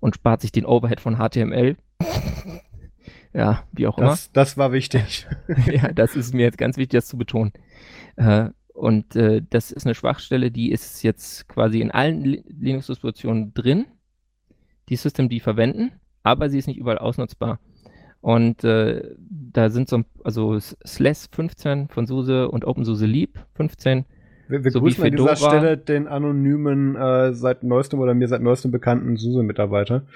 und 0.00 0.14
spart 0.16 0.40
sich 0.40 0.52
den 0.52 0.66
Overhead 0.66 1.00
von 1.00 1.16
HTML. 1.16 1.76
ja, 3.32 3.64
wie 3.72 3.86
auch 3.86 3.98
immer. 3.98 4.08
Das, 4.08 4.32
das 4.32 4.56
war 4.56 4.72
wichtig. 4.72 5.26
ja, 5.66 5.92
das 5.92 6.16
ist 6.16 6.34
mir 6.34 6.42
jetzt 6.42 6.58
ganz 6.58 6.76
wichtig, 6.76 6.98
das 6.98 7.06
zu 7.08 7.16
betonen. 7.16 7.52
Äh, 8.16 8.50
und 8.74 9.14
äh, 9.16 9.42
das 9.48 9.70
ist 9.70 9.86
eine 9.86 9.94
Schwachstelle, 9.94 10.50
die 10.50 10.72
ist 10.72 11.02
jetzt 11.02 11.48
quasi 11.48 11.80
in 11.80 11.90
allen 11.90 12.22
Li- 12.24 12.44
Linux-Distributionen 12.48 13.54
drin, 13.54 13.84
die 14.88 14.96
System 14.96 15.28
die 15.28 15.40
verwenden, 15.40 15.92
aber 16.22 16.48
sie 16.50 16.58
ist 16.58 16.66
nicht 16.66 16.78
überall 16.78 16.98
ausnutzbar. 16.98 17.60
Und 18.22 18.62
äh, 18.62 19.14
da 19.18 19.68
sind 19.68 19.88
so, 19.88 20.04
also 20.22 20.58
Slash 20.60 21.26
15 21.32 21.88
von 21.88 22.06
SUSE 22.06 22.48
und 22.48 22.64
OpenSUSE 22.64 23.04
Leap 23.04 23.38
15. 23.54 24.04
Wir, 24.48 24.64
wir 24.64 24.70
grüßen 24.70 25.04
an 25.04 25.10
dieser 25.10 25.36
Fedora. 25.36 25.50
Stelle 25.50 25.76
den 25.76 26.06
anonymen, 26.06 26.94
äh, 26.94 27.34
seit 27.34 27.64
neuestem 27.64 27.98
oder 27.98 28.14
mir 28.14 28.28
seit 28.28 28.40
neuestem 28.40 28.70
bekannten 28.70 29.16
SUSE-Mitarbeiter. 29.16 30.06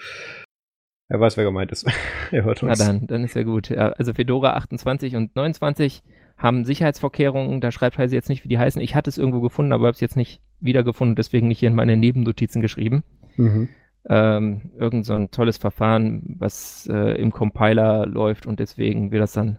Er 1.09 1.21
weiß, 1.21 1.37
wer 1.37 1.45
gemeint 1.45 1.73
ist. 1.73 1.85
er 2.31 2.45
hört 2.45 2.63
Na 2.63 2.71
uns. 2.71 2.79
dann, 2.79 3.09
dann 3.09 3.25
ist 3.25 3.35
ja 3.35 3.43
gut. 3.43 3.71
Ja, 3.71 3.89
also 3.91 4.15
Fedora 4.15 4.55
28 4.55 5.17
und 5.17 5.35
29 5.35 6.05
haben 6.37 6.65
Sicherheitsvorkehrungen. 6.65 7.61
Da 7.61 7.73
schreibt 7.73 7.99
Heise 7.99 8.15
jetzt 8.15 8.29
nicht, 8.29 8.45
wie 8.45 8.49
die 8.49 8.59
heißen. 8.59 8.81
Ich 8.81 8.95
hatte 8.95 9.11
es 9.11 9.19
irgendwo 9.19 9.41
gefunden, 9.41 9.73
aber 9.73 9.87
habe 9.87 9.95
es 9.95 10.01
jetzt 10.01 10.17
nicht 10.17 10.41
wiedergefunden, 10.61 11.17
deswegen 11.17 11.49
nicht 11.49 11.59
hier 11.59 11.71
in 11.71 11.75
meine 11.75 11.97
Nebennotizen 11.97 12.63
geschrieben. 12.63 13.03
Mhm. 13.37 13.69
Ähm, 14.09 14.71
irgend 14.79 15.05
so 15.05 15.15
ein 15.15 15.31
tolles 15.31 15.59
Verfahren, 15.59 16.37
was 16.39 16.87
äh, 16.91 17.21
im 17.21 17.33
Compiler 17.33 18.07
läuft 18.07 18.47
und 18.47 18.61
deswegen 18.61 19.11
wird 19.11 19.23
das 19.23 19.33
dann, 19.33 19.59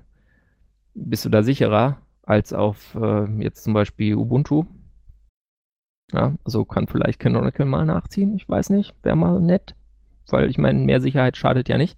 bist 0.93 1.25
du 1.25 1.29
da 1.29 1.43
sicherer 1.43 1.97
als 2.23 2.53
auf 2.53 2.95
äh, 2.95 3.25
jetzt 3.41 3.63
zum 3.63 3.73
Beispiel 3.73 4.15
Ubuntu. 4.15 4.65
Ja, 6.13 6.35
also 6.45 6.63
kann 6.63 6.87
vielleicht 6.87 7.19
Canonical 7.19 7.65
mal 7.65 7.85
nachziehen, 7.85 8.33
ich 8.35 8.47
weiß 8.47 8.69
nicht, 8.69 8.95
wäre 9.03 9.17
mal 9.17 9.41
nett, 9.41 9.75
weil 10.29 10.49
ich 10.49 10.57
meine, 10.57 10.79
mehr 10.79 11.01
Sicherheit 11.01 11.35
schadet 11.35 11.67
ja 11.67 11.77
nicht, 11.77 11.97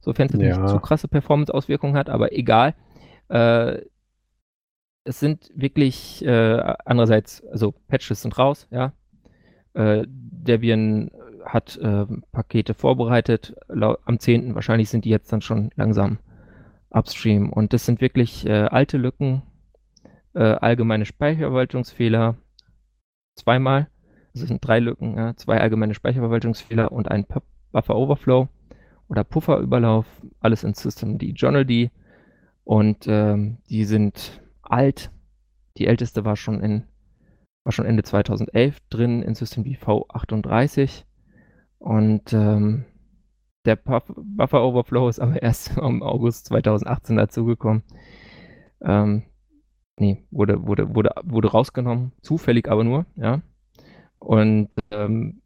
sofern 0.00 0.28
es 0.28 0.32
Ja. 0.32 0.38
nicht 0.38 0.68
zu 0.68 0.78
krasse 0.80 1.08
Performance-Auswirkungen 1.08 1.96
hat, 1.96 2.08
aber 2.08 2.32
egal. 2.32 2.74
Äh, 3.28 3.82
es 5.04 5.20
sind 5.20 5.50
wirklich 5.54 6.24
äh, 6.24 6.74
andererseits, 6.84 7.44
also 7.46 7.72
Patches 7.88 8.22
sind 8.22 8.38
raus, 8.38 8.68
ja. 8.70 8.92
Äh, 9.74 10.04
Debian 10.08 11.10
hat 11.44 11.76
äh, 11.78 12.06
Pakete 12.32 12.74
vorbereitet. 12.74 13.54
Am 13.68 14.18
10. 14.18 14.54
wahrscheinlich 14.54 14.88
sind 14.90 15.04
die 15.04 15.10
jetzt 15.10 15.32
dann 15.32 15.42
schon 15.42 15.70
langsam 15.76 16.18
upstream. 16.90 17.50
Und 17.50 17.72
das 17.72 17.86
sind 17.86 18.00
wirklich 18.00 18.46
äh, 18.46 18.64
alte 18.64 18.98
Lücken, 18.98 19.42
äh, 20.34 20.42
allgemeine 20.42 21.04
Speicherverwaltungsfehler, 21.04 22.36
zweimal. 23.36 23.88
Also 24.34 24.46
sind 24.46 24.66
drei 24.66 24.78
Lücken, 24.78 25.16
ja, 25.16 25.36
zwei 25.36 25.60
allgemeine 25.60 25.94
Speicherverwaltungsfehler 25.94 26.90
und 26.92 27.10
ein 27.10 27.26
Buffer 27.72 27.96
Overflow 27.96 28.48
oder 29.08 29.24
Pufferüberlauf, 29.24 30.06
alles 30.40 30.64
in 30.64 30.74
System 30.74 31.18
die 31.18 31.32
Journal 31.32 31.66
D. 31.66 31.90
Und 32.64 33.06
ähm, 33.08 33.58
die 33.68 33.84
sind 33.84 34.40
alt. 34.62 35.10
Die 35.76 35.86
älteste 35.86 36.24
war 36.24 36.36
schon 36.36 36.60
in 36.60 36.84
war 37.64 37.72
schon 37.72 37.86
Ende 37.86 38.02
2011 38.02 38.78
drin 38.90 39.22
in 39.22 39.34
System 39.34 39.64
V38 39.64 41.04
und 41.82 42.32
ähm, 42.32 42.84
der 43.64 43.76
Buffer 43.76 44.64
Overflow 44.64 45.08
ist 45.08 45.18
aber 45.18 45.42
erst 45.42 45.76
im 45.76 46.02
August 46.02 46.46
2018 46.46 47.16
dazugekommen. 47.16 47.82
Ähm, 48.80 49.24
nee, 49.98 50.24
wurde, 50.30 50.66
wurde, 50.66 50.94
wurde, 50.94 51.10
wurde 51.24 51.48
rausgenommen, 51.48 52.12
zufällig 52.22 52.68
aber 52.68 52.84
nur, 52.84 53.06
ja. 53.16 53.42
Und 54.20 54.70
ähm, 54.92 55.42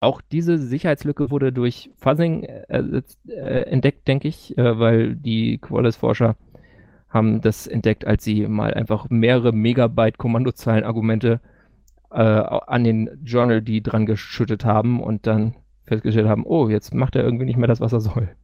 auch 0.00 0.20
diese 0.20 0.58
Sicherheitslücke 0.58 1.30
wurde 1.30 1.52
durch 1.52 1.90
Fuzzing 1.98 2.42
äh, 2.44 3.02
äh, 3.28 3.62
entdeckt, 3.70 4.08
denke 4.08 4.26
ich, 4.26 4.58
äh, 4.58 4.78
weil 4.78 5.14
die 5.14 5.58
Qualys-Forscher 5.58 6.36
haben 7.08 7.40
das 7.40 7.68
entdeckt, 7.68 8.04
als 8.04 8.24
sie 8.24 8.48
mal 8.48 8.74
einfach 8.74 9.10
mehrere 9.10 9.52
Megabyte 9.52 10.18
Kommandozeilen-Argumente 10.18 11.40
äh, 12.10 12.20
an 12.20 12.84
den 12.84 13.10
Journal 13.24 13.62
die 13.62 13.82
dran 13.82 14.06
geschüttet 14.06 14.64
haben 14.64 15.02
und 15.02 15.26
dann 15.26 15.54
festgestellt 15.84 16.28
haben, 16.28 16.44
oh, 16.44 16.68
jetzt 16.68 16.94
macht 16.94 17.16
er 17.16 17.24
irgendwie 17.24 17.46
nicht 17.46 17.56
mehr 17.56 17.68
das, 17.68 17.80
was 17.80 17.92
er 17.92 18.00
soll. 18.00 18.34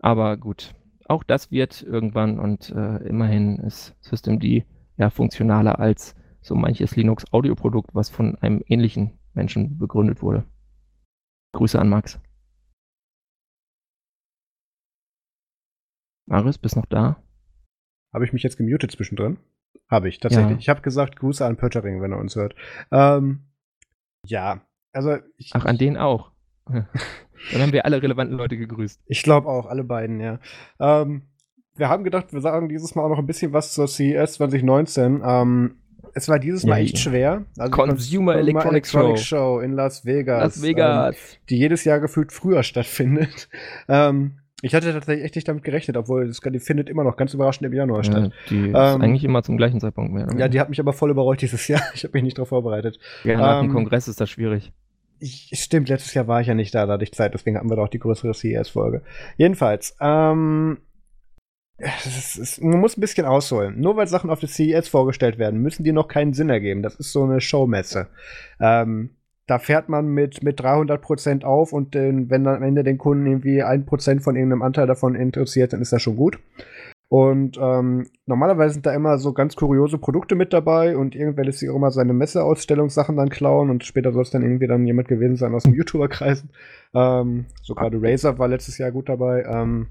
Aber 0.00 0.36
gut, 0.36 0.74
auch 1.06 1.22
das 1.22 1.50
wird 1.50 1.82
irgendwann 1.82 2.38
und 2.38 2.70
äh, 2.70 2.96
immerhin 3.08 3.56
ist 3.58 3.96
Systemd 4.00 4.44
ja 4.96 5.10
funktionaler 5.10 5.78
als 5.78 6.14
so 6.40 6.54
manches 6.54 6.94
Linux-Audioprodukt, 6.94 7.94
was 7.94 8.10
von 8.10 8.36
einem 8.36 8.62
ähnlichen 8.66 9.18
Menschen 9.32 9.78
begründet 9.78 10.22
wurde. 10.22 10.44
Grüße 11.52 11.78
an 11.78 11.88
Max. 11.88 12.20
Marius, 16.26 16.58
bist 16.58 16.76
noch 16.76 16.86
da? 16.86 17.22
Habe 18.12 18.24
ich 18.24 18.32
mich 18.32 18.42
jetzt 18.42 18.56
gemutet 18.56 18.92
zwischendrin? 18.92 19.38
Habe 19.90 20.08
ich, 20.08 20.18
tatsächlich. 20.18 20.52
Ja. 20.52 20.58
Ich 20.58 20.68
habe 20.68 20.80
gesagt, 20.80 21.16
Grüße 21.16 21.44
an 21.44 21.56
Pöttering, 21.56 22.00
wenn 22.00 22.12
er 22.12 22.18
uns 22.18 22.36
hört. 22.36 22.54
Ähm, 22.90 23.44
ja, 24.24 24.62
also 24.92 25.18
ich, 25.36 25.50
Ach, 25.54 25.64
an 25.64 25.78
den 25.78 25.96
auch. 25.96 26.30
Dann 26.66 27.60
haben 27.60 27.72
wir 27.72 27.84
alle 27.84 28.02
relevanten 28.02 28.36
Leute 28.36 28.56
gegrüßt. 28.56 29.02
ich 29.06 29.22
glaube 29.22 29.48
auch, 29.48 29.66
alle 29.66 29.84
beiden, 29.84 30.20
ja. 30.20 30.38
Ähm, 30.80 31.28
wir 31.76 31.88
haben 31.88 32.04
gedacht, 32.04 32.32
wir 32.32 32.40
sagen 32.40 32.68
dieses 32.68 32.94
Mal 32.94 33.02
auch 33.02 33.08
noch 33.10 33.18
ein 33.18 33.26
bisschen 33.26 33.52
was 33.52 33.74
zur 33.74 33.88
CES 33.88 34.34
2019. 34.34 35.22
Ähm, 35.24 35.76
es 36.14 36.28
war 36.28 36.38
dieses 36.38 36.64
Mal 36.64 36.78
Ja, 36.78 36.84
echt 36.84 36.98
schwer. 36.98 37.44
Also 37.58 37.70
Consumer 37.72 38.36
Electronics 38.36 38.94
Electronics 38.94 39.24
Show 39.24 39.58
in 39.58 39.72
Las 39.72 40.04
Vegas. 40.06 40.42
Las 40.42 40.62
Vegas. 40.62 41.16
Ähm, 41.16 41.38
die 41.50 41.58
jedes 41.58 41.84
Jahr 41.84 41.98
gefühlt 41.98 42.32
früher 42.32 42.62
stattfindet. 42.62 43.48
ähm, 43.88 44.38
ich 44.64 44.74
hatte 44.74 44.92
tatsächlich 44.92 45.24
echt 45.24 45.34
nicht 45.34 45.46
damit 45.46 45.62
gerechnet, 45.62 45.96
obwohl 45.96 46.28
es 46.28 46.40
die 46.40 46.58
findet 46.58 46.88
immer 46.88 47.04
noch 47.04 47.16
ganz 47.16 47.34
überraschend 47.34 47.66
im 47.66 47.72
Januar 47.74 47.98
ja, 47.98 48.04
statt. 48.04 48.32
die 48.48 48.68
ist 48.68 48.74
Ähm, 48.74 49.02
eigentlich 49.02 49.24
immer 49.24 49.42
zum 49.42 49.56
gleichen 49.56 49.80
Zeitpunkt 49.80 50.12
mehr. 50.12 50.26
Ja, 50.38 50.48
die 50.48 50.58
hat 50.58 50.70
mich 50.70 50.80
aber 50.80 50.92
voll 50.92 51.10
überrollt 51.10 51.42
dieses 51.42 51.68
Jahr. 51.68 51.82
Ich 51.94 52.04
habe 52.04 52.12
mich 52.14 52.22
nicht 52.24 52.38
darauf 52.38 52.48
vorbereitet. 52.48 52.98
ja, 53.24 53.36
nach 53.36 53.60
dem 53.60 53.68
ähm, 53.68 53.74
Kongress 53.74 54.08
ist 54.08 54.20
das 54.20 54.30
schwierig. 54.30 54.72
Ich, 55.20 55.50
stimmt, 55.52 55.88
letztes 55.88 56.14
Jahr 56.14 56.28
war 56.28 56.40
ich 56.40 56.46
ja 56.46 56.54
nicht 56.54 56.74
da, 56.74 56.86
da 56.86 56.94
hatte 56.94 57.04
ich 57.04 57.12
Zeit, 57.12 57.34
deswegen 57.34 57.56
hatten 57.56 57.70
wir 57.70 57.76
doch 57.76 57.88
die 57.88 57.98
größere 57.98 58.34
CES-Folge. 58.34 59.02
Jedenfalls, 59.36 59.96
ähm, 60.00 60.78
es 61.76 62.36
ist, 62.36 62.62
man 62.62 62.80
muss 62.80 62.96
ein 62.96 63.00
bisschen 63.00 63.26
ausholen. 63.26 63.80
Nur 63.80 63.96
weil 63.96 64.06
Sachen 64.06 64.30
auf 64.30 64.40
der 64.40 64.48
CES 64.48 64.88
vorgestellt 64.88 65.38
werden, 65.38 65.60
müssen 65.60 65.84
die 65.84 65.92
noch 65.92 66.08
keinen 66.08 66.32
Sinn 66.32 66.48
ergeben. 66.48 66.82
Das 66.82 66.96
ist 66.96 67.12
so 67.12 67.24
eine 67.24 67.40
Showmesse. 67.40 68.08
Ähm, 68.60 69.10
da 69.46 69.58
fährt 69.58 69.88
man 69.88 70.06
mit, 70.06 70.42
mit 70.42 70.60
300% 70.60 71.44
auf 71.44 71.72
und 71.72 71.94
den, 71.94 72.30
wenn 72.30 72.44
dann 72.44 72.56
am 72.56 72.62
Ende 72.62 72.82
den 72.82 72.98
Kunden 72.98 73.26
irgendwie 73.26 73.62
1% 73.62 74.20
von 74.20 74.36
irgendeinem 74.36 74.62
Anteil 74.62 74.86
davon 74.86 75.14
interessiert, 75.14 75.72
dann 75.72 75.82
ist 75.82 75.92
das 75.92 76.02
schon 76.02 76.16
gut. 76.16 76.38
Und 77.08 77.58
ähm, 77.60 78.06
normalerweise 78.26 78.74
sind 78.74 78.86
da 78.86 78.94
immer 78.94 79.18
so 79.18 79.32
ganz 79.32 79.54
kuriose 79.54 79.98
Produkte 79.98 80.34
mit 80.34 80.52
dabei 80.52 80.96
und 80.96 81.14
irgendwer 81.14 81.44
lässt 81.44 81.58
sich 81.58 81.68
auch 81.70 81.76
immer 81.76 81.90
seine 81.90 82.14
Messeausstellungssachen 82.14 83.16
dann 83.16 83.28
klauen 83.28 83.70
und 83.70 83.84
später 83.84 84.12
soll 84.12 84.22
es 84.22 84.30
dann 84.30 84.42
irgendwie 84.42 84.66
dann 84.66 84.86
jemand 84.86 85.06
gewesen 85.08 85.36
sein 85.36 85.54
aus 85.54 85.64
dem 85.64 85.74
YouTuber-Kreisen. 85.76 86.50
Ähm, 86.94 87.44
so 87.62 87.74
gerade 87.74 88.02
Razer 88.02 88.38
war 88.38 88.48
letztes 88.48 88.78
Jahr 88.78 88.90
gut 88.90 89.08
dabei. 89.08 89.44
Ähm, 89.44 89.88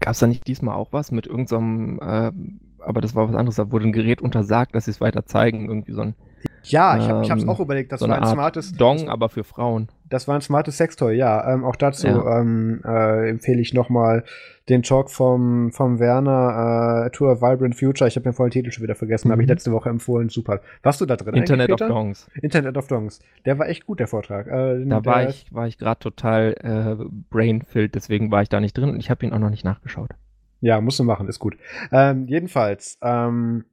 Gab 0.00 0.12
es 0.12 0.20
da 0.20 0.26
nicht 0.26 0.46
diesmal 0.46 0.76
auch 0.76 0.92
was 0.92 1.10
mit 1.10 1.26
irgendeinem, 1.26 1.98
äh, 2.00 2.32
aber 2.78 3.00
das 3.00 3.14
war 3.14 3.28
was 3.28 3.36
anderes, 3.36 3.56
da 3.56 3.70
wurde 3.70 3.86
ein 3.86 3.92
Gerät 3.92 4.22
untersagt, 4.22 4.74
dass 4.74 4.86
sie 4.86 4.92
es 4.92 5.00
weiter 5.00 5.26
zeigen, 5.26 5.68
irgendwie 5.68 5.92
so 5.92 6.00
ein, 6.00 6.14
ja, 6.64 6.96
ich 6.96 7.08
habe 7.08 7.22
ich 7.24 7.30
hab's 7.30 7.42
Ähm, 7.42 7.48
auch 7.48 7.60
überlegt, 7.60 7.92
das 7.92 8.00
so 8.00 8.08
war 8.08 8.16
ein 8.16 8.22
Art 8.22 8.32
smartes 8.32 8.72
Dong, 8.72 9.08
aber 9.08 9.28
für 9.28 9.44
Frauen. 9.44 9.88
Das 10.08 10.28
war 10.28 10.34
ein 10.34 10.40
smartes 10.42 10.76
Sextoy, 10.76 11.14
ja. 11.16 11.52
Ähm, 11.52 11.64
auch 11.64 11.76
dazu 11.76 12.06
Ja. 12.06 12.40
ähm, 12.40 12.80
äh, 12.84 13.28
empfehle 13.30 13.60
ich 13.60 13.72
nochmal 13.74 14.24
den 14.68 14.82
Talk 14.82 15.10
vom, 15.10 15.72
vom 15.72 15.98
Werner, 15.98 17.06
äh, 17.06 17.10
Tour 17.10 17.40
Vibrant 17.40 17.74
Future. 17.74 18.06
Ich 18.08 18.16
habe 18.16 18.24
den 18.24 18.32
vollen 18.32 18.50
Titel 18.50 18.70
schon 18.70 18.84
wieder 18.84 18.94
vergessen, 18.94 19.30
habe 19.32 19.42
ich 19.42 19.46
Mhm. 19.48 19.52
letzte 19.54 19.72
Woche 19.72 19.88
empfohlen. 19.88 20.28
Super. 20.28 20.60
Warst 20.82 21.00
du 21.00 21.06
da 21.06 21.16
drin? 21.16 21.34
Internet 21.34 21.72
of? 21.72 21.78
Dongs. 21.78 22.30
Internet 22.40 22.76
of 22.76 22.86
Dongs. 22.86 23.20
Der 23.44 23.58
war 23.58 23.68
echt 23.68 23.86
gut, 23.86 23.98
der 24.00 24.06
Vortrag. 24.06 24.46
Äh, 24.46 24.84
Da 24.84 25.00
der, 25.00 25.04
war 25.04 25.28
ich, 25.28 25.52
war 25.52 25.66
ich 25.66 25.78
gerade 25.78 25.98
total 25.98 26.54
äh, 27.00 27.04
brain-filled, 27.30 27.94
deswegen 27.94 28.30
war 28.30 28.42
ich 28.42 28.48
da 28.48 28.60
nicht 28.60 28.76
drin 28.76 28.90
und 28.90 29.00
ich 29.00 29.10
habe 29.10 29.24
ihn 29.26 29.32
auch 29.32 29.38
noch 29.38 29.50
nicht 29.50 29.64
nachgeschaut. 29.64 30.10
Ja, 30.60 30.80
musst 30.80 31.00
du 31.00 31.04
machen, 31.04 31.26
ist 31.28 31.40
gut. 31.40 31.56
Ähm, 31.90 32.26
jedenfalls, 32.28 32.98
ähm, 33.02 33.64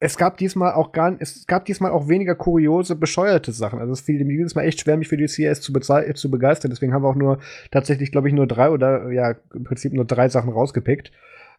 es 0.00 0.16
gab 0.16 0.36
diesmal 0.36 0.74
auch 0.74 0.92
gar 0.92 1.16
es 1.20 1.46
gab 1.46 1.64
diesmal 1.64 1.90
auch 1.90 2.08
weniger 2.08 2.34
kuriose, 2.36 2.94
bescheuerte 2.94 3.52
Sachen. 3.52 3.80
Also 3.80 3.92
es 3.92 4.02
fiel 4.02 4.24
mir 4.24 4.36
dieses 4.36 4.54
Mal 4.54 4.62
echt 4.62 4.80
schwer, 4.80 4.96
mich 4.96 5.08
für 5.08 5.16
die 5.16 5.26
CS 5.26 5.60
zu, 5.60 5.72
bezei- 5.72 6.12
zu 6.14 6.30
begeistern. 6.30 6.70
Deswegen 6.70 6.92
haben 6.94 7.02
wir 7.02 7.08
auch 7.08 7.16
nur 7.16 7.40
tatsächlich, 7.70 8.12
glaube 8.12 8.28
ich, 8.28 8.34
nur 8.34 8.46
drei 8.46 8.70
oder 8.70 9.10
ja, 9.10 9.34
im 9.52 9.64
Prinzip 9.64 9.92
nur 9.92 10.04
drei 10.04 10.28
Sachen 10.28 10.52
rausgepickt. 10.52 11.10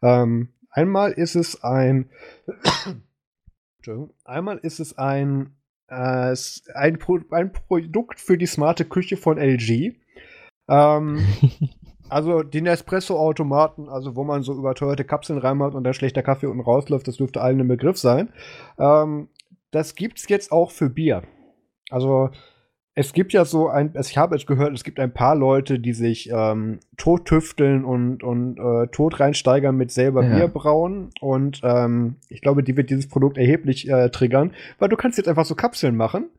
Ähm, 0.02 0.50
einmal 0.70 1.12
ist 1.12 1.36
es 1.36 1.64
ein 1.64 2.10
einmal 4.24 4.58
ist 4.60 4.80
es 4.80 4.98
ein, 4.98 5.56
äh, 5.88 6.36
ein, 6.76 7.00
Pro 7.00 7.20
ein 7.32 7.52
Produkt 7.52 8.20
für 8.20 8.38
die 8.38 8.46
smarte 8.46 8.86
Küche 8.86 9.18
von 9.18 9.38
LG. 9.38 9.96
Ähm, 10.70 11.26
also 12.10 12.43
die 12.43 12.62
Nespresso-Automaten, 12.62 13.89
also 13.89 14.16
wo 14.16 14.24
man 14.24 14.43
so 14.43 14.53
überteuerte 14.53 15.03
Kapseln 15.03 15.39
reinmacht 15.39 15.76
und 15.76 15.84
dann 15.84 15.93
schlechter 15.93 16.24
Kaffee 16.24 16.47
unten 16.47 16.62
rausläuft, 16.62 17.07
das 17.07 17.18
dürfte 17.18 17.41
allen 17.41 17.60
ein 17.60 17.68
Begriff 17.68 17.97
sein. 17.97 18.30
Ähm, 18.78 19.30
das 19.72 19.95
gibt's 19.95 20.28
jetzt 20.30 20.51
auch 20.51 20.72
für 20.72 20.89
Bier. 20.89 21.24
Also 21.89 22.30
es 22.95 23.14
gibt 23.14 23.32
ja 23.32 23.45
so 23.45 23.70
ein, 23.70 23.95
also 23.95 24.10
ich 24.10 24.18
habe 24.18 24.36
jetzt 24.36 24.45
gehört, 24.45 24.74
es 24.74 24.84
gibt 24.84 24.99
ein 24.99 25.14
paar 25.14 25.36
Leute, 25.36 25.80
die 25.80 25.93
sich 25.93 26.30
ähm, 26.34 26.80
tottüfteln 26.97 27.86
und, 27.86 28.24
und 28.24 28.57
äh, 28.57 28.88
tot 28.88 29.20
reinsteigern 29.20 29.78
mit 29.78 29.91
selber 29.91 30.24
Ja. 30.24 30.36
Bier 30.36 30.47
brauen. 30.49 31.12
Und 31.22 31.62
ähm, 31.64 32.18
ich 32.28 32.41
glaube, 32.41 32.62
die 32.62 32.76
wird 32.76 32.89
dieses 32.89 33.07
Produkt 33.07 33.38
erheblich 33.38 33.88
äh, 33.88 34.10
triggern, 34.10 34.51
weil 34.80 34.89
du 34.89 34.97
kannst 34.97 35.18
jetzt 35.18 35.30
einfach 35.30 35.45
so 35.45 35.55
Kapseln 35.55 35.95
machen, 35.95 36.30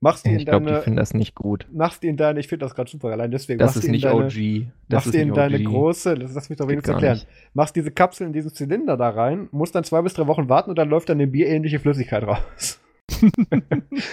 machst 0.00 0.26
in 0.26 0.38
ich 0.38 0.46
glaube, 0.46 0.66
die 0.66 0.72
deine, 0.72 0.82
finden 0.82 0.96
das 0.96 1.14
nicht 1.14 1.34
gut. 1.34 1.66
machst 1.72 2.04
in 2.04 2.16
deine, 2.16 2.40
ich 2.40 2.48
finde 2.48 2.66
das 2.66 2.74
gerade 2.74 2.90
super, 2.90 3.08
allein 3.08 3.30
deswegen 3.30 3.58
Das 3.58 3.74
machst 3.74 3.84
ist 3.84 3.90
nicht 3.90 4.04
deine, 4.04 4.26
OG. 4.26 4.66
Das 4.88 5.06
machst 5.06 5.14
in 5.14 5.28
nicht 5.28 5.36
deine 5.36 5.56
OG. 5.58 5.64
große, 5.64 6.14
lass 6.14 6.34
lass 6.34 6.48
mich 6.48 6.58
doch 6.58 6.68
wenigstens 6.68 6.92
erklären. 6.94 7.14
nicht. 7.14 7.28
Machst 7.54 7.76
diese 7.76 7.90
Kapsel 7.90 8.26
in 8.26 8.32
diesen 8.32 8.52
Zylinder 8.52 8.96
da 8.96 9.10
rein, 9.10 9.48
musst 9.50 9.74
dann 9.74 9.84
zwei 9.84 10.02
bis 10.02 10.14
drei 10.14 10.26
Wochen 10.26 10.48
warten 10.48 10.70
und 10.70 10.76
dann 10.76 10.88
läuft 10.88 11.08
dann 11.08 11.18
eine 11.18 11.26
bierähnliche 11.26 11.78
Flüssigkeit 11.78 12.24
raus. 12.24 12.80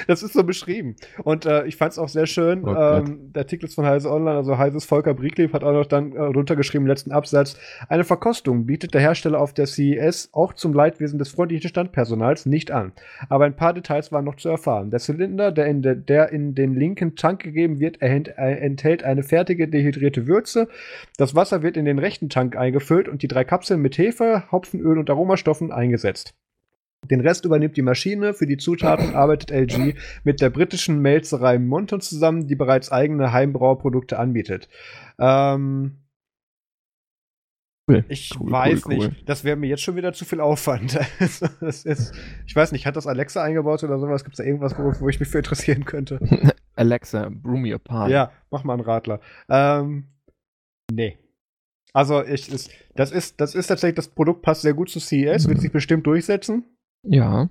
Das 0.08 0.24
ist 0.24 0.34
so 0.34 0.43
beschrieben. 0.43 0.95
Und 1.24 1.45
äh, 1.45 1.66
ich 1.66 1.76
fand 1.76 1.93
es 1.93 1.99
auch 1.99 2.10
sehr 2.10 2.26
schön. 2.26 2.64
Oh 2.66 2.74
ähm, 2.74 3.32
der 3.34 3.43
Artikel 3.43 3.66
ist 3.66 3.76
von 3.76 3.86
Heise 3.86 4.12
Online, 4.12 4.38
also 4.38 4.58
Heises 4.58 4.86
Volker 4.86 5.14
Brieklieb 5.14 5.53
hat 5.53 5.64
auch 5.64 5.74
noch 5.74 5.86
dann 5.86 6.14
äh, 6.14 6.22
runtergeschrieben 6.22 6.86
im 6.86 6.88
letzten 6.88 7.12
Absatz. 7.12 7.58
Eine 7.89 8.03
Verkostung 8.03 8.66
bietet 8.66 8.93
der 8.93 9.01
Hersteller 9.01 9.39
auf 9.39 9.53
der 9.53 9.68
CES 9.68 10.30
auch 10.34 10.53
zum 10.53 10.74
Leidwesen 10.74 11.20
des 11.20 11.30
freundlichen 11.30 11.70
Standpersonals 11.70 12.45
nicht 12.45 12.72
an. 12.72 12.91
Aber 13.30 13.45
ein 13.45 13.56
paar 13.56 13.74
Details 13.74 14.12
waren 14.12 14.26
noch 14.26 14.36
zu 14.36 14.49
erfahren. 14.49 14.91
Der 14.91 14.99
Zylinder, 14.99 15.51
der 15.51 15.66
in, 15.68 15.82
der, 15.82 15.95
der 15.95 16.32
in 16.32 16.56
den 16.56 16.74
linken 16.74 17.16
Tank 17.16 17.43
gegeben 17.43 17.80
wird, 17.80 18.01
erhält, 18.01 18.30
äh, 18.38 18.56
enthält 18.60 19.03
eine 19.03 19.24
fertige 19.24 19.68
dehydrierte 19.68 20.28
Würze. 20.28 20.68
Das 21.18 21.36
Wasser 21.36 21.64
wird 21.64 21.78
in 21.78 21.86
den 21.86 21.99
rechten 21.99 22.30
Tank 22.30 22.56
eingefüllt 22.56 23.08
und 23.08 23.22
die 23.22 23.28
drei 23.28 23.43
Kapseln 23.43 23.82
mit 23.82 23.97
Hefe, 23.97 24.43
Hopfenöl 24.51 24.97
und 24.97 25.10
Aromastoffen 25.10 25.72
eingesetzt. 25.72 26.34
Den 27.08 27.22
Rest 27.22 27.45
übernimmt 27.45 27.78
die 27.78 27.82
Maschine. 27.82 28.34
Für 28.34 28.45
die 28.45 28.58
Zutaten 28.58 29.16
arbeitet 29.16 29.51
LG 29.51 29.95
mit 30.24 30.41
der 30.41 30.49
britischen 30.49 30.99
Melzerei 30.99 31.60
Monton 31.60 32.01
zusammen, 32.01 32.47
die 32.47 32.56
bereits 32.56 32.91
eigene 32.91 33.32
Heimbrauerprodukte 33.32 34.20
anbietet. 34.20 34.70
Ähm, 35.20 36.06
ich 38.08 38.32
Cool, 38.39 38.51
weiß 38.51 38.86
cool, 38.86 38.93
cool. 38.93 39.08
nicht, 39.10 39.30
das 39.30 39.43
wäre 39.43 39.56
mir 39.56 39.68
jetzt 39.68 39.84
schon 39.84 39.95
wieder 39.95 40.12
zu 40.14 40.26
viel 40.26 40.41
Aufwand. 40.41 40.97
Also, 41.20 41.47
ist, 41.62 42.14
ich 42.45 42.56
weiß 42.56 42.72
nicht, 42.72 42.86
hat 42.86 42.95
das 42.95 43.08
Alexa 43.08 43.43
eingebaut 43.43 43.84
oder 43.84 43.99
sowas? 43.99 44.24
Gibt 44.24 44.34
es 44.34 44.38
da 44.38 44.43
irgendwas, 44.43 44.78
wo, 44.78 44.91
wo 44.99 45.10
ich 45.10 45.20
mich 45.20 45.30
für 45.30 45.38
interessieren 45.38 45.86
könnte? 45.86 46.20
Alexa, 46.76 47.30
brew 47.30 47.58
me 47.58 47.74
a 47.74 47.78
pie. 47.78 48.12
Ja, 48.12 48.32
mach 48.49 48.64
mal 48.64 48.74
einen 48.74 48.82
Radler. 48.82 49.20
Ähm, 49.49 50.08
nee. 50.91 51.18
Also, 51.93 52.24
ich, 52.24 52.51
ist, 52.51 52.72
das, 52.95 53.12
ist, 53.12 53.39
das 53.39 53.56
ist 53.56 53.68
tatsächlich, 53.68 53.95
das 53.95 54.10
Produkt 54.10 54.41
passt 54.41 54.64
sehr 54.64 54.74
gut 54.74 54.89
zu 54.89 54.99
CES, 54.99 55.47
wird 55.47 55.62
sich 55.62 55.72
bestimmt 55.72 56.06
durchsetzen. 56.08 56.66
Ja. 57.06 57.49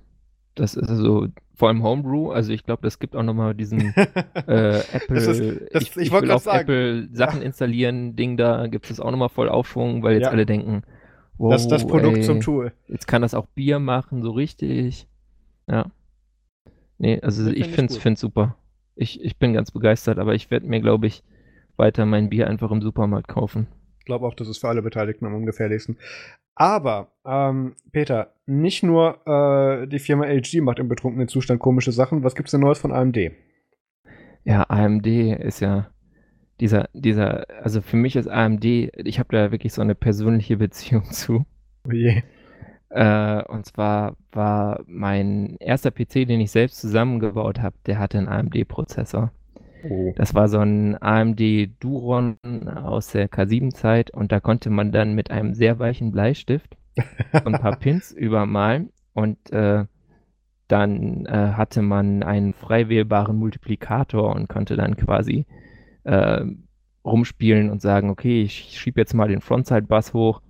Das 0.55 0.75
ist 0.75 0.89
also 0.89 1.27
vor 1.53 1.67
allem 1.69 1.83
Homebrew. 1.83 2.31
Also 2.31 2.51
ich 2.53 2.63
glaube, 2.63 2.81
das 2.83 2.99
gibt 2.99 3.15
auch 3.15 3.23
nochmal 3.23 3.53
diesen 3.55 3.93
äh, 4.47 4.79
Apple. 4.79 5.15
Das 5.15 5.27
ist- 5.27 5.61
das- 5.73 5.83
ich, 5.83 5.89
ich 5.91 5.97
ich 5.97 6.11
will 6.11 6.31
auf 6.31 6.43
sagen. 6.43 6.61
Apple 6.61 7.09
Sachen 7.11 7.41
installieren, 7.41 8.15
Ding 8.15 8.37
da 8.37 8.67
gibt 8.67 8.89
es 8.89 8.99
auch 8.99 9.11
nochmal 9.11 9.29
voll 9.29 9.49
Aufschwung, 9.49 10.03
weil 10.03 10.13
jetzt 10.15 10.23
Ja. 10.23 10.29
alle 10.31 10.45
denken, 10.45 10.83
wow, 11.37 11.51
das 11.51 11.63
ist 11.63 11.71
das 11.71 11.85
Produkt 11.87 12.17
ey, 12.17 12.23
zum 12.23 12.41
Tool. 12.41 12.71
Jetzt 12.87 13.07
kann 13.07 13.21
das 13.21 13.33
auch 13.33 13.47
Bier 13.47 13.79
machen, 13.79 14.21
so 14.21 14.31
richtig. 14.31 15.07
Ja. 15.67 15.91
Nee, 16.97 17.19
also 17.21 17.43
Das 17.45 17.53
ich 17.53 17.67
find 17.67 17.91
ich 17.91 17.99
finde 17.99 18.13
es 18.15 18.21
super. 18.21 18.55
Ich, 18.95 19.21
ich 19.21 19.37
bin 19.37 19.53
ganz 19.53 19.71
begeistert, 19.71 20.19
aber 20.19 20.35
ich 20.35 20.49
werde 20.51 20.67
mir, 20.67 20.79
glaube 20.79 21.07
ich, 21.07 21.23
weiter 21.75 22.05
mein 22.05 22.29
Bier 22.29 22.47
einfach 22.47 22.71
im 22.71 22.81
Supermarkt 22.81 23.27
kaufen. 23.27 23.67
Ich 23.99 24.05
glaube 24.05 24.25
auch, 24.25 24.33
das 24.35 24.47
ist 24.47 24.59
für 24.59 24.69
alle 24.69 24.81
Beteiligten 24.81 25.25
am 25.25 25.33
ungefährlichsten. 25.35 25.97
Aber, 26.55 27.09
ähm, 27.25 27.75
Peter, 27.91 28.33
nicht 28.45 28.81
nur 28.81 29.27
äh, 29.27 29.87
die 29.87 29.99
Firma 29.99 30.25
LG 30.25 30.61
macht 30.61 30.79
im 30.79 30.87
betrunkenen 30.87 31.27
Zustand 31.27 31.59
komische 31.59 31.91
Sachen. 31.91 32.23
Was 32.23 32.35
gibt's 32.35 32.51
denn 32.51 32.61
Neues 32.61 32.79
von 32.79 32.93
AMD? 32.93 33.17
Ja, 34.45 34.63
AMD 34.69 35.07
ist 35.07 35.59
ja 35.59 35.89
dieser, 36.61 36.87
dieser, 36.93 37.45
also 37.61 37.81
für 37.81 37.97
mich 37.97 38.15
ist 38.15 38.27
AMD, 38.27 38.63
ich 38.63 39.19
habe 39.19 39.35
da 39.35 39.51
wirklich 39.51 39.73
so 39.73 39.81
eine 39.81 39.95
persönliche 39.95 40.57
Beziehung 40.57 41.05
zu. 41.05 41.45
Oh 41.87 41.91
je. 41.91 42.23
Äh, 42.89 43.43
und 43.43 43.65
zwar 43.65 44.15
war 44.31 44.81
mein 44.87 45.57
erster 45.59 45.91
PC, 45.91 46.25
den 46.25 46.39
ich 46.39 46.51
selbst 46.51 46.79
zusammengebaut 46.79 47.59
habe, 47.61 47.75
der 47.85 47.99
hatte 47.99 48.17
einen 48.17 48.29
AMD-Prozessor. 48.29 49.31
Oh. 49.89 50.13
Das 50.15 50.33
war 50.33 50.47
so 50.47 50.59
ein 50.59 51.01
AMD 51.01 51.39
Duron 51.79 52.37
aus 52.67 53.11
der 53.11 53.29
K7-Zeit 53.29 54.11
und 54.11 54.31
da 54.31 54.39
konnte 54.39 54.69
man 54.69 54.91
dann 54.91 55.13
mit 55.13 55.31
einem 55.31 55.53
sehr 55.53 55.79
weichen 55.79 56.11
Bleistift 56.11 56.77
so 56.95 57.45
ein 57.45 57.59
paar 57.59 57.75
Pins 57.79 58.11
übermalen 58.11 58.91
und 59.13 59.51
äh, 59.51 59.85
dann 60.67 61.25
äh, 61.25 61.53
hatte 61.53 61.81
man 61.81 62.23
einen 62.23 62.53
frei 62.53 62.89
wählbaren 62.89 63.37
Multiplikator 63.37 64.35
und 64.35 64.49
konnte 64.49 64.75
dann 64.75 64.97
quasi 64.97 65.45
äh, 66.03 66.43
rumspielen 67.03 67.69
und 67.69 67.81
sagen, 67.81 68.09
okay, 68.09 68.41
ich 68.41 68.79
schiebe 68.79 68.99
jetzt 68.99 69.13
mal 69.13 69.27
den 69.27 69.41
Frontside-Bus 69.41 70.13
hoch 70.13 70.41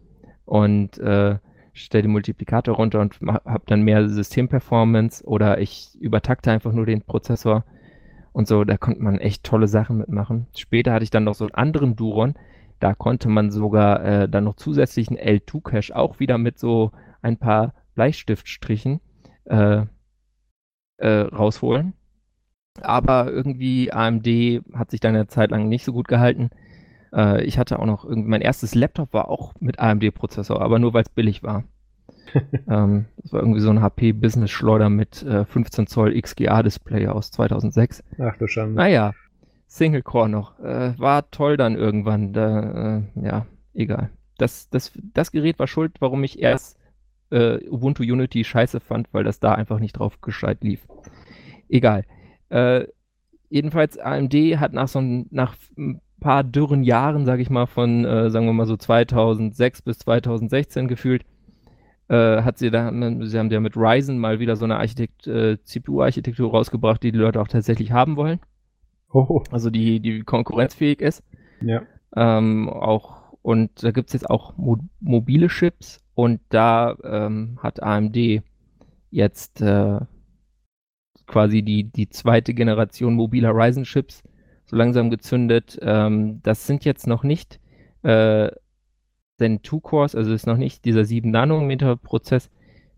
und 0.45 0.97
äh, 0.99 1.37
stelle 1.73 2.03
den 2.03 2.11
Multiplikator 2.11 2.75
runter 2.75 3.01
und 3.01 3.19
habe 3.21 3.63
dann 3.65 3.81
mehr 3.81 4.07
Systemperformance 4.07 5.25
oder 5.25 5.59
ich 5.59 5.89
übertakte 5.99 6.51
einfach 6.51 6.71
nur 6.71 6.85
den 6.85 7.01
Prozessor 7.01 7.65
und 8.35 8.49
so, 8.49 8.65
da 8.65 8.75
konnte 8.75 9.01
man 9.01 9.17
echt 9.17 9.45
tolle 9.45 9.69
Sachen 9.69 9.97
mitmachen. 9.97 10.47
Später 10.57 10.91
hatte 10.91 11.05
ich 11.05 11.09
dann 11.09 11.23
noch 11.23 11.35
so 11.35 11.45
einen 11.45 11.55
anderen 11.55 11.95
Duron, 11.95 12.33
da 12.81 12.93
konnte 12.93 13.29
man 13.29 13.49
sogar 13.49 14.03
äh, 14.03 14.29
dann 14.29 14.43
noch 14.43 14.57
zusätzlichen 14.57 15.17
L2-Cache 15.17 15.95
auch 15.95 16.19
wieder 16.19 16.37
mit 16.37 16.59
so 16.59 16.91
ein 17.21 17.37
paar 17.37 17.73
Bleistiftstrichen 17.93 18.99
äh, 19.45 19.85
äh, 20.97 21.07
rausholen. 21.07 21.93
Aber 22.81 23.31
irgendwie 23.31 23.93
AMD 23.93 24.27
hat 24.73 24.91
sich 24.91 24.99
dann 24.99 25.15
eine 25.15 25.27
Zeit 25.27 25.51
lang 25.51 25.69
nicht 25.69 25.85
so 25.85 25.93
gut 25.93 26.09
gehalten. 26.09 26.49
Äh, 27.13 27.45
ich 27.45 27.57
hatte 27.57 27.79
auch 27.79 27.85
noch 27.85 28.03
irgendwie, 28.03 28.29
mein 28.31 28.41
erstes 28.41 28.75
Laptop 28.75 29.13
war 29.13 29.29
auch 29.29 29.53
mit 29.61 29.79
AMD-Prozessor, 29.79 30.61
aber 30.61 30.77
nur 30.77 30.93
weil 30.93 31.03
es 31.03 31.09
billig 31.09 31.41
war. 31.41 31.63
ähm, 32.69 33.05
das 33.17 33.33
war 33.33 33.41
irgendwie 33.41 33.59
so 33.59 33.69
ein 33.69 33.81
HP 33.81 34.13
Business 34.13 34.51
Schleuder 34.51 34.89
mit 34.89 35.23
äh, 35.23 35.45
15 35.45 35.87
Zoll 35.87 36.19
XGA-Display 36.19 37.07
aus 37.07 37.31
2006. 37.31 38.03
Ach 38.19 38.37
du 38.37 38.47
Schande. 38.47 38.75
Naja, 38.75 39.13
Single 39.67 40.03
Core 40.03 40.29
noch. 40.29 40.59
Äh, 40.59 40.97
war 40.97 41.29
toll 41.31 41.57
dann 41.57 41.75
irgendwann. 41.75 42.33
Da, 42.33 42.97
äh, 42.97 43.25
ja, 43.25 43.45
egal. 43.73 44.09
Das, 44.37 44.69
das, 44.69 44.91
das 45.13 45.31
Gerät 45.31 45.59
war 45.59 45.67
schuld, 45.67 45.93
warum 45.99 46.23
ich 46.23 46.41
erst 46.41 46.77
äh, 47.31 47.57
Ubuntu 47.69 48.03
Unity 48.03 48.43
scheiße 48.43 48.79
fand, 48.79 49.13
weil 49.13 49.23
das 49.23 49.39
da 49.39 49.53
einfach 49.53 49.79
nicht 49.79 49.93
drauf 49.93 50.21
gescheit 50.21 50.63
lief. 50.63 50.87
Egal. 51.69 52.03
Äh, 52.49 52.85
jedenfalls, 53.49 53.97
AMD 53.97 54.33
hat 54.59 54.73
nach 54.73 54.87
so 54.87 54.99
ein, 54.99 55.27
nach 55.31 55.55
paar 56.19 56.43
dürren 56.43 56.83
Jahren, 56.83 57.25
sage 57.25 57.41
ich 57.41 57.49
mal, 57.49 57.65
von, 57.65 58.05
äh, 58.05 58.29
sagen 58.29 58.45
wir 58.45 58.53
mal 58.53 58.65
so 58.65 58.77
2006 58.77 59.81
bis 59.81 59.99
2016 59.99 60.87
gefühlt, 60.87 61.23
äh, 62.07 62.41
hat 62.41 62.57
sie 62.57 62.71
da, 62.71 62.91
sie 62.91 63.39
haben 63.39 63.51
ja 63.51 63.59
mit 63.59 63.75
Ryzen 63.75 64.19
mal 64.19 64.39
wieder 64.39 64.55
so 64.55 64.65
eine 64.65 64.77
Architekt, 64.77 65.27
äh, 65.27 65.57
CPU-Architektur 65.63 66.51
rausgebracht, 66.51 67.01
die 67.03 67.11
die 67.11 67.17
Leute 67.17 67.41
auch 67.41 67.47
tatsächlich 67.47 67.91
haben 67.91 68.15
wollen. 68.15 68.39
Oh. 69.11 69.43
Also 69.51 69.69
die, 69.69 69.99
die 69.99 70.21
konkurrenzfähig 70.21 71.01
ist. 71.01 71.23
Ja. 71.61 71.83
Ähm, 72.15 72.69
auch, 72.69 73.33
und 73.41 73.83
da 73.83 73.91
gibt 73.91 74.09
es 74.09 74.13
jetzt 74.13 74.29
auch 74.29 74.57
mo 74.57 74.77
mobile 74.99 75.47
Chips 75.47 76.03
und 76.13 76.41
da 76.49 76.95
ähm, 77.03 77.59
hat 77.61 77.81
AMD 77.81 78.41
jetzt 79.09 79.61
äh, 79.61 79.99
quasi 81.27 81.63
die, 81.63 81.85
die 81.85 82.09
zweite 82.09 82.53
Generation 82.53 83.13
mobiler 83.13 83.51
Ryzen-Chips 83.53 84.23
so 84.65 84.75
langsam 84.75 85.09
gezündet. 85.09 85.77
Ähm, 85.81 86.41
das 86.43 86.67
sind 86.67 86.85
jetzt 86.85 87.07
noch 87.07 87.23
nicht 87.23 87.59
äh, 88.03 88.51
Zen 89.37 89.61
2 89.63 89.79
Cores, 89.81 90.15
also 90.15 90.33
ist 90.33 90.47
noch 90.47 90.57
nicht 90.57 90.85
dieser 90.85 91.05
7 91.05 91.29
Nanometer 91.29 91.95
Prozess, 91.95 92.49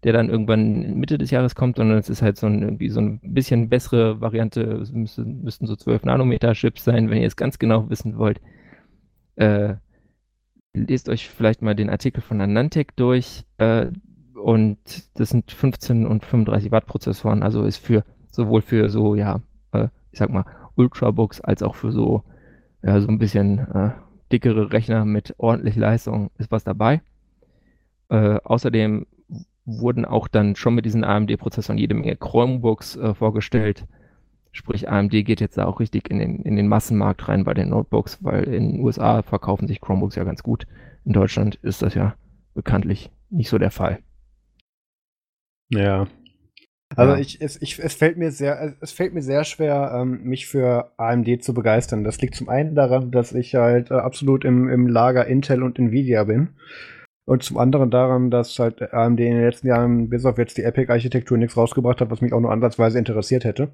der 0.03 0.13
dann 0.13 0.29
irgendwann 0.29 0.95
Mitte 0.95 1.17
des 1.17 1.31
Jahres 1.31 1.55
kommt, 1.55 1.77
sondern 1.77 1.97
es 1.97 2.09
ist 2.09 2.21
halt 2.21 2.37
so 2.37 2.47
ein, 2.47 2.61
irgendwie 2.61 2.89
so 2.89 2.99
ein 2.99 3.19
bisschen 3.21 3.69
bessere 3.69 4.21
Variante. 4.21 4.61
Es 4.61 4.91
müssten, 4.91 5.43
müssten 5.43 5.65
so 5.67 5.75
12 5.75 6.03
Nanometer 6.03 6.53
Chips 6.53 6.83
sein, 6.83 7.09
wenn 7.09 7.19
ihr 7.19 7.27
es 7.27 7.35
ganz 7.35 7.57
genau 7.57 7.89
wissen 7.89 8.17
wollt. 8.17 8.39
Äh, 9.35 9.75
lest 10.73 11.09
euch 11.09 11.29
vielleicht 11.29 11.61
mal 11.61 11.75
den 11.75 11.89
Artikel 11.89 12.21
von 12.21 12.39
Anantec 12.41 12.95
durch. 12.95 13.43
Äh, 13.57 13.87
und 14.35 14.77
das 15.15 15.29
sind 15.29 15.51
15 15.51 16.05
und 16.05 16.23
35 16.23 16.71
Watt 16.71 16.85
Prozessoren, 16.85 17.41
also 17.41 17.63
ist 17.63 17.77
für 17.77 18.03
sowohl 18.29 18.61
für 18.61 18.89
so, 18.89 19.15
ja, 19.15 19.41
äh, 19.71 19.87
ich 20.11 20.19
sag 20.19 20.29
mal, 20.29 20.45
Ultrabooks 20.75 21.41
als 21.41 21.63
auch 21.63 21.75
für 21.75 21.91
so, 21.91 22.23
ja, 22.83 23.01
so 23.01 23.07
ein 23.07 23.17
bisschen 23.17 23.59
äh, 23.59 23.91
dickere 24.31 24.71
Rechner 24.71 25.05
mit 25.05 25.35
ordentlich 25.37 25.75
Leistung 25.75 26.31
ist 26.37 26.51
was 26.51 26.63
dabei. 26.63 27.01
Äh, 28.09 28.39
außerdem 28.43 29.05
wurden 29.65 30.05
auch 30.05 30.27
dann 30.27 30.55
schon 30.55 30.75
mit 30.75 30.85
diesen 30.85 31.03
AMD-Prozessoren 31.03 31.77
jede 31.77 31.93
Menge 31.93 32.15
Chromebooks 32.15 32.95
äh, 32.95 33.13
vorgestellt. 33.13 33.85
Sprich, 34.51 34.89
AMD 34.89 35.11
geht 35.11 35.41
jetzt 35.41 35.57
da 35.57 35.65
auch 35.65 35.79
richtig 35.79 36.09
in 36.09 36.19
den, 36.19 36.41
in 36.41 36.55
den 36.55 36.67
Massenmarkt 36.67 37.27
rein 37.27 37.43
bei 37.43 37.53
den 37.53 37.69
Notebooks, 37.69 38.23
weil 38.23 38.45
in 38.45 38.71
den 38.71 38.81
USA 38.81 39.21
verkaufen 39.21 39.67
sich 39.67 39.81
Chromebooks 39.81 40.15
ja 40.15 40.23
ganz 40.23 40.41
gut. 40.41 40.65
In 41.03 41.13
Deutschland 41.13 41.55
ist 41.55 41.81
das 41.81 41.93
ja 41.93 42.15
bekanntlich 42.53 43.11
nicht 43.29 43.49
so 43.49 43.57
der 43.57 43.71
Fall. 43.71 43.99
Ja. 45.69 46.07
Also 46.95 47.13
ja. 47.13 47.19
ich, 47.19 47.41
es, 47.41 47.61
ich, 47.61 47.79
es 47.79 47.95
fällt 47.95 48.17
mir 48.17 48.31
sehr, 48.31 48.75
es 48.79 48.91
fällt 48.91 49.13
mir 49.13 49.21
sehr 49.21 49.43
schwer, 49.43 49.91
ähm, 49.93 50.23
mich 50.23 50.47
für 50.47 50.91
AMD 50.97 51.43
zu 51.43 51.53
begeistern. 51.53 52.03
Das 52.03 52.21
liegt 52.21 52.35
zum 52.35 52.49
einen 52.49 52.75
daran, 52.75 53.11
dass 53.11 53.33
ich 53.33 53.55
halt 53.55 53.91
äh, 53.91 53.95
absolut 53.95 54.45
im, 54.45 54.69
im 54.69 54.87
Lager 54.87 55.27
Intel 55.27 55.63
und 55.63 55.77
Nvidia 55.77 56.23
bin. 56.23 56.49
Und 57.25 57.43
zum 57.43 57.57
anderen 57.57 57.91
daran, 57.91 58.31
dass 58.31 58.57
halt 58.57 58.93
AMD 58.93 59.19
in 59.19 59.33
den 59.33 59.43
letzten 59.43 59.67
Jahren 59.67 60.07
bis 60.07 60.23
auf 60.23 60.37
jetzt 60.37 60.57
die 60.57 60.63
Epic-Architektur 60.63 61.37
nichts 61.37 61.57
rausgebracht 61.57 61.99
hat, 61.99 62.09
was 62.09 62.21
mich 62.21 62.31
auch 62.31 62.39
nur 62.39 62.51
ansatzweise 62.51 62.97
interessiert 62.97 63.43
hätte. 63.43 63.67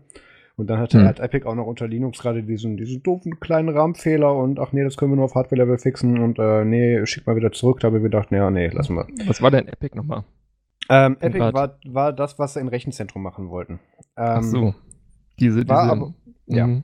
Und 0.55 0.69
dann 0.69 0.79
hatte 0.79 0.99
hm. 0.99 1.05
halt 1.05 1.19
Epic 1.19 1.45
auch 1.45 1.55
noch 1.55 1.67
unter 1.67 1.87
Linux 1.87 2.19
gerade 2.19 2.41
diesen, 2.41 2.77
diesen 2.77 3.03
doofen 3.03 3.39
kleinen 3.39 3.69
Rahmenfehler 3.69 4.35
und 4.35 4.59
ach 4.59 4.71
nee, 4.71 4.83
das 4.83 4.97
können 4.97 5.11
wir 5.11 5.15
nur 5.15 5.25
auf 5.25 5.35
Hardware-Level 5.35 5.77
fixen 5.77 6.19
und 6.19 6.39
äh, 6.39 6.65
nee, 6.65 7.05
schick 7.05 7.27
mal 7.27 7.35
wieder 7.35 7.51
zurück. 7.51 7.79
Da 7.79 7.87
habe 7.87 7.97
ich 7.97 8.03
gedacht, 8.03 8.31
nee, 8.31 8.49
nee, 8.49 8.67
lassen 8.67 8.95
wir. 8.95 9.07
Was 9.27 9.41
war 9.41 9.51
denn 9.51 9.67
Epic 9.67 9.95
nochmal? 9.95 10.23
Ähm, 10.89 11.17
Epic 11.19 11.53
war, 11.53 11.77
war 11.85 12.13
das, 12.13 12.39
was 12.39 12.53
sie 12.53 12.59
im 12.59 12.67
Rechenzentrum 12.67 13.23
machen 13.23 13.49
wollten. 13.49 13.79
Ähm, 14.17 14.37
ach 14.37 14.43
so. 14.43 14.75
Diese, 15.39 15.63
diese. 15.63 15.73
Aber, 15.73 16.13
ja. 16.47 16.67
Mhm. 16.67 16.83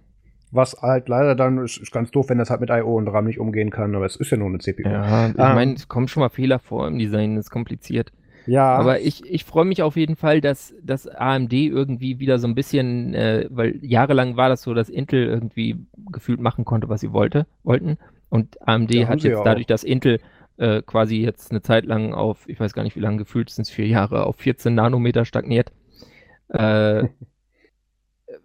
Was 0.52 0.82
halt 0.82 1.10
leider 1.10 1.36
dann 1.36 1.60
ist, 1.60 1.78
ist, 1.78 1.91
ganz 1.91 2.10
doof, 2.10 2.30
wenn 2.30 2.39
das 2.39 2.50
halt 2.50 2.62
mit 2.62 2.72
I.O. 2.72 2.95
und 2.95 3.08
RAM 3.08 3.26
nicht 3.26 3.39
umgehen 3.39 3.70
kann, 3.70 3.95
aber 3.95 4.06
es 4.06 4.16
ist 4.16 4.32
ja 4.32 4.38
nur 4.38 4.47
eine 4.47 4.58
CPU. 4.58 4.89
Ja, 4.89 5.28
ich 5.28 5.38
ähm, 5.38 5.56
meine, 5.56 5.74
es 5.74 5.88
kommen 5.88 6.08
schon 6.08 6.22
mal 6.22 6.30
Fehler 6.30 6.58
vor 6.58 6.88
im 6.88 6.97
Design, 6.97 7.36
das 7.36 7.45
ist 7.45 7.52
kompliziert. 7.52 8.12
Ja. 8.47 8.76
Aber 8.76 9.00
ich, 9.00 9.24
ich 9.30 9.45
freue 9.45 9.66
mich 9.66 9.84
auf 9.84 9.95
jeden 9.95 10.16
Fall, 10.16 10.41
dass, 10.41 10.74
dass 10.82 11.08
AMD 11.08 11.54
irgendwie 11.54 12.20
wieder 12.20 12.39
so 12.39 12.47
ein 12.47 12.56
bisschen, 12.56 13.14
äh, 13.14 13.45
weil 13.52 13.78
jahrelang 13.86 14.38
war 14.38 14.50
das 14.50 14.64
so, 14.64 14.74
dass 14.74 14.89
Intel 14.89 15.28
irgendwie 15.28 15.76
gefühlt 16.12 16.39
machen 16.39 16.66
konnte, 16.66 16.89
was 16.89 17.02
sie 17.02 17.14
wollte, 17.14 17.45
wollten. 17.64 18.00
Und 18.30 18.58
AMD 18.68 18.91
ja, 18.93 19.08
hat 19.08 19.22
jetzt 19.22 19.41
dadurch, 19.43 19.68
dass 19.68 19.84
Intel 19.84 20.20
äh, 20.60 20.82
quasi 20.82 21.18
jetzt 21.18 21.51
eine 21.51 21.62
Zeit 21.62 21.86
lang 21.86 22.14
auf, 22.14 22.47
ich 22.47 22.60
weiß 22.60 22.74
gar 22.74 22.84
nicht 22.84 22.95
wie 22.95 23.01
lange 23.01 23.18
gefühlt, 23.18 23.49
sind 23.49 23.64
es 23.64 23.70
vier 23.70 23.88
Jahre, 23.88 24.26
auf 24.26 24.36
14 24.38 24.76
Nanometer 24.76 25.26
stagniert, 25.26 25.72
äh, 26.49 27.07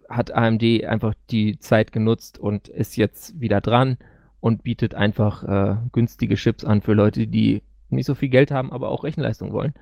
hat 0.09 0.31
AMD 0.31 0.63
einfach 0.85 1.13
die 1.29 1.59
Zeit 1.59 1.91
genutzt 1.91 2.39
und 2.39 2.69
ist 2.69 2.95
jetzt 2.95 3.39
wieder 3.39 3.61
dran 3.61 3.97
und 4.39 4.63
bietet 4.63 4.95
einfach 4.95 5.43
äh, 5.43 5.77
günstige 5.91 6.35
Chips 6.35 6.63
an 6.63 6.81
für 6.81 6.93
Leute, 6.93 7.27
die 7.27 7.63
nicht 7.89 8.05
so 8.05 8.15
viel 8.15 8.29
Geld 8.29 8.51
haben, 8.51 8.71
aber 8.71 8.89
auch 8.89 9.03
Rechenleistung 9.03 9.51
wollen. 9.51 9.73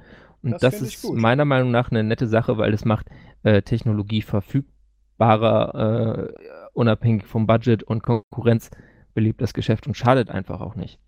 Und 0.42 0.54
das, 0.54 0.62
das 0.62 0.82
ist 0.82 1.14
meiner 1.14 1.46
Meinung 1.46 1.72
nach 1.72 1.92
eine 1.92 2.04
nette 2.04 2.28
Sache, 2.28 2.58
weil 2.58 2.74
es 2.74 2.84
macht 2.84 3.08
äh, 3.44 3.62
Technologie 3.62 4.22
verfügbarer, 4.22 6.30
äh, 6.30 6.34
unabhängig 6.74 7.26
vom 7.26 7.46
Budget 7.46 7.84
und 7.84 8.04
Konkurrenz 8.04 8.72
belebt 9.14 9.42
das 9.42 9.54
Geschäft 9.54 9.88
und 9.88 9.96
schadet 9.96 10.30
einfach 10.30 10.62
auch 10.62 10.76
nicht. 10.76 11.00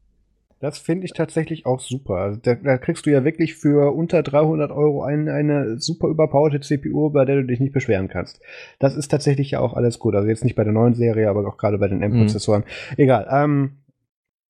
Das 0.66 0.80
finde 0.80 1.06
ich 1.06 1.14
tatsächlich 1.14 1.68
auch 1.68 1.80
super. 1.80 2.16
Also 2.16 2.40
da, 2.42 2.56
da, 2.56 2.80
kriegst 2.80 3.06
du 3.06 3.12
ja 3.12 3.24
wirklich 3.24 3.54
für 3.54 3.94
unter 3.94 4.24
300 4.24 4.72
Euro 4.72 5.04
ein, 5.04 5.30
eine 5.30 5.78
super 5.78 6.08
überpowerte 6.08 6.60
CPU, 6.60 7.12
bei 7.12 7.24
der 7.24 7.36
du 7.36 7.44
dich 7.44 7.60
nicht 7.60 7.72
beschweren 7.72 8.08
kannst. 8.08 8.42
Das 8.80 8.96
ist 8.96 9.10
tatsächlich 9.10 9.52
ja 9.52 9.60
auch 9.60 9.76
alles 9.76 10.00
gut. 10.00 10.16
Also 10.16 10.28
jetzt 10.28 10.44
nicht 10.44 10.56
bei 10.56 10.64
der 10.64 10.74
neuen 10.74 10.96
Serie, 10.96 11.30
aber 11.30 11.48
auch 11.48 11.58
gerade 11.58 11.78
bei 11.78 11.88
den 11.88 12.02
M-Prozessoren. 12.02 12.62
Mhm. 12.64 12.96
Egal. 12.98 13.28
Ähm, 13.30 13.72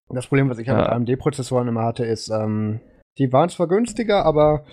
das 0.10 0.28
Problem, 0.28 0.50
was 0.50 0.58
ich 0.58 0.68
ja. 0.68 0.78
mit 0.78 0.88
AMD-Prozessoren 0.88 1.68
immer 1.68 1.84
hatte, 1.84 2.06
ist, 2.06 2.30
ähm, 2.30 2.80
die 3.18 3.32
waren 3.32 3.50
zwar 3.50 3.68
günstiger, 3.68 4.26
aber 4.26 4.66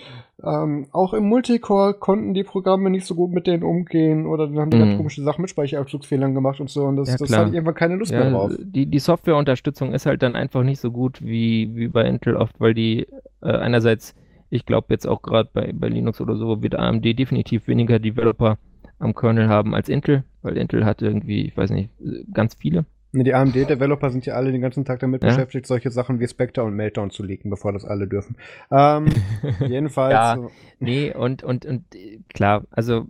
ähm, 0.42 0.88
auch 0.90 1.14
im 1.14 1.24
Multicore 1.24 1.94
konnten 1.94 2.34
die 2.34 2.42
Programme 2.42 2.90
nicht 2.90 3.06
so 3.06 3.14
gut 3.14 3.30
mit 3.30 3.46
denen 3.46 3.62
umgehen 3.62 4.26
oder 4.26 4.48
dann 4.48 4.58
haben 4.58 4.70
die 4.70 4.78
mm. 4.78 4.80
ganz 4.80 4.96
komische 4.96 5.22
Sachen 5.22 5.42
mit 5.42 5.50
Speicherabzugsfehlern 5.50 6.34
gemacht 6.34 6.60
und 6.60 6.68
so 6.68 6.84
und 6.84 6.96
das, 6.96 7.10
ja, 7.10 7.16
das 7.16 7.32
hatte 7.32 7.50
ich 7.50 7.54
irgendwann 7.54 7.76
keine 7.76 7.94
Lust 7.94 8.10
ja, 8.10 8.18
mehr 8.18 8.30
drauf. 8.30 8.52
Die, 8.58 8.86
die 8.86 8.98
Softwareunterstützung 8.98 9.94
ist 9.94 10.06
halt 10.06 10.22
dann 10.22 10.34
einfach 10.34 10.64
nicht 10.64 10.80
so 10.80 10.90
gut 10.90 11.22
wie, 11.22 11.70
wie 11.76 11.88
bei 11.88 12.04
Intel 12.04 12.36
oft, 12.36 12.58
weil 12.60 12.74
die 12.74 13.06
äh, 13.42 13.52
einerseits, 13.52 14.16
ich 14.50 14.66
glaube 14.66 14.88
jetzt 14.90 15.06
auch 15.06 15.22
gerade 15.22 15.48
bei, 15.52 15.72
bei 15.72 15.88
Linux 15.88 16.20
oder 16.20 16.36
so, 16.36 16.62
wird 16.62 16.74
AMD 16.74 17.04
definitiv 17.04 17.68
weniger 17.68 18.00
Developer 18.00 18.58
am 18.98 19.14
Kernel 19.14 19.48
haben 19.48 19.74
als 19.74 19.88
Intel, 19.88 20.24
weil 20.42 20.56
Intel 20.56 20.84
hat 20.84 21.02
irgendwie, 21.02 21.46
ich 21.46 21.56
weiß 21.56 21.70
nicht, 21.70 21.90
ganz 22.32 22.54
viele. 22.54 22.84
Ne, 23.12 23.24
die 23.24 23.34
AMD-Developer 23.34 24.10
sind 24.10 24.24
ja 24.24 24.34
alle 24.34 24.52
den 24.52 24.62
ganzen 24.62 24.86
Tag 24.86 25.00
damit 25.00 25.22
ja? 25.22 25.28
beschäftigt, 25.28 25.66
solche 25.66 25.90
Sachen 25.90 26.18
wie 26.18 26.26
Spectre 26.26 26.64
und 26.64 26.74
Meltdown 26.74 27.10
zu 27.10 27.22
leaken, 27.22 27.50
bevor 27.50 27.72
das 27.72 27.84
alle 27.84 28.08
dürfen. 28.08 28.36
Ähm, 28.70 29.06
jedenfalls. 29.68 30.12
ja, 30.12 30.36
so. 30.36 30.50
nee, 30.80 31.12
und, 31.12 31.42
und, 31.42 31.66
und 31.66 31.84
klar, 32.32 32.64
also, 32.70 33.06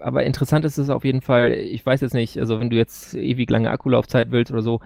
aber 0.00 0.24
interessant 0.24 0.66
ist 0.66 0.76
es 0.76 0.90
auf 0.90 1.04
jeden 1.04 1.22
Fall, 1.22 1.52
ich 1.52 1.84
weiß 1.84 2.02
jetzt 2.02 2.12
nicht, 2.12 2.38
also 2.38 2.60
wenn 2.60 2.68
du 2.68 2.76
jetzt 2.76 3.14
ewig 3.14 3.48
lange 3.48 3.70
Akkulaufzeit 3.70 4.30
willst 4.30 4.52
oder 4.52 4.62
so, 4.62 4.80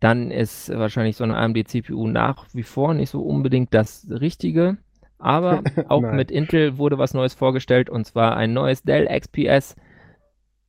dann 0.00 0.30
ist 0.30 0.70
wahrscheinlich 0.70 1.16
so 1.16 1.24
eine 1.24 1.36
AMD-CPU 1.36 2.08
nach 2.08 2.46
wie 2.54 2.64
vor 2.64 2.94
nicht 2.94 3.10
so 3.10 3.22
unbedingt 3.22 3.72
das 3.74 4.08
Richtige. 4.10 4.78
Aber 5.18 5.62
auch 5.88 6.00
mit 6.00 6.30
Intel 6.30 6.78
wurde 6.78 6.98
was 6.98 7.14
Neues 7.14 7.34
vorgestellt 7.34 7.90
und 7.90 8.06
zwar 8.06 8.36
ein 8.36 8.52
neues 8.52 8.82
Dell 8.82 9.06
XPS 9.06 9.76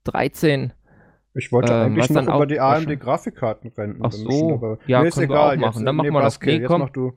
13 0.03 0.73
ich 1.35 1.51
wollte 1.51 1.73
ähm, 1.73 1.79
eigentlich 1.79 2.09
noch 2.09 2.35
über 2.35 2.45
die 2.45 2.59
AMD-Grafikkarten 2.59 3.71
rennen. 3.75 3.99
Ach 4.01 4.11
so, 4.11 4.53
aber 4.53 4.77
ja, 4.85 5.01
nee, 5.01 5.07
ist 5.07 5.17
egal. 5.17 5.57
machen. 5.57 5.73
Jetzt, 5.77 5.87
dann 5.87 5.95
machen 5.95 6.07
nee, 6.09 6.13
wir 6.13 6.21
das. 6.21 6.39
Nee, 6.41 6.61
komm. 6.61 6.81
Mach 6.81 6.89
du. 6.89 7.13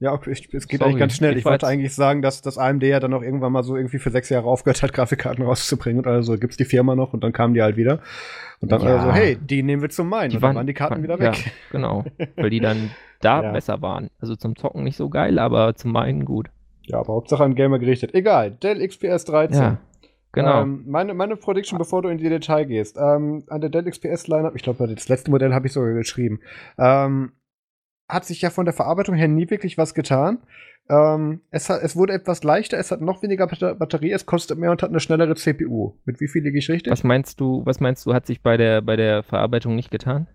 Ja, 0.00 0.12
okay, 0.12 0.32
ich, 0.32 0.52
es 0.52 0.66
geht 0.66 0.80
Sorry, 0.80 0.90
eigentlich 0.90 0.98
ganz 0.98 1.14
schnell. 1.14 1.32
Ich, 1.32 1.38
ich 1.38 1.44
wollte 1.44 1.64
eigentlich 1.68 1.94
sagen, 1.94 2.22
dass 2.22 2.42
das 2.42 2.58
AMD 2.58 2.82
ja 2.82 2.98
dann 2.98 3.14
auch 3.14 3.22
irgendwann 3.22 3.52
mal 3.52 3.62
so 3.62 3.76
irgendwie 3.76 4.00
für 4.00 4.10
sechs 4.10 4.30
Jahre 4.30 4.46
aufgehört 4.46 4.82
hat, 4.82 4.92
Grafikkarten 4.94 5.44
rauszubringen. 5.44 6.04
Und 6.04 6.10
also 6.10 6.36
gibt's 6.36 6.56
die 6.56 6.64
Firma 6.64 6.96
noch 6.96 7.12
und 7.12 7.22
dann 7.22 7.32
kamen 7.32 7.54
die 7.54 7.62
halt 7.62 7.76
wieder. 7.76 8.00
Und 8.60 8.72
dann 8.72 8.82
ja. 8.82 8.96
also, 8.96 9.12
hey, 9.12 9.36
die 9.36 9.62
nehmen 9.62 9.80
wir 9.80 9.90
zum 9.90 10.08
meinen. 10.08 10.30
Die 10.30 10.36
und 10.36 10.42
dann 10.42 10.56
waren 10.56 10.66
die 10.66 10.74
Karten 10.74 10.94
waren, 10.94 11.02
wieder 11.04 11.20
weg. 11.20 11.46
Ja, 11.46 11.52
genau. 11.70 12.04
Weil 12.36 12.50
die 12.50 12.58
dann 12.58 12.90
da 13.20 13.44
ja. 13.44 13.52
besser 13.52 13.80
waren. 13.80 14.10
Also 14.20 14.34
zum 14.34 14.56
Zocken 14.56 14.82
nicht 14.82 14.96
so 14.96 15.08
geil, 15.08 15.38
aber 15.38 15.76
zum 15.76 15.92
meinen 15.92 16.24
gut. 16.24 16.48
Ja, 16.82 16.98
aber 16.98 17.14
Hauptsache 17.14 17.44
an 17.44 17.54
Gamer 17.54 17.78
gerichtet. 17.78 18.12
Egal, 18.12 18.50
Dell 18.50 18.84
XPS 18.84 19.24
13. 19.26 19.62
Ja. 19.62 19.78
Genau. 20.32 20.62
Ähm, 20.62 20.84
meine, 20.86 21.14
meine 21.14 21.36
Prediction, 21.36 21.78
bevor 21.78 22.02
du 22.02 22.08
in 22.08 22.18
die 22.18 22.28
Detail 22.28 22.64
gehst, 22.64 22.96
ähm, 22.96 23.44
an 23.48 23.60
der 23.60 23.70
Dell 23.70 23.84
XPS 23.84 24.28
Lineup, 24.28 24.56
ich 24.56 24.62
glaube, 24.62 24.86
das 24.88 25.08
letzte 25.08 25.30
Modell 25.30 25.52
habe 25.52 25.66
ich 25.66 25.72
sogar 25.72 25.92
geschrieben, 25.92 26.40
ähm, 26.78 27.32
hat 28.08 28.24
sich 28.24 28.42
ja 28.42 28.50
von 28.50 28.64
der 28.64 28.74
Verarbeitung 28.74 29.14
her 29.14 29.28
nie 29.28 29.48
wirklich 29.50 29.78
was 29.78 29.94
getan. 29.94 30.38
Ähm, 30.88 31.42
es, 31.50 31.70
hat, 31.70 31.82
es 31.82 31.96
wurde 31.96 32.14
etwas 32.14 32.42
leichter, 32.42 32.78
es 32.78 32.90
hat 32.90 33.00
noch 33.00 33.22
weniger 33.22 33.46
Batter- 33.46 33.74
Batterie, 33.74 34.12
es 34.12 34.26
kostet 34.26 34.58
mehr 34.58 34.70
und 34.70 34.82
hat 34.82 34.90
eine 34.90 35.00
schnellere 35.00 35.34
CPU. 35.36 35.94
Mit 36.04 36.20
wie 36.20 36.28
viel 36.28 36.42
liege 36.42 36.58
ich 36.58 36.68
richtig? 36.68 36.90
was 36.90 37.04
meinst 37.04 37.40
du, 37.40 37.62
was 37.64 37.80
meinst 37.80 38.04
du, 38.04 38.14
hat 38.14 38.26
sich 38.26 38.42
bei 38.42 38.56
der, 38.56 38.80
bei 38.82 38.96
der 38.96 39.22
Verarbeitung 39.22 39.76
nicht 39.76 39.90
getan? 39.90 40.28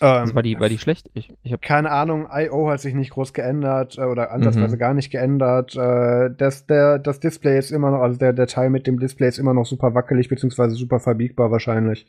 Also 0.00 0.30
Ähm, 0.30 0.34
war 0.36 0.42
die, 0.42 0.60
war 0.60 0.68
die 0.68 0.78
schlecht? 0.78 1.10
Ich, 1.14 1.32
ich 1.42 1.52
habe 1.52 1.60
keine 1.60 1.90
Ahnung, 1.90 2.28
I.O. 2.32 2.70
hat 2.70 2.80
sich 2.80 2.94
nicht 2.94 3.10
groß 3.10 3.32
geändert 3.32 3.98
äh, 3.98 4.02
oder 4.04 4.30
ansatzweise 4.30 4.76
Mhm. 4.76 4.78
gar 4.80 4.94
nicht 4.94 5.10
geändert. 5.10 5.74
Äh, 5.76 6.30
das, 6.36 6.66
der, 6.66 6.98
das 6.98 7.20
Display 7.20 7.58
ist 7.58 7.70
immer 7.72 7.90
noch, 7.90 8.00
also 8.00 8.18
der, 8.18 8.32
der 8.32 8.46
Teil 8.46 8.70
mit 8.70 8.86
dem 8.86 8.98
Display 9.00 9.28
ist 9.28 9.38
immer 9.38 9.54
noch 9.54 9.66
super 9.66 9.94
wackelig, 9.94 10.28
beziehungsweise 10.28 10.74
super 10.76 11.00
verbiegbar 11.00 11.50
wahrscheinlich. 11.50 12.06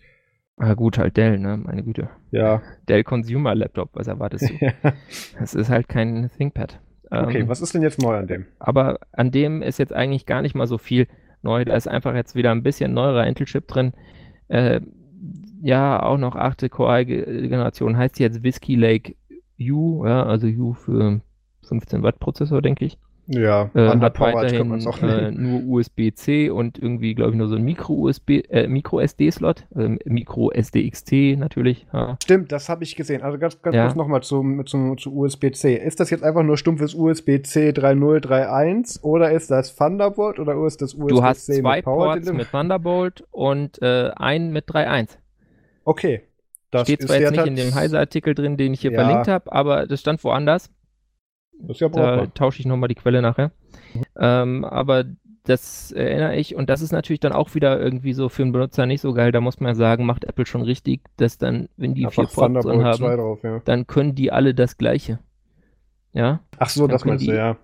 Ah, 0.57 0.73
gut, 0.73 0.97
halt 0.97 1.15
Dell, 1.17 1.39
ne? 1.39 1.55
Meine 1.57 1.83
Güte. 1.83 2.09
Ja. 2.31 2.61
Dell 2.89 3.03
Consumer 3.05 3.55
Laptop, 3.55 3.89
was 3.93 4.07
erwartest 4.07 4.49
du? 4.49 4.53
Das 5.39 5.55
ist 5.55 5.69
halt 5.69 5.87
kein 5.87 6.29
ThinkPad. 6.37 6.79
okay, 7.09 7.39
Ähm, 7.39 7.47
was 7.49 7.61
ist 7.61 7.73
denn 7.73 7.81
jetzt 7.81 8.01
neu 8.01 8.15
an 8.17 8.27
dem? 8.27 8.45
aber 8.59 8.99
an 9.13 9.31
dem 9.31 9.61
ist 9.61 9.79
jetzt 9.79 9.93
eigentlich 9.93 10.25
gar 10.25 10.41
nicht 10.41 10.55
mal 10.55 10.67
so 10.67 10.77
viel 10.77 11.07
neu. 11.41 11.63
Da 11.65 11.75
ist 11.75 11.87
einfach 11.87 12.13
jetzt 12.13 12.35
wieder 12.35 12.51
ein 12.51 12.61
bisschen 12.61 12.93
neuerer 12.93 13.25
Intel-Chip 13.25 13.67
drin. 13.67 13.93
Äh, 14.49 14.81
ja, 15.61 16.01
auch 16.01 16.17
noch 16.17 16.35
achte 16.35 16.69
Core-Generation. 16.69 17.97
Heißt 17.97 18.19
jetzt 18.19 18.43
Whiskey 18.43 18.75
Lake 18.75 19.15
U, 19.59 20.05
ja, 20.05 20.23
also 20.23 20.47
U 20.47 20.73
für 20.73 21.21
15 21.67 22.03
Watt 22.03 22.19
Prozessor, 22.19 22.61
denke 22.61 22.85
ich. 22.85 22.97
Ja, 23.31 23.69
Äh, 23.75 23.89
hat 23.89 24.19
weiterhin 24.19 24.71
äh, 25.03 25.31
nur 25.31 25.61
USB-C 25.63 26.49
und 26.49 26.79
irgendwie, 26.79 27.13
glaube 27.13 27.31
ich, 27.31 27.37
nur 27.37 27.47
so 27.47 27.57
ein 27.57 27.63
Micro-USB, 27.63 28.41
äh, 28.49 28.67
Micro-SD-Slot, 28.67 29.67
ähm, 29.75 29.99
Micro-SDXT 30.05 31.37
natürlich. 31.37 31.85
Ja. 31.93 32.17
Stimmt, 32.23 32.51
das 32.51 32.69
habe 32.69 32.83
ich 32.83 32.95
gesehen. 32.95 33.21
Also 33.21 33.37
ganz, 33.37 33.61
ganz 33.61 33.75
Ja. 33.75 33.83
kurz 33.83 33.95
nochmal 33.95 34.23
zum, 34.23 34.65
zum, 34.65 34.97
zu 34.97 35.15
USB-C. 35.15 35.75
Ist 35.75 35.99
das 35.99 36.09
jetzt 36.09 36.23
einfach 36.23 36.41
nur 36.41 36.57
stumpfes 36.57 36.95
USB-C 36.95 37.69
3.0, 37.69 38.19
3.1 38.25 39.03
oder 39.03 39.31
ist 39.31 39.51
das 39.51 39.75
Thunderbolt 39.75 40.39
oder 40.39 40.55
ist 40.65 40.81
das 40.81 40.95
USB-C 40.95 41.15
Du 41.15 41.21
hast 41.21 41.45
zwei 41.45 41.75
mit 41.75 41.85
Ports 41.85 42.33
mit 42.33 42.49
Thunderbolt 42.49 43.23
und 43.29 43.79
äh, 43.83 44.09
einen 44.15 44.51
mit 44.51 44.67
3.1. 44.67 45.18
Okay. 45.89 46.21
Das 46.71 46.83
Steht 46.83 47.01
zwar 47.01 47.19
jetzt 47.19 47.31
nicht 47.31 47.47
in 47.47 47.55
dem 47.55 47.73
Heise-Artikel 47.73 48.35
drin, 48.35 48.55
den 48.57 48.73
ich 48.73 48.81
hier 48.81 48.91
Ja. 48.91 49.03
verlinkt 49.03 49.27
habe, 49.27 49.51
aber 49.51 49.87
das 49.87 49.99
stand 50.01 50.23
woanders. 50.23 50.69
Das 51.61 51.71
ist 51.77 51.81
ja 51.81 51.89
Da 51.89 52.15
brauchbar. 52.17 52.33
tausche 52.35 52.59
ich 52.59 52.65
nochmal 52.67 52.89
die 52.89 52.95
Quelle 52.95 53.21
nachher. 53.23 53.51
Ähm, 54.17 54.63
aber 54.65 55.05
das 55.45 55.91
erinnere 55.91 56.35
ich 56.35 56.55
und 56.55 56.69
das 56.69 56.81
ist 56.81 56.91
natürlich 56.91 57.21
dann 57.21 57.31
auch 57.33 57.55
wieder 57.55 57.79
irgendwie 57.79 58.13
so 58.13 58.29
für 58.29 58.43
einen 58.43 58.51
Benutzer 58.51 58.85
nicht 58.85 59.01
so 59.01 59.13
geil. 59.13 59.31
Da 59.31 59.41
muss 59.41 59.59
man 59.59 59.69
ja 59.69 59.75
sagen, 59.75 60.05
macht 60.05 60.25
Apple 60.25 60.45
schon 60.45 60.61
richtig, 60.61 61.01
dass 61.17 61.39
dann, 61.39 61.69
wenn 61.75 61.95
die 61.95 62.01
vier 62.01 62.25
Einfach 62.25 62.35
Ports 62.35 62.53
drin 62.53 62.61
Thunderbolt 62.61 62.95
2 62.97 63.07
haben, 63.09 63.17
drauf, 63.17 63.39
ja. 63.43 63.61
dann 63.65 63.87
können 63.87 64.13
die 64.13 64.31
alle 64.31 64.53
das 64.53 64.77
Gleiche. 64.77 65.17
Ja, 66.13 66.41
Ach 66.59 66.69
so, 66.69 66.81
Dann 66.87 66.91
das 66.91 67.05
meinst 67.05 67.25
du, 67.25 67.31
die- 67.31 67.35
ja. 67.37 67.57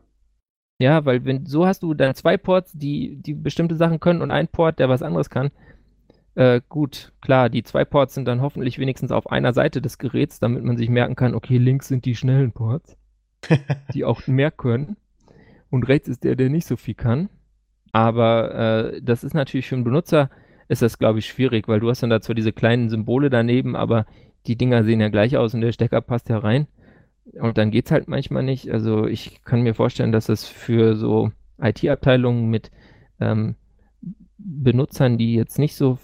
ja, 0.80 1.06
weil 1.06 1.26
wenn 1.26 1.46
so 1.46 1.66
hast 1.68 1.84
du 1.84 1.94
dann 1.94 2.16
zwei 2.16 2.38
Ports, 2.38 2.72
die, 2.74 3.18
die 3.22 3.34
bestimmte 3.36 3.76
Sachen 3.76 4.00
können 4.00 4.22
und 4.24 4.32
ein 4.32 4.48
Port, 4.48 4.80
der 4.80 4.90
was 4.90 5.04
anderes 5.04 5.30
kann. 5.30 5.52
Äh, 6.36 6.62
gut, 6.68 7.14
klar, 7.22 7.50
die 7.50 7.64
zwei 7.64 7.86
Ports 7.86 8.14
sind 8.14 8.28
dann 8.28 8.42
hoffentlich 8.42 8.78
wenigstens 8.78 9.12
auf 9.12 9.32
einer 9.32 9.54
Seite 9.54 9.82
des 9.82 9.98
Geräts, 9.98 10.40
damit 10.40 10.64
man 10.64 10.78
sich 10.78 10.90
merken 10.90 11.16
kann, 11.16 11.34
okay, 11.34 11.58
links 11.58 11.88
sind 11.88 12.06
die 12.06 12.16
schnellen 12.16 12.52
Ports, 12.52 12.98
die 13.94 14.04
auch 14.04 14.28
mehr 14.28 14.52
können. 14.52 14.98
Und 15.70 15.88
rechts 15.88 16.08
ist 16.08 16.24
der, 16.24 16.36
der 16.36 16.50
nicht 16.50 16.68
so 16.68 16.76
viel 16.78 16.94
kann. 16.94 17.30
Aber 17.92 18.54
äh, 18.94 19.02
das 19.02 19.24
ist 19.24 19.34
natürlich 19.34 19.68
für 19.68 19.76
einen 19.76 19.86
Benutzer, 19.86 20.30
ist 20.68 20.82
das, 20.82 21.00
glaube 21.00 21.20
ich, 21.20 21.28
schwierig, 21.28 21.68
weil 21.68 21.80
du 21.80 21.90
hast 21.90 22.04
dann 22.04 22.10
da 22.10 22.20
zwar 22.20 22.36
diese 22.36 22.52
kleinen 22.52 22.90
Symbole 22.90 23.30
daneben, 23.30 23.76
aber 23.76 24.06
die 24.48 24.58
Dinger 24.58 24.84
sehen 24.84 25.00
ja 25.00 25.10
gleich 25.10 25.38
aus 25.38 25.54
und 25.54 25.62
der 25.62 25.72
Stecker 25.72 26.02
passt 26.02 26.28
ja 26.30 26.38
rein. 26.38 26.68
Und 27.34 27.58
dann 27.58 27.72
geht's 27.72 27.92
halt 27.92 28.08
manchmal 28.08 28.44
nicht. 28.44 28.70
Also 28.70 29.08
ich 29.08 29.44
kann 29.44 29.62
mir 29.62 29.74
vorstellen, 29.74 30.12
dass 30.12 30.30
es 30.30 30.46
für 30.46 30.96
so 30.96 31.32
IT-Abteilungen 31.62 32.50
mit 32.50 32.72
ähm, 33.20 33.56
Benutzern, 34.38 35.18
die 35.18 35.34
jetzt 35.34 35.58
nicht 35.58 35.76
so 35.76 35.98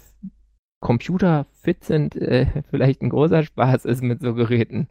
computerfit 0.82 1.82
sind, 1.84 2.14
äh, 2.16 2.46
vielleicht 2.70 3.00
ein 3.00 3.08
großer 3.08 3.42
Spaß 3.44 3.86
ist 3.86 4.02
mit 4.02 4.20
so 4.20 4.34
Geräten. 4.34 4.88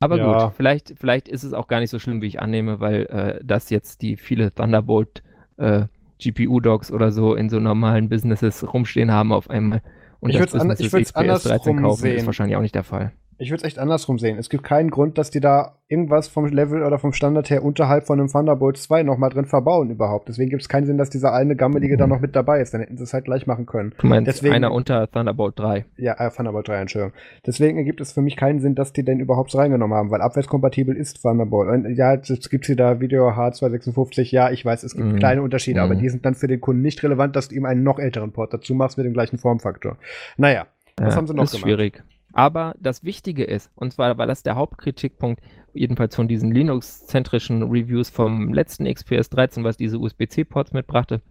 Aber 0.00 0.18
Ja. 0.18 0.44
gut, 0.46 0.54
vielleicht, 0.56 0.94
vielleicht 0.98 1.28
ist 1.28 1.44
es 1.44 1.52
auch 1.52 1.68
gar 1.68 1.78
nicht 1.80 1.90
so 1.90 1.98
schlimm, 2.00 2.20
wie 2.20 2.26
ich 2.26 2.40
annehme, 2.40 2.80
weil 2.80 3.06
äh, 3.06 3.40
das 3.44 3.70
jetzt 3.70 4.02
die 4.02 4.16
viele 4.16 4.52
Thunderbolt 4.52 5.22
äh, 5.58 5.84
GPU-Docs 6.20 6.90
oder 6.92 7.12
so 7.12 7.34
in 7.34 7.48
so 7.48 7.60
normalen 7.60 8.08
Businesses 8.08 8.72
rumstehen 8.72 9.12
haben 9.12 9.32
auf 9.32 9.48
einmal. 9.48 9.82
Und 10.20 10.30
Ich 10.30 10.34
das 10.36 10.40
würd's 10.40 10.54
an- 10.54 10.68
Business 10.68 10.80
ich 10.80 10.86
das 10.86 10.92
würd's 10.92 11.08
XPS 11.12 11.14
13 11.14 11.20
andersrum 11.22 11.76
kaufen, 11.82 12.00
sehen. 12.02 12.16
ist 12.18 12.26
wahrscheinlich 12.26 12.56
auch 12.56 12.62
nicht 12.62 12.74
der 12.74 12.84
Fall. 12.84 13.12
Ich 13.38 13.50
würde 13.50 13.58
es 13.58 13.64
echt 13.64 13.78
andersrum 13.78 14.18
sehen. 14.18 14.38
Es 14.38 14.48
gibt 14.48 14.64
keinen 14.64 14.90
Grund, 14.90 15.18
dass 15.18 15.30
die 15.30 15.40
da 15.40 15.74
irgendwas 15.88 16.26
vom 16.26 16.46
Level 16.46 16.82
oder 16.82 16.98
vom 16.98 17.12
Standard 17.12 17.50
her 17.50 17.62
unterhalb 17.62 18.06
von 18.06 18.18
einem 18.18 18.28
Thunderbolt 18.28 18.76
2 18.78 19.02
nochmal 19.02 19.30
drin 19.30 19.44
verbauen 19.44 19.90
überhaupt. 19.90 20.28
Deswegen 20.28 20.50
gibt 20.50 20.62
es 20.62 20.68
keinen 20.68 20.86
Sinn, 20.86 20.96
dass 20.98 21.10
dieser 21.10 21.32
eine 21.34 21.54
Gammelige 21.54 21.96
da 21.96 22.06
noch 22.06 22.18
mit 22.20 22.34
dabei 22.34 22.60
ist. 22.60 22.72
Dann 22.72 22.80
hätten 22.80 22.96
sie 22.96 23.04
es 23.04 23.12
halt 23.12 23.26
gleich 23.26 23.46
machen 23.46 23.66
können. 23.66 23.94
Du 23.98 24.06
meinst 24.06 24.26
Deswegen- 24.26 24.54
einer 24.54 24.72
unter 24.72 25.08
Thunderbolt 25.10 25.58
3. 25.58 25.84
Ja, 25.96 26.14
äh, 26.18 26.30
Thunderbolt 26.30 26.66
3, 26.66 26.80
Entschuldigung. 26.80 27.12
Deswegen 27.46 27.76
ergibt 27.78 28.00
es 28.00 28.12
für 28.12 28.22
mich 28.22 28.36
keinen 28.36 28.58
Sinn, 28.60 28.74
dass 28.74 28.92
die 28.92 29.04
den 29.04 29.20
überhaupt 29.20 29.54
reingenommen 29.54 29.96
haben, 29.96 30.10
weil 30.10 30.22
abwärtskompatibel 30.22 30.96
ist 30.96 31.20
Thunderbolt. 31.22 31.68
Und 31.68 31.94
ja, 31.94 32.14
jetzt 32.14 32.50
gibt 32.50 32.68
es 32.68 32.74
da 32.76 33.00
Video 33.00 33.28
H256. 33.30 34.32
Ja, 34.32 34.50
ich 34.50 34.64
weiß, 34.64 34.82
es 34.82 34.94
gibt 34.96 35.12
Mhm. 35.12 35.16
kleine 35.16 35.42
Unterschiede, 35.42 35.82
aber 35.82 35.94
Mhm. 35.94 35.98
die 35.98 36.08
sind 36.08 36.24
dann 36.24 36.34
für 36.34 36.46
den 36.48 36.60
Kunden 36.60 36.82
nicht 36.82 37.02
relevant, 37.02 37.36
dass 37.36 37.48
du 37.48 37.54
ihm 37.54 37.64
einen 37.66 37.82
noch 37.82 37.98
älteren 37.98 38.32
Port 38.32 38.52
dazu 38.54 38.74
machst 38.74 38.96
mit 38.96 39.06
dem 39.06 39.12
gleichen 39.12 39.38
Formfaktor. 39.38 39.98
Naja, 40.36 40.66
was 40.96 41.12
Ja, 41.12 41.16
haben 41.18 41.26
sie 41.26 41.34
noch 41.34 41.44
ist 41.44 41.52
gemacht? 41.52 41.64
schwierig. 41.66 42.02
Aber 42.36 42.74
das 42.78 43.02
Wichtige 43.02 43.44
ist, 43.44 43.72
und 43.76 43.94
zwar 43.94 44.18
war 44.18 44.26
das 44.26 44.42
der 44.42 44.56
Hauptkritikpunkt, 44.56 45.40
jedenfalls 45.72 46.14
von 46.14 46.28
diesen 46.28 46.52
Linux-zentrischen 46.52 47.62
Reviews 47.62 48.10
vom 48.10 48.52
letzten 48.52 48.84
XPS 48.84 49.30
13, 49.30 49.64
was 49.64 49.78
diese 49.78 49.98
USB-C-Ports 49.98 50.74
mitbrachte, 50.74 51.22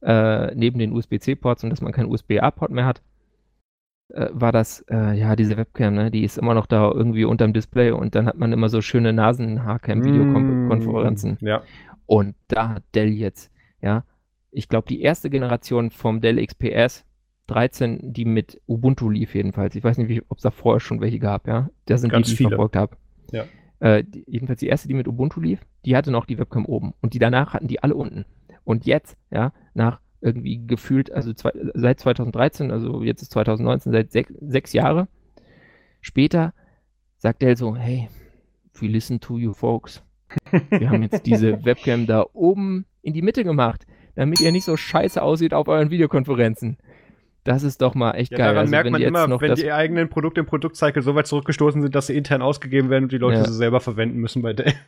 äh, 0.00 0.54
neben 0.54 0.78
den 0.78 0.92
USB-C-Ports 0.92 1.62
und 1.62 1.68
dass 1.68 1.82
man 1.82 1.92
keinen 1.92 2.10
USB-A-Port 2.10 2.70
mehr 2.70 2.86
hat, 2.86 3.02
äh, 4.14 4.28
war 4.32 4.50
das, 4.50 4.82
äh, 4.88 5.12
ja, 5.12 5.36
diese 5.36 5.58
Webcam, 5.58 5.92
ne, 5.92 6.10
die 6.10 6.24
ist 6.24 6.38
immer 6.38 6.54
noch 6.54 6.64
da 6.64 6.90
irgendwie 6.90 7.26
unterm 7.26 7.52
Display 7.52 7.90
und 7.90 8.14
dann 8.14 8.24
hat 8.24 8.38
man 8.38 8.50
immer 8.54 8.70
so 8.70 8.80
schöne 8.80 9.12
Nasen-Haarcam-Videokonferenzen. 9.12 11.36
Mm, 11.38 11.46
Ja. 11.46 11.62
Und 12.06 12.34
da 12.48 12.70
hat 12.70 12.84
Dell 12.94 13.10
jetzt, 13.10 13.50
ja, 13.82 14.04
ich 14.50 14.70
glaube, 14.70 14.88
die 14.88 15.02
erste 15.02 15.28
Generation 15.28 15.90
vom 15.90 16.22
Dell 16.22 16.42
XPS 16.42 17.04
13, 17.50 18.12
die 18.12 18.24
mit 18.24 18.60
Ubuntu 18.66 19.10
lief 19.10 19.34
jedenfalls. 19.34 19.74
Ich 19.74 19.84
weiß 19.84 19.98
nicht, 19.98 20.22
ob 20.28 20.38
es 20.38 20.42
da 20.42 20.50
vorher 20.50 20.80
schon 20.80 21.00
welche 21.00 21.18
gab, 21.18 21.46
ja. 21.46 21.68
Das 21.86 22.00
sind 22.00 22.10
Ganz 22.10 22.26
die, 22.26 22.30
die 22.30 22.34
ich 22.34 22.38
viele. 22.38 22.50
verfolgt 22.50 22.76
habe. 22.76 22.96
Ja. 23.32 23.44
Äh, 23.80 24.04
die, 24.04 24.24
jedenfalls 24.26 24.60
die 24.60 24.68
erste, 24.68 24.88
die 24.88 24.94
mit 24.94 25.08
Ubuntu 25.08 25.40
lief, 25.40 25.60
die 25.84 25.96
hatte 25.96 26.10
noch 26.10 26.26
die 26.26 26.38
Webcam 26.38 26.66
oben. 26.66 26.94
Und 27.00 27.14
die 27.14 27.18
danach 27.18 27.54
hatten 27.54 27.68
die 27.68 27.82
alle 27.82 27.94
unten. 27.94 28.24
Und 28.64 28.86
jetzt, 28.86 29.16
ja, 29.30 29.52
nach 29.74 30.00
irgendwie 30.20 30.66
gefühlt, 30.66 31.10
also 31.12 31.32
zwei, 31.32 31.52
seit 31.74 31.98
2013, 32.00 32.70
also 32.70 33.02
jetzt 33.02 33.22
ist 33.22 33.32
2019, 33.32 33.92
seit 33.92 34.12
sech, 34.12 34.26
sechs 34.40 34.72
Jahre 34.72 35.08
später, 36.00 36.52
sagt 37.18 37.42
Dell 37.42 37.56
so, 37.56 37.74
hey, 37.76 38.08
we 38.74 38.86
listen 38.86 39.20
to 39.20 39.38
you 39.38 39.52
folks. 39.52 40.02
Wir 40.70 40.90
haben 40.90 41.02
jetzt 41.02 41.26
diese 41.26 41.64
Webcam 41.64 42.06
da 42.06 42.26
oben 42.32 42.86
in 43.02 43.14
die 43.14 43.22
Mitte 43.22 43.44
gemacht, 43.44 43.86
damit 44.14 44.40
ihr 44.40 44.52
nicht 44.52 44.64
so 44.64 44.76
scheiße 44.76 45.20
aussieht 45.22 45.54
auf 45.54 45.68
euren 45.68 45.90
Videokonferenzen. 45.90 46.76
Das 47.44 47.62
ist 47.62 47.80
doch 47.80 47.94
mal 47.94 48.12
echt 48.12 48.32
Ja, 48.32 48.38
geil. 48.38 48.46
daran 48.48 48.58
Also, 48.58 48.70
merkt 48.70 48.84
wenn 48.86 48.92
man 48.92 49.02
immer, 49.02 49.26
noch 49.26 49.40
wenn 49.40 49.54
die 49.54 49.72
eigenen 49.72 50.08
Produkte 50.10 50.40
im 50.40 50.46
Produktcycle 50.46 51.02
so 51.02 51.14
weit 51.14 51.26
zurückgestoßen 51.26 51.80
sind, 51.82 51.94
dass 51.94 52.06
sie 52.08 52.16
intern 52.16 52.42
ausgegeben 52.42 52.90
werden 52.90 53.04
und 53.04 53.12
die 53.12 53.18
Leute 53.18 53.38
Ja. 53.38 53.44
sie 53.44 53.54
selber 53.54 53.80
verwenden 53.80 54.18
müssen 54.18 54.42
bei 54.42 54.52
Dell. 54.52 54.72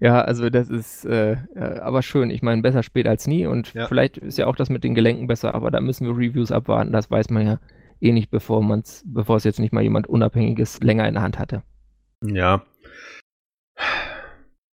Ja, 0.00 0.20
also 0.20 0.48
das 0.48 0.68
ist 0.70 1.04
äh, 1.06 1.38
aber 1.56 2.02
schön. 2.02 2.30
Ich 2.30 2.40
meine, 2.40 2.62
besser 2.62 2.84
spät 2.84 3.08
als 3.08 3.26
nie 3.26 3.46
und 3.46 3.74
Ja. 3.74 3.88
vielleicht 3.88 4.16
ist 4.16 4.38
ja 4.38 4.46
auch 4.46 4.54
das 4.54 4.70
mit 4.70 4.84
den 4.84 4.94
Gelenken 4.94 5.26
besser, 5.26 5.56
aber 5.56 5.72
da 5.72 5.80
müssen 5.80 6.06
wir 6.06 6.12
Reviews 6.16 6.52
abwarten. 6.52 6.92
Das 6.92 7.10
weiß 7.10 7.30
man 7.30 7.44
ja 7.44 7.58
eh 8.00 8.12
nicht, 8.12 8.30
bevor 8.30 8.62
man's, 8.62 9.02
bevor 9.08 9.34
es 9.38 9.42
jetzt 9.44 9.58
nicht 9.58 9.72
mal 9.72 9.82
jemand 9.82 10.06
Unabhängiges 10.06 10.78
länger 10.84 11.08
in 11.08 11.14
der 11.14 11.24
Hand 11.24 11.40
hatte. 11.40 11.64
Ja. 12.24 12.62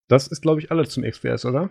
Das 0.09 0.27
ist, 0.27 0.41
glaube 0.41 0.59
ich, 0.59 0.71
alles 0.71 0.89
zum 0.89 1.03
XPS, 1.03 1.45
oder? 1.45 1.69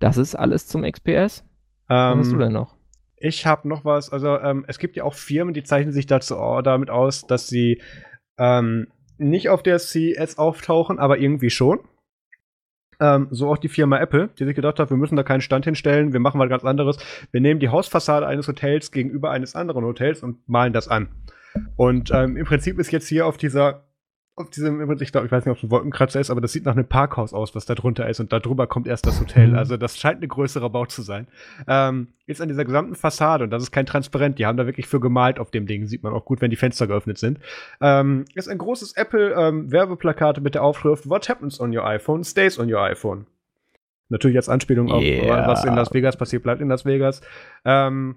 Das 0.00 0.16
ist 0.16 0.34
alles 0.34 0.66
zum 0.66 0.82
XPS. 0.82 1.44
Was 1.86 2.18
hast 2.18 2.30
du 2.32 2.34
Ähm, 2.34 2.40
denn 2.40 2.52
noch? 2.52 2.74
Ich 3.20 3.46
habe 3.46 3.68
noch 3.68 3.84
was. 3.84 4.10
Also, 4.10 4.38
ähm, 4.38 4.64
es 4.66 4.78
gibt 4.78 4.96
ja 4.96 5.04
auch 5.04 5.14
Firmen, 5.14 5.54
die 5.54 5.62
zeichnen 5.62 5.92
sich 5.92 6.06
dazu 6.06 6.34
damit 6.64 6.90
aus, 6.90 7.26
dass 7.26 7.46
sie 7.46 7.80
ähm, 8.38 8.88
nicht 9.18 9.50
auf 9.50 9.62
der 9.62 9.78
CES 9.78 10.38
auftauchen, 10.38 10.98
aber 10.98 11.18
irgendwie 11.18 11.50
schon. 11.50 11.80
Ähm, 12.98 13.28
so 13.30 13.50
auch 13.50 13.58
die 13.58 13.68
Firma 13.68 13.98
Apple, 13.98 14.30
die 14.38 14.44
sich 14.44 14.56
gedacht 14.56 14.78
hat, 14.78 14.90
wir 14.90 14.96
müssen 14.96 15.16
da 15.16 15.22
keinen 15.22 15.42
Stand 15.42 15.66
hinstellen, 15.66 16.12
wir 16.12 16.20
machen 16.20 16.40
was 16.40 16.48
ganz 16.48 16.64
anderes. 16.64 16.96
Wir 17.30 17.40
nehmen 17.40 17.60
die 17.60 17.68
Hausfassade 17.68 18.26
eines 18.26 18.48
Hotels 18.48 18.90
gegenüber 18.90 19.30
eines 19.30 19.54
anderen 19.54 19.84
Hotels 19.84 20.22
und 20.22 20.48
malen 20.48 20.72
das 20.72 20.88
an. 20.88 21.08
Und 21.76 22.10
ähm, 22.12 22.36
im 22.36 22.46
Prinzip 22.46 22.78
ist 22.78 22.90
jetzt 22.90 23.08
hier 23.08 23.26
auf 23.26 23.36
dieser 23.36 23.89
auf 24.40 24.50
diesem, 24.50 24.80
ich 25.00 25.12
glaube, 25.12 25.26
ich 25.26 25.32
weiß 25.32 25.44
nicht, 25.44 25.52
ob 25.52 25.58
es 25.58 25.62
ein 25.62 25.70
Wolkenkratzer 25.70 26.20
ist, 26.20 26.30
aber 26.30 26.40
das 26.40 26.52
sieht 26.52 26.64
nach 26.64 26.72
einem 26.72 26.86
Parkhaus 26.86 27.32
aus, 27.32 27.54
was 27.54 27.66
da 27.66 27.74
drunter 27.74 28.08
ist 28.08 28.20
und 28.20 28.32
da 28.32 28.40
drüber 28.40 28.66
kommt 28.66 28.86
erst 28.86 29.06
das 29.06 29.20
Hotel. 29.20 29.48
Mhm. 29.48 29.58
Also 29.58 29.76
das 29.76 29.98
scheint 29.98 30.18
eine 30.18 30.28
größere 30.28 30.68
Bau 30.70 30.86
zu 30.86 31.02
sein. 31.02 31.28
Ähm, 31.68 32.08
jetzt 32.26 32.40
an 32.40 32.48
dieser 32.48 32.64
gesamten 32.64 32.94
Fassade, 32.94 33.44
und 33.44 33.50
das 33.50 33.62
ist 33.62 33.70
kein 33.70 33.86
Transparent, 33.86 34.38
die 34.38 34.46
haben 34.46 34.56
da 34.56 34.66
wirklich 34.66 34.86
für 34.86 35.00
gemalt 35.00 35.38
auf 35.38 35.50
dem 35.50 35.66
Ding, 35.66 35.86
sieht 35.86 36.02
man 36.02 36.12
auch 36.12 36.24
gut, 36.24 36.40
wenn 36.40 36.50
die 36.50 36.56
Fenster 36.56 36.86
geöffnet 36.86 37.18
sind, 37.18 37.38
ähm, 37.80 38.24
ist 38.34 38.48
ein 38.48 38.58
großes 38.58 38.92
Apple-Werbeplakat 38.96 40.40
mit 40.40 40.54
der 40.54 40.62
Aufschrift 40.62 41.08
What 41.08 41.28
happens 41.28 41.60
on 41.60 41.76
your 41.76 41.86
iPhone 41.86 42.24
stays 42.24 42.58
on 42.58 42.72
your 42.72 42.82
iPhone. 42.82 43.26
Natürlich 44.08 44.36
als 44.36 44.48
Anspielung 44.48 44.90
auf, 44.90 45.02
Yeah. 45.02 45.46
was 45.46 45.64
in 45.64 45.74
Las 45.74 45.94
Vegas 45.94 46.16
passiert, 46.16 46.42
bleibt 46.42 46.60
in 46.60 46.68
Las 46.68 46.84
Vegas. 46.84 47.20
Ähm, 47.64 48.16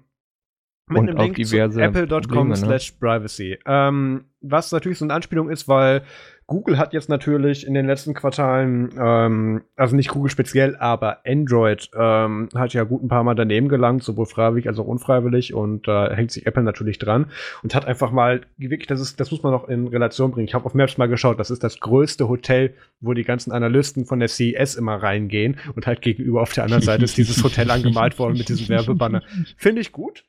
mit 0.86 0.98
Und 0.98 1.08
einem 1.08 1.18
Link 1.18 1.36
zu 1.36 1.42
diverse 1.42 1.82
apple.com 1.82 2.20
Probleme, 2.20 2.48
ne? 2.50 2.56
slash 2.56 2.92
privacy. 2.92 3.58
Ähm, 3.64 4.24
was 4.42 4.70
natürlich 4.70 4.98
so 4.98 5.06
eine 5.06 5.14
Anspielung 5.14 5.48
ist, 5.48 5.66
weil 5.66 6.02
Google 6.46 6.76
hat 6.76 6.92
jetzt 6.92 7.08
natürlich 7.08 7.66
in 7.66 7.72
den 7.72 7.86
letzten 7.86 8.12
Quartalen, 8.12 8.90
ähm, 9.00 9.62
also 9.76 9.96
nicht 9.96 10.10
Google 10.10 10.30
speziell, 10.30 10.76
aber 10.76 11.20
Android 11.26 11.88
ähm, 11.98 12.50
hat 12.54 12.74
ja 12.74 12.84
gut 12.84 13.02
ein 13.02 13.08
paar 13.08 13.24
Mal 13.24 13.34
daneben 13.34 13.70
gelangt, 13.70 14.04
sowohl 14.04 14.26
freiwillig 14.26 14.68
als 14.68 14.78
auch 14.78 14.86
unfreiwillig 14.86 15.54
und 15.54 15.88
da 15.88 16.12
hängt 16.12 16.32
sich 16.32 16.44
Apple 16.44 16.62
natürlich 16.62 16.98
dran 16.98 17.30
und 17.62 17.74
hat 17.74 17.86
einfach 17.86 18.10
mal, 18.10 18.42
wirklich, 18.58 18.86
das 18.86 19.00
ist, 19.00 19.20
das 19.20 19.30
muss 19.30 19.42
man 19.42 19.52
noch 19.52 19.68
in 19.68 19.86
Relation 19.86 20.32
bringen. 20.32 20.46
Ich 20.46 20.52
habe 20.52 20.66
auf 20.66 20.74
Maps 20.74 20.98
mal 20.98 21.08
geschaut, 21.08 21.40
das 21.40 21.50
ist 21.50 21.64
das 21.64 21.80
größte 21.80 22.28
Hotel, 22.28 22.74
wo 23.00 23.14
die 23.14 23.24
ganzen 23.24 23.50
Analysten 23.50 24.04
von 24.04 24.18
der 24.18 24.28
CES 24.28 24.74
immer 24.74 24.96
reingehen 24.96 25.56
und 25.74 25.86
halt 25.86 26.02
gegenüber 26.02 26.42
auf 26.42 26.52
der 26.52 26.64
anderen 26.64 26.82
Seite 26.82 27.04
ist 27.04 27.16
dieses 27.16 27.42
Hotel 27.42 27.70
angemalt 27.70 28.18
worden 28.18 28.36
mit 28.36 28.50
diesem 28.50 28.68
Werbebanner. 28.68 29.22
Finde 29.56 29.80
ich 29.80 29.92
gut. 29.92 30.24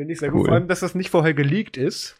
Finde 0.00 0.14
ich 0.14 0.18
sehr 0.18 0.30
gut. 0.30 0.40
Cool. 0.40 0.46
Vor 0.46 0.54
allem, 0.54 0.66
dass 0.68 0.80
das 0.80 0.94
nicht 0.94 1.10
vorher 1.10 1.34
geleakt 1.34 1.76
ist. 1.76 2.16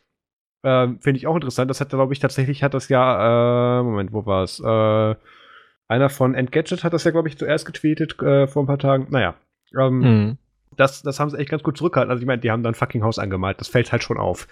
Ähm, 0.62 0.98
Finde 1.00 1.16
ich 1.16 1.26
auch 1.26 1.34
interessant. 1.34 1.70
Das 1.70 1.80
hat, 1.80 1.88
glaube 1.88 2.12
ich, 2.12 2.18
tatsächlich 2.18 2.62
hat 2.62 2.74
das 2.74 2.90
ja, 2.90 3.80
äh, 3.80 3.82
Moment, 3.82 4.12
wo 4.12 4.26
war 4.26 4.42
es? 4.42 4.60
Äh, 4.60 5.14
einer 5.88 6.10
von 6.10 6.34
Engadget 6.34 6.84
hat 6.84 6.92
das 6.92 7.04
ja, 7.04 7.10
glaube 7.10 7.28
ich, 7.28 7.38
zuerst 7.38 7.64
getweetet 7.64 8.20
äh, 8.20 8.46
vor 8.46 8.62
ein 8.62 8.66
paar 8.66 8.78
Tagen. 8.78 9.06
Naja. 9.08 9.34
Ähm, 9.80 9.98
Mhm. 10.00 10.38
das, 10.76 11.00
das 11.00 11.18
haben 11.20 11.30
sie 11.30 11.38
echt 11.38 11.48
ganz 11.48 11.62
gut 11.62 11.78
zurückgehalten. 11.78 12.10
Also 12.10 12.20
ich 12.20 12.26
meine, 12.26 12.42
die 12.42 12.50
haben 12.50 12.62
dann 12.62 12.74
fucking 12.74 13.02
Haus 13.02 13.18
angemalt. 13.18 13.58
Das 13.62 13.68
fällt 13.68 13.90
halt 13.92 14.02
schon 14.02 14.18
auf. 14.18 14.46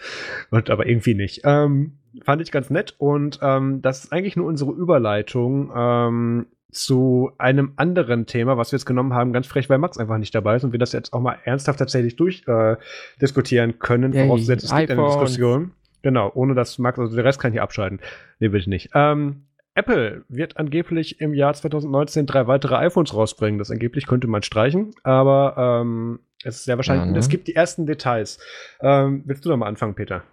Und 0.50 0.70
aber 0.70 0.86
irgendwie 0.86 1.14
nicht. 1.14 1.42
Ähm, 1.44 1.98
fand 2.24 2.40
ich 2.40 2.50
ganz 2.50 2.70
nett. 2.70 2.94
Und 2.96 3.40
ähm, 3.42 3.82
das 3.82 4.04
ist 4.04 4.12
eigentlich 4.14 4.36
nur 4.36 4.46
unsere 4.46 4.72
Überleitung 4.72 5.70
ähm, 5.76 6.46
zu 6.70 7.30
einem 7.38 7.72
anderen 7.76 8.26
Thema, 8.26 8.58
was 8.58 8.72
wir 8.72 8.78
jetzt 8.78 8.84
genommen 8.84 9.14
haben, 9.14 9.32
ganz 9.32 9.46
frech, 9.46 9.70
weil 9.70 9.78
Max 9.78 9.96
einfach 9.96 10.18
nicht 10.18 10.34
dabei 10.34 10.56
ist 10.56 10.64
und 10.64 10.72
wir 10.72 10.78
das 10.78 10.92
jetzt 10.92 11.12
auch 11.12 11.20
mal 11.20 11.38
ernsthaft 11.44 11.78
tatsächlich 11.78 12.16
durchdiskutieren 12.16 13.70
äh, 13.70 13.74
können, 13.74 14.12
Yay, 14.12 14.26
vorausgesetzt 14.26 14.64
es 14.64 14.74
gibt 14.74 14.90
eine. 14.90 15.02
Diskussion. 15.02 15.72
Genau, 16.02 16.30
ohne 16.34 16.54
dass 16.54 16.78
Max, 16.78 16.98
also 16.98 17.14
der 17.14 17.24
Rest 17.24 17.40
kann 17.40 17.52
ich 17.52 17.60
abschalten. 17.60 18.00
Nee, 18.38 18.52
will 18.52 18.60
ich 18.60 18.66
nicht. 18.66 18.90
Ähm, 18.94 19.46
Apple 19.74 20.24
wird 20.28 20.56
angeblich 20.56 21.20
im 21.20 21.34
Jahr 21.34 21.54
2019 21.54 22.26
drei 22.26 22.46
weitere 22.46 22.74
iPhones 22.76 23.14
rausbringen. 23.14 23.58
Das 23.58 23.70
angeblich 23.70 24.06
könnte 24.06 24.26
man 24.26 24.42
streichen, 24.42 24.90
aber 25.04 25.54
ähm, 25.56 26.20
es 26.42 26.56
ist 26.56 26.64
sehr 26.64 26.76
wahrscheinlich. 26.76 27.06
Ja, 27.06 27.12
ne? 27.12 27.18
Es 27.18 27.28
gibt 27.28 27.48
die 27.48 27.54
ersten 27.54 27.86
Details. 27.86 28.38
Ähm, 28.80 29.22
willst 29.24 29.44
du 29.44 29.48
da 29.48 29.56
mal 29.56 29.66
anfangen, 29.66 29.94
Peter? 29.94 30.24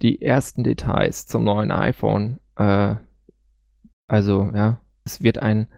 Die 0.00 0.22
ersten 0.22 0.64
Details 0.64 1.26
zum 1.26 1.44
neuen 1.44 1.70
iPhone. 1.70 2.38
Äh, 2.56 2.96
also, 4.06 4.50
ja, 4.54 4.80
es 5.04 5.22
wird 5.22 5.38
ein, 5.38 5.68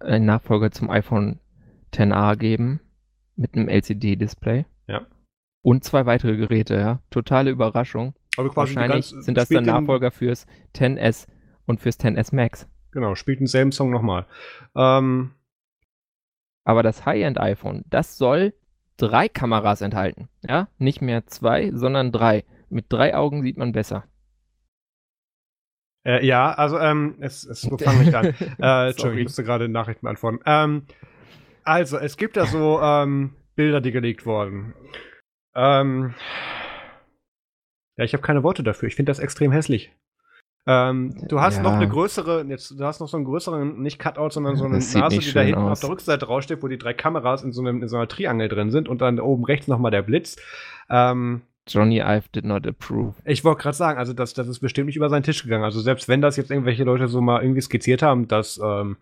ein 0.00 0.24
Nachfolger 0.24 0.70
zum 0.70 0.90
iPhone 0.90 1.40
10a 1.92 2.36
geben 2.36 2.80
mit 3.36 3.54
einem 3.54 3.68
LCD-Display. 3.68 4.66
Ja. 4.86 5.06
Und 5.62 5.84
zwei 5.84 6.06
weitere 6.06 6.36
Geräte, 6.36 6.74
ja. 6.74 7.02
Totale 7.10 7.50
Überraschung. 7.50 8.14
Die 8.36 8.56
Wahrscheinlich 8.56 9.06
sind 9.06 9.36
das 9.36 9.48
dann 9.48 9.64
Nachfolger 9.64 10.10
fürs 10.10 10.46
10S 10.74 11.26
und 11.66 11.80
fürs 11.80 12.00
10S 12.00 12.34
Max. 12.34 12.66
Genau, 12.90 13.14
spielt 13.14 13.40
denselben 13.40 13.72
Song 13.72 13.90
nochmal. 13.90 14.26
Ähm, 14.74 15.32
Aber 16.64 16.82
das 16.82 17.06
High-End-iPhone, 17.06 17.84
das 17.88 18.16
soll 18.18 18.54
drei 18.96 19.28
Kameras 19.28 19.80
enthalten. 19.80 20.28
Ja, 20.42 20.68
nicht 20.78 21.02
mehr 21.02 21.26
zwei, 21.26 21.70
sondern 21.72 22.12
drei. 22.12 22.44
Mit 22.68 22.86
drei 22.88 23.14
Augen 23.14 23.42
sieht 23.42 23.56
man 23.56 23.72
besser. 23.72 24.04
Äh, 26.04 26.24
ja, 26.26 26.52
also, 26.52 26.78
ähm, 26.78 27.16
es, 27.20 27.44
es 27.44 27.68
fang 27.82 27.98
nicht 28.00 28.14
an. 28.14 28.34
Äh, 28.60 28.88
Entschuldigung, 28.90 29.18
ich 29.18 29.24
musste 29.24 29.44
gerade 29.44 29.68
Nachrichten 29.68 30.04
beantworten. 30.06 30.40
Ähm, 30.46 30.82
also, 31.64 31.98
es 31.98 32.16
gibt 32.16 32.36
da 32.36 32.46
so 32.46 32.80
ähm, 32.80 33.34
Bilder, 33.54 33.80
die 33.80 33.92
gelegt 33.92 34.26
wurden. 34.26 34.74
Ähm, 35.54 36.14
ja, 37.96 38.04
ich 38.04 38.14
habe 38.14 38.22
keine 38.22 38.42
Worte 38.42 38.62
dafür. 38.62 38.88
Ich 38.88 38.96
finde 38.96 39.10
das 39.10 39.18
extrem 39.18 39.52
hässlich. 39.52 39.92
Ähm, 40.66 41.14
du 41.28 41.40
hast 41.40 41.56
Ja. 41.56 41.62
noch 41.64 41.72
eine 41.74 41.88
größere, 41.88 42.44
jetzt, 42.44 42.70
du 42.78 42.84
hast 42.84 43.00
noch 43.00 43.08
so 43.08 43.16
einen 43.16 43.26
größeren, 43.26 43.82
nicht 43.82 43.98
Cutout, 43.98 44.30
sondern 44.30 44.54
so 44.56 44.64
eine 44.64 44.76
Das 44.76 44.94
Nase, 44.94 45.18
die 45.18 45.32
da 45.32 45.40
hinten 45.40 45.60
aus. 45.60 45.70
auf 45.72 45.80
der 45.80 45.88
Rückseite 45.90 46.26
raussteht, 46.26 46.62
wo 46.62 46.68
die 46.68 46.78
drei 46.78 46.94
Kameras 46.94 47.42
in 47.42 47.52
so, 47.52 47.60
einem, 47.62 47.82
in 47.82 47.88
so 47.88 47.96
einer 47.96 48.06
Triangel 48.08 48.48
drin 48.48 48.70
sind 48.70 48.88
und 48.88 49.00
dann 49.00 49.18
oben 49.18 49.44
rechts 49.44 49.66
nochmal 49.66 49.90
der 49.90 50.02
Blitz. 50.02 50.36
Ähm, 50.88 51.42
Johnny 51.68 52.00
Ive 52.00 52.24
did 52.34 52.44
not 52.44 52.66
approve. 52.66 53.14
ich 53.24 53.44
wollte 53.44 53.62
gerade 53.62 53.76
sagen, 53.76 53.98
also 53.98 54.12
das, 54.12 54.34
das 54.34 54.48
ist 54.48 54.60
bestimmt 54.60 54.86
nicht 54.86 54.96
über 54.96 55.08
seinen 55.08 55.22
Tisch 55.22 55.42
gegangen. 55.42 55.64
Also 55.64 55.80
selbst 55.80 56.08
wenn 56.08 56.20
das 56.20 56.36
jetzt 56.36 56.50
irgendwelche 56.50 56.84
Leute 56.84 57.08
so 57.08 57.20
mal 57.20 57.42
irgendwie 57.42 57.60
skizziert 57.60 58.02
haben, 58.02 58.26
dass 58.28 58.60
ähm, 58.62 58.96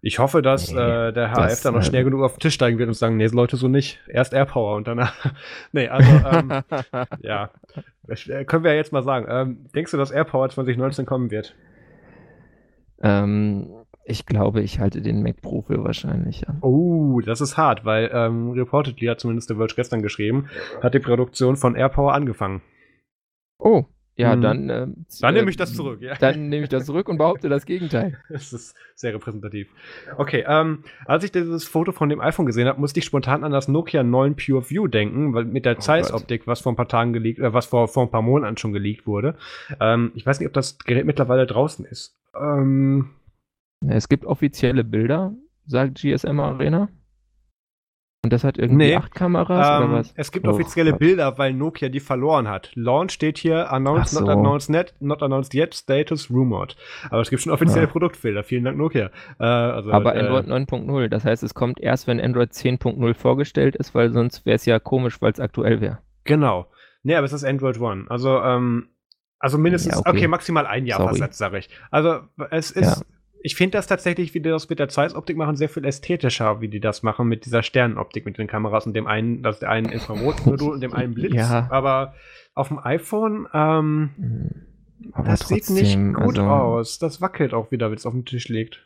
ich 0.00 0.20
hoffe, 0.20 0.42
dass 0.42 0.70
äh, 0.70 1.12
der 1.12 1.32
HF 1.32 1.36
das, 1.36 1.62
da 1.62 1.72
noch 1.72 1.80
äh, 1.80 1.84
schnell 1.84 2.04
genug 2.04 2.22
auf 2.22 2.34
den 2.34 2.40
Tisch 2.40 2.54
steigen 2.54 2.78
wird 2.78 2.88
und 2.88 2.94
sagen, 2.94 3.16
nee, 3.16 3.26
Leute, 3.26 3.56
so 3.56 3.66
nicht. 3.66 3.98
Erst 4.06 4.32
Airpower 4.32 4.76
und 4.76 4.86
danach. 4.86 5.14
nee, 5.72 5.88
also 5.88 6.08
ähm, 6.08 6.62
ja, 7.20 7.50
äh, 8.06 8.44
können 8.44 8.62
wir 8.62 8.70
ja 8.72 8.76
jetzt 8.76 8.92
mal 8.92 9.02
sagen. 9.02 9.26
Ähm, 9.28 9.66
denkst 9.74 9.90
du, 9.90 9.96
dass 9.96 10.12
Airpower 10.12 10.48
2019 10.50 11.04
kommen 11.04 11.30
wird? 11.30 11.56
ähm, 13.02 13.77
ich 14.08 14.26
glaube, 14.26 14.60
ich 14.62 14.80
halte 14.80 15.00
den 15.02 15.22
Mac 15.22 15.40
Pro 15.42 15.62
für 15.62 15.84
wahrscheinlicher. 15.84 16.56
Oh, 16.62 17.20
das 17.24 17.40
ist 17.40 17.56
hart, 17.56 17.84
weil 17.84 18.10
ähm, 18.12 18.50
Reportedly 18.50 19.06
hat 19.06 19.20
zumindest 19.20 19.50
der 19.50 19.56
Verge 19.56 19.74
gestern 19.76 20.02
geschrieben, 20.02 20.46
hat 20.82 20.94
die 20.94 20.98
Produktion 21.00 21.56
von 21.56 21.76
Airpower 21.76 22.12
angefangen. 22.14 22.62
Oh, 23.58 23.84
ja, 24.16 24.34
Mhm. 24.34 24.40
dann. 24.40 24.70
Äh, 24.70 24.86
Dann 25.20 25.34
äh, 25.34 25.38
nehme 25.38 25.50
ich 25.50 25.56
das 25.56 25.74
zurück, 25.74 26.00
ja. 26.02 26.14
Dann 26.16 26.48
nehme 26.48 26.64
ich 26.64 26.68
das 26.68 26.86
zurück 26.86 27.08
und 27.08 27.18
behaupte 27.18 27.48
das 27.48 27.66
Gegenteil. 27.66 28.18
Das 28.28 28.52
ist 28.52 28.74
sehr 28.96 29.14
repräsentativ. 29.14 29.68
Okay, 30.16 30.44
ähm, 30.48 30.82
als 31.06 31.22
ich 31.22 31.30
dieses 31.30 31.64
Foto 31.64 31.92
von 31.92 32.08
dem 32.08 32.20
iPhone 32.20 32.44
gesehen 32.46 32.66
habe, 32.66 32.80
musste 32.80 32.98
ich 32.98 33.04
spontan 33.04 33.44
an 33.44 33.52
das 33.52 33.68
Nokia 33.68 34.02
9 34.02 34.34
Pure 34.34 34.68
View 34.70 34.88
denken, 34.88 35.34
weil 35.34 35.44
mit 35.44 35.64
der 35.64 35.76
Oh 35.76 35.80
Zeiss-Optik, 35.80 36.48
was 36.48 36.60
vor 36.62 36.72
ein 36.72 36.76
paar 36.76 36.88
Tagen 36.88 37.12
geleakt, 37.12 37.38
äh, 37.38 37.52
was 37.54 37.66
vor, 37.66 37.86
vor 37.86 38.02
ein 38.04 38.10
paar 38.10 38.22
Monaten 38.22 38.56
schon 38.56 38.72
geleakt 38.72 39.06
wurde. 39.06 39.36
Ähm, 39.80 40.10
ich 40.16 40.26
weiß 40.26 40.40
nicht, 40.40 40.48
ob 40.48 40.52
das 40.54 40.78
Gerät 40.78 41.04
mittlerweile 41.06 41.46
draußen 41.46 41.84
ist. 41.84 42.16
Ähm, 42.36 43.10
Es 43.86 44.08
gibt 44.08 44.24
offizielle 44.24 44.84
Bilder, 44.84 45.34
sagt 45.66 45.98
GSM 46.00 46.40
Arena. 46.40 46.88
Und 48.24 48.32
das 48.32 48.42
hat 48.42 48.58
irgendwie 48.58 48.86
Nee, 48.86 48.96
acht 48.96 49.14
Kameras 49.14 49.80
ähm, 49.80 49.90
oder 49.90 49.98
was? 50.00 50.12
Es 50.16 50.32
gibt 50.32 50.46
Oh, 50.48 50.50
offizielle 50.50 50.90
Gott. 50.90 50.98
Bilder, 50.98 51.38
weil 51.38 51.54
Nokia 51.54 51.88
die 51.88 52.00
verloren 52.00 52.48
hat. 52.48 52.72
Launch 52.74 53.12
steht 53.12 53.38
hier, 53.38 53.72
announced, 53.72 54.16
Ach 54.16 54.20
not 54.22 54.26
so. 54.32 54.38
announced 54.38 54.70
net, 54.70 54.94
not 54.98 55.22
announced 55.22 55.54
yet, 55.54 55.72
status 55.74 56.28
rumored. 56.28 56.76
Aber 57.10 57.20
es 57.22 57.30
gibt 57.30 57.42
schon 57.42 57.52
offizielle 57.52 57.86
Ah. 57.86 57.90
Produktbilder. 57.90 58.42
Vielen 58.42 58.64
Dank, 58.64 58.76
Nokia. 58.76 59.10
Äh, 59.38 59.44
also, 59.44 59.92
Aber 59.92 60.16
äh, 60.16 60.18
Android 60.18 60.46
9.0, 60.48 61.08
das 61.08 61.24
heißt, 61.24 61.44
es 61.44 61.54
kommt 61.54 61.78
erst, 61.80 62.08
wenn 62.08 62.20
Android 62.20 62.50
10.0 62.50 63.14
vorgestellt 63.14 63.76
ist, 63.76 63.94
weil 63.94 64.10
sonst 64.12 64.44
wäre 64.44 64.56
es 64.56 64.66
ja 64.66 64.80
komisch, 64.80 65.22
weil 65.22 65.30
es 65.30 65.38
aktuell 65.38 65.80
wäre. 65.80 65.98
Genau. 66.24 66.66
Nee, 67.04 67.14
aber 67.14 67.24
es 67.24 67.32
ist 67.32 67.44
Android 67.44 67.80
One. 67.80 68.06
Also, 68.08 68.40
ähm, 68.42 68.88
also 69.38 69.58
mindestens, 69.58 69.94
Ja, 69.94 70.00
okay. 70.00 70.10
okay. 70.10 70.28
maximal 70.28 70.66
ein 70.66 70.86
Jahr 70.86 70.98
Sorry. 70.98 71.10
versetzt, 71.10 71.38
sage 71.38 71.58
ich. 71.58 71.70
Also, 71.92 72.18
es 72.50 72.72
ist, 72.72 73.00
Ja. 73.00 73.06
Ich 73.42 73.56
finde 73.56 73.78
das 73.78 73.86
tatsächlich, 73.86 74.34
wie 74.34 74.40
die 74.40 74.48
das 74.48 74.68
mit 74.68 74.78
der 74.78 74.88
Zeiss-Optik 74.88 75.36
machen, 75.36 75.56
sehr 75.56 75.68
viel 75.68 75.84
ästhetischer, 75.84 76.60
wie 76.60 76.68
die 76.68 76.80
das 76.80 77.02
machen 77.02 77.28
mit 77.28 77.44
dieser 77.46 77.62
Sternenoptik, 77.62 78.24
mit 78.24 78.38
den 78.38 78.46
Kameras 78.46 78.86
und 78.86 78.94
dem 78.94 79.06
einen, 79.06 79.42
das 79.42 79.60
der 79.60 79.70
einen 79.70 79.88
Infrarotmodul 79.88 80.72
und 80.72 80.80
dem 80.80 80.94
einen 80.94 81.14
Blitz. 81.14 81.34
Ja. 81.34 81.68
Aber 81.70 82.14
auf 82.54 82.68
dem 82.68 82.78
iPhone, 82.78 83.46
ähm, 83.54 84.10
Hm. 84.18 84.68
Aber 85.12 85.28
das 85.28 85.48
sieht 85.48 85.70
nicht 85.70 85.94
trotzdem, 85.94 86.14
gut 86.14 86.38
also, 86.38 86.42
aus. 86.42 86.98
Das 86.98 87.20
wackelt 87.20 87.54
auch 87.54 87.70
wieder, 87.70 87.90
wenn 87.90 87.96
es 87.96 88.06
auf 88.06 88.12
den 88.12 88.24
Tisch 88.24 88.48
liegt. 88.48 88.84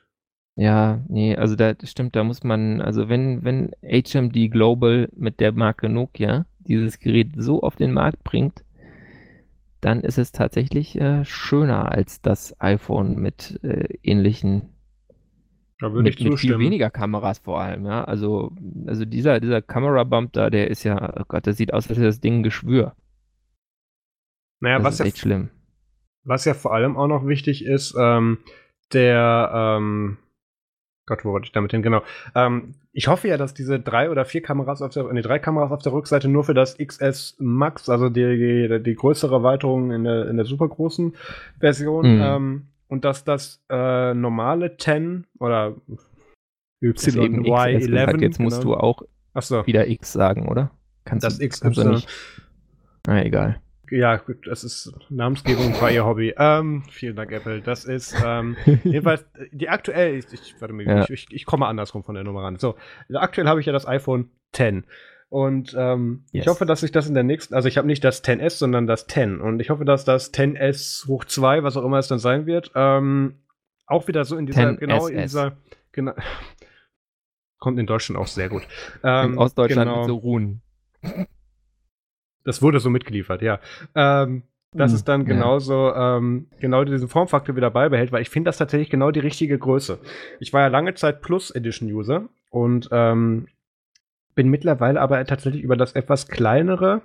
Ja, 0.54 1.02
nee, 1.08 1.34
also 1.34 1.56
da 1.56 1.74
stimmt, 1.82 2.14
da 2.14 2.24
muss 2.24 2.44
man, 2.44 2.82
also 2.82 3.08
wenn, 3.08 3.42
wenn 3.42 3.70
HMD 3.82 4.50
Global 4.50 5.08
mit 5.16 5.40
der 5.40 5.52
Marke 5.52 5.88
Nokia 5.88 6.44
dieses 6.58 6.98
Gerät 6.98 7.30
so 7.36 7.62
auf 7.62 7.76
den 7.76 7.92
Markt 7.92 8.22
bringt, 8.22 8.62
dann 9.82 10.00
ist 10.00 10.16
es 10.18 10.32
tatsächlich 10.32 10.98
äh, 10.98 11.24
schöner 11.26 11.92
als 11.92 12.22
das 12.22 12.56
iPhone 12.60 13.16
mit 13.16 13.60
äh, 13.62 13.98
ähnlichen, 14.02 14.70
Da 15.80 15.92
würde 15.92 16.04
mit, 16.04 16.14
ich 16.18 16.24
mit 16.24 16.38
viel 16.38 16.56
zustimmen. 16.56 16.60
weniger 16.60 16.90
Kameras 16.90 17.40
vor 17.40 17.60
allem, 17.60 17.84
ja. 17.86 18.04
Also, 18.04 18.52
also 18.86 19.04
dieser, 19.04 19.40
dieser 19.40 19.60
Kamerabump 19.60 20.32
da, 20.32 20.48
der 20.50 20.70
ist 20.70 20.84
ja, 20.84 21.12
oh 21.20 21.24
Gott, 21.28 21.46
das 21.46 21.58
sieht 21.58 21.74
aus, 21.74 21.88
als 21.88 21.98
wäre 21.98 22.06
das 22.08 22.20
Ding 22.20 22.38
ein 22.40 22.42
Geschwür. 22.42 22.96
naja, 24.60 24.78
Das 24.78 24.84
was 24.84 24.94
ist 24.94 24.98
ja 25.00 25.04
echt 25.06 25.18
schlimm. 25.18 25.50
Was 26.24 26.44
ja 26.44 26.54
vor 26.54 26.72
allem 26.72 26.96
auch 26.96 27.08
noch 27.08 27.26
wichtig 27.26 27.64
ist, 27.64 27.96
ähm, 27.98 28.38
der, 28.92 29.50
ähm, 29.78 30.18
Gott, 31.06 31.24
wo 31.24 31.32
wollte 31.32 31.46
ich 31.46 31.52
damit 31.52 31.72
hin? 31.72 31.82
Genau. 31.82 32.02
Ähm, 32.36 32.74
ich 32.92 33.08
hoffe 33.08 33.28
ja, 33.28 33.36
dass 33.36 33.54
diese 33.54 33.80
drei 33.80 34.10
oder 34.10 34.24
vier 34.24 34.42
Kameras 34.42 34.82
auf 34.82 34.92
der, 34.92 35.10
nee, 35.12 35.22
drei 35.22 35.38
Kameras 35.38 35.72
auf 35.72 35.82
der 35.82 35.92
Rückseite 35.92 36.28
nur 36.28 36.44
für 36.44 36.54
das 36.54 36.76
XS 36.76 37.36
Max, 37.38 37.88
also 37.88 38.08
die, 38.10 38.68
die, 38.68 38.82
die 38.82 38.94
größere 38.94 39.34
Erweiterung 39.36 39.90
in 39.92 40.04
der, 40.04 40.28
in 40.28 40.36
der 40.36 40.44
super 40.44 40.68
großen 40.68 41.14
Version, 41.58 42.16
Mhm. 42.16 42.20
ähm, 42.22 42.66
und 42.88 43.06
dass 43.06 43.24
das 43.24 43.62
äh, 43.70 44.12
normale 44.12 44.76
10 44.76 45.26
oder 45.38 45.74
Das 46.82 47.06
ist 47.06 47.16
eben 47.16 47.42
Y11, 47.46 47.78
XS 47.78 47.86
gesagt. 47.86 48.20
Jetzt 48.20 48.40
musst 48.40 48.60
genau. 48.60 48.74
du 48.74 48.80
auch 48.80 49.02
Achso, 49.32 49.66
wieder 49.66 49.88
X 49.88 50.12
sagen, 50.12 50.48
oder? 50.48 50.70
Kannst 51.06 51.24
das 51.24 51.38
du, 51.38 51.44
X 51.44 51.60
kannst 51.62 51.78
du 51.78 51.88
nicht. 51.88 52.08
Na, 53.06 53.24
egal. 53.24 53.60
Ja, 53.92 54.16
gut, 54.16 54.46
das 54.46 54.64
ist 54.64 54.90
Namensgebung 55.10 55.78
war 55.82 55.90
ihr 55.90 56.06
Hobby. 56.06 56.32
Ähm, 56.38 56.82
vielen 56.90 57.14
Dank, 57.14 57.30
Apple. 57.30 57.60
Das 57.60 57.84
ist 57.84 58.16
ähm, 58.24 58.56
jedenfalls 58.84 59.26
die 59.50 59.68
aktuell. 59.68 60.14
Ich, 60.16 60.32
ich, 60.32 60.54
warte 60.60 60.72
mal, 60.72 60.86
Ja. 60.86 61.04
ich, 61.10 61.26
ich, 61.30 61.44
komme 61.44 61.66
andersrum 61.66 62.02
von 62.02 62.14
der 62.14 62.24
Nummer 62.24 62.42
ran. 62.42 62.56
So, 62.58 62.76
aktuell 63.12 63.46
habe 63.48 63.60
ich 63.60 63.66
ja 63.66 63.72
das 63.74 63.86
iPhone 63.86 64.30
10. 64.52 64.84
Und 65.28 65.76
ähm, 65.78 66.24
Yes. 66.32 66.44
ich 66.44 66.48
hoffe, 66.48 66.64
dass 66.64 66.82
ich 66.82 66.90
das 66.90 67.06
in 67.06 67.12
der 67.12 67.22
nächsten, 67.22 67.54
also 67.54 67.68
ich 67.68 67.76
habe 67.76 67.86
nicht 67.86 68.02
das 68.02 68.24
10S, 68.24 68.56
sondern 68.56 68.86
das 68.86 69.06
10. 69.08 69.42
Und 69.42 69.60
ich 69.60 69.68
hoffe, 69.68 69.84
dass 69.84 70.06
das 70.06 70.32
10S 70.32 71.06
hoch 71.06 71.26
2, 71.26 71.62
was 71.62 71.76
auch 71.76 71.84
immer 71.84 71.98
es 71.98 72.08
dann 72.08 72.18
sein 72.18 72.46
wird, 72.46 72.70
ähm, 72.74 73.40
auch 73.86 74.08
wieder 74.08 74.24
so 74.24 74.38
in 74.38 74.46
dieser, 74.46 74.70
10 74.70 74.76
genau 74.78 75.06
in 75.06 75.18
dieser, 75.18 75.58
genau, 75.92 76.14
kommt 77.58 77.78
in 77.78 77.86
Deutschland 77.86 78.18
auch 78.18 78.26
sehr 78.26 78.48
gut. 78.48 78.62
In 79.02 79.10
Ähm, 79.10 79.38
Ostdeutschland 79.38 79.90
genau. 79.90 80.00
mit 80.00 80.08
so 80.08 80.16
Ruhen. 80.16 80.62
Das 82.44 82.62
wurde 82.62 82.80
so 82.80 82.90
mitgeliefert, 82.90 83.42
ja. 83.42 83.60
Ähm, 83.94 84.42
dass 84.74 84.90
Hm, 84.92 84.96
es 84.96 85.04
dann 85.04 85.20
ja. 85.22 85.26
genauso, 85.28 85.92
ähm, 85.94 86.46
genau 86.60 86.82
diesen 86.84 87.08
Formfaktor 87.08 87.56
wieder 87.56 87.70
beibehält, 87.70 88.10
weil 88.10 88.22
ich 88.22 88.30
finde 88.30 88.48
das 88.48 88.56
tatsächlich 88.56 88.88
genau 88.90 89.10
die 89.10 89.20
richtige 89.20 89.58
Größe. 89.58 89.98
Ich 90.40 90.52
war 90.52 90.62
ja 90.62 90.68
lange 90.68 90.94
Zeit 90.94 91.20
Plus 91.20 91.50
Edition 91.50 91.90
User 91.92 92.28
und 92.50 92.88
ähm, 92.90 93.48
bin 94.34 94.48
mittlerweile 94.48 94.98
aber 95.00 95.22
tatsächlich 95.26 95.62
über 95.62 95.76
das 95.76 95.92
etwas 95.92 96.26
kleinere, 96.28 97.02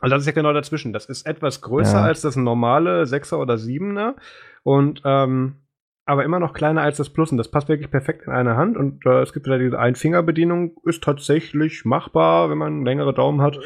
also 0.00 0.14
das 0.16 0.22
ist 0.22 0.26
ja 0.26 0.32
genau 0.32 0.52
dazwischen. 0.52 0.92
Das 0.92 1.06
ist 1.06 1.26
etwas 1.26 1.60
größer 1.62 1.98
Ja. 2.00 2.02
als 2.04 2.20
das 2.22 2.36
normale 2.36 3.04
6er 3.04 3.36
oder 3.36 3.54
7er 3.54 4.14
und 4.62 5.00
ähm, 5.04 5.56
aber 6.04 6.24
immer 6.24 6.40
noch 6.40 6.52
kleiner 6.52 6.82
als 6.82 6.96
das 6.98 7.08
Plus 7.10 7.30
und 7.30 7.38
das 7.38 7.48
passt 7.50 7.68
wirklich 7.68 7.90
perfekt 7.90 8.26
in 8.26 8.32
eine 8.32 8.56
Hand 8.56 8.76
und 8.76 9.06
äh, 9.06 9.22
es 9.22 9.32
gibt 9.32 9.46
wieder 9.46 9.58
diese 9.60 9.78
Einfingerbedienung, 9.78 10.72
ist 10.84 11.02
tatsächlich 11.04 11.84
machbar, 11.84 12.50
wenn 12.50 12.58
man 12.58 12.84
längere 12.84 13.14
Daumen 13.14 13.40
hat. 13.40 13.58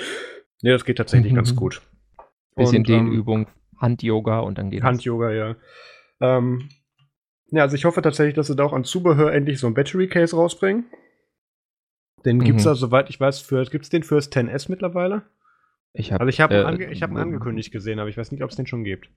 Nee, 0.63 0.71
das 0.71 0.85
geht 0.85 0.99
tatsächlich 0.99 1.33
Mhm. 1.33 1.37
ganz 1.37 1.55
gut. 1.57 1.83
Bisschen 2.57 2.79
Und, 2.83 2.89
ähm, 2.91 3.07
Dehnübung, 3.07 3.47
Hand-Yoga 3.79 4.41
und 4.41 4.59
dann 4.59 4.71
geht. 4.71 4.83
Hand-Yoga, 4.83 5.31
ja. 5.33 5.57
Ähm, 6.21 6.69
ja, 7.51 7.63
also 7.63 7.77
ich 7.77 7.85
hoffe 7.85 8.03
tatsächlich, 8.03 8.35
dass 8.35 8.47
sie 8.49 8.57
da 8.57 8.65
auch 8.65 8.73
an 8.73 8.85
Zubehör 8.85 9.33
endlich 9.33 9.59
so 9.61 9.67
ein 9.67 9.75
Battery 9.75 10.09
Case 10.09 10.35
rausbringen. 10.35 10.85
Den 12.25 12.41
gibt's 12.43 12.65
Mhm. 12.65 12.69
da, 12.71 12.75
soweit 12.75 13.11
ich 13.11 13.21
weiß, 13.21 13.41
für, 13.41 13.65
gibt's 13.67 13.89
den 13.91 14.03
fürs 14.03 14.31
10S 14.33 14.69
mittlerweile? 14.69 15.23
Ich 15.93 16.13
hab, 16.13 16.21
Also 16.21 16.29
ich 16.31 16.41
habe 16.41 16.55
äh, 16.55 16.61
ihn 16.61 16.67
ange 16.67 16.91
ich 16.91 17.03
hab 17.03 17.11
ihn 17.11 17.17
angekündigt 17.19 17.71
gesehen, 17.73 17.99
aber 18.01 18.09
ich 18.09 18.17
weiß 18.17 18.33
nicht, 18.33 18.43
ob 18.43 18.51
es 18.51 18.57
den 18.57 18.67
schon 18.67 18.85
gibt. 18.85 19.11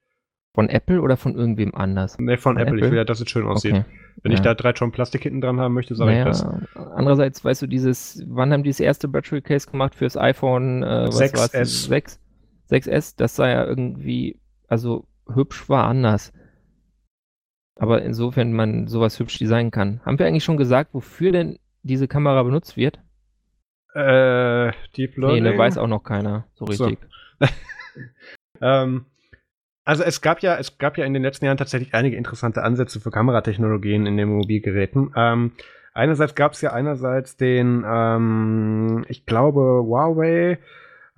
Von 0.55 0.67
Apple 0.67 1.01
oder 1.01 1.15
von 1.15 1.35
irgendwem 1.35 1.75
anders? 1.75 2.17
Ne, 2.17 2.37
von 2.37 2.55
Von 2.55 2.61
Apple. 2.61 2.75
Ich 2.77 2.81
Apple? 2.81 2.91
will 2.91 2.97
ja, 2.97 3.03
dass 3.05 3.21
es 3.21 3.29
schön 3.29 3.45
aussieht. 3.45 3.73
Okay. 3.73 3.85
Wenn 4.23 4.31
ich 4.31 4.39
ja. 4.39 4.45
da 4.45 4.53
drei 4.55 4.73
Tonnen 4.73 4.91
Plastik 4.91 5.23
hinten 5.23 5.41
dran 5.41 5.59
haben 5.59 5.73
möchte, 5.73 5.95
sage 5.95 6.11
naja, 6.11 6.23
ich 6.23 6.41
das. 6.41 6.45
Andererseits, 6.75 7.45
weißt 7.45 7.61
du, 7.61 7.67
dieses, 7.67 8.23
wann 8.27 8.51
haben 8.51 8.63
die 8.63 8.69
das 8.69 8.79
erste 8.79 9.07
Battery 9.07 9.41
Case 9.41 9.69
gemacht 9.69 9.95
fürs 9.95 10.17
iPhone 10.17 10.83
äh, 10.83 11.07
was 11.07 11.19
6S. 11.21 11.37
war's? 11.37 11.83
6, 11.85 12.19
6S? 12.71 13.13
Das 13.17 13.35
sah 13.35 13.47
ja 13.47 13.63
irgendwie, 13.65 14.39
also 14.67 15.05
hübsch 15.33 15.69
war 15.69 15.85
anders. 15.87 16.33
Aber 17.75 18.01
insofern 18.01 18.51
man 18.51 18.87
sowas 18.87 19.19
hübsch 19.19 19.37
designen 19.37 19.71
kann. 19.71 20.01
Haben 20.03 20.19
wir 20.19 20.25
eigentlich 20.25 20.43
schon 20.43 20.57
gesagt, 20.57 20.93
wofür 20.93 21.31
denn 21.31 21.59
diese 21.83 22.07
Kamera 22.09 22.43
benutzt 22.43 22.75
wird? 22.75 22.99
Äh, 23.93 24.71
Deep 24.97 25.17
Nee, 25.17 25.21
Learning. 25.21 25.43
ne, 25.43 25.57
weiß 25.57 25.77
auch 25.77 25.87
noch 25.87 26.03
keiner 26.03 26.47
so 26.55 26.65
So. 26.71 26.85
richtig. 26.85 27.07
Ähm, 28.61 29.05
also 29.89 30.03
es 30.03 30.21
gab 30.21 30.41
ja, 30.41 30.55
es 30.57 30.77
gab 30.77 30.99
ja 30.99 31.05
in 31.05 31.15
den 31.15 31.23
letzten 31.23 31.45
Jahren 31.45 31.57
tatsächlich 31.57 31.95
einige 31.95 32.15
interessante 32.15 32.61
Ansätze 32.61 32.99
für 32.99 33.09
Kameratechnologien 33.09 34.05
in 34.05 34.17
den 34.17 34.29
Mobilgeräten. 34.29 35.11
Ähm, 35.15 35.53
einerseits 35.95 36.35
gab 36.35 36.51
es 36.51 36.61
ja 36.61 36.73
einerseits 36.73 37.37
den, 37.37 37.83
ähm, 37.87 39.03
ich 39.07 39.25
glaube, 39.25 39.81
Huawei 39.83 40.59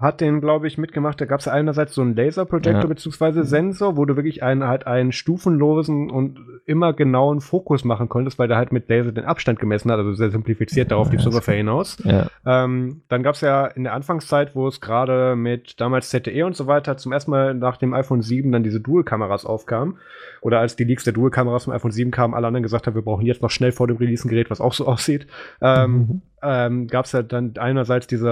hat 0.02 0.20
den, 0.22 0.42
glaube 0.42 0.68
ich, 0.68 0.78
mitgemacht. 0.78 1.22
Da 1.22 1.26
gab 1.26 1.40
es 1.40 1.46
ja 1.46 1.52
einerseits 1.54 1.94
so 1.94 2.02
einen 2.02 2.16
Laserprojektor 2.16 2.82
Ja. 2.82 2.88
beziehungsweise 2.88 3.44
Sensor, 3.44 3.98
wo 3.98 4.06
du 4.06 4.16
wirklich 4.16 4.44
einen 4.44 4.68
halt 4.68 4.88
einen 4.88 5.12
stufenlosen 5.12 6.10
und 6.10 6.40
immer 6.66 6.94
genauen 6.94 7.42
Fokus 7.42 7.84
machen 7.84 8.10
konntest, 8.10 8.40
weil 8.40 8.48
der 8.48 8.58
halt 8.58 8.72
mit 8.72 8.90
Laser 8.90 9.12
den 9.12 9.26
Abstand 9.26 9.60
gemessen 9.60 9.92
hat, 9.92 9.98
also 10.00 10.14
sehr 10.14 10.32
simplifiziert 10.32 10.92
darauf 10.92 11.10
die 11.10 11.16
Ja, 11.18 11.24
das- 11.24 11.28
ungefähr 11.28 11.56
hinaus. 11.56 11.98
Ja. 12.06 12.28
Ähm, 12.46 13.02
dann 13.10 13.24
gab 13.24 13.36
es 13.36 13.42
ja 13.42 13.66
in 13.68 13.84
der 13.84 13.94
Anfangszeit, 13.94 14.56
wo 14.56 14.68
es 14.68 14.82
gerade 14.82 15.36
mit 15.36 15.80
damals 15.80 16.10
ZTE 16.10 16.44
und 16.46 16.56
so 16.56 16.68
weiter 16.68 16.98
zum 16.98 17.12
ersten 17.12 17.32
Mal 17.32 17.54
nach 17.54 17.78
dem 17.78 17.94
iPhone 17.94 18.22
7 18.22 18.52
dann 18.52 18.64
diese 18.64 18.80
Dual-Kameras 18.82 19.46
aufkamen. 19.46 19.98
Oder 20.42 20.60
als 20.60 20.76
die 20.76 20.84
Leaks 20.84 21.04
der 21.04 21.14
Dual-Kameras 21.14 21.66
vom 21.66 21.74
iPhone 21.74 21.92
7 21.92 22.12
kamen, 22.12 22.34
alle 22.34 22.48
anderen 22.48 22.64
gesagt 22.64 22.88
haben, 22.88 22.96
wir 22.96 23.02
brauchen 23.04 23.26
jetzt 23.26 23.42
noch 23.42 23.52
schnell 23.52 23.72
vor 23.72 23.88
dem 23.88 23.98
Release 23.98 24.28
ein 24.28 24.30
Gerät, 24.30 24.50
was 24.50 24.62
auch 24.62 24.74
so 24.74 24.86
aussieht. 24.88 25.28
Ähm, 25.62 25.92
Mhm. 25.92 26.22
Ähm, 26.44 26.88
gab 26.88 27.06
es 27.06 27.12
ja 27.12 27.22
dann 27.22 27.54
einerseits 27.58 28.08
diese 28.08 28.30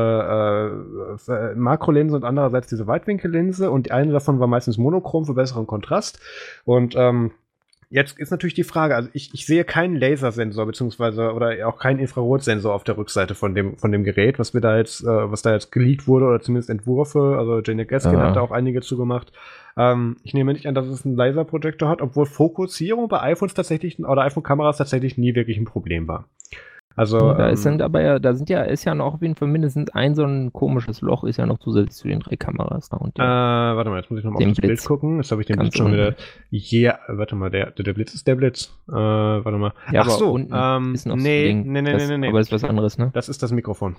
äh, 1.27 1.31
äh, 1.31 1.55
Makrolinse 1.55 2.15
und 2.15 2.23
andererseits 2.23 2.67
diese 2.67 2.87
Weitwinkellinse 2.87 3.69
und 3.69 3.91
eine 3.91 4.11
davon 4.11 4.39
war 4.39 4.47
meistens 4.47 4.77
monochrom 4.77 5.25
für 5.25 5.33
besseren 5.33 5.67
Kontrast. 5.67 6.19
Und 6.65 6.95
ähm, 6.97 7.31
jetzt 7.89 8.19
ist 8.19 8.31
natürlich 8.31 8.53
die 8.53 8.63
Frage, 8.63 8.95
also 8.95 9.09
ich, 9.13 9.33
ich 9.33 9.45
sehe 9.45 9.63
keinen 9.63 9.95
Lasersensor 9.95 10.65
beziehungsweise 10.65 11.33
oder 11.33 11.67
auch 11.67 11.79
keinen 11.79 11.99
Infrarotsensor 11.99 12.73
auf 12.73 12.83
der 12.83 12.97
Rückseite 12.97 13.35
von 13.35 13.55
dem, 13.55 13.77
von 13.77 13.91
dem 13.91 14.03
Gerät, 14.03 14.39
was 14.39 14.53
wir 14.53 14.61
da 14.61 14.77
jetzt, 14.77 15.03
äh, 15.03 15.31
was 15.31 15.41
da 15.41 15.53
jetzt 15.53 15.71
geleakt 15.71 16.07
wurde 16.07 16.25
oder 16.25 16.41
zumindest 16.41 16.69
Entwürfe, 16.69 17.35
also 17.37 17.61
Janet 17.61 17.89
Gaskin 17.89 18.19
Ja. 18.19 18.27
hat 18.27 18.35
da 18.35 18.41
auch 18.41 18.51
einige 18.51 18.81
zugemacht. 18.81 19.31
Ähm, 19.77 20.17
ich 20.23 20.33
nehme 20.33 20.53
nicht 20.53 20.67
an, 20.67 20.75
dass 20.75 20.87
es 20.87 21.05
einen 21.05 21.15
Laserprojektor 21.15 21.89
hat, 21.89 22.01
obwohl 22.01 22.25
Fokussierung 22.25 23.07
bei 23.07 23.21
iPhones 23.21 23.53
tatsächlich 23.53 23.99
oder 23.99 24.23
iPhone-Kameras 24.23 24.77
tatsächlich 24.77 25.17
nie 25.17 25.35
wirklich 25.35 25.57
ein 25.57 25.65
Problem 25.65 26.07
war. 26.07 26.25
Also 26.99 27.17
da 27.33 27.49
ähm, 27.49 27.55
sind 27.55 27.81
aber 27.81 28.01
ja, 28.01 28.19
da 28.19 28.33
sind 28.33 28.49
ja, 28.49 28.61
ist 28.63 28.83
ja 28.83 28.93
noch 28.93 29.13
auf 29.13 29.21
jeden 29.21 29.35
Fall 29.35 29.47
mindestens 29.47 29.89
ein 29.91 30.15
so 30.15 30.25
ein 30.25 30.51
komisches 30.51 30.99
Loch, 30.99 31.23
ist 31.23 31.37
ja 31.37 31.45
noch 31.45 31.59
zusätzlich 31.59 31.95
zu 31.95 32.07
den 32.09 32.19
drei 32.19 32.35
Kameras. 32.35 32.89
Da 32.89 32.97
und 32.97 33.17
Äh, 33.17 33.21
warte 33.21 33.89
mal, 33.89 34.01
jetzt 34.01 34.11
muss 34.11 34.19
ich 34.19 34.25
nochmal 34.25 34.41
auf 34.43 34.49
das 34.49 34.57
Bild 34.57 34.71
Blitz. 34.73 34.85
gucken. 34.85 35.17
Jetzt 35.17 35.31
habe 35.31 35.41
ich 35.41 35.47
den 35.47 35.55
Ganz 35.55 35.69
Blitz 35.69 35.77
schon 35.77 35.93
wieder. 35.93 36.07
unten. 36.09 36.21
Yeah, 36.51 36.99
warte 37.07 37.35
mal, 37.35 37.49
der, 37.49 37.71
der, 37.71 37.85
der 37.85 37.93
Blitz 37.93 38.13
ist 38.13 38.27
der 38.27 38.35
Blitz. 38.35 38.77
Äh, 38.89 38.91
warte 38.93 39.57
mal. 39.57 39.73
ja, 39.93 40.01
Ach 40.01 40.09
so, 40.09 40.31
unten 40.31 40.53
ähm, 40.53 40.93
ist 40.93 41.05
noch 41.07 41.15
nee, 41.15 41.45
Ding. 41.45 41.71
nee, 41.71 41.81
nee, 41.81 41.91
das, 41.93 42.07
nee, 42.09 42.17
nee. 42.17 42.27
Aber 42.27 42.41
ist 42.41 42.51
was 42.51 42.63
anderes, 42.65 42.97
ne? 42.97 43.11
Das 43.13 43.29
ist 43.29 43.41
das 43.43 43.51
Mikrofon. 43.53 43.95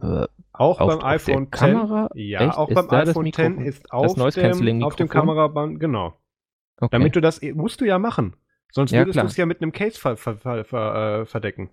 Äh, 0.00 0.26
Auch 0.52 0.80
Auf- 0.80 0.88
beim 0.88 0.98
auf 0.98 1.04
iPhone 1.04 1.44
10. 1.44 1.50
Kamera? 1.50 2.08
Ja, 2.14 2.40
Echt? 2.48 2.56
auch 2.56 2.68
Ist 2.68 2.74
beim 2.74 2.90
iPhone 2.90 3.32
10 3.32 3.52
Mikrofon? 3.56 3.64
ist 3.66 3.92
auf 3.92 4.14
dem, 4.34 4.82
auf 4.84 4.96
dem? 4.96 5.08
Kameraband, 5.08 5.78
genau. 5.80 6.14
okay. 6.78 6.88
Damit 6.92 7.14
du 7.14 7.20
das, 7.20 7.40
musst 7.54 7.80
du 7.80 7.84
ja 7.84 7.98
machen. 7.98 8.34
Sonst 8.72 8.90
Ja, 8.92 9.00
würdest 9.00 9.18
du 9.20 9.26
es 9.26 9.36
ja 9.36 9.46
mit 9.46 9.60
einem 9.62 9.72
Case 9.72 9.98
ver, 9.98 10.16
ver, 10.16 10.36
ver, 10.36 11.20
äh, 11.22 11.26
verdecken. 11.26 11.70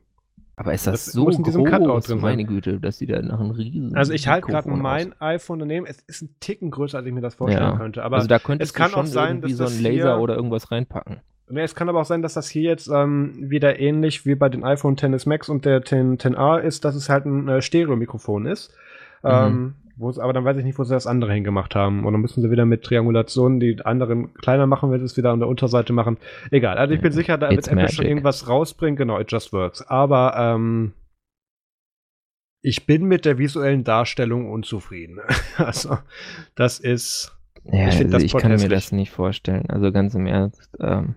aber 0.56 0.74
ist 0.74 0.88
das, 0.88 1.06
das 1.06 1.14
so 1.14 1.30
in 1.30 1.44
diesem 1.44 1.64
Cutout 1.66 1.86
groß, 1.86 2.06
drin 2.08 2.20
meine 2.22 2.44
Güte, 2.46 2.80
dass 2.80 2.98
die 2.98 3.06
da 3.06 3.22
nach 3.22 3.40
einem 3.40 3.52
riesen 3.52 3.96
Also 3.96 4.14
ich 4.14 4.28
halte 4.28 4.48
gerade 4.48 4.70
mein 4.70 5.14
aus- 5.14 5.22
iPhone 5.22 5.60
daneben. 5.60 5.86
Es 5.86 6.00
ist 6.08 6.24
ein 6.24 6.30
Ticken 6.40 6.72
größer, 6.72 6.98
als 6.98 7.08
ich 7.08 7.14
mir 7.14 7.22
das 7.22 7.36
vorstellen 7.36 7.72
Ja. 7.74 7.78
könnte. 7.78 8.04
Aber 8.04 8.16
also 8.18 8.28
da 8.28 8.40
könntest 8.40 8.72
es 8.72 8.74
kann 8.74 8.90
schon 8.92 9.02
auch 9.02 9.06
sein, 9.06 9.38
irgendwie 9.38 9.54
so 9.54 9.66
einen 9.66 9.82
Laser 9.82 10.20
oder 10.20 10.36
irgendwas 10.36 10.72
reinpacken. 10.72 11.18
Ne, 11.50 11.62
es 11.62 11.76
kann 11.76 11.88
aber 11.88 12.02
auch 12.02 12.06
sein, 12.06 12.22
dass 12.22 12.34
das 12.34 12.50
hier 12.50 12.64
jetzt 12.64 12.90
ähm, 12.90 13.34
wieder 13.50 13.80
ähnlich 13.80 14.26
wie 14.26 14.36
bei 14.36 14.50
den 14.50 14.66
iPhone 14.66 14.96
XS 14.98 15.26
Max 15.28 15.48
und 15.48 15.64
der 15.64 15.82
10, 15.82 16.18
10a 16.18 16.58
ist, 16.60 16.84
dass 16.84 16.94
es 16.96 17.08
halt 17.08 17.26
ein 17.26 17.48
äh, 17.48 17.62
Stereo-Mikrofon 17.62 18.48
ist. 18.48 18.74
Mhm. 19.24 19.30
Ähm, 19.30 19.74
wo 19.98 20.10
es, 20.10 20.20
aber 20.20 20.32
dann 20.34 20.46
weiß 20.46 20.58
ich 20.58 20.64
nicht, 20.64 20.78
wo 20.78 20.84
sie 20.84 20.94
das 20.94 21.08
andere 21.08 21.34
hingemacht 21.34 21.76
haben. 21.76 22.06
Und 22.06 22.14
dann 22.14 22.22
müssen 22.22 22.42
sie 22.42 22.52
wieder 22.52 22.66
mit 22.66 22.84
Triangulationen 22.84 23.60
die 23.60 23.84
anderen 23.84 24.34
kleiner 24.36 24.68
machen, 24.68 24.92
wenn 24.92 25.00
sie 25.00 25.06
es 25.06 25.18
wieder 25.18 25.32
an 25.32 25.40
der 25.40 25.50
Unterseite 25.50 25.92
machen. 25.92 26.18
Egal. 26.52 26.78
Also 26.78 26.94
ich 26.94 27.02
bin 27.02 27.12
sicher, 27.12 27.38
da 27.38 27.50
wird 27.50 27.68
Apple 27.68 27.90
schon 27.90 28.06
irgendwas 28.06 28.48
rausbringen. 28.48 28.96
Genau, 28.96 29.20
it 29.20 29.32
just 29.32 29.52
works. 29.54 29.82
Aber 29.82 30.36
ähm, 30.38 30.94
ich 32.62 32.86
bin 32.86 33.06
mit 33.06 33.26
der 33.26 33.38
visuellen 33.38 33.84
Darstellung 33.84 34.50
unzufrieden. 34.52 35.20
also, 35.58 35.98
das 36.56 36.80
ist. 36.80 37.34
Ja, 37.64 37.90
Ich 37.90 37.98
also 37.98 38.04
das 38.10 38.24
ich 38.24 38.34
kann 38.34 38.52
mir 38.52 38.70
das 38.70 38.92
nicht 38.92 39.12
vorstellen. 39.12 39.70
Also 39.70 39.92
ganz 39.92 40.16
im 40.16 40.26
Ernst. 40.26 40.70
Ähm, 40.80 41.16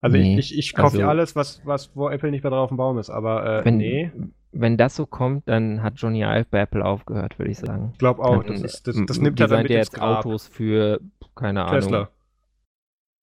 Also 0.00 0.16
Nee, 0.16 0.38
ich, 0.38 0.52
ich, 0.52 0.58
ich 0.58 0.74
kaufe 0.74 0.96
also- 0.96 1.08
alles, 1.08 1.36
was, 1.36 1.60
was, 1.64 1.94
wo 1.94 2.08
Apple 2.08 2.30
nicht 2.30 2.42
mehr 2.42 2.50
drauf 2.50 2.70
im 2.70 2.76
Baum 2.76 2.98
ist, 2.98 3.10
aber 3.10 3.60
äh, 3.60 3.64
wenn, 3.64 3.76
nee. 3.76 4.10
Wenn 4.52 4.76
das 4.76 4.94
so 4.96 5.06
kommt, 5.06 5.48
dann 5.48 5.82
hat 5.82 5.94
Johnny 5.96 6.22
Ive 6.22 6.46
bei 6.50 6.60
Apple 6.60 6.84
aufgehört, 6.84 7.38
würde 7.38 7.50
ich 7.50 7.58
sagen. 7.58 7.90
Ich 7.92 7.98
glaube 7.98 8.22
auch, 8.22 8.42
Dann, 8.44 8.62
das, 8.62 8.74
ist, 8.74 8.86
das, 8.86 8.96
das 9.06 9.18
nimmt 9.18 9.40
er 9.40 9.48
dann 9.48 9.62
mit 9.62 9.70
er 9.70 9.78
ins 9.80 9.88
jetzt 9.88 9.94
Grab. 9.94 10.18
Autos 10.26 10.46
für, 10.46 11.00
keine 11.34 11.66
Tesla. 11.66 11.96
Ahnung. 11.98 12.08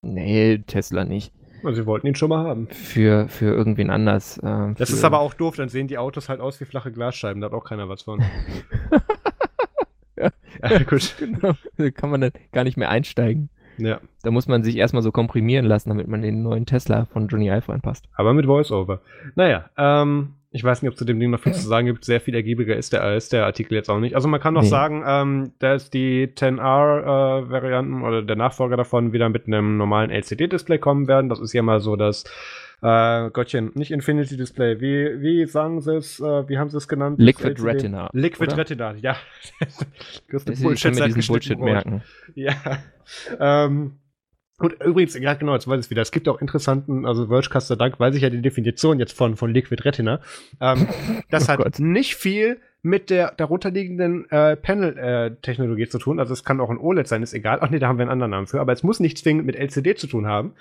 Nee, 0.01 0.57
Tesla 0.59 1.05
nicht. 1.05 1.33
Also, 1.63 1.81
sie 1.81 1.85
wollten 1.85 2.07
ihn 2.07 2.15
schon 2.15 2.29
mal 2.29 2.45
haben. 2.47 2.67
Für, 2.69 3.27
für 3.27 3.53
irgendwen 3.53 3.89
anders. 3.89 4.39
ähm, 4.43 4.75
Das 4.77 4.89
für, 4.89 4.95
ist 4.95 5.03
aber 5.03 5.19
auch 5.19 5.33
doof, 5.33 5.55
dann 5.57 5.69
sehen 5.69 5.87
die 5.87 5.97
Autos 5.97 6.29
halt 6.29 6.39
aus 6.39 6.59
wie 6.61 6.65
flache 6.65 6.91
Glasscheiben, 6.91 7.41
da 7.41 7.45
hat 7.47 7.53
auch 7.53 7.65
keiner 7.65 7.89
was 7.89 8.03
von. 8.03 8.23
Ja. 10.17 10.31
ja, 10.69 10.79
gut. 10.83 11.15
Genau, 11.17 11.53
da 11.77 11.91
kann 11.91 12.09
man 12.09 12.19
dann 12.21 12.31
gar 12.51 12.65
nicht 12.65 12.75
mehr 12.75 12.89
einsteigen. 12.89 13.49
Ja. 13.77 14.01
Da 14.23 14.31
muss 14.31 14.47
man 14.49 14.63
sich 14.63 14.75
erstmal 14.75 15.01
so 15.01 15.13
komprimieren 15.13 15.65
lassen, 15.65 15.87
damit 15.87 16.09
man 16.09 16.21
den 16.21 16.43
neuen 16.43 16.65
Tesla 16.65 17.05
von 17.05 17.29
Johnny 17.29 17.47
Ive 17.47 17.69
reinpasst. 17.69 18.09
Aber 18.15 18.33
mit 18.33 18.45
Voice-Over. 18.45 18.99
Naja, 19.35 19.69
ähm, 19.77 20.33
ich 20.51 20.63
weiß 20.63 20.81
nicht, 20.81 20.91
ob 20.91 20.97
zu 20.97 21.05
dem 21.05 21.19
Ding 21.19 21.29
noch 21.29 21.39
viel 21.39 21.53
zu 21.53 21.67
sagen 21.67 21.85
gibt. 21.87 22.05
Sehr 22.05 22.19
viel 22.21 22.33
ergiebiger 22.35 22.75
ist 22.75 22.93
der, 22.93 23.15
ist 23.15 23.33
der 23.33 23.45
Artikel 23.45 23.75
jetzt 23.75 23.89
auch 23.89 23.99
nicht. 23.99 24.15
Also 24.15 24.27
man 24.27 24.39
kann 24.39 24.53
noch 24.53 24.63
Nee. 24.63 24.67
sagen, 24.67 25.03
ähm, 25.05 25.51
da 25.59 25.73
ist 25.75 25.93
die 25.93 26.27
10R-Varianten 26.27 28.01
oder 28.03 28.21
der 28.21 28.35
Nachfolger 28.35 28.77
davon 28.77 29.13
wieder 29.13 29.29
mit 29.29 29.47
einem 29.47 29.77
normalen 29.77 30.09
LCD-Display 30.09 30.79
kommen 30.79 31.07
werden. 31.07 31.29
Das 31.29 31.39
ist 31.39 31.53
ja 31.53 31.61
mal 31.61 31.79
so 31.79 31.95
das 31.95 32.23
äh, 32.81 33.29
Gottchen, 33.31 33.71
nicht 33.75 33.91
Infinity 33.91 34.37
Display. 34.37 34.79
Wie, 34.79 35.21
wie 35.21 35.45
sagen 35.45 35.81
sie 35.81 35.97
es? 35.97 36.19
Äh, 36.19 36.47
wie 36.47 36.57
haben 36.57 36.69
sie 36.69 36.77
es 36.77 36.87
genannt? 36.87 37.19
Liquid? 37.19 37.61
Retina, 37.61 38.09
Liquid 38.13 38.47
oder? 38.47 38.57
Retina, 38.57 38.95
ja. 38.95 39.17
Das 40.31 40.45
ich 40.47 40.55
kann 40.55 40.63
Bullshit 40.63 40.95
mir 40.95 41.05
diesen 41.05 41.27
Bullshit 41.33 41.59
merken. 41.59 42.01
Ja. 42.35 42.53
Ähm, 43.39 43.98
und 44.59 44.73
übrigens, 44.83 45.17
ja 45.17 45.33
genau, 45.33 45.53
jetzt 45.53 45.67
weiß 45.67 45.79
ich 45.79 45.85
es 45.85 45.89
wieder. 45.89 46.01
Es 46.01 46.11
gibt 46.11 46.27
auch 46.27 46.41
interessanten, 46.41 47.05
also 47.05 47.27
Vergecast 47.27 47.71
Dank 47.79 47.99
weiß 47.99 48.15
ich 48.15 48.21
ja 48.21 48.29
die 48.29 48.41
Definition 48.41 48.99
jetzt 48.99 49.13
von, 49.13 49.35
von 49.37 49.53
Liquid 49.53 49.83
Retina. 49.83 50.19
Ähm, 50.61 50.87
das 51.29 51.45
Oh 51.45 51.53
hat 51.53 51.57
Gott. 51.59 51.79
nicht 51.79 52.15
viel 52.15 52.59
mit 52.81 53.09
der 53.09 53.33
darunterliegenden 53.35 54.29
äh, 54.31 54.55
Panel-Technologie 54.55 55.87
zu 55.89 55.99
tun. 55.99 56.19
Also 56.19 56.33
es 56.33 56.43
kann 56.43 56.61
auch 56.61 56.69
ein 56.69 56.77
OLED 56.77 57.07
sein, 57.07 57.23
ist 57.23 57.33
egal. 57.33 57.59
Ach 57.61 57.69
nee, 57.69 57.79
da 57.79 57.87
haben 57.87 57.97
wir 57.97 58.03
einen 58.03 58.11
anderen 58.11 58.31
Namen 58.31 58.47
für. 58.47 58.61
Aber 58.61 58.71
es 58.71 58.83
muss 58.83 58.99
nicht 58.99 59.17
zwingend 59.17 59.45
mit 59.45 59.55
LCD 59.57 59.95
zu 59.95 60.07
tun 60.07 60.27
haben, 60.27 60.53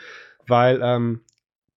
weil 0.47 0.81
ähm, 0.83 1.21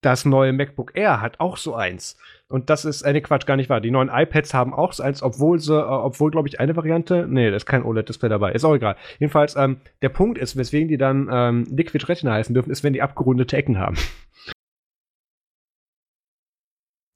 das 0.02 0.24
neue 0.24 0.52
MacBook 0.52 0.92
Air 0.94 1.20
hat 1.20 1.40
auch 1.40 1.56
so 1.56 1.74
eins. 1.74 2.18
Und 2.48 2.68
das 2.68 2.84
ist, 2.84 3.02
äh, 3.02 3.12
nee, 3.12 3.22
Quatsch, 3.22 3.46
gar 3.46 3.56
nicht 3.56 3.70
wahr. 3.70 3.80
Die 3.80 3.90
neuen 3.90 4.10
iPads 4.12 4.52
haben 4.52 4.74
auch 4.74 4.92
so 4.92 5.02
eins, 5.02 5.22
obwohl 5.22 5.58
sie, 5.58 5.74
äh, 5.74 5.82
obwohl, 5.82 6.30
glaube 6.30 6.48
ich, 6.48 6.60
eine 6.60 6.76
Variante, 6.76 7.26
nee, 7.26 7.48
da 7.50 7.56
ist 7.56 7.64
kein 7.66 7.82
OLED-Display 7.82 8.28
dabei. 8.28 8.52
Ist 8.52 8.64
auch 8.64 8.74
egal. 8.74 8.96
Jedenfalls, 9.20 9.56
ähm, 9.56 9.78
der 10.02 10.10
Punkt 10.10 10.36
ist, 10.38 10.56
weswegen 10.56 10.88
die 10.88 10.98
dann 10.98 11.28
ähm, 11.32 11.64
Liquid 11.70 12.04
Retina 12.06 12.32
heißen 12.32 12.52
dürfen, 12.52 12.70
ist, 12.70 12.84
wenn 12.84 12.92
die 12.92 13.00
abgerundete 13.00 13.56
Ecken 13.56 13.78
haben. 13.78 13.96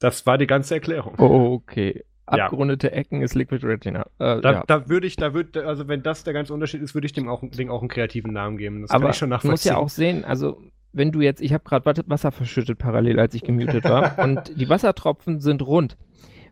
Das 0.00 0.26
war 0.26 0.38
die 0.38 0.46
ganze 0.46 0.74
Erklärung. 0.74 1.14
Oh, 1.18 1.54
okay. 1.54 2.04
Ja. 2.30 2.44
Abgerundete 2.46 2.92
Ecken 2.92 3.22
ist 3.22 3.34
Liquid 3.34 3.64
Retina. 3.66 4.02
Äh, 4.18 4.40
Da, 4.40 4.52
ja. 4.52 4.64
da 4.66 4.88
würde 4.88 5.06
ich, 5.06 5.16
da 5.16 5.32
würde, 5.32 5.66
also 5.66 5.86
wenn 5.88 6.02
das 6.02 6.24
der 6.24 6.34
ganze 6.34 6.52
Unterschied 6.54 6.82
ist, 6.82 6.94
würde 6.94 7.06
ich 7.06 7.12
dem 7.12 7.28
auch, 7.28 7.42
Ding 7.42 7.70
auch 7.70 7.80
einen 7.80 7.88
kreativen 7.88 8.32
Namen 8.32 8.56
geben. 8.58 8.82
Das 8.82 8.90
Aber 8.90 9.02
kann 9.02 9.10
ich 9.10 9.16
schon 9.16 9.30
du 9.30 9.34
musst 9.36 9.44
nachvollziehen. 9.44 9.72
ja 9.72 9.78
auch 9.78 9.88
sehen, 9.88 10.24
also 10.24 10.60
wenn 10.96 11.12
du 11.12 11.20
jetzt, 11.20 11.40
ich 11.40 11.52
habe 11.52 11.64
gerade 11.64 12.04
Wasser 12.06 12.32
verschüttet 12.32 12.78
parallel, 12.78 13.20
als 13.20 13.34
ich 13.34 13.42
gemutet 13.42 13.84
war, 13.84 14.18
und 14.24 14.58
die 14.58 14.68
Wassertropfen 14.68 15.40
sind 15.40 15.62
rund. 15.62 15.96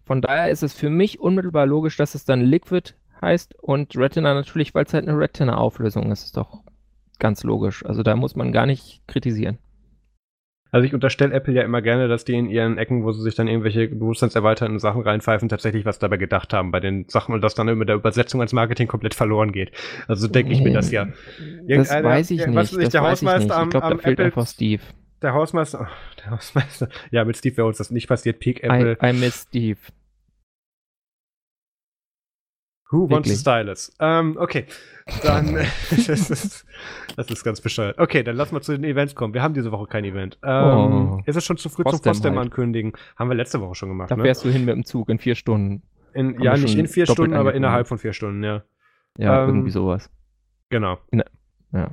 Von 0.04 0.20
daher 0.20 0.50
ist 0.50 0.62
es 0.62 0.74
für 0.74 0.90
mich 0.90 1.18
unmittelbar 1.18 1.66
logisch, 1.66 1.96
dass 1.96 2.14
es 2.14 2.24
dann 2.24 2.42
Liquid 2.42 2.92
heißt 3.22 3.54
und 3.60 3.96
Retina 3.96 4.34
natürlich, 4.34 4.74
weil 4.74 4.84
es 4.84 4.92
halt 4.92 5.08
eine 5.08 5.18
Retina-Auflösung 5.18 6.12
ist, 6.12 6.24
ist 6.24 6.36
doch 6.36 6.62
ganz 7.18 7.42
logisch. 7.42 7.84
Also 7.86 8.02
da 8.02 8.14
muss 8.16 8.36
man 8.36 8.52
gar 8.52 8.66
nicht 8.66 9.00
kritisieren. 9.06 9.58
Also 10.74 10.86
ich 10.86 10.92
unterstelle 10.92 11.32
Apple 11.32 11.54
ja 11.54 11.62
immer 11.62 11.82
gerne, 11.82 12.08
dass 12.08 12.24
die 12.24 12.34
in 12.34 12.50
ihren 12.50 12.78
Ecken, 12.78 13.04
wo 13.04 13.12
sie 13.12 13.22
sich 13.22 13.36
dann 13.36 13.46
irgendwelche 13.46 13.86
bewusstseinserweiternden 13.86 14.80
Sachen 14.80 15.02
reinpfeifen, 15.02 15.48
tatsächlich 15.48 15.84
was 15.84 16.00
dabei 16.00 16.16
gedacht 16.16 16.52
haben 16.52 16.72
bei 16.72 16.80
den 16.80 17.04
Sachen 17.08 17.32
und 17.32 17.42
das 17.42 17.54
dann 17.54 17.66
mit 17.78 17.88
der 17.88 17.94
Übersetzung 17.94 18.40
ans 18.40 18.52
Marketing 18.52 18.88
komplett 18.88 19.14
verloren 19.14 19.52
geht. 19.52 19.70
Also 20.08 20.26
denke 20.26 20.52
ich 20.52 20.62
mir 20.62 20.72
das 20.72 20.90
ja. 20.90 21.06
Das 21.68 21.90
weiß 21.90 22.32
ich 22.32 22.40
was 22.40 22.72
nicht. 22.72 22.72
ich, 22.72 22.84
Das 22.86 22.92
der. 22.92 23.02
Hausmeister 23.02 23.56
am- 23.56 23.64
Ich 23.64 23.70
glaube, 23.70 23.86
am 23.86 23.96
da 23.98 24.02
fehlt 24.02 24.14
Apple- 24.14 24.24
einfach 24.24 24.46
Steve. 24.48 24.82
Der 25.22 25.32
Hausmeister, 25.32 25.80
oh, 25.88 26.20
der 26.24 26.32
Hausmeister. 26.32 26.88
Ja, 27.12 27.24
mit 27.24 27.36
Steve 27.36 27.56
wäre 27.58 27.66
uns 27.68 27.78
das 27.78 27.92
nicht 27.92 28.08
passiert. 28.08 28.40
Peak 28.40 28.64
I, 28.64 28.66
Apple. 28.66 28.98
I 29.00 29.12
miss 29.12 29.42
Steve. 29.48 29.78
Who 32.94 33.10
wants 33.10 33.28
to 33.28 33.34
stylus? 33.36 33.92
Ähm, 34.00 34.36
okay. 34.38 34.66
Dann, 35.22 35.54
das, 35.90 36.08
ist, 36.08 36.64
das 37.16 37.30
ist 37.30 37.44
ganz 37.44 37.60
bescheuert. 37.60 37.98
Okay, 37.98 38.22
dann 38.22 38.36
lass 38.36 38.52
mal 38.52 38.60
zu 38.62 38.72
den 38.72 38.84
Events 38.84 39.14
kommen. 39.14 39.34
Wir 39.34 39.42
haben 39.42 39.52
diese 39.54 39.72
Woche 39.72 39.86
kein 39.86 40.04
Event. 40.04 40.38
Ähm, 40.42 40.64
Oh. 40.64 41.20
Ist 41.26 41.36
es 41.36 41.44
schon 41.44 41.56
zu 41.56 41.68
früh 41.68 41.82
zum 41.84 42.00
Potsdam 42.00 42.36
halt. 42.36 42.46
ankündigen? 42.46 42.92
Haben 43.16 43.28
wir 43.30 43.34
letzte 43.34 43.60
Woche 43.60 43.74
schon 43.74 43.88
gemacht, 43.90 44.10
Da 44.10 44.16
ne? 44.16 44.22
fährst 44.22 44.44
du 44.44 44.48
hin 44.50 44.64
mit 44.64 44.74
dem 44.74 44.84
Zug 44.84 45.08
in 45.08 45.18
vier 45.18 45.34
Stunden. 45.34 45.82
In, 46.14 46.40
ja, 46.40 46.56
nicht 46.56 46.78
in 46.78 46.86
vier 46.86 47.06
Stunden, 47.06 47.34
aber 47.34 47.54
innerhalb 47.54 47.88
von 47.88 47.98
vier 47.98 48.12
Stunden, 48.12 48.42
ja. 48.44 48.62
Ja, 49.18 49.42
Ähm, 49.42 49.48
irgendwie 49.48 49.70
sowas. 49.70 50.10
Genau. 50.70 50.98
Ne, 51.10 51.24
ja. 51.72 51.90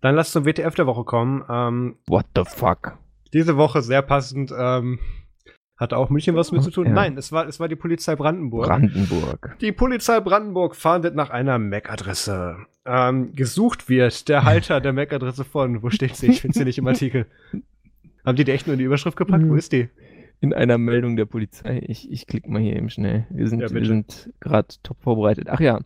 Dann 0.00 0.14
lass 0.14 0.30
zum 0.32 0.46
WTF 0.46 0.74
der 0.76 0.86
Woche 0.86 1.04
kommen. 1.04 1.44
Ähm, 1.48 1.96
What 2.06 2.26
the 2.36 2.42
fuck? 2.46 2.96
diese 3.32 3.56
Woche 3.56 3.82
sehr 3.82 4.02
passend. 4.02 4.52
Ähm, 4.56 4.98
hatte 5.76 5.96
auch 5.96 6.08
München 6.10 6.34
was 6.36 6.52
mit 6.52 6.62
zu 6.62 6.70
tun? 6.70 6.86
Ja. 6.86 6.92
Nein, 6.92 7.16
es 7.18 7.32
war, 7.32 7.46
es 7.46 7.60
war 7.60 7.68
die 7.68 7.76
Polizei 7.76 8.16
Brandenburg. 8.16 8.66
Brandenburg. 8.66 9.56
Die 9.60 9.72
Polizei 9.72 10.20
Brandenburg 10.20 10.74
fahndet 10.76 11.14
nach 11.14 11.30
einer 11.30 11.58
MAC-Adresse. 11.58 12.56
Ähm, 12.84 13.32
gesucht 13.34 13.88
wird 13.88 14.28
der 14.28 14.44
Halter 14.44 14.80
der 14.80 14.92
MAC-Adresse 14.92 15.44
von. 15.44 15.82
Wo 15.82 15.90
steht 15.90 16.16
sie? 16.16 16.28
Ich 16.28 16.40
finde 16.40 16.58
sie 16.58 16.64
nicht 16.64 16.78
im 16.78 16.86
Artikel. 16.86 17.26
Haben 18.24 18.36
die 18.36 18.44
die 18.44 18.52
echt 18.52 18.66
nur 18.66 18.74
in 18.74 18.78
die 18.78 18.84
Überschrift 18.84 19.16
gepackt? 19.16 19.44
Wo 19.44 19.52
Mhm. 19.52 19.58
ist 19.58 19.72
die? 19.72 19.88
In 20.40 20.52
einer 20.52 20.76
Meldung 20.78 21.16
der 21.16 21.24
Polizei. 21.24 21.82
Ich, 21.86 22.10
ich 22.10 22.26
klicke 22.26 22.50
mal 22.50 22.60
hier 22.60 22.76
eben 22.76 22.90
schnell. 22.90 23.26
Wir 23.30 23.48
sind, 23.48 23.60
Ja, 23.60 23.70
wir 23.70 23.86
sind 23.86 24.30
gerade 24.40 24.68
top 24.82 25.00
vorbereitet. 25.02 25.46
Ach 25.48 25.60
ja. 25.60 25.80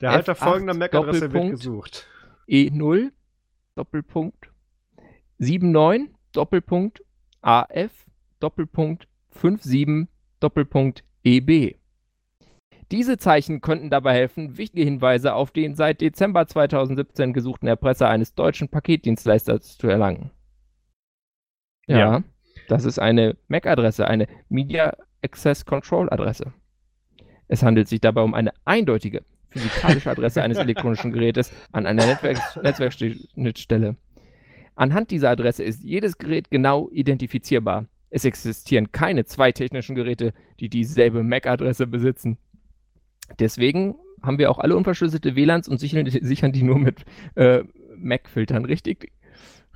Der 0.00 0.12
Halter 0.12 0.34
F8 0.34 0.36
folgender 0.36 0.74
MAC-Adresse 0.74 1.32
wird 1.32 1.50
gesucht. 1.50 2.06
E0 2.48 3.10
Doppelpunkt 3.74 4.50
79 5.38 6.10
Doppelpunkt 6.32 7.02
AF 7.42 7.90
Doppelpunkt 8.40 9.07
57 9.38 10.08
Doppelpunkt 10.40 11.04
EB. 11.24 11.76
Diese 12.90 13.18
Zeichen 13.18 13.60
könnten 13.60 13.90
dabei 13.90 14.14
helfen, 14.14 14.56
wichtige 14.56 14.84
Hinweise 14.84 15.34
auf 15.34 15.50
den 15.50 15.74
seit 15.74 16.00
Dezember 16.00 16.46
2017 16.46 17.32
gesuchten 17.32 17.68
Erpresser 17.68 18.08
eines 18.08 18.34
deutschen 18.34 18.68
Paketdienstleisters 18.68 19.76
zu 19.76 19.88
erlangen. 19.88 20.30
Ja, 21.86 21.98
Ja. 21.98 22.24
das 22.68 22.84
ist 22.84 22.98
eine 22.98 23.36
MAC-Adresse, 23.48 24.06
eine 24.08 24.26
Media 24.48 24.96
Access 25.22 25.64
Control 25.66 26.10
Adresse. 26.10 26.52
Es 27.48 27.62
handelt 27.62 27.88
sich 27.88 28.00
dabei 28.00 28.22
um 28.22 28.34
eine 28.34 28.52
eindeutige 28.64 29.22
physikalische 29.50 30.10
Adresse 30.10 30.42
eines 30.42 30.58
elektronischen 30.66 31.12
Gerätes 31.12 31.52
an 31.72 31.86
einer 31.86 32.06
Netzwerk 32.06 32.38
Netzwerkschnittstelle. 32.62 33.96
Anhand 34.76 35.10
dieser 35.10 35.30
Adresse 35.30 35.64
ist 35.64 35.82
jedes 35.82 36.18
Gerät 36.18 36.50
genau 36.50 36.88
identifizierbar. 36.90 37.86
Es 38.10 38.24
existieren 38.24 38.90
keine 38.92 39.24
zwei 39.24 39.52
technischen 39.52 39.94
Geräte, 39.94 40.32
die 40.60 40.68
dieselbe 40.68 41.22
MAC-Adresse 41.22 41.86
besitzen. 41.86 42.38
Deswegen 43.38 43.94
haben 44.22 44.38
wir 44.38 44.50
auch 44.50 44.58
alle 44.58 44.76
unverschlüsselte 44.76 45.36
WLANs 45.36 45.68
und 45.68 45.78
sichern, 45.78 46.08
sichern 46.10 46.52
die 46.52 46.62
nur 46.62 46.78
mit 46.78 47.04
äh, 47.34 47.62
MAC-Filtern, 47.96 48.64
richtig? 48.64 49.12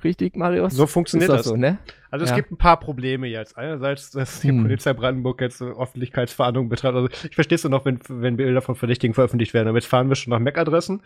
Richtig, 0.03 0.35
Marius? 0.35 0.73
So 0.73 0.85
funktioniert 0.85 1.29
das. 1.29 1.37
das 1.43 1.45
so, 1.45 1.55
ne? 1.55 1.77
Also 2.11 2.25
es 2.25 2.31
Ja. 2.31 2.35
gibt 2.35 2.51
ein 2.51 2.57
paar 2.57 2.77
Probleme 2.77 3.27
jetzt. 3.27 3.57
Einerseits, 3.57 4.11
dass 4.11 4.41
die 4.41 4.49
Hm. 4.49 4.63
Polizei 4.63 4.91
Brandenburg 4.91 5.39
jetzt 5.39 5.59
so 5.59 5.65
Öffentlichkeitsfahndung 5.67 6.67
betreibt. 6.67 6.95
Also 6.95 7.07
ich 7.29 7.35
verstehe 7.35 7.55
es 7.55 7.63
noch, 7.63 7.85
wenn, 7.85 7.99
wenn 8.09 8.35
Bilder 8.35 8.61
von 8.61 8.75
Verdächtigen 8.75 9.13
veröffentlicht 9.13 9.53
werden. 9.53 9.69
Aber 9.69 9.77
jetzt 9.77 9.87
fahren 9.87 10.09
wir 10.09 10.15
schon 10.15 10.31
nach 10.31 10.39
MAC-Adressen. 10.39 11.03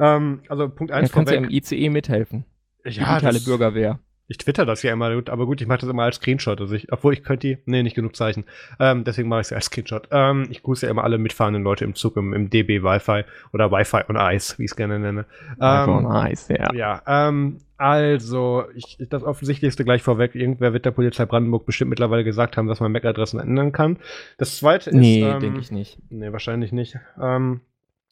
Ähm, 0.00 0.40
also 0.48 0.68
Punkt 0.68 0.90
Dann 0.90 1.02
eins 1.02 1.12
kannst 1.12 1.30
du 1.30 1.36
ja 1.36 1.42
im 1.42 1.48
ICE 1.50 1.90
mithelfen. 1.90 2.44
Ja, 2.84 2.90
Digitale 2.90 3.40
Bürgerwehr. 3.40 4.00
Ich 4.30 4.38
twitter 4.38 4.64
das 4.64 4.84
ja 4.84 4.92
immer, 4.92 5.10
aber 5.10 5.44
gut, 5.44 5.60
ich 5.60 5.66
mache 5.66 5.80
das 5.80 5.90
immer 5.90 6.04
als 6.04 6.16
Screenshot. 6.16 6.60
Also 6.60 6.72
ich, 6.72 6.92
obwohl 6.92 7.12
ich 7.12 7.24
könnte 7.24 7.48
die, 7.48 7.58
nee, 7.66 7.82
nicht 7.82 7.96
genug 7.96 8.14
Zeichen. 8.14 8.44
Ähm, 8.78 9.02
deswegen 9.02 9.28
mache 9.28 9.40
ich 9.40 9.48
es 9.48 9.52
als 9.52 9.64
Screenshot. 9.64 10.06
Ähm, 10.12 10.46
ich 10.50 10.62
grüße 10.62 10.86
ja 10.86 10.90
immer 10.92 11.02
alle 11.02 11.18
mitfahrenden 11.18 11.64
Leute 11.64 11.84
im 11.84 11.96
Zug 11.96 12.16
im, 12.16 12.32
im 12.32 12.48
DB 12.48 12.84
Wi-Fi 12.84 13.24
oder 13.52 13.72
Wi-Fi 13.72 14.02
on 14.08 14.14
Ice, 14.14 14.56
wie 14.58 14.66
ich 14.66 14.70
es 14.70 14.76
gerne 14.76 15.00
nenne. 15.00 15.26
Einfach 15.58 15.98
Ähm, 15.98 16.04
nice, 16.04 16.46
ja. 16.48 16.72
Ja, 16.72 17.02
ähm, 17.08 17.58
also, 17.76 18.66
ich, 18.76 18.98
das 19.10 19.24
Offensichtlichste 19.24 19.84
gleich 19.84 20.02
vorweg. 20.02 20.36
Irgendwer 20.36 20.72
wird 20.72 20.84
der 20.84 20.92
Polizei 20.92 21.26
Brandenburg 21.26 21.66
bestimmt 21.66 21.88
mittlerweile 21.88 22.22
gesagt 22.22 22.56
haben, 22.56 22.68
dass 22.68 22.78
man 22.78 22.92
MAC-Adressen 22.92 23.40
ändern 23.40 23.72
kann. 23.72 23.98
Das 24.38 24.58
zweite 24.58 24.90
ist. 24.90 24.96
Nee, 24.96 25.24
ähm, 25.24 25.40
denke 25.40 25.58
ich 25.58 25.72
nicht. 25.72 25.98
Nee, 26.08 26.30
wahrscheinlich 26.30 26.70
nicht. 26.70 26.96
Ähm, 27.20 27.62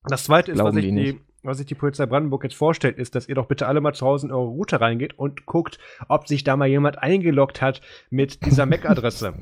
das 0.04 0.24
zweite 0.24 0.50
ist, 0.50 0.58
was 0.58 0.64
Glauben 0.64 0.74
sich, 0.74 0.84
die 0.84 0.90
die, 0.90 1.12
nicht. 1.12 1.27
Was 1.42 1.58
sich 1.58 1.66
die 1.66 1.74
Polizei 1.74 2.06
Brandenburg 2.06 2.42
jetzt 2.44 2.56
vorstellt, 2.56 2.98
ist, 2.98 3.14
dass 3.14 3.28
ihr 3.28 3.34
doch 3.34 3.46
bitte 3.46 3.66
alle 3.66 3.80
mal 3.80 3.94
zu 3.94 4.04
Hause 4.06 4.26
in 4.26 4.32
eure 4.32 4.48
Router 4.48 4.80
reingeht 4.80 5.18
und 5.18 5.46
guckt, 5.46 5.78
ob 6.08 6.26
sich 6.28 6.44
da 6.44 6.56
mal 6.56 6.66
jemand 6.68 7.02
eingeloggt 7.02 7.62
hat 7.62 7.80
mit 8.10 8.44
dieser 8.44 8.66
MAC-Adresse. 8.66 9.34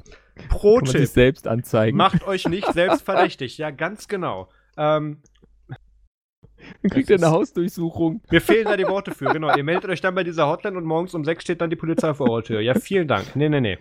Pro 0.48 0.76
Kann 0.78 0.86
Tipp. 0.88 1.06
selbst 1.06 1.48
anzeigen. 1.48 1.96
Macht 1.96 2.26
euch 2.26 2.46
nicht 2.48 2.66
selbst 2.74 3.02
verdächtig. 3.02 3.56
Ja, 3.58 3.70
ganz 3.70 4.08
genau. 4.08 4.48
Ähm, 4.76 5.22
Dann 6.82 6.90
kriegt 6.90 7.08
ihr 7.08 7.16
eine 7.16 7.30
Hausdurchsuchung. 7.30 8.20
Mir 8.30 8.40
fehlen 8.40 8.64
da 8.66 8.76
die 8.76 8.86
Worte 8.86 9.12
für, 9.12 9.26
genau. 9.32 9.56
Ihr 9.56 9.64
meldet 9.64 9.90
euch 9.90 10.00
dann 10.00 10.14
bei 10.14 10.24
dieser 10.24 10.48
Hotline 10.48 10.76
und 10.76 10.84
morgens 10.84 11.14
um 11.14 11.24
sechs 11.24 11.44
steht 11.44 11.60
dann 11.60 11.70
die 11.70 11.76
Polizei 11.76 12.12
vor 12.14 12.28
eurer 12.30 12.42
Tür. 12.42 12.60
Ja, 12.60 12.74
vielen 12.74 13.08
Dank. 13.08 13.34
Nee, 13.36 13.48
nee, 13.48 13.60
nee. 13.60 13.78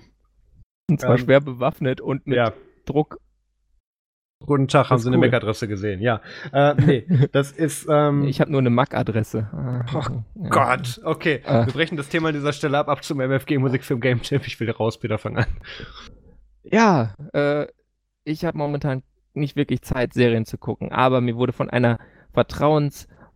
Und 0.90 1.02
zwar 1.02 1.12
Ähm, 1.12 1.18
schwer 1.26 1.42
bewaffnet 1.42 2.00
und 2.00 2.26
mit 2.28 2.38
Ja, 2.38 2.54
Druck. 2.86 3.20
Guten 4.46 4.68
Tag, 4.68 4.90
haben 4.90 5.00
Sie 5.00 5.08
eine 5.08 5.18
cool. 5.18 5.26
MAC-Adresse 5.26 5.68
gesehen. 5.68 6.02
Ja. 6.02 6.22
Äh, 6.52 6.76
nee, 6.76 7.08
das 7.32 7.52
ist, 7.52 7.88
ähm, 7.90 8.24
Ich 8.24 8.42
habe 8.42 8.52
nur 8.52 8.62
eine 8.62 8.70
MAC-Adresse. 8.70 9.50
Ah, 9.52 9.86
Oh 9.94 10.44
ja. 10.44 10.50
Gott, 10.50 11.02
okay. 11.04 11.42
Äh. 11.46 11.66
Wir 11.66 11.74
brechen 11.74 11.98
das 11.98 12.10
Thema 12.10 12.30
an 12.30 12.36
dieser 12.36 12.54
Stelle 12.54 12.78
ab, 12.78 12.90
ab 12.90 13.04
zum 13.04 13.20
MFG 13.20 13.58
Musikfilm 13.58 14.00
Game 14.00 14.22
Tip. 14.22 14.46
Ich 14.48 14.60
will 14.60 14.70
raus, 14.72 15.00
Peter, 15.00 15.18
fang 15.18 15.38
an. 15.38 15.48
Ja, 16.64 17.14
äh, 17.34 17.68
ich 18.24 18.46
habe 18.46 18.58
momentan 18.58 19.04
nicht 19.34 19.56
wirklich 19.56 19.82
Zeit, 19.82 20.14
Serien 20.14 20.46
zu 20.46 20.58
gucken, 20.58 20.92
aber 20.92 21.22
mir 21.22 21.36
wurde 21.36 21.54
von 21.54 21.70
einer 21.70 22.00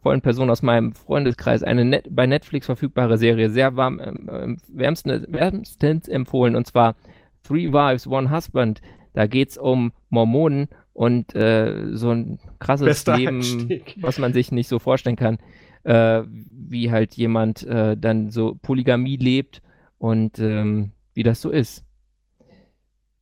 vollen 0.02 0.22
Person 0.22 0.50
aus 0.50 0.62
meinem 0.62 0.94
Freundeskreis 0.94 1.64
eine 1.64 1.86
Net 1.86 2.08
bei 2.10 2.26
Netflix 2.26 2.66
verfügbare 2.66 3.18
Serie 3.18 3.50
sehr 3.50 3.76
warm, 3.76 4.00
äh, 4.00 4.56
wärmstens, 4.68 5.26
wärmstens 5.30 6.08
empfohlen 6.08 6.56
und 6.56 6.66
zwar 6.68 6.96
Three 7.44 7.72
Wives, 7.72 8.08
One 8.08 8.32
Husband. 8.32 8.82
Da 9.14 9.28
geht 9.28 9.50
es 9.50 9.58
um 9.58 9.92
Mormonen 10.10 10.68
und 11.00 11.34
äh, 11.34 11.96
so 11.96 12.10
ein 12.12 12.40
krasses 12.60 12.86
Bester 12.86 13.16
Leben, 13.18 13.38
Einstieg. 13.38 13.96
was 14.02 14.20
man 14.20 14.34
sich 14.34 14.52
nicht 14.52 14.68
so 14.68 14.80
vorstellen 14.80 15.16
kann, 15.16 15.38
äh, 15.84 16.24
wie 16.28 16.92
halt 16.92 17.14
jemand 17.14 17.64
äh, 17.66 17.96
dann 17.96 18.32
so 18.32 18.56
Polygamie 18.62 19.16
lebt 19.16 19.62
und 19.98 20.40
ähm, 20.40 20.92
wie 21.14 21.24
das 21.24 21.40
so 21.40 21.52
ist. 21.52 21.86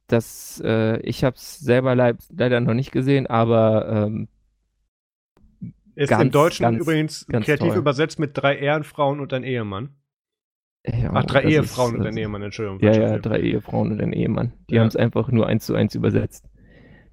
Das, 0.08 0.60
äh, 0.66 1.00
ich 1.02 1.24
habe 1.24 1.36
es 1.36 1.60
selber 1.60 1.94
leid, 1.94 2.18
leider 2.36 2.60
noch 2.62 2.74
nicht 2.74 2.92
gesehen, 2.92 3.28
aber 3.28 3.88
ähm, 4.08 4.28
Ist 5.94 6.10
Ganz, 6.10 6.24
im 6.24 6.32
Deutschen 6.32 6.64
ganz, 6.64 6.82
übrigens 6.82 7.28
ganz 7.28 7.46
kreativ 7.46 7.68
toll. 7.74 7.78
übersetzt 7.78 8.18
mit 8.18 8.32
drei 8.34 8.58
Ehrenfrauen 8.58 9.20
und 9.20 9.34
ein 9.34 9.44
Ehemann. 9.44 9.90
ja, 10.84 11.12
Ach, 11.14 11.26
drei 11.26 11.44
Ehefrauen 11.44 11.94
ist, 11.94 12.00
und 12.02 12.08
ein 12.08 12.18
Ehemann, 12.18 12.42
Entschuldigung. 12.42 12.80
Ja, 12.82 12.92
ja, 13.00 13.20
drei 13.20 13.40
Ehefrauen 13.40 13.92
und 13.92 14.02
ein 14.02 14.14
Ehemann. 14.14 14.54
Die 14.70 14.76
Ja. 14.76 14.82
haben 14.82 14.88
es 14.88 14.96
einfach 14.96 15.28
nur 15.30 15.46
eins 15.46 15.66
zu 15.68 15.76
eins 15.76 15.94
übersetzt. 15.94 16.50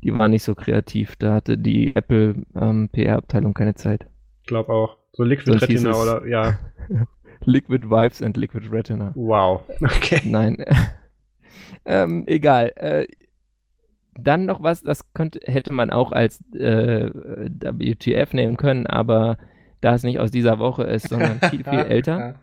Die 0.04 0.16
waren 0.16 0.30
nicht 0.30 0.42
so 0.42 0.54
kreativ. 0.54 1.16
Da 1.16 1.34
hatte 1.34 1.56
die 1.56 1.96
Apple 1.96 2.34
ähm, 2.54 2.90
PR-Abteilung 2.92 3.54
keine 3.54 3.74
Zeit. 3.74 4.06
Ich 4.42 4.46
glaube 4.46 4.70
auch. 4.70 4.98
So 5.12 5.24
Liquid 5.24 5.50
Sonst 5.50 5.62
Retina 5.62 5.96
oder, 5.96 6.26
ja. 6.26 6.58
Liquid 7.46 7.88
Vibes 7.88 8.22
and 8.22 8.36
Liquid 8.36 8.68
Retina. 8.70 9.12
Wow. 9.14 9.62
Okay. 9.80 10.20
Nein. 10.24 10.62
ähm, 11.86 12.24
egal. 12.26 12.72
Äh, 12.76 13.06
dann 14.16 14.44
noch 14.44 14.62
was, 14.62 14.82
das 14.82 15.12
könnte, 15.14 15.40
hätte 15.44 15.72
man 15.72 15.90
auch 15.90 16.12
als 16.12 16.40
äh, 16.52 17.10
WTF 17.10 18.34
nehmen 18.34 18.56
können, 18.56 18.86
aber 18.86 19.38
da 19.80 19.94
es 19.94 20.02
nicht 20.02 20.18
aus 20.18 20.30
dieser 20.30 20.58
Woche 20.58 20.84
ist, 20.84 21.08
sondern 21.08 21.40
viel, 21.50 21.64
viel 21.64 21.80
älter. 21.80 22.36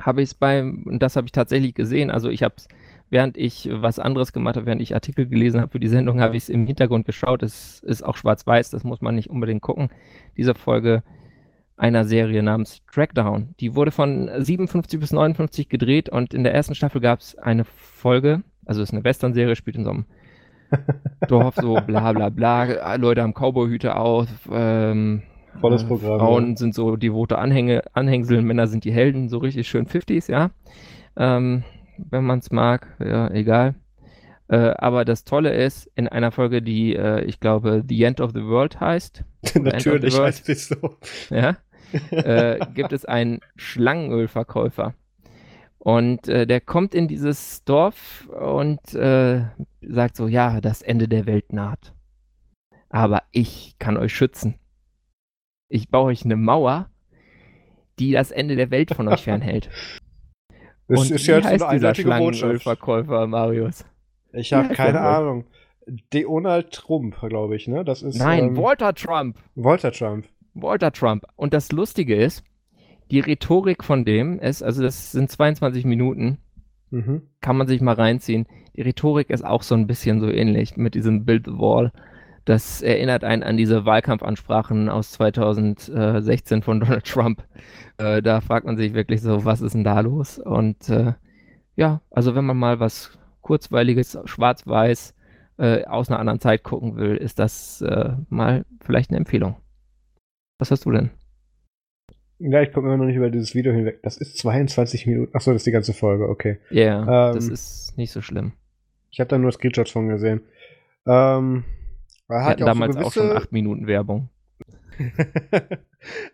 habe 0.00 0.22
ich 0.22 0.30
es 0.30 0.34
beim, 0.34 0.84
und 0.86 1.02
das 1.02 1.16
habe 1.16 1.26
ich 1.26 1.32
tatsächlich 1.32 1.74
gesehen, 1.74 2.10
also 2.10 2.28
ich 2.28 2.42
habe 2.44 2.54
es, 2.56 2.68
während 3.10 3.36
ich 3.36 3.68
was 3.72 3.98
anderes 3.98 4.32
gemacht 4.32 4.56
habe, 4.56 4.66
während 4.66 4.82
ich 4.82 4.94
Artikel 4.94 5.26
gelesen 5.26 5.60
habe 5.60 5.72
für 5.72 5.80
die 5.80 5.88
Sendung, 5.88 6.20
habe 6.20 6.36
ich 6.36 6.44
es 6.44 6.48
im 6.48 6.66
Hintergrund 6.66 7.06
geschaut. 7.06 7.42
Es 7.42 7.80
ist 7.80 8.02
auch 8.02 8.16
schwarz-weiß, 8.16 8.70
das 8.70 8.84
muss 8.84 9.00
man 9.00 9.14
nicht 9.14 9.30
unbedingt 9.30 9.62
gucken. 9.62 9.88
Diese 10.36 10.54
Folge 10.54 11.02
einer 11.78 12.04
Serie 12.04 12.42
namens 12.42 12.82
Trackdown. 12.92 13.54
Die 13.60 13.74
wurde 13.74 13.92
von 13.92 14.28
57 14.36 14.98
bis 14.98 15.12
59 15.12 15.68
gedreht 15.68 16.08
und 16.08 16.34
in 16.34 16.42
der 16.42 16.54
ersten 16.54 16.74
Staffel 16.74 17.00
gab 17.00 17.20
es 17.20 17.38
eine 17.38 17.64
Folge, 17.64 18.42
also 18.66 18.82
es 18.82 18.88
ist 18.88 18.94
eine 18.94 19.04
Western-Serie, 19.04 19.56
spielt 19.56 19.76
in 19.76 19.84
so 19.84 19.90
einem 19.90 20.04
Dorf, 21.28 21.54
so 21.54 21.80
bla 21.86 22.12
bla 22.12 22.28
bla, 22.28 22.96
Leute 22.96 23.22
haben 23.22 23.32
Cowboyhüte 23.32 23.96
auf, 23.96 24.28
ähm, 24.52 25.22
Volles 25.60 25.84
äh, 25.84 25.86
Programm, 25.86 26.18
Frauen 26.18 26.56
sind 26.56 26.74
so 26.74 26.96
devote 26.96 27.38
Anhänge, 27.38 27.82
Anhängsel, 27.92 28.42
Männer 28.42 28.66
sind 28.66 28.84
die 28.84 28.92
Helden, 28.92 29.28
so 29.28 29.38
richtig 29.38 29.68
schön 29.68 29.86
50s, 29.86 30.30
ja. 30.30 30.50
Ähm, 31.16 31.64
wenn 32.10 32.24
man 32.24 32.38
es 32.38 32.50
mag, 32.50 32.96
ja, 32.98 33.30
egal. 33.30 33.74
Äh, 34.48 34.74
aber 34.78 35.04
das 35.04 35.24
Tolle 35.24 35.52
ist, 35.52 35.90
in 35.94 36.08
einer 36.08 36.32
Folge, 36.32 36.62
die, 36.62 36.94
äh, 36.94 37.22
ich 37.24 37.38
glaube, 37.40 37.84
The 37.86 38.04
End 38.04 38.20
of 38.20 38.32
the 38.32 38.44
World 38.44 38.80
heißt, 38.80 39.24
Natürlich 39.54 40.14
World. 40.14 40.26
heißt 40.26 40.48
es 40.48 40.68
so. 40.68 40.96
ja, 41.30 41.56
äh, 42.10 42.58
gibt 42.74 42.92
es 42.92 43.04
einen 43.04 43.40
Schlangenölverkäufer. 43.56 44.94
Und 45.78 46.28
äh, 46.28 46.46
der 46.46 46.60
kommt 46.60 46.94
in 46.94 47.08
dieses 47.08 47.64
Dorf 47.64 48.28
und 48.28 48.94
äh, 48.94 49.44
sagt 49.80 50.16
so, 50.16 50.26
ja, 50.26 50.60
das 50.60 50.82
Ende 50.82 51.08
der 51.08 51.26
Welt 51.26 51.52
naht. 51.52 51.94
Aber 52.90 53.22
ich 53.32 53.76
kann 53.78 53.96
euch 53.96 54.14
schützen. 54.14 54.54
Ich 55.68 55.88
baue 55.88 56.06
euch 56.06 56.24
eine 56.24 56.36
Mauer, 56.36 56.90
die 57.98 58.12
das 58.12 58.30
Ende 58.30 58.56
der 58.56 58.70
Welt 58.70 58.94
von 58.94 59.08
euch 59.08 59.22
fernhält. 59.24 59.70
Das 60.88 61.00
und 61.00 61.10
ist 61.10 61.26
wie 61.26 61.30
ja 61.30 61.36
jetzt 61.38 61.46
heißt 61.46 61.64
eine 61.64 61.78
dieser. 61.78 61.94
Schlangenölverkäufer, 61.94 63.26
Marius? 63.26 63.84
Ich 64.32 64.52
habe 64.52 64.74
keine? 64.74 65.00
Ahnung. 65.00 65.44
Donald 66.10 66.70
Trump, 66.72 67.16
glaube 67.20 67.56
ich, 67.56 67.66
ne? 67.66 67.84
Das 67.84 68.02
ist 68.02 68.18
Nein, 68.18 68.48
ähm, 68.48 68.56
Walter 68.56 68.94
Trump. 68.94 69.38
Walter 69.54 69.90
Trump. 69.92 70.26
Walter 70.54 70.92
Trump. 70.92 71.24
Und 71.36 71.54
das 71.54 71.72
Lustige 71.72 72.14
ist, 72.16 72.44
die 73.10 73.20
Rhetorik 73.20 73.82
von 73.84 74.04
dem 74.04 74.38
ist, 74.38 74.62
also 74.62 74.82
das 74.82 75.12
sind 75.12 75.30
22 75.30 75.84
Minuten, 75.84 76.38
Mhm. 76.90 77.22
kann 77.42 77.56
man 77.56 77.66
sich 77.66 77.80
mal 77.82 77.94
reinziehen. 77.94 78.46
Die 78.74 78.82
Rhetorik 78.82 79.28
ist 79.30 79.44
auch 79.44 79.62
so 79.62 79.74
ein 79.74 79.86
bisschen 79.86 80.20
so 80.20 80.28
ähnlich 80.30 80.76
mit 80.76 80.94
diesem 80.94 81.24
Build 81.26 81.44
the 81.46 81.52
Wall. 81.52 81.92
Das 82.48 82.80
erinnert 82.80 83.24
einen 83.24 83.42
an 83.42 83.58
diese 83.58 83.84
Wahlkampfansprachen 83.84 84.88
aus 84.88 85.12
2016 85.12 86.62
von 86.62 86.80
Donald 86.80 87.04
Trump. 87.04 87.44
Äh, 87.98 88.22
da 88.22 88.40
fragt 88.40 88.64
man 88.64 88.78
sich 88.78 88.94
wirklich 88.94 89.20
so, 89.20 89.44
was 89.44 89.60
ist 89.60 89.74
denn 89.74 89.84
da 89.84 90.00
los? 90.00 90.38
Und 90.38 90.88
äh, 90.88 91.12
ja, 91.76 92.00
also 92.10 92.34
wenn 92.34 92.46
man 92.46 92.56
mal 92.56 92.80
was 92.80 93.18
Kurzweiliges, 93.42 94.18
schwarz-weiß 94.24 95.14
äh, 95.58 95.84
aus 95.84 96.08
einer 96.08 96.20
anderen 96.20 96.40
Zeit 96.40 96.62
gucken 96.62 96.96
will, 96.96 97.18
ist 97.18 97.38
das 97.38 97.84
mal 98.30 98.64
vielleicht 98.80 99.10
eine 99.10 99.18
Empfehlung. 99.18 99.56
Was 100.58 100.70
hast 100.70 100.86
du 100.86 100.92
denn? 100.92 101.10
Ja, 102.38 102.62
ich 102.62 102.72
komme 102.72 102.86
immer 102.86 102.96
noch 102.96 103.04
nicht 103.04 103.16
über 103.16 103.28
dieses 103.28 103.54
Video 103.54 103.74
hinweg. 103.74 104.02
Das 104.02 104.16
ist 104.16 104.38
22 104.38 105.06
Minuten. 105.06 105.36
Achso, 105.36 105.52
das 105.52 105.60
ist 105.60 105.66
die 105.66 105.72
ganze 105.72 105.92
Folge, 105.92 106.26
okay. 106.26 106.60
Ja, 106.70 107.04
yeah, 107.04 107.28
Ähm, 107.28 107.34
das 107.34 107.48
ist 107.48 107.98
nicht 107.98 108.10
so 108.10 108.22
schlimm. 108.22 108.52
Ich 109.10 109.20
habe 109.20 109.28
da 109.28 109.36
nur 109.36 109.52
Screenshots 109.52 109.90
von 109.90 110.08
gesehen. 110.08 110.40
Ähm, 111.04 111.64
er 112.28 112.34
Wir 112.36 112.40
hat 112.44 112.50
hatten 112.50 112.60
ja 112.60 112.64
auch 112.66 112.68
damals 112.68 112.94
so 112.94 113.00
auch 113.02 113.12
schon 113.12 113.22
gewisse, 113.24 113.36
acht 113.42 113.52
Minuten 113.52 113.86
Werbung. 113.86 114.28
hat 114.98 115.78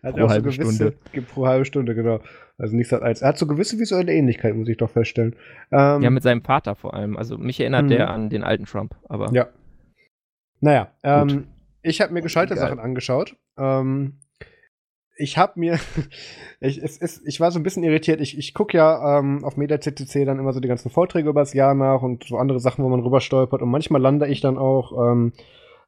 pro 0.03 0.09
auch 0.09 0.17
so 0.17 0.29
halbe 0.29 0.49
gewisse, 0.51 0.73
Stunde. 0.75 0.93
Pro 1.33 1.47
halbe 1.47 1.65
Stunde, 1.65 1.95
genau. 1.95 2.19
Also 2.57 2.75
nichts 2.75 2.93
als. 2.93 3.21
Er 3.21 3.29
hat 3.29 3.37
so 3.37 3.47
gewisse 3.47 3.79
visuelle 3.79 4.13
Ähnlichkeit, 4.13 4.55
muss 4.55 4.67
ich 4.69 4.77
doch 4.77 4.89
feststellen. 4.89 5.35
Ähm, 5.71 6.01
Ja, 6.01 6.09
mit 6.09 6.23
seinem 6.23 6.41
Vater 6.41 6.75
vor 6.75 6.93
allem. 6.93 7.17
Also 7.17 7.37
mich 7.37 7.59
erinnert 7.59 7.85
Mhm. 7.85 7.89
der 7.89 8.09
an 8.09 8.29
den 8.29 8.43
alten 8.43 8.65
Trump, 8.65 8.95
aber 9.09 9.31
Ja. 9.33 9.47
Naja, 10.61 10.87
ähm, 11.03 11.47
ich 11.81 12.01
habe 12.01 12.13
mir 12.13 12.21
gescheite. 12.21 12.55
Sachen 12.55 12.79
angeschaut. 12.79 13.35
Ähm, 13.57 14.19
ich 15.17 15.37
habe 15.37 15.59
mir, 15.59 15.73
ich, 16.59 16.81
es 16.81 16.97
ist, 16.97 17.21
ich 17.27 17.39
war 17.39 17.51
so 17.51 17.59
ein 17.59 17.63
bisschen 17.63 17.83
irritiert. 17.83 18.19
Ich, 18.21 18.37
ich 18.37 18.53
gucke 18.53 18.77
ja 18.77 19.19
ähm, 19.19 19.43
auf 19.43 19.57
MediaCCC 19.57 20.25
dann 20.25 20.39
immer 20.39 20.53
so 20.53 20.59
die 20.59 20.67
ganzen 20.67 20.89
Vorträge 20.89 21.29
übers 21.29 21.53
Jahr 21.53 21.73
nach 21.75 22.01
und 22.01 22.23
so 22.23 22.37
andere 22.37 22.59
Sachen, 22.59 22.83
wo 22.83 22.89
man 22.89 23.01
rüber 23.01 23.21
stolpert. 23.21 23.61
Und 23.61 23.69
manchmal 23.69 24.01
lande 24.01 24.27
ich 24.27 24.41
dann 24.41 24.57
auch 24.57 25.11
ähm, 25.11 25.33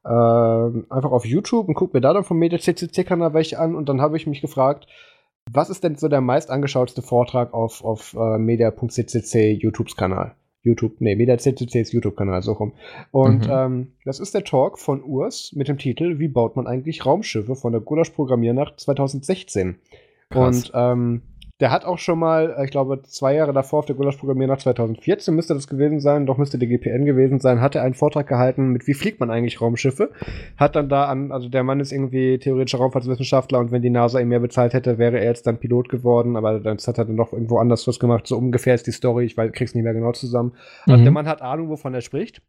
ähm, 0.10 0.86
einfach 0.90 1.12
auf 1.12 1.26
YouTube 1.26 1.68
und 1.68 1.74
gucke 1.76 1.98
mir 1.98 2.02
da 2.02 2.14
dann 2.14 2.24
vom 2.24 2.40
MediaCCC-Kanal 2.40 3.34
welche 3.34 3.60
an. 3.60 3.76
Und 3.76 3.90
dann 3.90 4.02
habe 4.02 4.18
ich 4.18 4.28
mich 4.28 4.42
gefragt, 4.42 4.88
was 5.52 5.70
ist 5.70 5.84
denn 5.84 5.96
so 5.96 6.08
der 6.08 6.22
meist 6.22 6.50
angeschautste 6.50 7.02
Vortrag 7.02 7.54
auf, 7.54 7.84
auf 7.84 8.16
äh, 8.18 8.38
media.ccc 8.38 9.52
YouTubes-Kanal? 9.54 10.36
YouTube, 10.64 11.00
nee, 11.00 11.16
MediaCCCs 11.16 11.94
YouTube-Kanal, 11.94 12.42
so 12.42 12.54
rum. 12.54 12.74
Und 13.12 13.48
Mhm. 13.48 13.54
ähm, 13.54 13.92
das 14.04 14.20
ist 14.20 14.34
der 14.34 14.44
Talk 14.44 14.80
von 14.80 15.02
Urs 15.02 15.54
mit 15.56 15.70
dem 15.70 15.78
Titel 15.78 16.20
Wie 16.20 16.28
baut 16.28 16.56
man 16.58 16.68
eigentlich 16.68 17.06
Raumschiffe 17.06 17.56
von 17.56 17.72
der 17.72 17.82
Gulasch-Programmiernacht 17.82 18.80
2016. 18.80 19.78
Krass. 20.30 20.70
Und 20.70 20.72
ähm, 20.76 21.22
der 21.60 21.72
hat 21.72 21.86
auch 21.86 21.98
schon 21.98 22.20
mal, 22.20 22.56
äh, 22.58 22.66
ich 22.66 22.72
glaube, 22.72 23.02
zwei 23.04 23.34
Jahre 23.34 23.52
davor 23.52 23.80
auf 23.80 23.86
der 23.86 23.96
Gulasch-Programmiernacht 23.96 24.62
2014 24.62 25.34
müsste 25.34 25.56
das 25.56 25.68
gewesen 25.68 26.00
sein, 26.00 26.26
doch 26.26 26.38
müsste 26.38 26.60
der 26.60 26.68
GPN 26.68 27.06
gewesen 27.06 27.40
sein, 27.40 27.62
hat 27.62 27.76
er 27.76 27.82
einen 27.82 27.96
Vortrag 27.96 28.28
gehalten 28.28 28.70
mit 28.70 28.86
Wie 28.88 28.94
fliegt 28.94 29.20
man 29.20 29.32
eigentlich 29.32 29.60
Raumschiffe? 29.60 30.12
Hat 30.58 30.76
dann 30.76 30.88
da 30.90 31.06
an, 31.06 31.32
also 31.32 31.50
der 31.50 31.64
Mann 31.64 31.80
ist 31.80 31.92
irgendwie 31.92 32.38
theoretischer 32.38 32.78
Raumfahrtswissenschaftler 32.78 33.60
und 33.60 33.72
wenn 33.72 33.82
die 33.82 33.90
NASA 33.90 34.20
ihm 34.20 34.28
mehr 34.28 34.40
bezahlt 34.40 34.74
hätte, 34.74 34.98
wäre 34.98 35.20
er 35.20 35.26
jetzt 35.26 35.48
dann 35.48 35.60
Pilot 35.60 35.90
geworden, 35.90 36.36
aber 36.36 36.60
dann 36.60 36.78
hat 36.78 36.98
er 36.98 37.06
dann 37.06 37.16
noch 37.16 37.34
irgendwo 37.34 37.58
anders 37.58 37.88
was 37.88 38.00
gemacht. 38.00 38.28
So 38.28 38.38
ungefähr 38.38 38.76
ist 38.76 38.86
die 38.86 38.92
Story, 38.92 39.26
ich 39.26 39.36
weiß, 39.36 39.52
krieg's 39.52 39.74
nicht 39.74 39.84
mehr 39.84 39.94
genau 39.94 40.12
zusammen. 40.12 40.54
Also 40.86 41.00
Mhm. 41.00 41.04
der 41.04 41.12
Mann 41.12 41.28
hat 41.28 41.42
Ahnung, 41.42 41.70
wovon 41.70 41.94
er 41.94 42.02
spricht. 42.02 42.42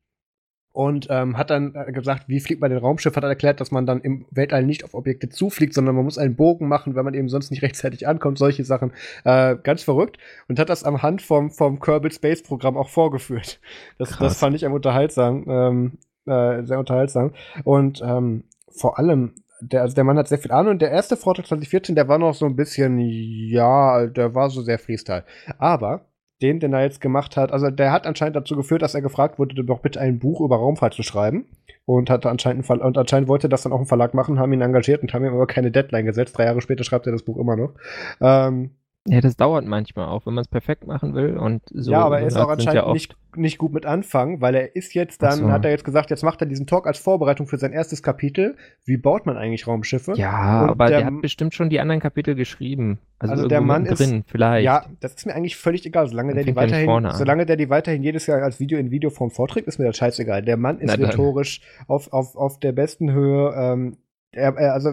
Und 0.79 1.09
ähm, 1.11 1.37
hat 1.37 1.51
dann 1.51 1.75
äh, 1.75 1.91
gesagt, 1.91 2.29
wie 2.29 2.39
fliegt 2.39 2.61
man 2.61 2.71
den 2.71 2.79
Raumschiff, 2.79 3.17
hat 3.17 3.25
er 3.25 3.29
erklärt, 3.29 3.61
dass 3.61 3.73
man 3.73 3.85
dann 3.85 4.01
im 4.01 4.27
Weltall 4.31 4.63
nicht 4.63 4.85
auf 4.85 4.95
Objekte 4.95 5.29
zufliegt, 5.29 5.75
sondern 5.75 5.97
man 5.97 6.05
muss 6.05 6.19
einen 6.19 6.37
Bogen 6.37 6.69
machen, 6.69 6.95
wenn 6.95 7.05
man 7.05 7.15
eben 7.15 7.29
sonst 7.29 7.51
nicht 7.51 7.63
rechtzeitig 7.65 8.07
ankommt, 8.07 8.39
solche 8.39 8.63
Sachen. 8.63 8.93
Äh, 9.25 9.57
ganz 9.57 9.83
verrückt. 9.83 10.19
Und 10.47 10.61
hat 10.61 10.69
das 10.69 10.85
am 10.85 11.03
Hand 11.03 11.21
vom, 11.21 11.51
vom 11.51 11.81
Kerbal 11.81 12.13
Space 12.13 12.45
Programm 12.45 12.77
auch 12.77 12.91
vorgeführt. 12.91 13.59
Das, 13.99 14.11
Krass. 14.11 14.19
das 14.21 14.39
fand 14.39 14.55
ich 14.55 14.65
am 14.65 14.73
unterhaltsam, 14.73 15.47
ähm, 15.49 15.93
äh, 16.27 16.63
sehr 16.63 16.79
unterhaltsam. 16.79 17.33
Und 17.65 18.01
ähm, 18.01 18.45
vor 18.71 19.01
allem, 19.01 19.33
der, 19.61 19.83
also 19.83 19.97
der 19.97 20.05
Mann 20.05 20.17
hat 20.17 20.29
sehr 20.29 20.39
viel 20.39 20.53
Ahnung. 20.53 20.75
Und 20.75 20.83
der 20.83 20.93
erste 20.93 21.17
Vortrag 21.17 21.49
2014, 21.49 21.97
der 21.97 22.07
war 22.07 22.19
noch 22.19 22.35
so 22.35 22.47
ein 22.47 22.55
bisschen, 22.55 23.01
ja, 23.01 24.07
der 24.07 24.33
war 24.37 24.49
so 24.49 24.63
sehr 24.63 24.79
Freestyle. 24.79 25.25
Aber 25.59 26.03
den, 26.43 26.61
den 26.61 26.73
er 26.73 26.83
jetzt 26.83 27.01
gemacht 27.01 27.37
hat, 27.37 27.53
also 27.53 27.71
der 27.71 27.93
hat 27.93 28.07
anscheinend 28.07 28.37
dazu 28.37 28.57
geführt, 28.57 28.83
dass 28.83 28.95
er 28.95 29.03
gefragt 29.03 29.39
wurde, 29.39 29.65
doch 29.65 29.81
bitte 29.81 30.01
ein 30.01 30.19
Buch 30.19 30.41
über 30.41 30.57
Raumfahrt 30.57 30.95
zu 30.95 31.03
schreiben. 31.03 31.47
Und 31.85 32.11
hatte 32.11 32.29
anscheinend 32.29 32.59
einen 32.59 32.65
Verla- 32.65 32.87
und 32.87 32.99
anscheinend 32.99 33.31
wollte 33.31 33.49
das 33.49 33.63
dann 33.63 33.73
auch 33.73 33.81
ein 33.81 33.87
Verlag 33.87 34.13
machen, 34.13 34.39
haben 34.39 34.53
ihn 34.53 34.61
engagiert 34.61 35.01
und 35.01 35.15
haben 35.15 35.25
ihm 35.25 35.33
aber 35.33 35.47
keine 35.47 35.71
Deadline 35.71 36.05
gesetzt. 36.05 36.37
Drei 36.37 36.45
Jahre 36.45 36.61
später 36.61 36.85
schreibt 36.85 37.07
er 37.07 37.13
das 37.13 37.23
Buch 37.23 37.39
immer 37.39 37.57
noch. 37.57 37.73
Ähm, 38.21 38.73
Ja, 39.09 39.21
das 39.21 39.37
dauert 39.37 39.65
manchmal 39.65 40.07
auch, 40.09 40.27
wenn 40.27 40.35
man 40.35 40.43
es 40.43 40.49
perfekt 40.49 40.87
machen 40.87 41.15
will. 41.15 41.37
Und 41.37 41.63
so 41.73 41.91
ja, 41.93 42.05
aber 42.05 42.21
er 42.21 42.27
ist 42.27 42.37
auch 42.37 42.49
anscheinend 42.49 42.83
ja 42.87 42.93
nicht, 42.93 43.17
nicht 43.37 43.59
gut 43.59 43.73
mit 43.73 43.87
anfangen, 43.87 44.41
weil 44.41 44.55
er 44.55 44.77
ist 44.77 44.95
jetzt 44.95 45.23
dann, 45.23 45.39
so. 45.39 45.51
hat 45.51 45.65
er 45.65 45.71
jetzt 45.71 45.85
gesagt, 45.85 46.11
jetzt 46.11 46.23
macht 46.23 46.41
er 46.43 46.47
diesen 46.47 46.67
Talk 46.67 46.87
als 46.87 46.99
Vorbereitung 46.99 47.47
für 47.47 47.59
sein 47.59 47.73
erstes 47.73 48.03
Kapitel. 48.03 48.57
Wie 48.85 48.97
baut 48.97 49.27
man 49.27 49.37
eigentlich 49.37 49.67
Raumschiffe? 49.67 50.13
Ja, 50.17 50.63
Und 50.65 50.71
aber 50.71 50.87
der- 50.87 50.99
der, 50.99 51.07
hat 51.07 51.21
bestimmt 51.23 51.55
schon 51.55 51.71
die 51.71 51.81
anderen 51.81 52.01
Kapitel 52.01 52.35
geschrieben. 52.35 52.99
Also, 53.19 53.33
Also 53.33 53.49
der 53.49 53.61
Mann 53.61 53.87
ist- 53.87 53.99
drin, 53.99 54.25
vielleicht. 54.27 54.65
Ja, 54.65 54.85
das 55.01 55.15
ist 55.15 55.27
mir 55.27 55.35
eigentlich 55.35 55.57
völlig 55.57 55.85
egal. 55.87 56.07
Solange 56.09 56.29
Dann 56.35 56.37
der, 56.37 56.45
die 56.45 56.51
er 56.51 56.57
weiterhin, 56.57 57.11
solange 57.13 57.47
der 57.47 57.57
die 57.57 57.69
weiterhin 57.71 58.03
jedes 58.03 58.27
Jahr 58.27 58.43
als 58.43 58.61
Video 58.61 58.79
in 58.79 58.91
Videoform 58.91 59.31
vorträgt, 59.31 59.67
ist 59.67 59.79
mir 59.79 59.87
das 59.87 59.97
scheißegal. 59.97 60.43
Der 60.43 60.57
Mann 60.57 60.79
ist 60.81 60.97
Na 60.99 61.07
rhetorisch 61.07 61.61
auf, 61.87 62.13
auf, 62.13 62.37
auf 62.37 62.61
der 62.61 62.73
besten 62.73 63.11
Höhe. 63.13 63.53
Ähm, 63.57 63.97
er, 64.31 64.55
er, 64.57 64.75
also 64.75 64.93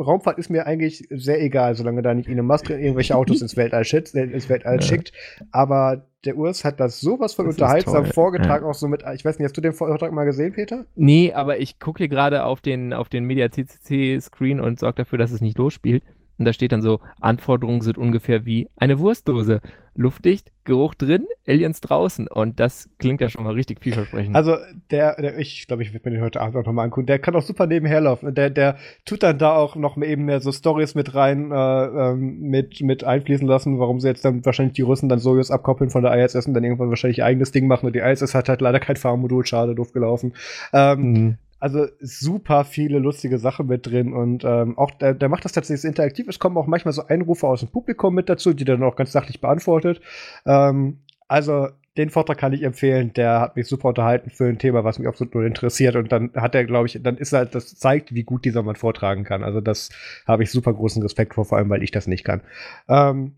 Raumfahrt 0.00 0.38
ist 0.38 0.50
mir 0.50 0.66
eigentlich 0.66 1.06
sehr 1.10 1.40
egal, 1.42 1.74
solange 1.74 2.02
da 2.02 2.14
nicht 2.14 2.28
Elon 2.28 2.46
Musk 2.46 2.70
irgendwelche 2.70 3.14
Autos 3.14 3.42
ins 3.42 3.56
Weltall, 3.56 3.84
schickt, 3.84 4.14
äh, 4.14 4.24
ins 4.24 4.48
Weltall 4.48 4.76
Ja. 4.76 4.82
schickt. 4.82 5.12
Aber 5.52 6.06
der 6.24 6.36
Urs 6.36 6.64
hat 6.64 6.80
das 6.80 7.00
sowas 7.00 7.34
von 7.34 7.46
Das 7.46 7.54
unterhaltsam 7.54 8.04
vorgetragen, 8.06 8.64
auch 8.66 8.74
so 8.74 8.88
mit, 8.88 9.02
ich 9.14 9.24
weiß 9.24 9.38
nicht, 9.38 9.44
hast 9.46 9.56
du 9.56 9.60
den 9.60 9.72
Vortrag 9.72 10.12
mal 10.12 10.24
gesehen, 10.24 10.52
Peter? 10.52 10.84
Nee, 10.94 11.32
aber 11.32 11.58
ich 11.58 11.78
gucke 11.78 11.98
hier 11.98 12.08
gerade 12.08 12.44
auf 12.44 12.60
den, 12.60 12.92
auf 12.92 13.08
den 13.08 13.24
Media 13.24 13.50
CCC-Screen 13.50 14.60
und 14.60 14.78
sorge 14.78 14.96
dafür, 14.96 15.18
dass 15.18 15.30
es 15.30 15.40
nicht 15.40 15.58
losspielt. 15.58 16.02
Und 16.40 16.46
da 16.46 16.54
steht 16.54 16.72
dann 16.72 16.80
so, 16.80 17.00
Anforderungen 17.20 17.82
sind 17.82 17.98
ungefähr 17.98 18.46
wie 18.46 18.70
eine 18.76 18.98
Wurstdose. 18.98 19.60
Luftdicht, 19.94 20.50
Geruch 20.64 20.94
drin, 20.94 21.26
Aliens 21.46 21.82
draußen. 21.82 22.28
Und 22.28 22.58
das 22.60 22.88
klingt 22.98 23.20
ja 23.20 23.28
schon 23.28 23.44
mal 23.44 23.52
richtig 23.52 23.80
vielversprechend. 23.82 24.34
Also, 24.34 24.56
der, 24.90 25.16
der 25.20 25.36
ich 25.38 25.66
glaube, 25.66 25.82
ich 25.82 25.92
werde 25.92 26.08
mir 26.08 26.16
den 26.16 26.24
heute 26.24 26.40
Abend 26.40 26.56
auch 26.56 26.64
nochmal 26.64 26.86
angucken. 26.86 27.06
Der 27.06 27.18
kann 27.18 27.36
auch 27.36 27.42
super 27.42 27.66
nebenher 27.66 28.00
laufen. 28.00 28.34
Der, 28.34 28.48
der 28.48 28.76
tut 29.04 29.22
dann 29.22 29.36
da 29.36 29.54
auch 29.54 29.76
noch 29.76 30.00
eben 30.00 30.24
mehr 30.24 30.40
so 30.40 30.50
Stories 30.50 30.94
mit 30.94 31.14
rein, 31.14 31.50
äh, 31.52 31.54
ähm, 31.54 32.40
mit, 32.40 32.80
mit 32.80 33.04
einfließen 33.04 33.46
lassen, 33.46 33.78
warum 33.78 34.00
sie 34.00 34.08
jetzt 34.08 34.24
dann 34.24 34.42
wahrscheinlich 34.46 34.72
die 34.72 34.82
Russen 34.82 35.10
dann 35.10 35.18
Sojus 35.18 35.50
abkoppeln 35.50 35.90
von 35.90 36.02
der 36.02 36.14
ISS 36.24 36.46
und 36.46 36.54
dann 36.54 36.64
irgendwann 36.64 36.88
wahrscheinlich 36.88 37.18
ihr 37.18 37.26
eigenes 37.26 37.52
Ding 37.52 37.66
machen. 37.66 37.84
Und 37.84 37.94
die 37.94 38.00
ISS 38.00 38.34
hat 38.34 38.48
halt 38.48 38.62
leider 38.62 38.80
kein 38.80 38.96
Fahrmodul, 38.96 39.44
schade, 39.44 39.74
doof 39.74 39.92
gelaufen. 39.92 40.32
Ähm, 40.72 41.12
Mhm. 41.12 41.38
Also 41.60 41.86
super 42.00 42.64
viele 42.64 42.98
lustige 42.98 43.38
Sachen 43.38 43.66
mit 43.66 43.86
drin 43.86 44.12
und 44.12 44.44
ähm, 44.44 44.76
auch 44.78 44.90
der, 44.90 45.14
der 45.14 45.28
macht 45.28 45.44
das 45.44 45.52
tatsächlich 45.52 45.84
interaktiv. 45.84 46.26
Es 46.28 46.38
kommen 46.38 46.56
auch 46.56 46.66
manchmal 46.66 46.92
so 46.92 47.06
Einrufe 47.06 47.46
aus 47.46 47.60
dem 47.60 47.68
Publikum 47.68 48.14
mit 48.14 48.28
dazu, 48.28 48.54
die 48.54 48.64
dann 48.64 48.82
auch 48.82 48.96
ganz 48.96 49.12
sachlich 49.12 49.40
beantwortet. 49.40 50.00
Ähm, 50.46 51.00
also 51.28 51.68
den 51.96 52.10
Vortrag 52.10 52.38
kann 52.38 52.52
ich 52.52 52.62
empfehlen. 52.62 53.12
Der 53.12 53.40
hat 53.40 53.56
mich 53.56 53.66
super 53.66 53.88
unterhalten 53.88 54.30
für 54.30 54.46
ein 54.46 54.58
Thema, 54.58 54.84
was 54.84 54.98
mich 54.98 55.08
absolut 55.08 55.34
nur 55.34 55.44
interessiert. 55.44 55.96
Und 55.96 56.10
dann 56.12 56.30
hat 56.34 56.54
er, 56.54 56.64
glaube 56.64 56.86
ich, 56.86 56.98
dann 57.02 57.18
ist 57.18 57.32
halt, 57.32 57.54
das 57.54 57.76
zeigt, 57.76 58.14
wie 58.14 58.22
gut 58.22 58.44
dieser 58.44 58.62
Mann 58.62 58.76
vortragen 58.76 59.24
kann. 59.24 59.42
Also 59.42 59.60
das 59.60 59.90
habe 60.26 60.42
ich 60.42 60.50
super 60.50 60.72
großen 60.72 61.02
Respekt 61.02 61.34
vor, 61.34 61.44
vor 61.44 61.58
allem, 61.58 61.68
weil 61.68 61.82
ich 61.82 61.90
das 61.90 62.06
nicht 62.06 62.24
kann. 62.24 62.42
Ähm, 62.88 63.34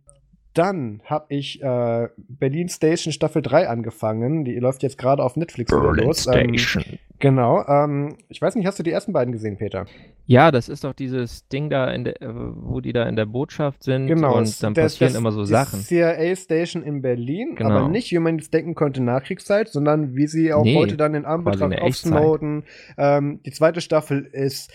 dann 0.55 1.01
habe 1.05 1.27
ich 1.29 1.63
äh, 1.63 2.09
Berlin 2.17 2.69
Station 2.69 3.13
Staffel 3.13 3.43
3 3.43 3.69
angefangen. 3.69 4.45
Die 4.45 4.55
läuft 4.59 4.83
jetzt 4.83 4.99
gerade 4.99 5.23
auf 5.23 5.37
Netflix 5.37 5.73
wieder 5.73 5.83
Berlin 5.83 6.07
los. 6.07 6.27
Ähm, 6.27 6.57
Station. 6.59 6.99
Genau. 7.19 7.65
Ähm, 7.67 8.17
ich 8.29 8.43
weiß 8.43 8.57
nicht, 8.57 8.67
hast 8.67 8.79
du 8.79 8.83
die 8.83 8.91
ersten 8.91 9.13
beiden 9.13 9.33
gesehen, 9.33 9.57
Peter? 9.57 9.87
Ja, 10.27 10.51
das 10.51 10.69
ist 10.69 10.83
doch 10.85 10.93
dieses 10.93 11.47
Ding 11.49 11.71
da, 11.71 11.91
in 11.93 12.05
der, 12.05 12.21
äh, 12.21 12.29
wo 12.33 12.81
die 12.81 12.93
da 12.93 13.09
in 13.09 13.17
der 13.17 13.27
Botschaft 13.27 13.83
sind 13.85 14.09
Genau. 14.09 14.37
und 14.39 14.63
dann 14.63 14.75
das- 14.75 14.95
passieren 14.95 15.13
das- 15.13 15.21
immer 15.21 15.33
so 15.33 15.43
die 15.43 15.49
Sachen. 15.49 15.81
CIA 15.81 16.35
Station 16.37 16.83
in 16.83 17.01
Berlin, 17.03 17.55
Genau. 17.55 17.71
aber 17.71 17.89
nicht, 17.89 18.11
wie 18.11 18.19
man 18.19 18.39
jetzt 18.39 18.53
denken 18.53 18.75
konnte, 18.75 19.03
Nachkriegszeit, 19.03 19.69
sondern 19.69 20.17
wie 20.17 20.27
sie 20.27 20.53
auch 20.53 20.65
Nee, 20.65 20.77
heute 20.77 20.97
dann 20.97 21.15
in 21.15 21.25
Anbetracht 21.25 21.81
auf. 21.81 21.97
Snowden. 21.97 22.65
Ähm, 22.99 23.41
die 23.47 23.53
zweite 23.53 23.81
Staffel 23.81 24.25
ist 24.33 24.73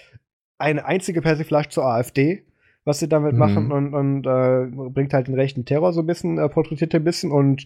eine 0.58 0.86
einzige 0.86 1.22
Persiflage 1.22 1.70
zur 1.70 1.86
AfD, 1.86 2.44
was 2.88 3.00
sie 3.00 3.10
damit 3.10 3.34
Mhm. 3.34 3.40
machen 3.40 3.72
und, 3.72 3.94
und 3.94 4.26
äh, 4.26 4.66
bringt 4.90 5.14
halt 5.14 5.28
den 5.28 5.36
rechten 5.36 5.66
Terror 5.66 5.92
so 5.94 6.00
ein 6.02 6.08
bisschen, 6.08 6.38
äh, 6.40 6.48
porträtiert 6.50 6.96
ein 6.96 7.04
bisschen 7.04 7.32
und 7.32 7.66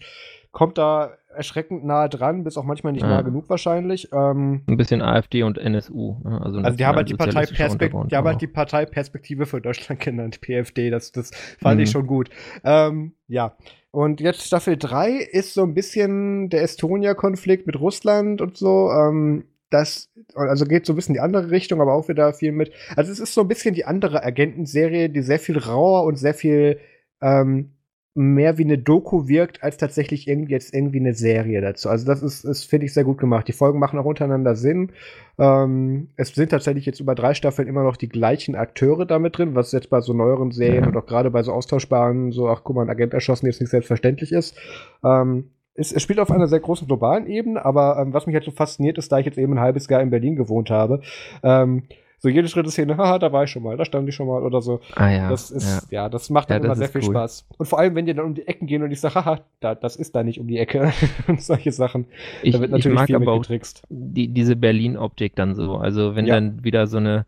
kommt 0.50 0.76
da 0.76 1.12
erschreckend 1.34 1.82
nahe 1.84 2.10
dran, 2.10 2.44
bis 2.44 2.58
auch 2.58 2.64
manchmal 2.64 2.92
nicht 2.92 3.02
Ja. 3.04 3.08
nah 3.08 3.22
genug 3.22 3.48
wahrscheinlich. 3.48 4.08
Ähm, 4.12 4.62
Ein 4.66 4.76
bisschen 4.76 5.00
AfD 5.00 5.44
und 5.44 5.56
NSU. 5.56 6.16
ne? 6.24 6.40
Also, 6.44 6.58
also 6.58 6.76
die 6.76 6.84
haben 6.84 6.96
halt 6.96 7.08
die, 7.08 7.14
Untergrund 7.14 8.12
die 8.12 8.16
haben 8.16 8.26
halt 8.26 8.34
auch. 8.36 8.38
die 8.38 8.46
Parteiperspektive 8.48 9.46
für 9.46 9.60
Deutschland 9.62 10.00
genannt, 10.04 10.40
PFD. 10.42 10.90
Das, 10.90 11.10
das 11.12 11.30
fand 11.58 11.80
ich 11.80 11.88
Mhm. 11.88 11.92
schon 11.92 12.06
gut. 12.06 12.28
Ähm, 12.64 13.12
ja. 13.28 13.56
Und 13.92 14.20
jetzt 14.20 14.42
Staffel 14.46 14.76
3 14.76 15.12
ist 15.12 15.54
so 15.54 15.62
ein 15.62 15.72
bisschen 15.74 16.50
der 16.50 16.62
Estonia-Konflikt 16.62 17.66
mit 17.66 17.78
Russland 17.80 18.40
und 18.42 18.56
so. 18.58 18.90
Ähm, 18.90 19.44
das, 19.72 20.10
also 20.34 20.64
geht 20.64 20.86
so 20.86 20.92
ein 20.92 20.96
bisschen 20.96 21.14
in 21.14 21.20
die 21.20 21.24
andere 21.24 21.50
Richtung, 21.50 21.80
aber 21.80 21.94
auch 21.94 22.08
wieder 22.08 22.32
viel 22.34 22.52
mit. 22.52 22.72
Also 22.96 23.12
es 23.12 23.20
ist 23.20 23.34
so 23.34 23.42
ein 23.42 23.48
bisschen 23.48 23.74
die 23.74 23.84
andere 23.84 24.24
Agentenserie, 24.24 25.08
die 25.08 25.22
sehr 25.22 25.38
viel 25.38 25.58
rauer 25.58 26.04
und 26.04 26.16
sehr 26.16 26.34
viel 26.34 26.78
ähm, 27.20 27.72
mehr 28.14 28.58
wie 28.58 28.64
eine 28.64 28.76
Doku 28.76 29.26
wirkt, 29.26 29.62
als 29.62 29.78
tatsächlich 29.78 30.28
irgendwie 30.28 30.52
jetzt 30.52 30.74
irgendwie 30.74 31.00
eine 31.00 31.14
Serie 31.14 31.62
dazu. 31.62 31.88
Also 31.88 32.04
das 32.04 32.22
ist, 32.22 32.44
ist 32.44 32.64
finde 32.64 32.84
ich, 32.86 32.92
sehr 32.92 33.04
gut 33.04 33.18
gemacht. 33.18 33.48
Die 33.48 33.54
Folgen 33.54 33.78
machen 33.78 33.98
auch 33.98 34.04
untereinander 34.04 34.54
Sinn. 34.54 34.92
Ähm, 35.38 36.08
es 36.16 36.34
sind 36.34 36.50
tatsächlich 36.50 36.84
jetzt 36.84 37.00
über 37.00 37.14
drei 37.14 37.32
Staffeln 37.32 37.68
immer 37.68 37.84
noch 37.84 37.96
die 37.96 38.10
gleichen 38.10 38.54
Akteure 38.54 39.06
damit 39.06 39.38
drin, 39.38 39.54
was 39.54 39.72
jetzt 39.72 39.88
bei 39.88 40.02
so 40.02 40.12
neueren 40.12 40.50
Serien 40.50 40.86
und 40.86 40.96
auch 40.96 41.06
gerade 41.06 41.30
bei 41.30 41.42
so 41.42 41.52
austauschbaren, 41.52 42.32
so, 42.32 42.48
ach 42.48 42.62
guck 42.64 42.76
mal, 42.76 42.82
ein 42.82 42.90
Agent 42.90 43.14
erschossen, 43.14 43.46
jetzt 43.46 43.60
nicht 43.60 43.70
selbstverständlich 43.70 44.32
ist. 44.32 44.58
Ähm, 45.02 45.50
es, 45.74 45.92
es 45.92 46.02
spielt 46.02 46.18
auf 46.20 46.30
einer 46.30 46.48
sehr 46.48 46.60
großen 46.60 46.86
globalen 46.86 47.26
Ebene, 47.26 47.64
aber 47.64 47.98
ähm, 47.98 48.12
was 48.12 48.26
mich 48.26 48.34
halt 48.34 48.44
so 48.44 48.50
fasziniert 48.50 48.98
ist, 48.98 49.10
da 49.10 49.18
ich 49.18 49.26
jetzt 49.26 49.38
eben 49.38 49.54
ein 49.54 49.60
halbes 49.60 49.88
Jahr 49.88 50.00
in 50.02 50.10
Berlin 50.10 50.36
gewohnt 50.36 50.70
habe, 50.70 51.00
ähm, 51.42 51.84
so 52.18 52.28
jede 52.28 52.46
Schritte 52.46 52.70
Szene, 52.70 52.96
haha, 52.96 53.18
da 53.18 53.32
war 53.32 53.42
ich 53.44 53.50
schon 53.50 53.64
mal, 53.64 53.76
da 53.76 53.84
stand 53.84 54.08
ich 54.08 54.14
schon 54.14 54.28
mal 54.28 54.44
oder 54.44 54.62
so. 54.62 54.80
Ah 54.94 55.10
ja. 55.10 55.28
das 55.28 55.50
ist, 55.50 55.90
ja. 55.90 56.02
ja. 56.04 56.08
das 56.08 56.30
macht 56.30 56.50
Ja, 56.50 56.56
dann 56.56 56.66
immer 56.66 56.68
das 56.68 56.78
sehr 56.78 56.88
viel 56.88 57.00
cool. 57.08 57.14
Spaß. 57.14 57.46
Und 57.58 57.66
vor 57.66 57.80
allem, 57.80 57.96
wenn 57.96 58.06
die 58.06 58.14
dann 58.14 58.26
um 58.26 58.34
die 58.34 58.46
Ecken 58.46 58.68
gehen 58.68 58.84
und 58.84 58.92
ich 58.92 59.00
sage, 59.00 59.16
haha, 59.16 59.40
da, 59.58 59.74
das 59.74 59.96
ist 59.96 60.14
da 60.14 60.22
nicht 60.22 60.38
um 60.38 60.46
die 60.46 60.58
Ecke 60.58 60.92
und 61.26 61.42
solche 61.42 61.72
Sachen. 61.72 62.06
Ich, 62.44 62.52
da 62.52 62.60
wird 62.60 62.68
ich 62.68 62.72
natürlich 62.76 62.94
mag 62.94 63.06
viel 63.06 63.16
aber 63.16 63.32
auch 63.32 63.44
die, 63.88 64.28
diese 64.28 64.54
Berlin-Optik 64.54 65.34
dann 65.34 65.56
so. 65.56 65.74
Also 65.78 66.14
wenn 66.14 66.26
Ja. 66.26 66.34
dann 66.36 66.62
wieder 66.62 66.86
so 66.86 66.98
eine 66.98 67.26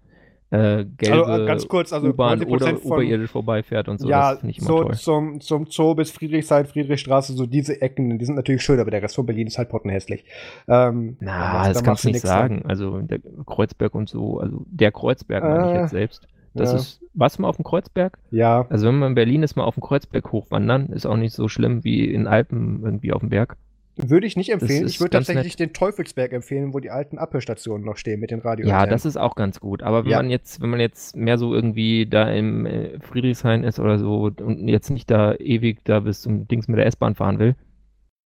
äh, 0.54 0.84
gelbe 0.96 1.26
Also, 1.26 1.42
äh, 1.42 1.46
ganz 1.46 1.68
kurz, 1.68 1.92
also 1.92 2.08
U-Bahn 2.08 2.38
90% 2.40 2.48
oder 2.52 2.66
von- 2.76 2.92
oberirdisch 2.92 3.30
vorbeifährt 3.30 3.88
und 3.88 3.98
so, 4.00 4.08
ja, 4.08 4.38
so 4.58 4.84
zum, 4.90 5.40
zum 5.40 5.66
Zoo 5.66 5.94
bis 5.94 6.10
Friedrichshain, 6.10 6.66
Friedrichstraße, 6.66 7.32
so 7.34 7.46
diese 7.46 7.80
Ecken, 7.82 8.18
die 8.18 8.24
sind 8.24 8.34
natürlich 8.36 8.62
schön, 8.62 8.78
aber 8.80 8.90
der 8.90 9.02
Rest 9.02 9.14
von 9.16 9.26
Berlin 9.26 9.46
ist 9.46 9.58
halt 9.58 9.68
pottenhässlich. 9.68 10.24
Ähm, 10.68 11.16
Na, 11.20 11.66
das 11.68 11.78
da 11.78 11.82
kannst 11.84 12.04
du 12.04 12.08
nicht 12.08 12.22
dran. 12.24 12.28
sagen. 12.30 12.62
Also 12.66 13.00
der 13.00 13.20
Kreuzberg 13.46 13.94
und 13.94 14.08
so, 14.08 14.38
also 14.40 14.64
der 14.66 14.92
Kreuzberg 14.92 15.42
meine 15.42 15.66
ich 15.70 15.76
Äh, 15.76 15.80
jetzt 15.82 15.90
selbst. 15.90 16.26
Das 16.56 16.70
ja. 16.70 16.76
ist, 16.78 17.00
warst 17.14 17.38
du 17.38 17.42
mal 17.42 17.48
auf 17.48 17.56
dem 17.56 17.64
Kreuzberg? 17.64 18.16
Ja, 18.30 18.64
Also 18.70 18.86
wenn 18.86 18.98
man 18.98 19.08
in 19.08 19.14
Berlin 19.16 19.42
ist, 19.42 19.56
mal 19.56 19.64
auf 19.64 19.74
dem 19.74 19.82
Kreuzberg 19.82 20.30
hochwandern, 20.30 20.86
ist 20.86 21.04
auch 21.04 21.16
nicht 21.16 21.34
so 21.34 21.48
schlimm 21.48 21.82
wie 21.82 22.04
in 22.12 22.28
Alpen 22.28 22.80
irgendwie 22.84 23.12
auf 23.12 23.20
dem 23.20 23.30
Berg. 23.30 23.56
Würde 23.96 24.26
ich 24.26 24.36
nicht 24.36 24.50
empfehlen. 24.50 24.86
Ich 24.86 25.00
würde 25.00 25.10
tatsächlich 25.10 25.56
den 25.56 25.72
Teufelsberg 25.72 26.32
empfehlen, 26.32 26.74
wo 26.74 26.80
die 26.80 26.90
alten 26.90 27.18
Abhörstationen 27.18 27.84
noch 27.86 27.96
stehen 27.96 28.20
mit 28.20 28.30
den 28.30 28.40
Ja, 28.40 28.44
Radioantennen. 28.44 28.90
das 28.90 29.04
ist 29.04 29.16
auch 29.16 29.34
ganz 29.36 29.60
gut. 29.60 29.82
Aber 29.82 30.04
wenn 30.04 30.10
Ja. 30.10 30.16
man 30.18 30.30
jetzt, 30.30 30.60
wenn 30.60 30.70
man 30.70 30.80
jetzt 30.80 31.14
mehr 31.16 31.38
so 31.38 31.54
irgendwie 31.54 32.06
da 32.06 32.30
im 32.30 32.66
äh, 32.66 32.98
Friedrichshain 33.00 33.62
ist 33.62 33.78
oder 33.78 33.98
so 33.98 34.30
und 34.40 34.68
jetzt 34.68 34.90
nicht 34.90 35.10
da 35.10 35.34
ewig 35.36 35.84
da 35.84 36.00
bis 36.00 36.20
zum 36.22 36.48
Dings 36.48 36.66
mit 36.68 36.78
der 36.78 36.86
S-Bahn 36.86 37.14
fahren 37.14 37.38
will, 37.38 37.54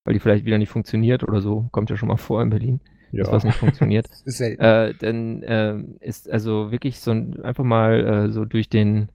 weil 0.06 0.14
die 0.14 0.19
vielleicht 0.19 0.45
wieder 0.45 0.57
nicht 0.57 0.69
funktioniert 0.69 1.23
oder 1.23 1.41
so, 1.41 1.68
kommt 1.72 1.90
ja 1.90 1.98
schon 1.98 2.07
mal 2.10 2.18
vor 2.18 2.41
in 2.41 2.49
Berlin, 2.49 2.80
dass 3.11 3.31
was 3.31 3.44
nicht 3.44 3.57
funktioniert. 3.57 4.07
ist 4.26 4.40
äh, 4.40 4.94
dann 4.98 5.44
äh, 5.44 5.77
ist 5.99 6.30
also 6.30 6.72
wirklich 6.72 6.99
so 7.02 7.11
ein, 7.11 7.41
einfach 7.44 7.65
mal 7.65 8.27
äh, 8.27 8.30
so 8.31 8.45
durch 8.45 8.69
den, 8.69 9.10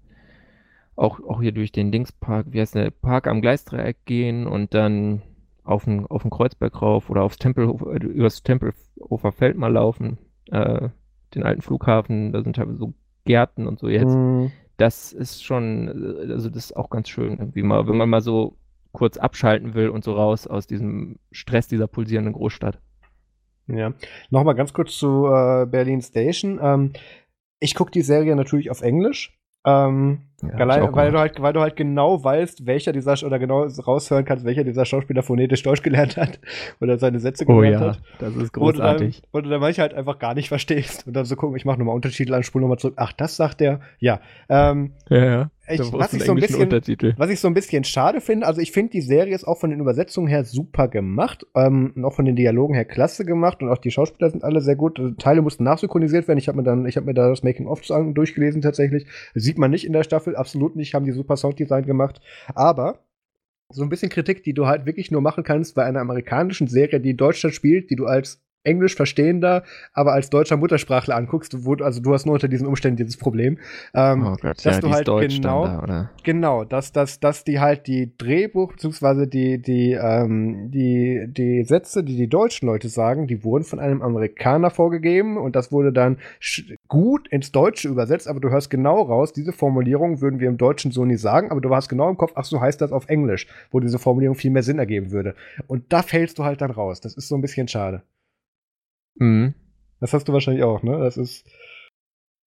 auch, 0.94 1.20
auch 1.20 1.40
hier 1.40 1.52
durch 1.52 1.72
den 1.72 1.90
Dingspark, 1.90 2.48
wie 2.50 2.60
heißt 2.60 2.74
der, 2.74 2.90
Park 2.90 3.26
am 3.28 3.40
Gleisdreieck 3.40 4.04
gehen 4.04 4.46
und 4.46 4.74
dann 4.74 5.22
auf 5.64 5.84
den, 5.84 6.06
auf 6.06 6.22
den 6.22 6.30
Kreuzberg 6.30 6.80
rauf 6.80 7.10
oder 7.10 7.22
aufs 7.22 7.38
Tempelhof, 7.38 7.82
übers 7.82 8.42
Tempelhofer 8.42 9.32
Feld 9.32 9.56
mal 9.56 9.72
laufen, 9.72 10.18
äh, 10.50 10.88
den 11.34 11.42
alten 11.42 11.62
Flughafen, 11.62 12.32
da 12.32 12.42
sind 12.42 12.56
teilweise 12.56 12.78
so 12.78 12.94
Gärten 13.24 13.66
und 13.66 13.78
so 13.78 13.88
jetzt. 13.88 14.14
Mm, 14.14 14.46
Das 14.76 15.12
ist 15.12 15.42
schon, 15.42 15.88
also 16.28 16.50
das 16.50 16.66
ist 16.66 16.76
auch 16.76 16.90
ganz 16.90 17.08
schön, 17.08 17.38
irgendwie 17.38 17.62
mal, 17.62 17.88
wenn 17.88 17.96
man 17.96 18.10
mal 18.10 18.20
so 18.20 18.56
kurz 18.92 19.16
abschalten 19.16 19.74
will 19.74 19.88
und 19.88 20.04
so 20.04 20.12
raus 20.12 20.46
aus 20.46 20.66
diesem 20.66 21.18
Stress 21.32 21.66
dieser 21.66 21.86
pulsierenden 21.88 22.34
Großstadt. 22.34 22.78
Ja. 23.66 23.94
Nochmal 24.30 24.54
ganz 24.54 24.72
kurz 24.72 24.96
zu 24.96 25.26
äh, 25.26 25.66
Berlin 25.66 26.02
Station. 26.02 26.60
Ähm, 26.62 26.92
ich 27.58 27.74
gucke 27.74 27.90
die 27.90 28.02
Serie 28.02 28.36
natürlich 28.36 28.70
auf 28.70 28.82
Englisch. 28.82 29.38
Ähm, 29.64 30.20
Ja, 30.42 30.82
auch 30.82 30.94
weil, 30.94 31.10
du 31.10 31.18
halt, 31.18 31.40
weil 31.40 31.52
du 31.52 31.60
halt 31.60 31.76
genau 31.76 32.22
weißt, 32.22 32.66
welcher 32.66 32.92
dieser 32.92 33.14
oder 33.24 33.38
genau 33.38 33.64
raushören 33.64 34.24
kannst, 34.24 34.44
welcher 34.44 34.64
dieser 34.64 34.84
Schauspieler 34.84 35.22
phonetisch 35.22 35.62
Deutsch 35.62 35.82
gelernt 35.82 36.16
hat 36.16 36.40
oder 36.80 36.98
seine 36.98 37.20
Sätze 37.20 37.44
Oh 37.46 37.56
gelernt 37.56 37.80
ja, 37.80 37.92
hat. 37.92 38.00
das 38.18 38.36
ist 38.36 38.52
großartig. 38.52 39.22
du 39.32 39.40
dann 39.42 39.60
manche 39.60 39.82
halt 39.82 39.94
einfach 39.94 40.18
gar 40.18 40.34
nicht 40.34 40.48
verstehst. 40.48 41.06
Und 41.06 41.14
dann 41.14 41.24
so 41.24 41.36
gucken, 41.36 41.56
ich 41.56 41.64
mache 41.64 41.78
nochmal 41.78 41.94
Untertitel 41.94 42.34
an, 42.34 42.42
spule 42.42 42.62
nochmal 42.62 42.78
zurück. 42.78 42.94
Ach, 42.96 43.12
das 43.12 43.36
sagt 43.36 43.60
der. 43.60 43.80
Ja. 43.98 44.20
Ähm, 44.48 44.92
Ja, 45.08 45.24
ja. 45.24 45.50
ich, 45.68 45.80
was, 45.92 46.12
ich 46.12 46.24
so 46.24 46.32
ein 46.32 46.40
bisschen, 46.40 47.14
was 47.16 47.30
ich 47.30 47.40
so 47.40 47.48
ein 47.48 47.54
bisschen 47.54 47.84
schade 47.84 48.20
finde, 48.20 48.46
also 48.46 48.60
ich 48.60 48.72
finde, 48.72 48.90
die 48.90 49.00
Serie 49.00 49.34
ist 49.34 49.44
auch 49.44 49.58
von 49.58 49.70
den 49.70 49.80
Übersetzungen 49.80 50.28
her 50.28 50.44
super 50.44 50.88
gemacht, 50.88 51.46
ähm, 51.54 51.92
und 51.96 52.04
auch 52.04 52.12
von 52.12 52.24
den 52.24 52.36
Dialogen 52.36 52.74
her 52.74 52.84
klasse 52.84 53.24
gemacht 53.24 53.62
und 53.62 53.70
auch 53.70 53.78
die 53.78 53.90
Schauspieler 53.90 54.30
sind 54.30 54.44
alle 54.44 54.60
sehr 54.60 54.76
gut. 54.76 54.98
Also 54.98 55.12
Teile 55.12 55.42
mussten 55.42 55.64
nachsynchronisiert 55.64 56.28
werden. 56.28 56.38
Ich 56.38 56.48
habe 56.48 56.58
mir 56.58 56.64
dann, 56.64 56.86
ich 56.86 56.96
habe 56.96 57.06
mir 57.06 57.14
da 57.14 57.28
das 57.28 57.42
Making-of 57.42 57.80
durchgelesen 58.14 58.62
tatsächlich. 58.62 59.06
Das 59.34 59.42
sieht 59.42 59.58
man 59.58 59.70
nicht 59.70 59.86
in 59.86 59.92
der 59.92 60.02
Staffel, 60.02 60.23
absolut 60.28 60.76
nicht, 60.76 60.94
haben 60.94 61.04
die 61.04 61.12
super 61.12 61.36
Sounddesign 61.36 61.86
gemacht. 61.86 62.20
Aber 62.54 63.00
so 63.70 63.82
ein 63.82 63.88
bisschen 63.88 64.10
Kritik, 64.10 64.42
die 64.42 64.54
du 64.54 64.66
halt 64.66 64.86
wirklich 64.86 65.10
nur 65.10 65.20
machen 65.20 65.44
kannst 65.44 65.74
bei 65.74 65.84
einer 65.84 66.00
amerikanischen 66.00 66.68
Serie, 66.68 67.00
die 67.00 67.10
in 67.10 67.16
Deutschland 67.16 67.54
spielt, 67.54 67.90
die 67.90 67.96
du 67.96 68.06
als 68.06 68.43
Englisch 68.64 68.96
verstehender, 68.96 69.62
aber 69.92 70.12
als 70.12 70.30
deutscher 70.30 70.56
Muttersprachler 70.56 71.16
anguckst, 71.16 71.64
wo, 71.64 71.74
also 71.74 72.00
du 72.00 72.12
hast 72.12 72.26
nur 72.26 72.34
unter 72.34 72.48
diesen 72.48 72.66
Umständen 72.66 72.96
dieses 72.96 73.16
Problem. 73.16 73.58
Ähm, 73.94 74.26
oh 74.26 74.36
Gott, 74.40 74.64
dass 74.64 74.76
ja, 74.76 74.80
du 74.80 74.90
halt 74.90 75.08
Deutsch 75.08 75.36
genau- 75.36 75.66
da, 75.66 75.82
oder? 75.82 76.10
Genau, 76.22 76.64
dass, 76.64 76.92
dass, 76.92 77.20
dass 77.20 77.44
die 77.44 77.60
halt 77.60 77.86
die 77.86 78.16
Drehbuch, 78.16 78.72
beziehungsweise 78.72 79.28
die, 79.28 79.60
die, 79.60 79.92
ähm, 79.92 80.70
die, 80.70 81.26
die 81.28 81.64
Sätze, 81.64 82.02
die 82.02 82.16
die 82.16 82.28
deutschen 82.28 82.66
Leute 82.66 82.88
sagen, 82.88 83.26
die 83.26 83.44
wurden 83.44 83.64
von 83.64 83.78
einem 83.78 84.02
Amerikaner 84.02 84.70
vorgegeben 84.70 85.36
und 85.36 85.54
das 85.54 85.70
wurde 85.70 85.92
dann 85.92 86.18
gut 86.88 87.28
ins 87.28 87.52
Deutsche 87.52 87.88
übersetzt, 87.88 88.28
aber 88.28 88.40
du 88.40 88.50
hörst 88.50 88.70
genau 88.70 89.02
raus, 89.02 89.32
diese 89.32 89.52
Formulierung 89.52 90.20
würden 90.20 90.40
wir 90.40 90.48
im 90.48 90.56
Deutschen 90.56 90.90
so 90.90 91.04
nie 91.04 91.16
sagen, 91.16 91.50
aber 91.50 91.60
du 91.60 91.74
hast 91.74 91.88
genau 91.88 92.08
im 92.08 92.16
Kopf, 92.16 92.32
ach 92.34 92.44
so 92.44 92.60
heißt 92.60 92.80
das 92.80 92.92
auf 92.92 93.08
Englisch, 93.08 93.46
wo 93.70 93.80
diese 93.80 93.98
Formulierung 93.98 94.34
viel 94.34 94.50
mehr 94.50 94.62
Sinn 94.62 94.78
ergeben 94.78 95.10
würde. 95.10 95.34
Und 95.66 95.92
da 95.92 96.02
fällst 96.02 96.38
du 96.38 96.44
halt 96.44 96.60
dann 96.60 96.70
raus. 96.70 97.00
Das 97.00 97.14
ist 97.14 97.28
so 97.28 97.34
ein 97.34 97.40
bisschen 97.40 97.68
schade. 97.68 98.02
Mhm. 99.16 99.54
Das 100.00 100.12
hast 100.12 100.28
du 100.28 100.32
wahrscheinlich 100.32 100.64
auch, 100.64 100.82
ne? 100.82 100.98
Das 100.98 101.16
ist. 101.16 101.46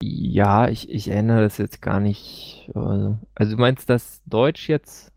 Ja, 0.01 0.67
ich, 0.69 0.89
ich 0.91 1.07
erinnere 1.09 1.41
das 1.41 1.57
jetzt 1.57 1.81
gar 1.81 1.99
nicht. 1.99 2.69
Also, 2.75 3.17
also 3.33 3.55
du 3.55 3.59
meinst 3.61 3.89
das 3.89 4.21
Deutsch 4.25 4.69
jetzt? 4.69 5.11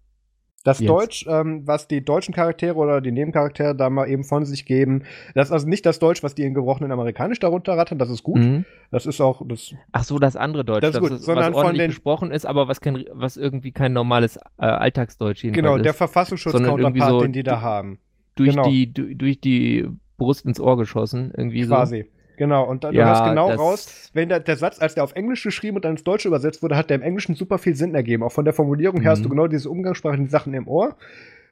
Das 0.63 0.79
Jetzt. 0.79 0.91
Deutsch, 0.91 1.27
ähm, 1.27 1.67
was 1.67 1.89
die 1.89 2.05
deutschen 2.05 2.35
Charaktere 2.35 2.75
oder 2.75 3.01
die 3.01 3.13
Nebencharaktere 3.13 3.75
da 3.75 3.89
mal 3.89 4.07
eben 4.11 4.25
von 4.25 4.45
sich 4.45 4.67
geben, 4.67 5.05
das 5.35 5.49
ist 5.49 5.53
also 5.53 5.67
nicht 5.67 5.87
das 5.87 5.99
Deutsch, 6.01 6.23
was 6.23 6.35
die 6.35 6.43
in 6.43 6.53
gebrochenen 6.53 6.93
Amerikanisch 6.93 7.39
darunter 7.39 7.79
rattern, 7.79 7.99
das 7.99 8.11
ist 8.11 8.23
gut. 8.23 8.41
Mhm. 8.41 8.67
Das 8.91 9.07
ist 9.07 9.23
auch, 9.23 9.41
das, 9.49 9.75
Ach 9.93 10.05
so, 10.05 10.19
das 10.19 10.37
andere 10.37 10.67
Deutsch, 10.67 10.83
Das 10.83 10.95
ist 10.95 11.01
gut, 11.01 11.13
was 11.13 11.23
sondern 11.23 11.55
von 11.55 11.63
ordentlich 11.65 11.85
den- 11.85 11.91
gesprochen 11.91 12.31
ist, 12.31 12.45
aber 12.45 12.69
was, 12.69 12.83
kein, 12.83 13.07
was 13.13 13.39
irgendwie 13.39 13.73
kein 13.73 13.95
normales 13.95 14.37
äh, 14.37 14.41
Alltagsdeutsch 14.67 15.41
genau, 15.45 15.77
ist. 15.77 15.85
der 15.85 15.95
Sondern 15.95 15.95
Verfassungsschutz-Counterpart, 15.95 17.09
so 17.11 17.21
den 17.23 17.33
die 17.33 17.43
da 17.43 17.63
haben. 17.63 17.99
durch, 18.35 18.51
genau. 18.51 18.69
die, 18.69 18.93
du, 18.93 19.15
durch 19.17 19.41
die 19.41 19.89
Brust 20.21 20.45
ins 20.47 20.61
Ohr 20.61 20.77
geschossen, 20.77 21.33
irgendwie 21.37 21.65
so. 21.65 21.75
Quasi. 21.75 22.07
Genau, 22.37 22.65
und 22.65 22.85
da, 22.85 22.91
du 22.91 22.97
Ja, 22.97 23.07
hörst 23.09 23.25
genau 23.25 23.51
raus, 23.51 24.11
wenn 24.15 24.29
der, 24.31 24.41
der 24.41 24.57
Satz, 24.57 24.81
als 24.81 24.95
der 24.95 25.05
auf 25.05 25.13
Englisch 25.15 25.43
geschrieben 25.43 25.77
und 25.77 25.85
dann 25.85 25.93
ins 25.93 26.05
Deutsche 26.05 26.29
übersetzt 26.29 26.63
wurde, 26.63 26.75
hat 26.77 26.89
der 26.89 26.97
im 26.97 27.03
Englischen 27.03 27.35
super 27.35 27.59
viel 27.59 27.75
Sinn 27.75 27.95
ergeben. 27.95 28.23
Auch 28.23 28.33
von 28.33 28.45
der 28.47 28.55
Formulierung 28.55 29.01
her 29.03 29.11
hast 29.11 29.19
Mhm. 29.19 29.23
du 29.25 29.29
genau 29.31 29.47
diese 29.47 29.69
umgangssprachlichen 29.69 30.29
Sachen 30.31 30.55
im 30.55 30.67
Ohr. 30.69 30.97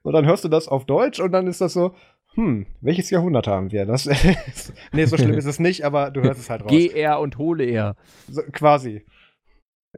Und 0.03 0.12
dann 0.15 0.24
hörst 0.24 0.45
du 0.45 0.49
das 0.49 0.66
auf 0.69 0.86
Deutsch 0.86 1.20
und 1.20 1.32
dann 1.32 1.47
ist 1.47 1.61
das 1.61 1.74
so, 1.74 1.95
hm, 2.35 2.66
welches 2.81 3.11
Jahrhundert 3.11 3.47
haben 3.49 3.70
wir? 3.73 3.85
Das, 3.85 4.07
nee, 4.93 5.05
so 5.05 5.16
schlimm 5.19 5.36
ist 5.36 5.45
es 5.47 5.59
nicht, 5.59 5.85
aber 5.85 6.11
du 6.11 6.23
hörst 6.23 6.40
es 6.40 6.49
halt 6.49 6.62
raus. 6.62 6.70
Geh 6.70 6.86
er 6.86 7.20
und 7.20 7.36
hole 7.36 7.65
er. 7.65 7.95
So, 8.31 8.40
quasi. 8.53 9.05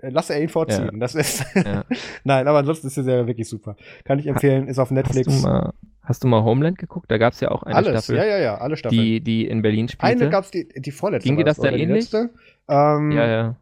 Lass 0.03 0.31
er 0.31 0.41
ihn 0.43 0.49
vorziehen. 0.49 0.99
Das 0.99 1.15
ist. 1.15 1.45
Ja. 1.55 1.85
Nein, 2.25 2.49
aber 2.49 2.59
ansonsten 2.59 2.87
ist 2.87 2.97
die 2.97 3.03
Serie 3.03 3.27
wirklich 3.27 3.49
super. 3.49 3.77
Kann 4.05 4.19
ich 4.19 4.27
empfehlen, 4.27 4.67
ist 4.69 4.79
auf 4.79 4.89
Hast 4.89 4.95
Netflix. 4.95 5.27
du, 5.37 5.43
mal, 5.47 5.73
hast 6.03 6.25
du 6.25 6.29
mal 6.29 6.43
Homeland 6.43 6.79
geguckt? 6.79 7.11
Da 7.11 7.19
gab 7.19 7.33
es 7.33 7.41
ja 7.41 7.51
auch 7.51 7.63
eine 7.63 7.75
Alles, 7.77 7.91
Staffel, 8.05 8.17
ja, 8.17 8.25
ja, 8.25 8.39
ja, 8.39 8.59
alle 8.59 8.77
Staffeln. 8.77 9.01
die, 9.01 9.21
die 9.21 9.47
in 9.47 9.63
Berlin 9.63 9.89
spielte. 9.89 10.07
Eine 10.07 10.31
gab 10.31 10.45
es 10.45 10.51
die, 10.51 10.69
die 10.69 10.91
vorletzte. 10.91 11.29
Ging 11.29 11.37
dir 11.37 11.45
das 11.45 11.59
da 11.59 11.71
die 11.71 11.83
ähnlich? 11.83 12.13
Ähm, 12.69 13.11
ja, 13.13 13.27
ja. 13.27 13.57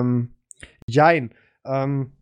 Ähm, 0.00 0.30
jein. 0.86 1.30
Ähm, 1.64 2.12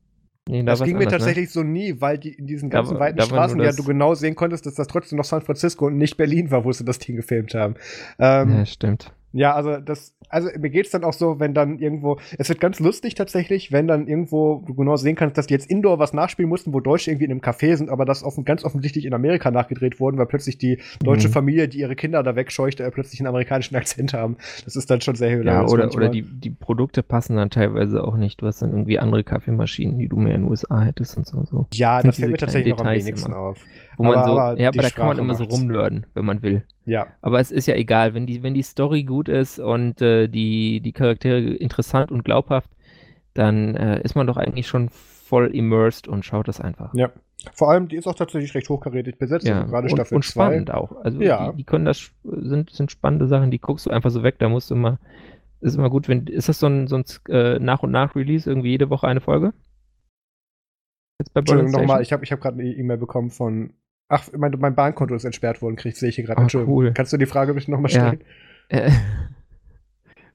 Nee, 0.47 0.63
da 0.63 0.73
das 0.73 0.83
ging 0.83 0.99
mir 0.99 1.05
anders, 1.07 1.13
ne? 1.13 1.19
tatsächlich 1.19 1.51
so 1.51 1.63
nie, 1.63 2.03
weil 2.03 2.19
die 2.19 2.35
in 2.35 2.47
diesen 2.47 2.69
Da 2.69 2.81
ganzen 2.81 2.95
war- 2.95 3.01
weiten 3.01 3.17
da 3.17 3.25
Straßen 3.25 3.59
ja 3.63 3.73
du 3.73 3.83
genau 3.83 4.13
sehen 4.15 4.35
konntest, 4.35 4.67
dass 4.67 4.75
das 4.75 4.89
trotzdem 4.89 5.17
noch 5.17 5.25
San 5.25 5.41
Francisco 5.41 5.87
und 5.87 5.97
nicht 5.97 6.19
Berlin 6.19 6.51
war, 6.51 6.67
wo 6.67 6.73
sie 6.73 6.85
das 6.85 6.99
Ding 6.99 7.17
gefilmt 7.17 7.55
haben. 7.55 7.77
Ähm, 8.19 8.49
Ne? 8.51 8.59
Ja, 8.59 8.67
stimmt. 8.67 9.11
Ja, 9.33 9.55
also 9.55 9.79
das, 9.79 10.15
also 10.35 10.49
mir 10.59 10.71
geht's 10.71 10.91
dann 10.91 11.05
auch 11.05 11.13
so, 11.15 11.41
wenn 11.41 11.55
dann 11.55 11.79
irgendwo, 11.79 12.19
es 12.39 12.49
wird 12.49 12.61
ganz 12.61 12.81
lustig 12.81 13.15
tatsächlich, 13.15 13.73
wenn 13.73 13.87
dann 13.87 14.07
irgendwo 14.09 14.63
du 14.67 14.75
genau 14.75 14.97
sehen 14.97 15.17
kannst, 15.17 15.39
dass 15.39 15.47
die 15.47 15.55
jetzt 15.55 15.71
Indoor 15.71 15.99
was 15.99 16.13
nachspielen 16.13 16.49
mussten, 16.49 16.73
wo 16.75 16.81
Deutsche 16.81 17.11
irgendwie 17.11 17.25
in 17.27 17.31
einem 17.31 17.41
Café 17.41 17.77
sind, 17.77 17.89
aber 17.89 18.05
das 18.05 18.23
offen, 18.23 18.45
ganz 18.45 18.65
offensichtlich 18.65 19.07
in 19.07 19.15
Amerika 19.15 19.51
nachgedreht 19.51 20.01
wurden, 20.01 20.19
weil 20.19 20.27
plötzlich 20.27 20.59
die 20.59 20.79
deutsche 21.03 21.29
Mhm. 21.29 21.33
Familie, 21.33 21.69
die 21.69 21.79
ihre 21.79 21.97
Kinder 21.97 22.23
da 22.23 22.37
wegscheucht, 22.37 22.81
äh, 22.81 22.91
plötzlich 22.91 23.21
einen 23.21 23.29
amerikanischen 23.29 23.77
Akzent 23.77 24.13
haben. 24.13 24.37
Das 24.65 24.77
ist 24.77 24.91
dann 24.91 25.01
schon 25.01 25.15
sehr 25.15 25.31
Ja, 25.31 25.37
hilarious 25.39 25.73
oder, 25.73 25.85
manchmal. 25.85 26.05
oder 26.05 26.13
die, 26.13 26.23
die 26.23 26.51
Produkte 26.51 27.03
passen 27.03 27.37
dann 27.37 27.51
teilweise 27.51 28.03
auch 28.05 28.17
nicht. 28.17 28.43
Du 28.43 28.47
hast 28.47 28.61
dann 28.63 28.71
irgendwie 28.71 28.99
andere 28.99 29.25
Kaffeemaschinen, 29.25 29.99
die 29.99 30.09
du 30.09 30.17
mehr 30.17 30.35
in 30.35 30.43
den 30.43 30.51
USA 30.51 30.81
hättest 30.83 31.17
und 31.17 31.27
so. 31.27 31.45
so. 31.45 31.67
Ja, 31.73 32.03
das 32.03 32.17
fällt 32.19 32.33
mir 32.33 32.39
tatsächlich 32.39 32.73
noch 32.73 32.81
am 32.81 32.87
Details 32.87 33.05
wenigsten 33.07 33.31
immer. 33.33 33.41
auf. 33.41 33.59
Wo 33.97 34.03
man 34.05 34.15
Aber- 34.17 34.27
so, 34.27 34.39
aber 34.39 34.61
ja, 34.61 34.69
aber 34.69 34.83
da 34.83 34.91
kann 34.91 35.07
man 35.07 35.17
Sprache 35.17 35.21
immer 35.21 35.35
so 35.35 35.45
macht's. 35.45 35.55
rumnörden, 35.61 36.07
wenn 36.15 36.25
man 36.25 36.43
will. 36.43 36.65
Ja. 36.87 37.07
Aber 37.23 37.39
es 37.41 37.51
ist 37.51 37.67
ja 37.67 37.77
egal, 37.77 38.13
wenn 38.15 38.27
die, 38.27 38.43
wenn 38.43 38.53
die 38.55 38.63
Story 38.63 39.05
gut 39.05 39.29
ist 39.29 39.59
und 39.59 40.03
äh, 40.03 40.24
die, 40.29 40.81
die 40.81 40.93
Charaktere 40.93 41.39
interessant 41.39 42.11
und 42.11 42.25
glaubhaft, 42.25 42.71
dann 43.35 43.75
äh, 43.75 44.01
ist 44.03 44.15
man 44.15 44.27
doch 44.27 44.37
eigentlich 44.37 44.67
schon 44.67 44.89
voll 44.91 45.55
immersed 45.55 46.07
und 46.09 46.25
schaut 46.25 46.49
das 46.49 46.61
einfach. 46.61 46.95
Ja. 46.95 47.11
Vor 47.53 47.71
allem, 47.71 47.89
die 47.89 47.97
ist 47.97 48.07
auch 48.07 48.15
tatsächlich 48.15 48.55
recht 48.55 48.69
hochkarätig 48.71 49.19
besetzt. 49.19 49.47
Ja, 49.47 49.61
also 49.61 49.71
gerade 49.71 49.89
und, 49.89 49.97
Staffel 49.97 50.15
und 50.15 50.25
2. 50.25 50.31
spannend 50.31 50.71
auch. 50.71 50.93
Also 51.05 51.21
Ja. 51.21 51.51
die, 51.51 51.59
die 51.59 51.65
können 51.65 51.85
das, 51.85 52.11
sind, 52.23 52.71
sind 52.71 52.91
spannende 52.91 53.27
Sachen, 53.27 53.51
die 53.51 53.59
guckst 53.59 53.85
du 53.85 53.91
einfach 53.91 54.11
so 54.11 54.23
weg, 54.23 54.37
da 54.39 54.49
musst 54.49 54.71
du 54.71 54.75
immer, 54.75 54.99
ist 55.61 55.77
immer 55.77 55.91
gut, 55.91 56.09
wenn, 56.09 56.27
ist 56.27 56.49
das 56.49 56.59
so 56.59 56.67
ein, 56.69 56.87
so 56.87 56.97
ein 56.97 57.05
äh, 57.29 57.59
nach 57.59 57.83
und 57.83 57.91
nach 57.91 58.15
Release, 58.17 58.49
irgendwie 58.49 58.71
jede 58.71 58.89
Woche 58.89 59.07
eine 59.09 59.21
Folge? 59.21 59.53
Jetzt 61.19 61.33
bei 61.35 61.41
Entschuldigung, 61.41 61.71
nochmal, 61.73 62.03
ich 62.03 62.13
habe 62.13 62.25
ich 62.25 62.33
hab 62.33 62.41
gerade 62.41 62.59
eine 62.59 62.69
E-Mail 62.73 62.97
bekommen 62.99 63.31
von. 63.31 63.75
Ach, 64.09 64.29
mein, 64.37 64.55
mein 64.59 64.75
Bankkonto 64.75 65.15
ist 65.15 65.25
entsperrt 65.25 65.63
worden, 65.63 65.77
krieg, 65.77 65.97
sehe 65.97 66.09
ich 66.09 66.17
hier 66.17 66.25
gerade. 66.25 66.39
Ah, 66.39 66.43
Entschuldigung. 66.43 66.75
cool. 66.75 66.93
Kannst 66.93 67.13
du 67.13 67.17
die 67.17 67.27
Frage 67.27 67.55
bitte 67.55 67.71
nochmal 67.71 67.91
Ja. 67.91 67.99
stellen? 68.01 68.25
Äh, 68.69 68.91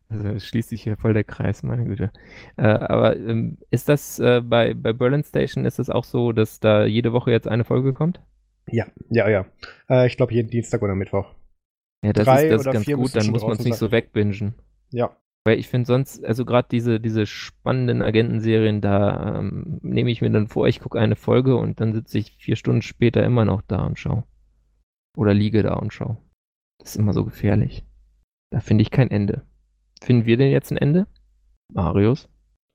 Also 0.09 0.27
es 0.29 0.45
schließt 0.47 0.69
sich 0.69 0.83
hier 0.83 0.97
voll 0.97 1.13
der 1.13 1.23
Kreis, 1.23 1.61
meine 1.61 1.85
Güte. 1.85 2.11
Äh, 2.57 2.63
aber 2.63 3.15
ähm, 3.15 3.59
ist 3.69 3.89
das 3.89 4.19
äh, 4.19 4.41
bei, 4.41 4.73
bei 4.73 4.91
Berlin 4.91 5.23
Station, 5.23 5.65
ist 5.65 5.77
es 5.77 5.89
auch 5.89 6.03
so, 6.03 6.31
dass 6.31 6.59
da 6.59 6.85
jede 6.85 7.13
Woche 7.13 7.31
jetzt 7.31 7.47
eine 7.47 7.63
Folge 7.63 7.93
kommt? 7.93 8.19
Ja, 8.67 8.87
ja, 9.09 9.29
ja. 9.29 9.45
Äh, 9.87 10.07
ich 10.07 10.17
glaube 10.17 10.33
jeden 10.33 10.49
Dienstag 10.49 10.81
oder 10.81 10.95
Mittwoch. 10.95 11.35
Ja, 12.03 12.13
das 12.13 12.25
Drei 12.25 12.47
ist, 12.47 12.51
das 12.51 12.65
ist 12.65 12.73
ganz 12.73 12.85
gut, 12.85 13.15
dann 13.15 13.27
muss 13.27 13.43
man 13.43 13.53
es 13.53 13.63
nicht 13.63 13.77
so 13.77 13.91
wegbingen. 13.91 14.55
Ja. 14.91 15.15
Weil 15.45 15.59
ich 15.59 15.67
finde 15.67 15.85
sonst, 15.85 16.23
also 16.25 16.43
gerade 16.43 16.67
diese, 16.71 16.99
diese 16.99 17.25
spannenden 17.25 18.01
Agentenserien, 18.01 18.81
da 18.81 19.39
ähm, 19.39 19.79
nehme 19.81 20.09
ich 20.09 20.21
mir 20.21 20.31
dann 20.31 20.47
vor, 20.47 20.67
ich 20.67 20.79
gucke 20.79 20.99
eine 20.99 21.15
Folge 21.15 21.55
und 21.55 21.79
dann 21.79 21.93
sitze 21.93 22.17
ich 22.17 22.35
vier 22.37 22.55
Stunden 22.55 22.81
später 22.81 23.23
immer 23.23 23.45
noch 23.45 23.61
da 23.61 23.85
und 23.85 23.99
schau. 23.99 24.23
Oder 25.15 25.33
liege 25.33 25.63
da 25.63 25.73
und 25.73 25.93
schau. 25.93 26.17
Das 26.79 26.91
ist 26.91 26.95
immer 26.95 27.13
so 27.13 27.25
gefährlich. 27.25 27.85
Da 28.51 28.59
finde 28.59 28.81
ich 28.81 28.91
kein 28.91 29.11
Ende. 29.11 29.43
Finden 30.01 30.25
wir 30.25 30.37
denn 30.37 30.51
jetzt 30.51 30.71
ein 30.71 30.77
Ende? 30.77 31.07
Marius? 31.73 32.29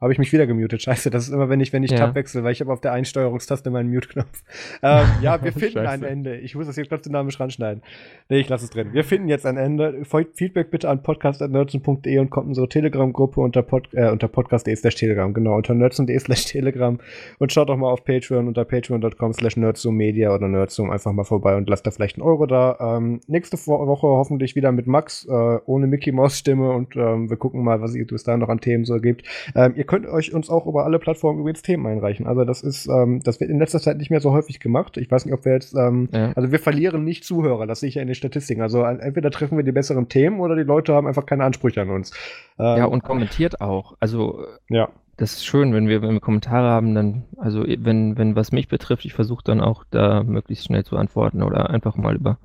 Habe 0.04 0.12
ich 0.12 0.18
mich 0.18 0.32
wieder 0.34 0.46
gemutet. 0.46 0.82
Scheiße, 0.82 1.08
das 1.08 1.26
ist 1.28 1.32
immer, 1.32 1.48
wenn 1.48 1.60
ich, 1.60 1.72
wenn 1.72 1.82
ich 1.82 1.90
Ja. 1.92 1.96
Tab 1.96 2.14
wechsle, 2.14 2.44
weil 2.44 2.52
ich 2.52 2.60
habe 2.60 2.70
auf 2.70 2.82
der 2.82 2.92
Einsteuerungstaste 2.92 3.70
meinen 3.70 3.88
Mute-Knopf. 3.90 4.42
Ähm, 4.82 5.06
ja, 5.22 5.42
wir 5.42 5.50
finden 5.52 5.78
ein. 5.78 6.02
Ende. 6.02 6.36
Ich 6.36 6.54
muss 6.54 6.66
das 6.66 6.76
jetzt 6.76 6.90
ganz 6.90 7.02
dynamisch 7.04 7.40
ranschneiden. 7.40 7.82
Nee, 8.28 8.40
ich 8.40 8.48
lasse 8.50 8.64
es 8.64 8.70
drin. 8.70 8.90
Wir 8.92 9.02
finden 9.02 9.28
jetzt 9.28 9.46
ein 9.46 9.56
Ende. 9.56 10.02
Feedback 10.34 10.70
bitte 10.70 10.90
an 10.90 11.02
podcast.nerds.de 11.02 12.18
und 12.18 12.28
kommt 12.30 12.44
in 12.44 12.48
unsere 12.50 12.68
Telegram-Gruppe 12.68 13.40
unter, 13.40 13.62
Pod, 13.62 13.88
äh, 13.94 14.10
unter 14.10 14.28
podcast.de 14.28 14.76
slash 14.76 14.96
Telegram. 14.96 15.32
Genau, 15.32 15.56
unter 15.56 15.72
nerds.de 15.74 16.18
slash 16.18 16.44
Telegram. 16.44 16.98
Und 17.38 17.52
schaut 17.52 17.70
doch 17.70 17.76
mal 17.78 17.90
auf 17.90 18.04
Patreon 18.04 18.46
unter 18.48 18.66
patreon.com 18.66 19.32
slash 19.32 19.56
nerdzoom-media 19.56 20.34
oder 20.34 20.48
nerdzoom 20.48 20.90
einfach 20.90 21.12
mal 21.12 21.24
vorbei 21.24 21.56
und 21.56 21.68
lasst 21.70 21.86
da 21.86 21.90
vielleicht 21.90 22.16
einen 22.16 22.24
Euro 22.26 22.44
da. 22.44 22.76
Ähm, 22.98 23.20
nächste 23.26 23.56
Wo- 23.66 23.86
Woche 23.86 24.06
hoffentlich 24.06 24.54
wieder 24.54 24.70
mit 24.70 24.86
Max, 24.86 25.24
äh, 25.26 25.32
ohne 25.64 25.86
Mickey 25.86 26.12
Mouse 26.12 26.38
Stimme 26.38 26.72
und 26.72 26.94
ähm, 26.96 27.30
wir 27.30 27.36
gucken 27.38 27.62
mal, 27.64 27.80
was 27.80 27.94
es 27.94 28.24
da 28.24 28.36
noch 28.36 28.48
an 28.48 28.60
Themen 28.60 28.84
so 28.84 29.00
gibt. 29.00 29.22
Ähm, 29.54 29.72
ihr 29.76 29.84
könnt 29.84 29.93
euch 30.06 30.34
uns 30.34 30.50
auch 30.50 30.66
über 30.66 30.84
alle 30.84 30.98
Plattformen 30.98 31.40
übrigens 31.40 31.62
Themen 31.62 31.86
einreichen. 31.86 32.26
Also 32.26 32.44
das 32.44 32.62
ist, 32.62 32.86
ähm, 32.88 33.20
das 33.22 33.40
wird 33.40 33.50
in 33.50 33.58
letzter 33.58 33.80
Zeit 33.80 33.96
nicht 33.98 34.10
mehr 34.10 34.20
so 34.20 34.32
häufig 34.32 34.60
gemacht. 34.60 34.96
Ich 34.96 35.10
weiß 35.10 35.24
nicht, 35.24 35.34
ob 35.34 35.44
wir 35.44 35.52
jetzt, 35.52 35.74
ähm, 35.74 36.08
Ja. 36.12 36.32
also 36.34 36.50
wir 36.52 36.58
verlieren 36.58 37.04
nicht 37.04 37.24
Zuhörer, 37.24 37.66
das 37.66 37.80
sehe 37.80 37.88
ich 37.88 37.94
ja 37.94 38.02
in 38.02 38.08
den 38.08 38.14
Statistiken. 38.14 38.60
Also 38.62 38.82
entweder 38.82 39.30
treffen 39.30 39.56
wir 39.56 39.64
die 39.64 39.72
besseren 39.72 40.08
Themen 40.08 40.40
oder 40.40 40.56
die 40.56 40.62
Leute 40.62 40.94
haben 40.94 41.06
einfach 41.06 41.26
keine 41.26 41.44
Ansprüche 41.44 41.82
an 41.82 41.90
uns. 41.90 42.10
Ähm, 42.58 42.76
Ja, 42.78 42.84
und 42.86 43.02
kommentiert 43.04 43.60
auch. 43.60 43.96
Also 44.00 44.44
ja. 44.68 44.88
das 45.16 45.34
ist 45.34 45.46
schön, 45.46 45.72
wenn 45.72 45.88
wir, 45.88 46.02
wenn 46.02 46.12
wir 46.12 46.20
Kommentare 46.20 46.68
haben, 46.68 46.94
dann, 46.94 47.24
also 47.36 47.64
wenn, 47.64 48.18
wenn 48.18 48.36
was 48.36 48.52
mich 48.52 48.68
betrifft, 48.68 49.04
ich 49.04 49.14
versuche 49.14 49.44
dann 49.44 49.60
auch 49.60 49.84
da 49.90 50.22
möglichst 50.22 50.64
schnell 50.66 50.84
zu 50.84 50.96
antworten 50.96 51.42
oder 51.42 51.70
einfach 51.70 51.96
mal 51.96 52.16
über 52.16 52.38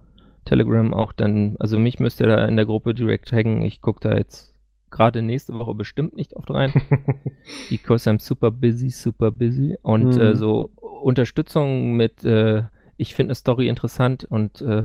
Telegram 0.46 0.94
auch 0.94 1.14
dann, 1.14 1.56
also 1.60 1.78
mich 1.78 2.00
müsst 2.00 2.20
ihr 2.22 2.28
da 2.28 2.46
in 2.46 2.56
der 2.56 2.66
Gruppe 2.66 2.94
direkt 2.94 3.32
hängen. 3.32 3.62
Ich 3.62 3.82
gucke 3.82 4.00
da 4.02 4.16
jetzt 4.18 4.54
gerade 4.92 5.22
nächste 5.22 5.54
Woche 5.54 5.74
bestimmt 5.76 6.16
nicht 6.16 6.36
oft 6.36 6.50
rein, 6.52 6.74
because 7.70 8.10
I'm 8.10 8.20
super 8.20 8.52
busy, 8.52 8.90
super 8.90 9.32
busy. 9.32 9.78
Und 9.82 10.16
Mhm. 10.16 10.22
äh, 10.22 10.36
so 10.36 10.72
Unterstützung 11.02 11.94
mit, 11.94 12.24
äh, 12.24 12.64
ich 12.98 13.16
finde 13.16 13.32
eine 13.32 13.36
Story 13.36 13.68
interessant 13.70 14.26
und 14.26 14.62
äh, 14.62 14.84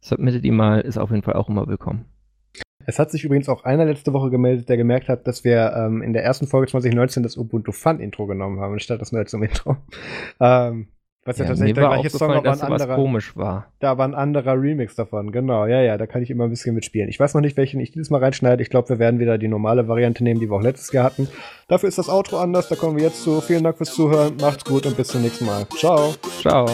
submittet 0.00 0.44
die 0.44 0.50
mal, 0.50 0.80
ist 0.80 0.98
auf 0.98 1.10
jeden 1.10 1.22
Fall 1.22 1.34
auch 1.34 1.48
immer 1.48 1.66
willkommen. 1.66 2.04
Es 2.86 2.98
hat 2.98 3.10
sich 3.10 3.24
übrigens 3.24 3.50
auch 3.50 3.64
einer 3.64 3.84
letzte 3.84 4.14
Woche 4.14 4.30
gemeldet, 4.30 4.68
der 4.70 4.78
gemerkt 4.78 5.08
hat, 5.08 5.26
dass 5.26 5.44
wir 5.44 5.74
ähm, 5.76 6.00
in 6.00 6.14
der 6.14 6.24
ersten 6.24 6.46
Folge 6.46 6.68
2019 6.68 7.22
das 7.22 7.36
Ubuntu 7.36 7.72
Fun 7.72 8.00
Intro 8.00 8.26
genommen 8.26 8.60
haben, 8.60 8.72
anstatt 8.72 9.00
das 9.00 9.12
zum 9.26 9.42
Intro. 9.42 9.76
ähm, 10.40 10.88
was 11.28 11.38
ja, 11.38 11.44
Ja, 11.44 11.48
tatsächlich 11.50 11.74
der 11.74 11.84
war 11.84 11.94
gleiche 11.94 12.10
Song, 12.10 12.32
aber 12.32 12.50
ein 12.50 12.60
anderer. 12.60 12.96
komisch 12.96 13.36
war. 13.36 13.66
Da 13.78 13.96
war 13.98 14.08
ein 14.08 14.14
anderer 14.14 14.60
Remix 14.60 14.96
davon, 14.96 15.30
genau. 15.30 15.66
Ja, 15.66 15.80
ja, 15.80 15.96
da 15.96 16.06
kann 16.06 16.22
ich 16.22 16.30
immer 16.30 16.44
ein 16.44 16.50
bisschen 16.50 16.74
mitspielen. 16.74 17.08
Ich 17.08 17.20
weiß 17.20 17.34
noch 17.34 17.40
nicht, 17.40 17.56
welchen 17.56 17.78
ich 17.80 17.92
dieses 17.92 18.10
Mal 18.10 18.18
reinschneide. 18.18 18.62
Ich 18.62 18.70
glaube, 18.70 18.88
wir 18.88 18.98
werden 18.98 19.20
wieder 19.20 19.38
die 19.38 19.48
normale 19.48 19.86
Variante 19.86 20.24
nehmen, 20.24 20.40
die 20.40 20.50
wir 20.50 20.56
auch 20.56 20.62
letztes 20.62 20.92
Jahr 20.92 21.04
hatten. 21.04 21.28
Dafür 21.68 21.88
ist 21.88 21.98
das 21.98 22.08
Outro 22.08 22.38
anders, 22.38 22.68
da 22.68 22.74
kommen 22.74 22.96
wir 22.96 23.04
jetzt 23.04 23.22
zu. 23.22 23.40
Vielen 23.40 23.62
Dank 23.62 23.76
fürs 23.76 23.94
Zuhören, 23.94 24.34
macht's 24.40 24.64
gut 24.64 24.86
und 24.86 24.96
bis 24.96 25.08
zum 25.08 25.22
nächsten 25.22 25.44
Mal. 25.46 25.66
Ciao. 25.76 26.14
Ciao. 26.40 26.66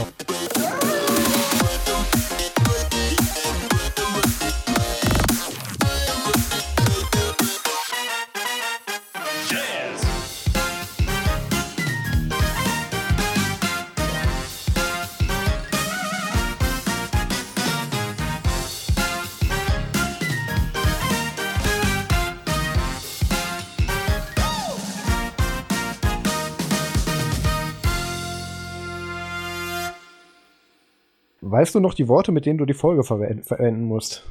Weißt 31.54 31.72
du 31.72 31.78
noch 31.78 31.94
die 31.94 32.08
Worte, 32.08 32.32
mit 32.32 32.46
denen 32.46 32.58
du 32.58 32.66
die 32.66 32.74
Folge 32.74 33.02
verwe- 33.02 33.40
verwenden 33.44 33.84
musst? 33.84 34.28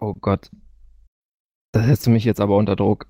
Oh 0.00 0.12
Gott. 0.12 0.50
Das 1.72 1.86
setzt 1.86 2.08
mich 2.08 2.24
jetzt 2.24 2.40
aber 2.40 2.56
unter 2.56 2.74
Druck. 2.74 3.06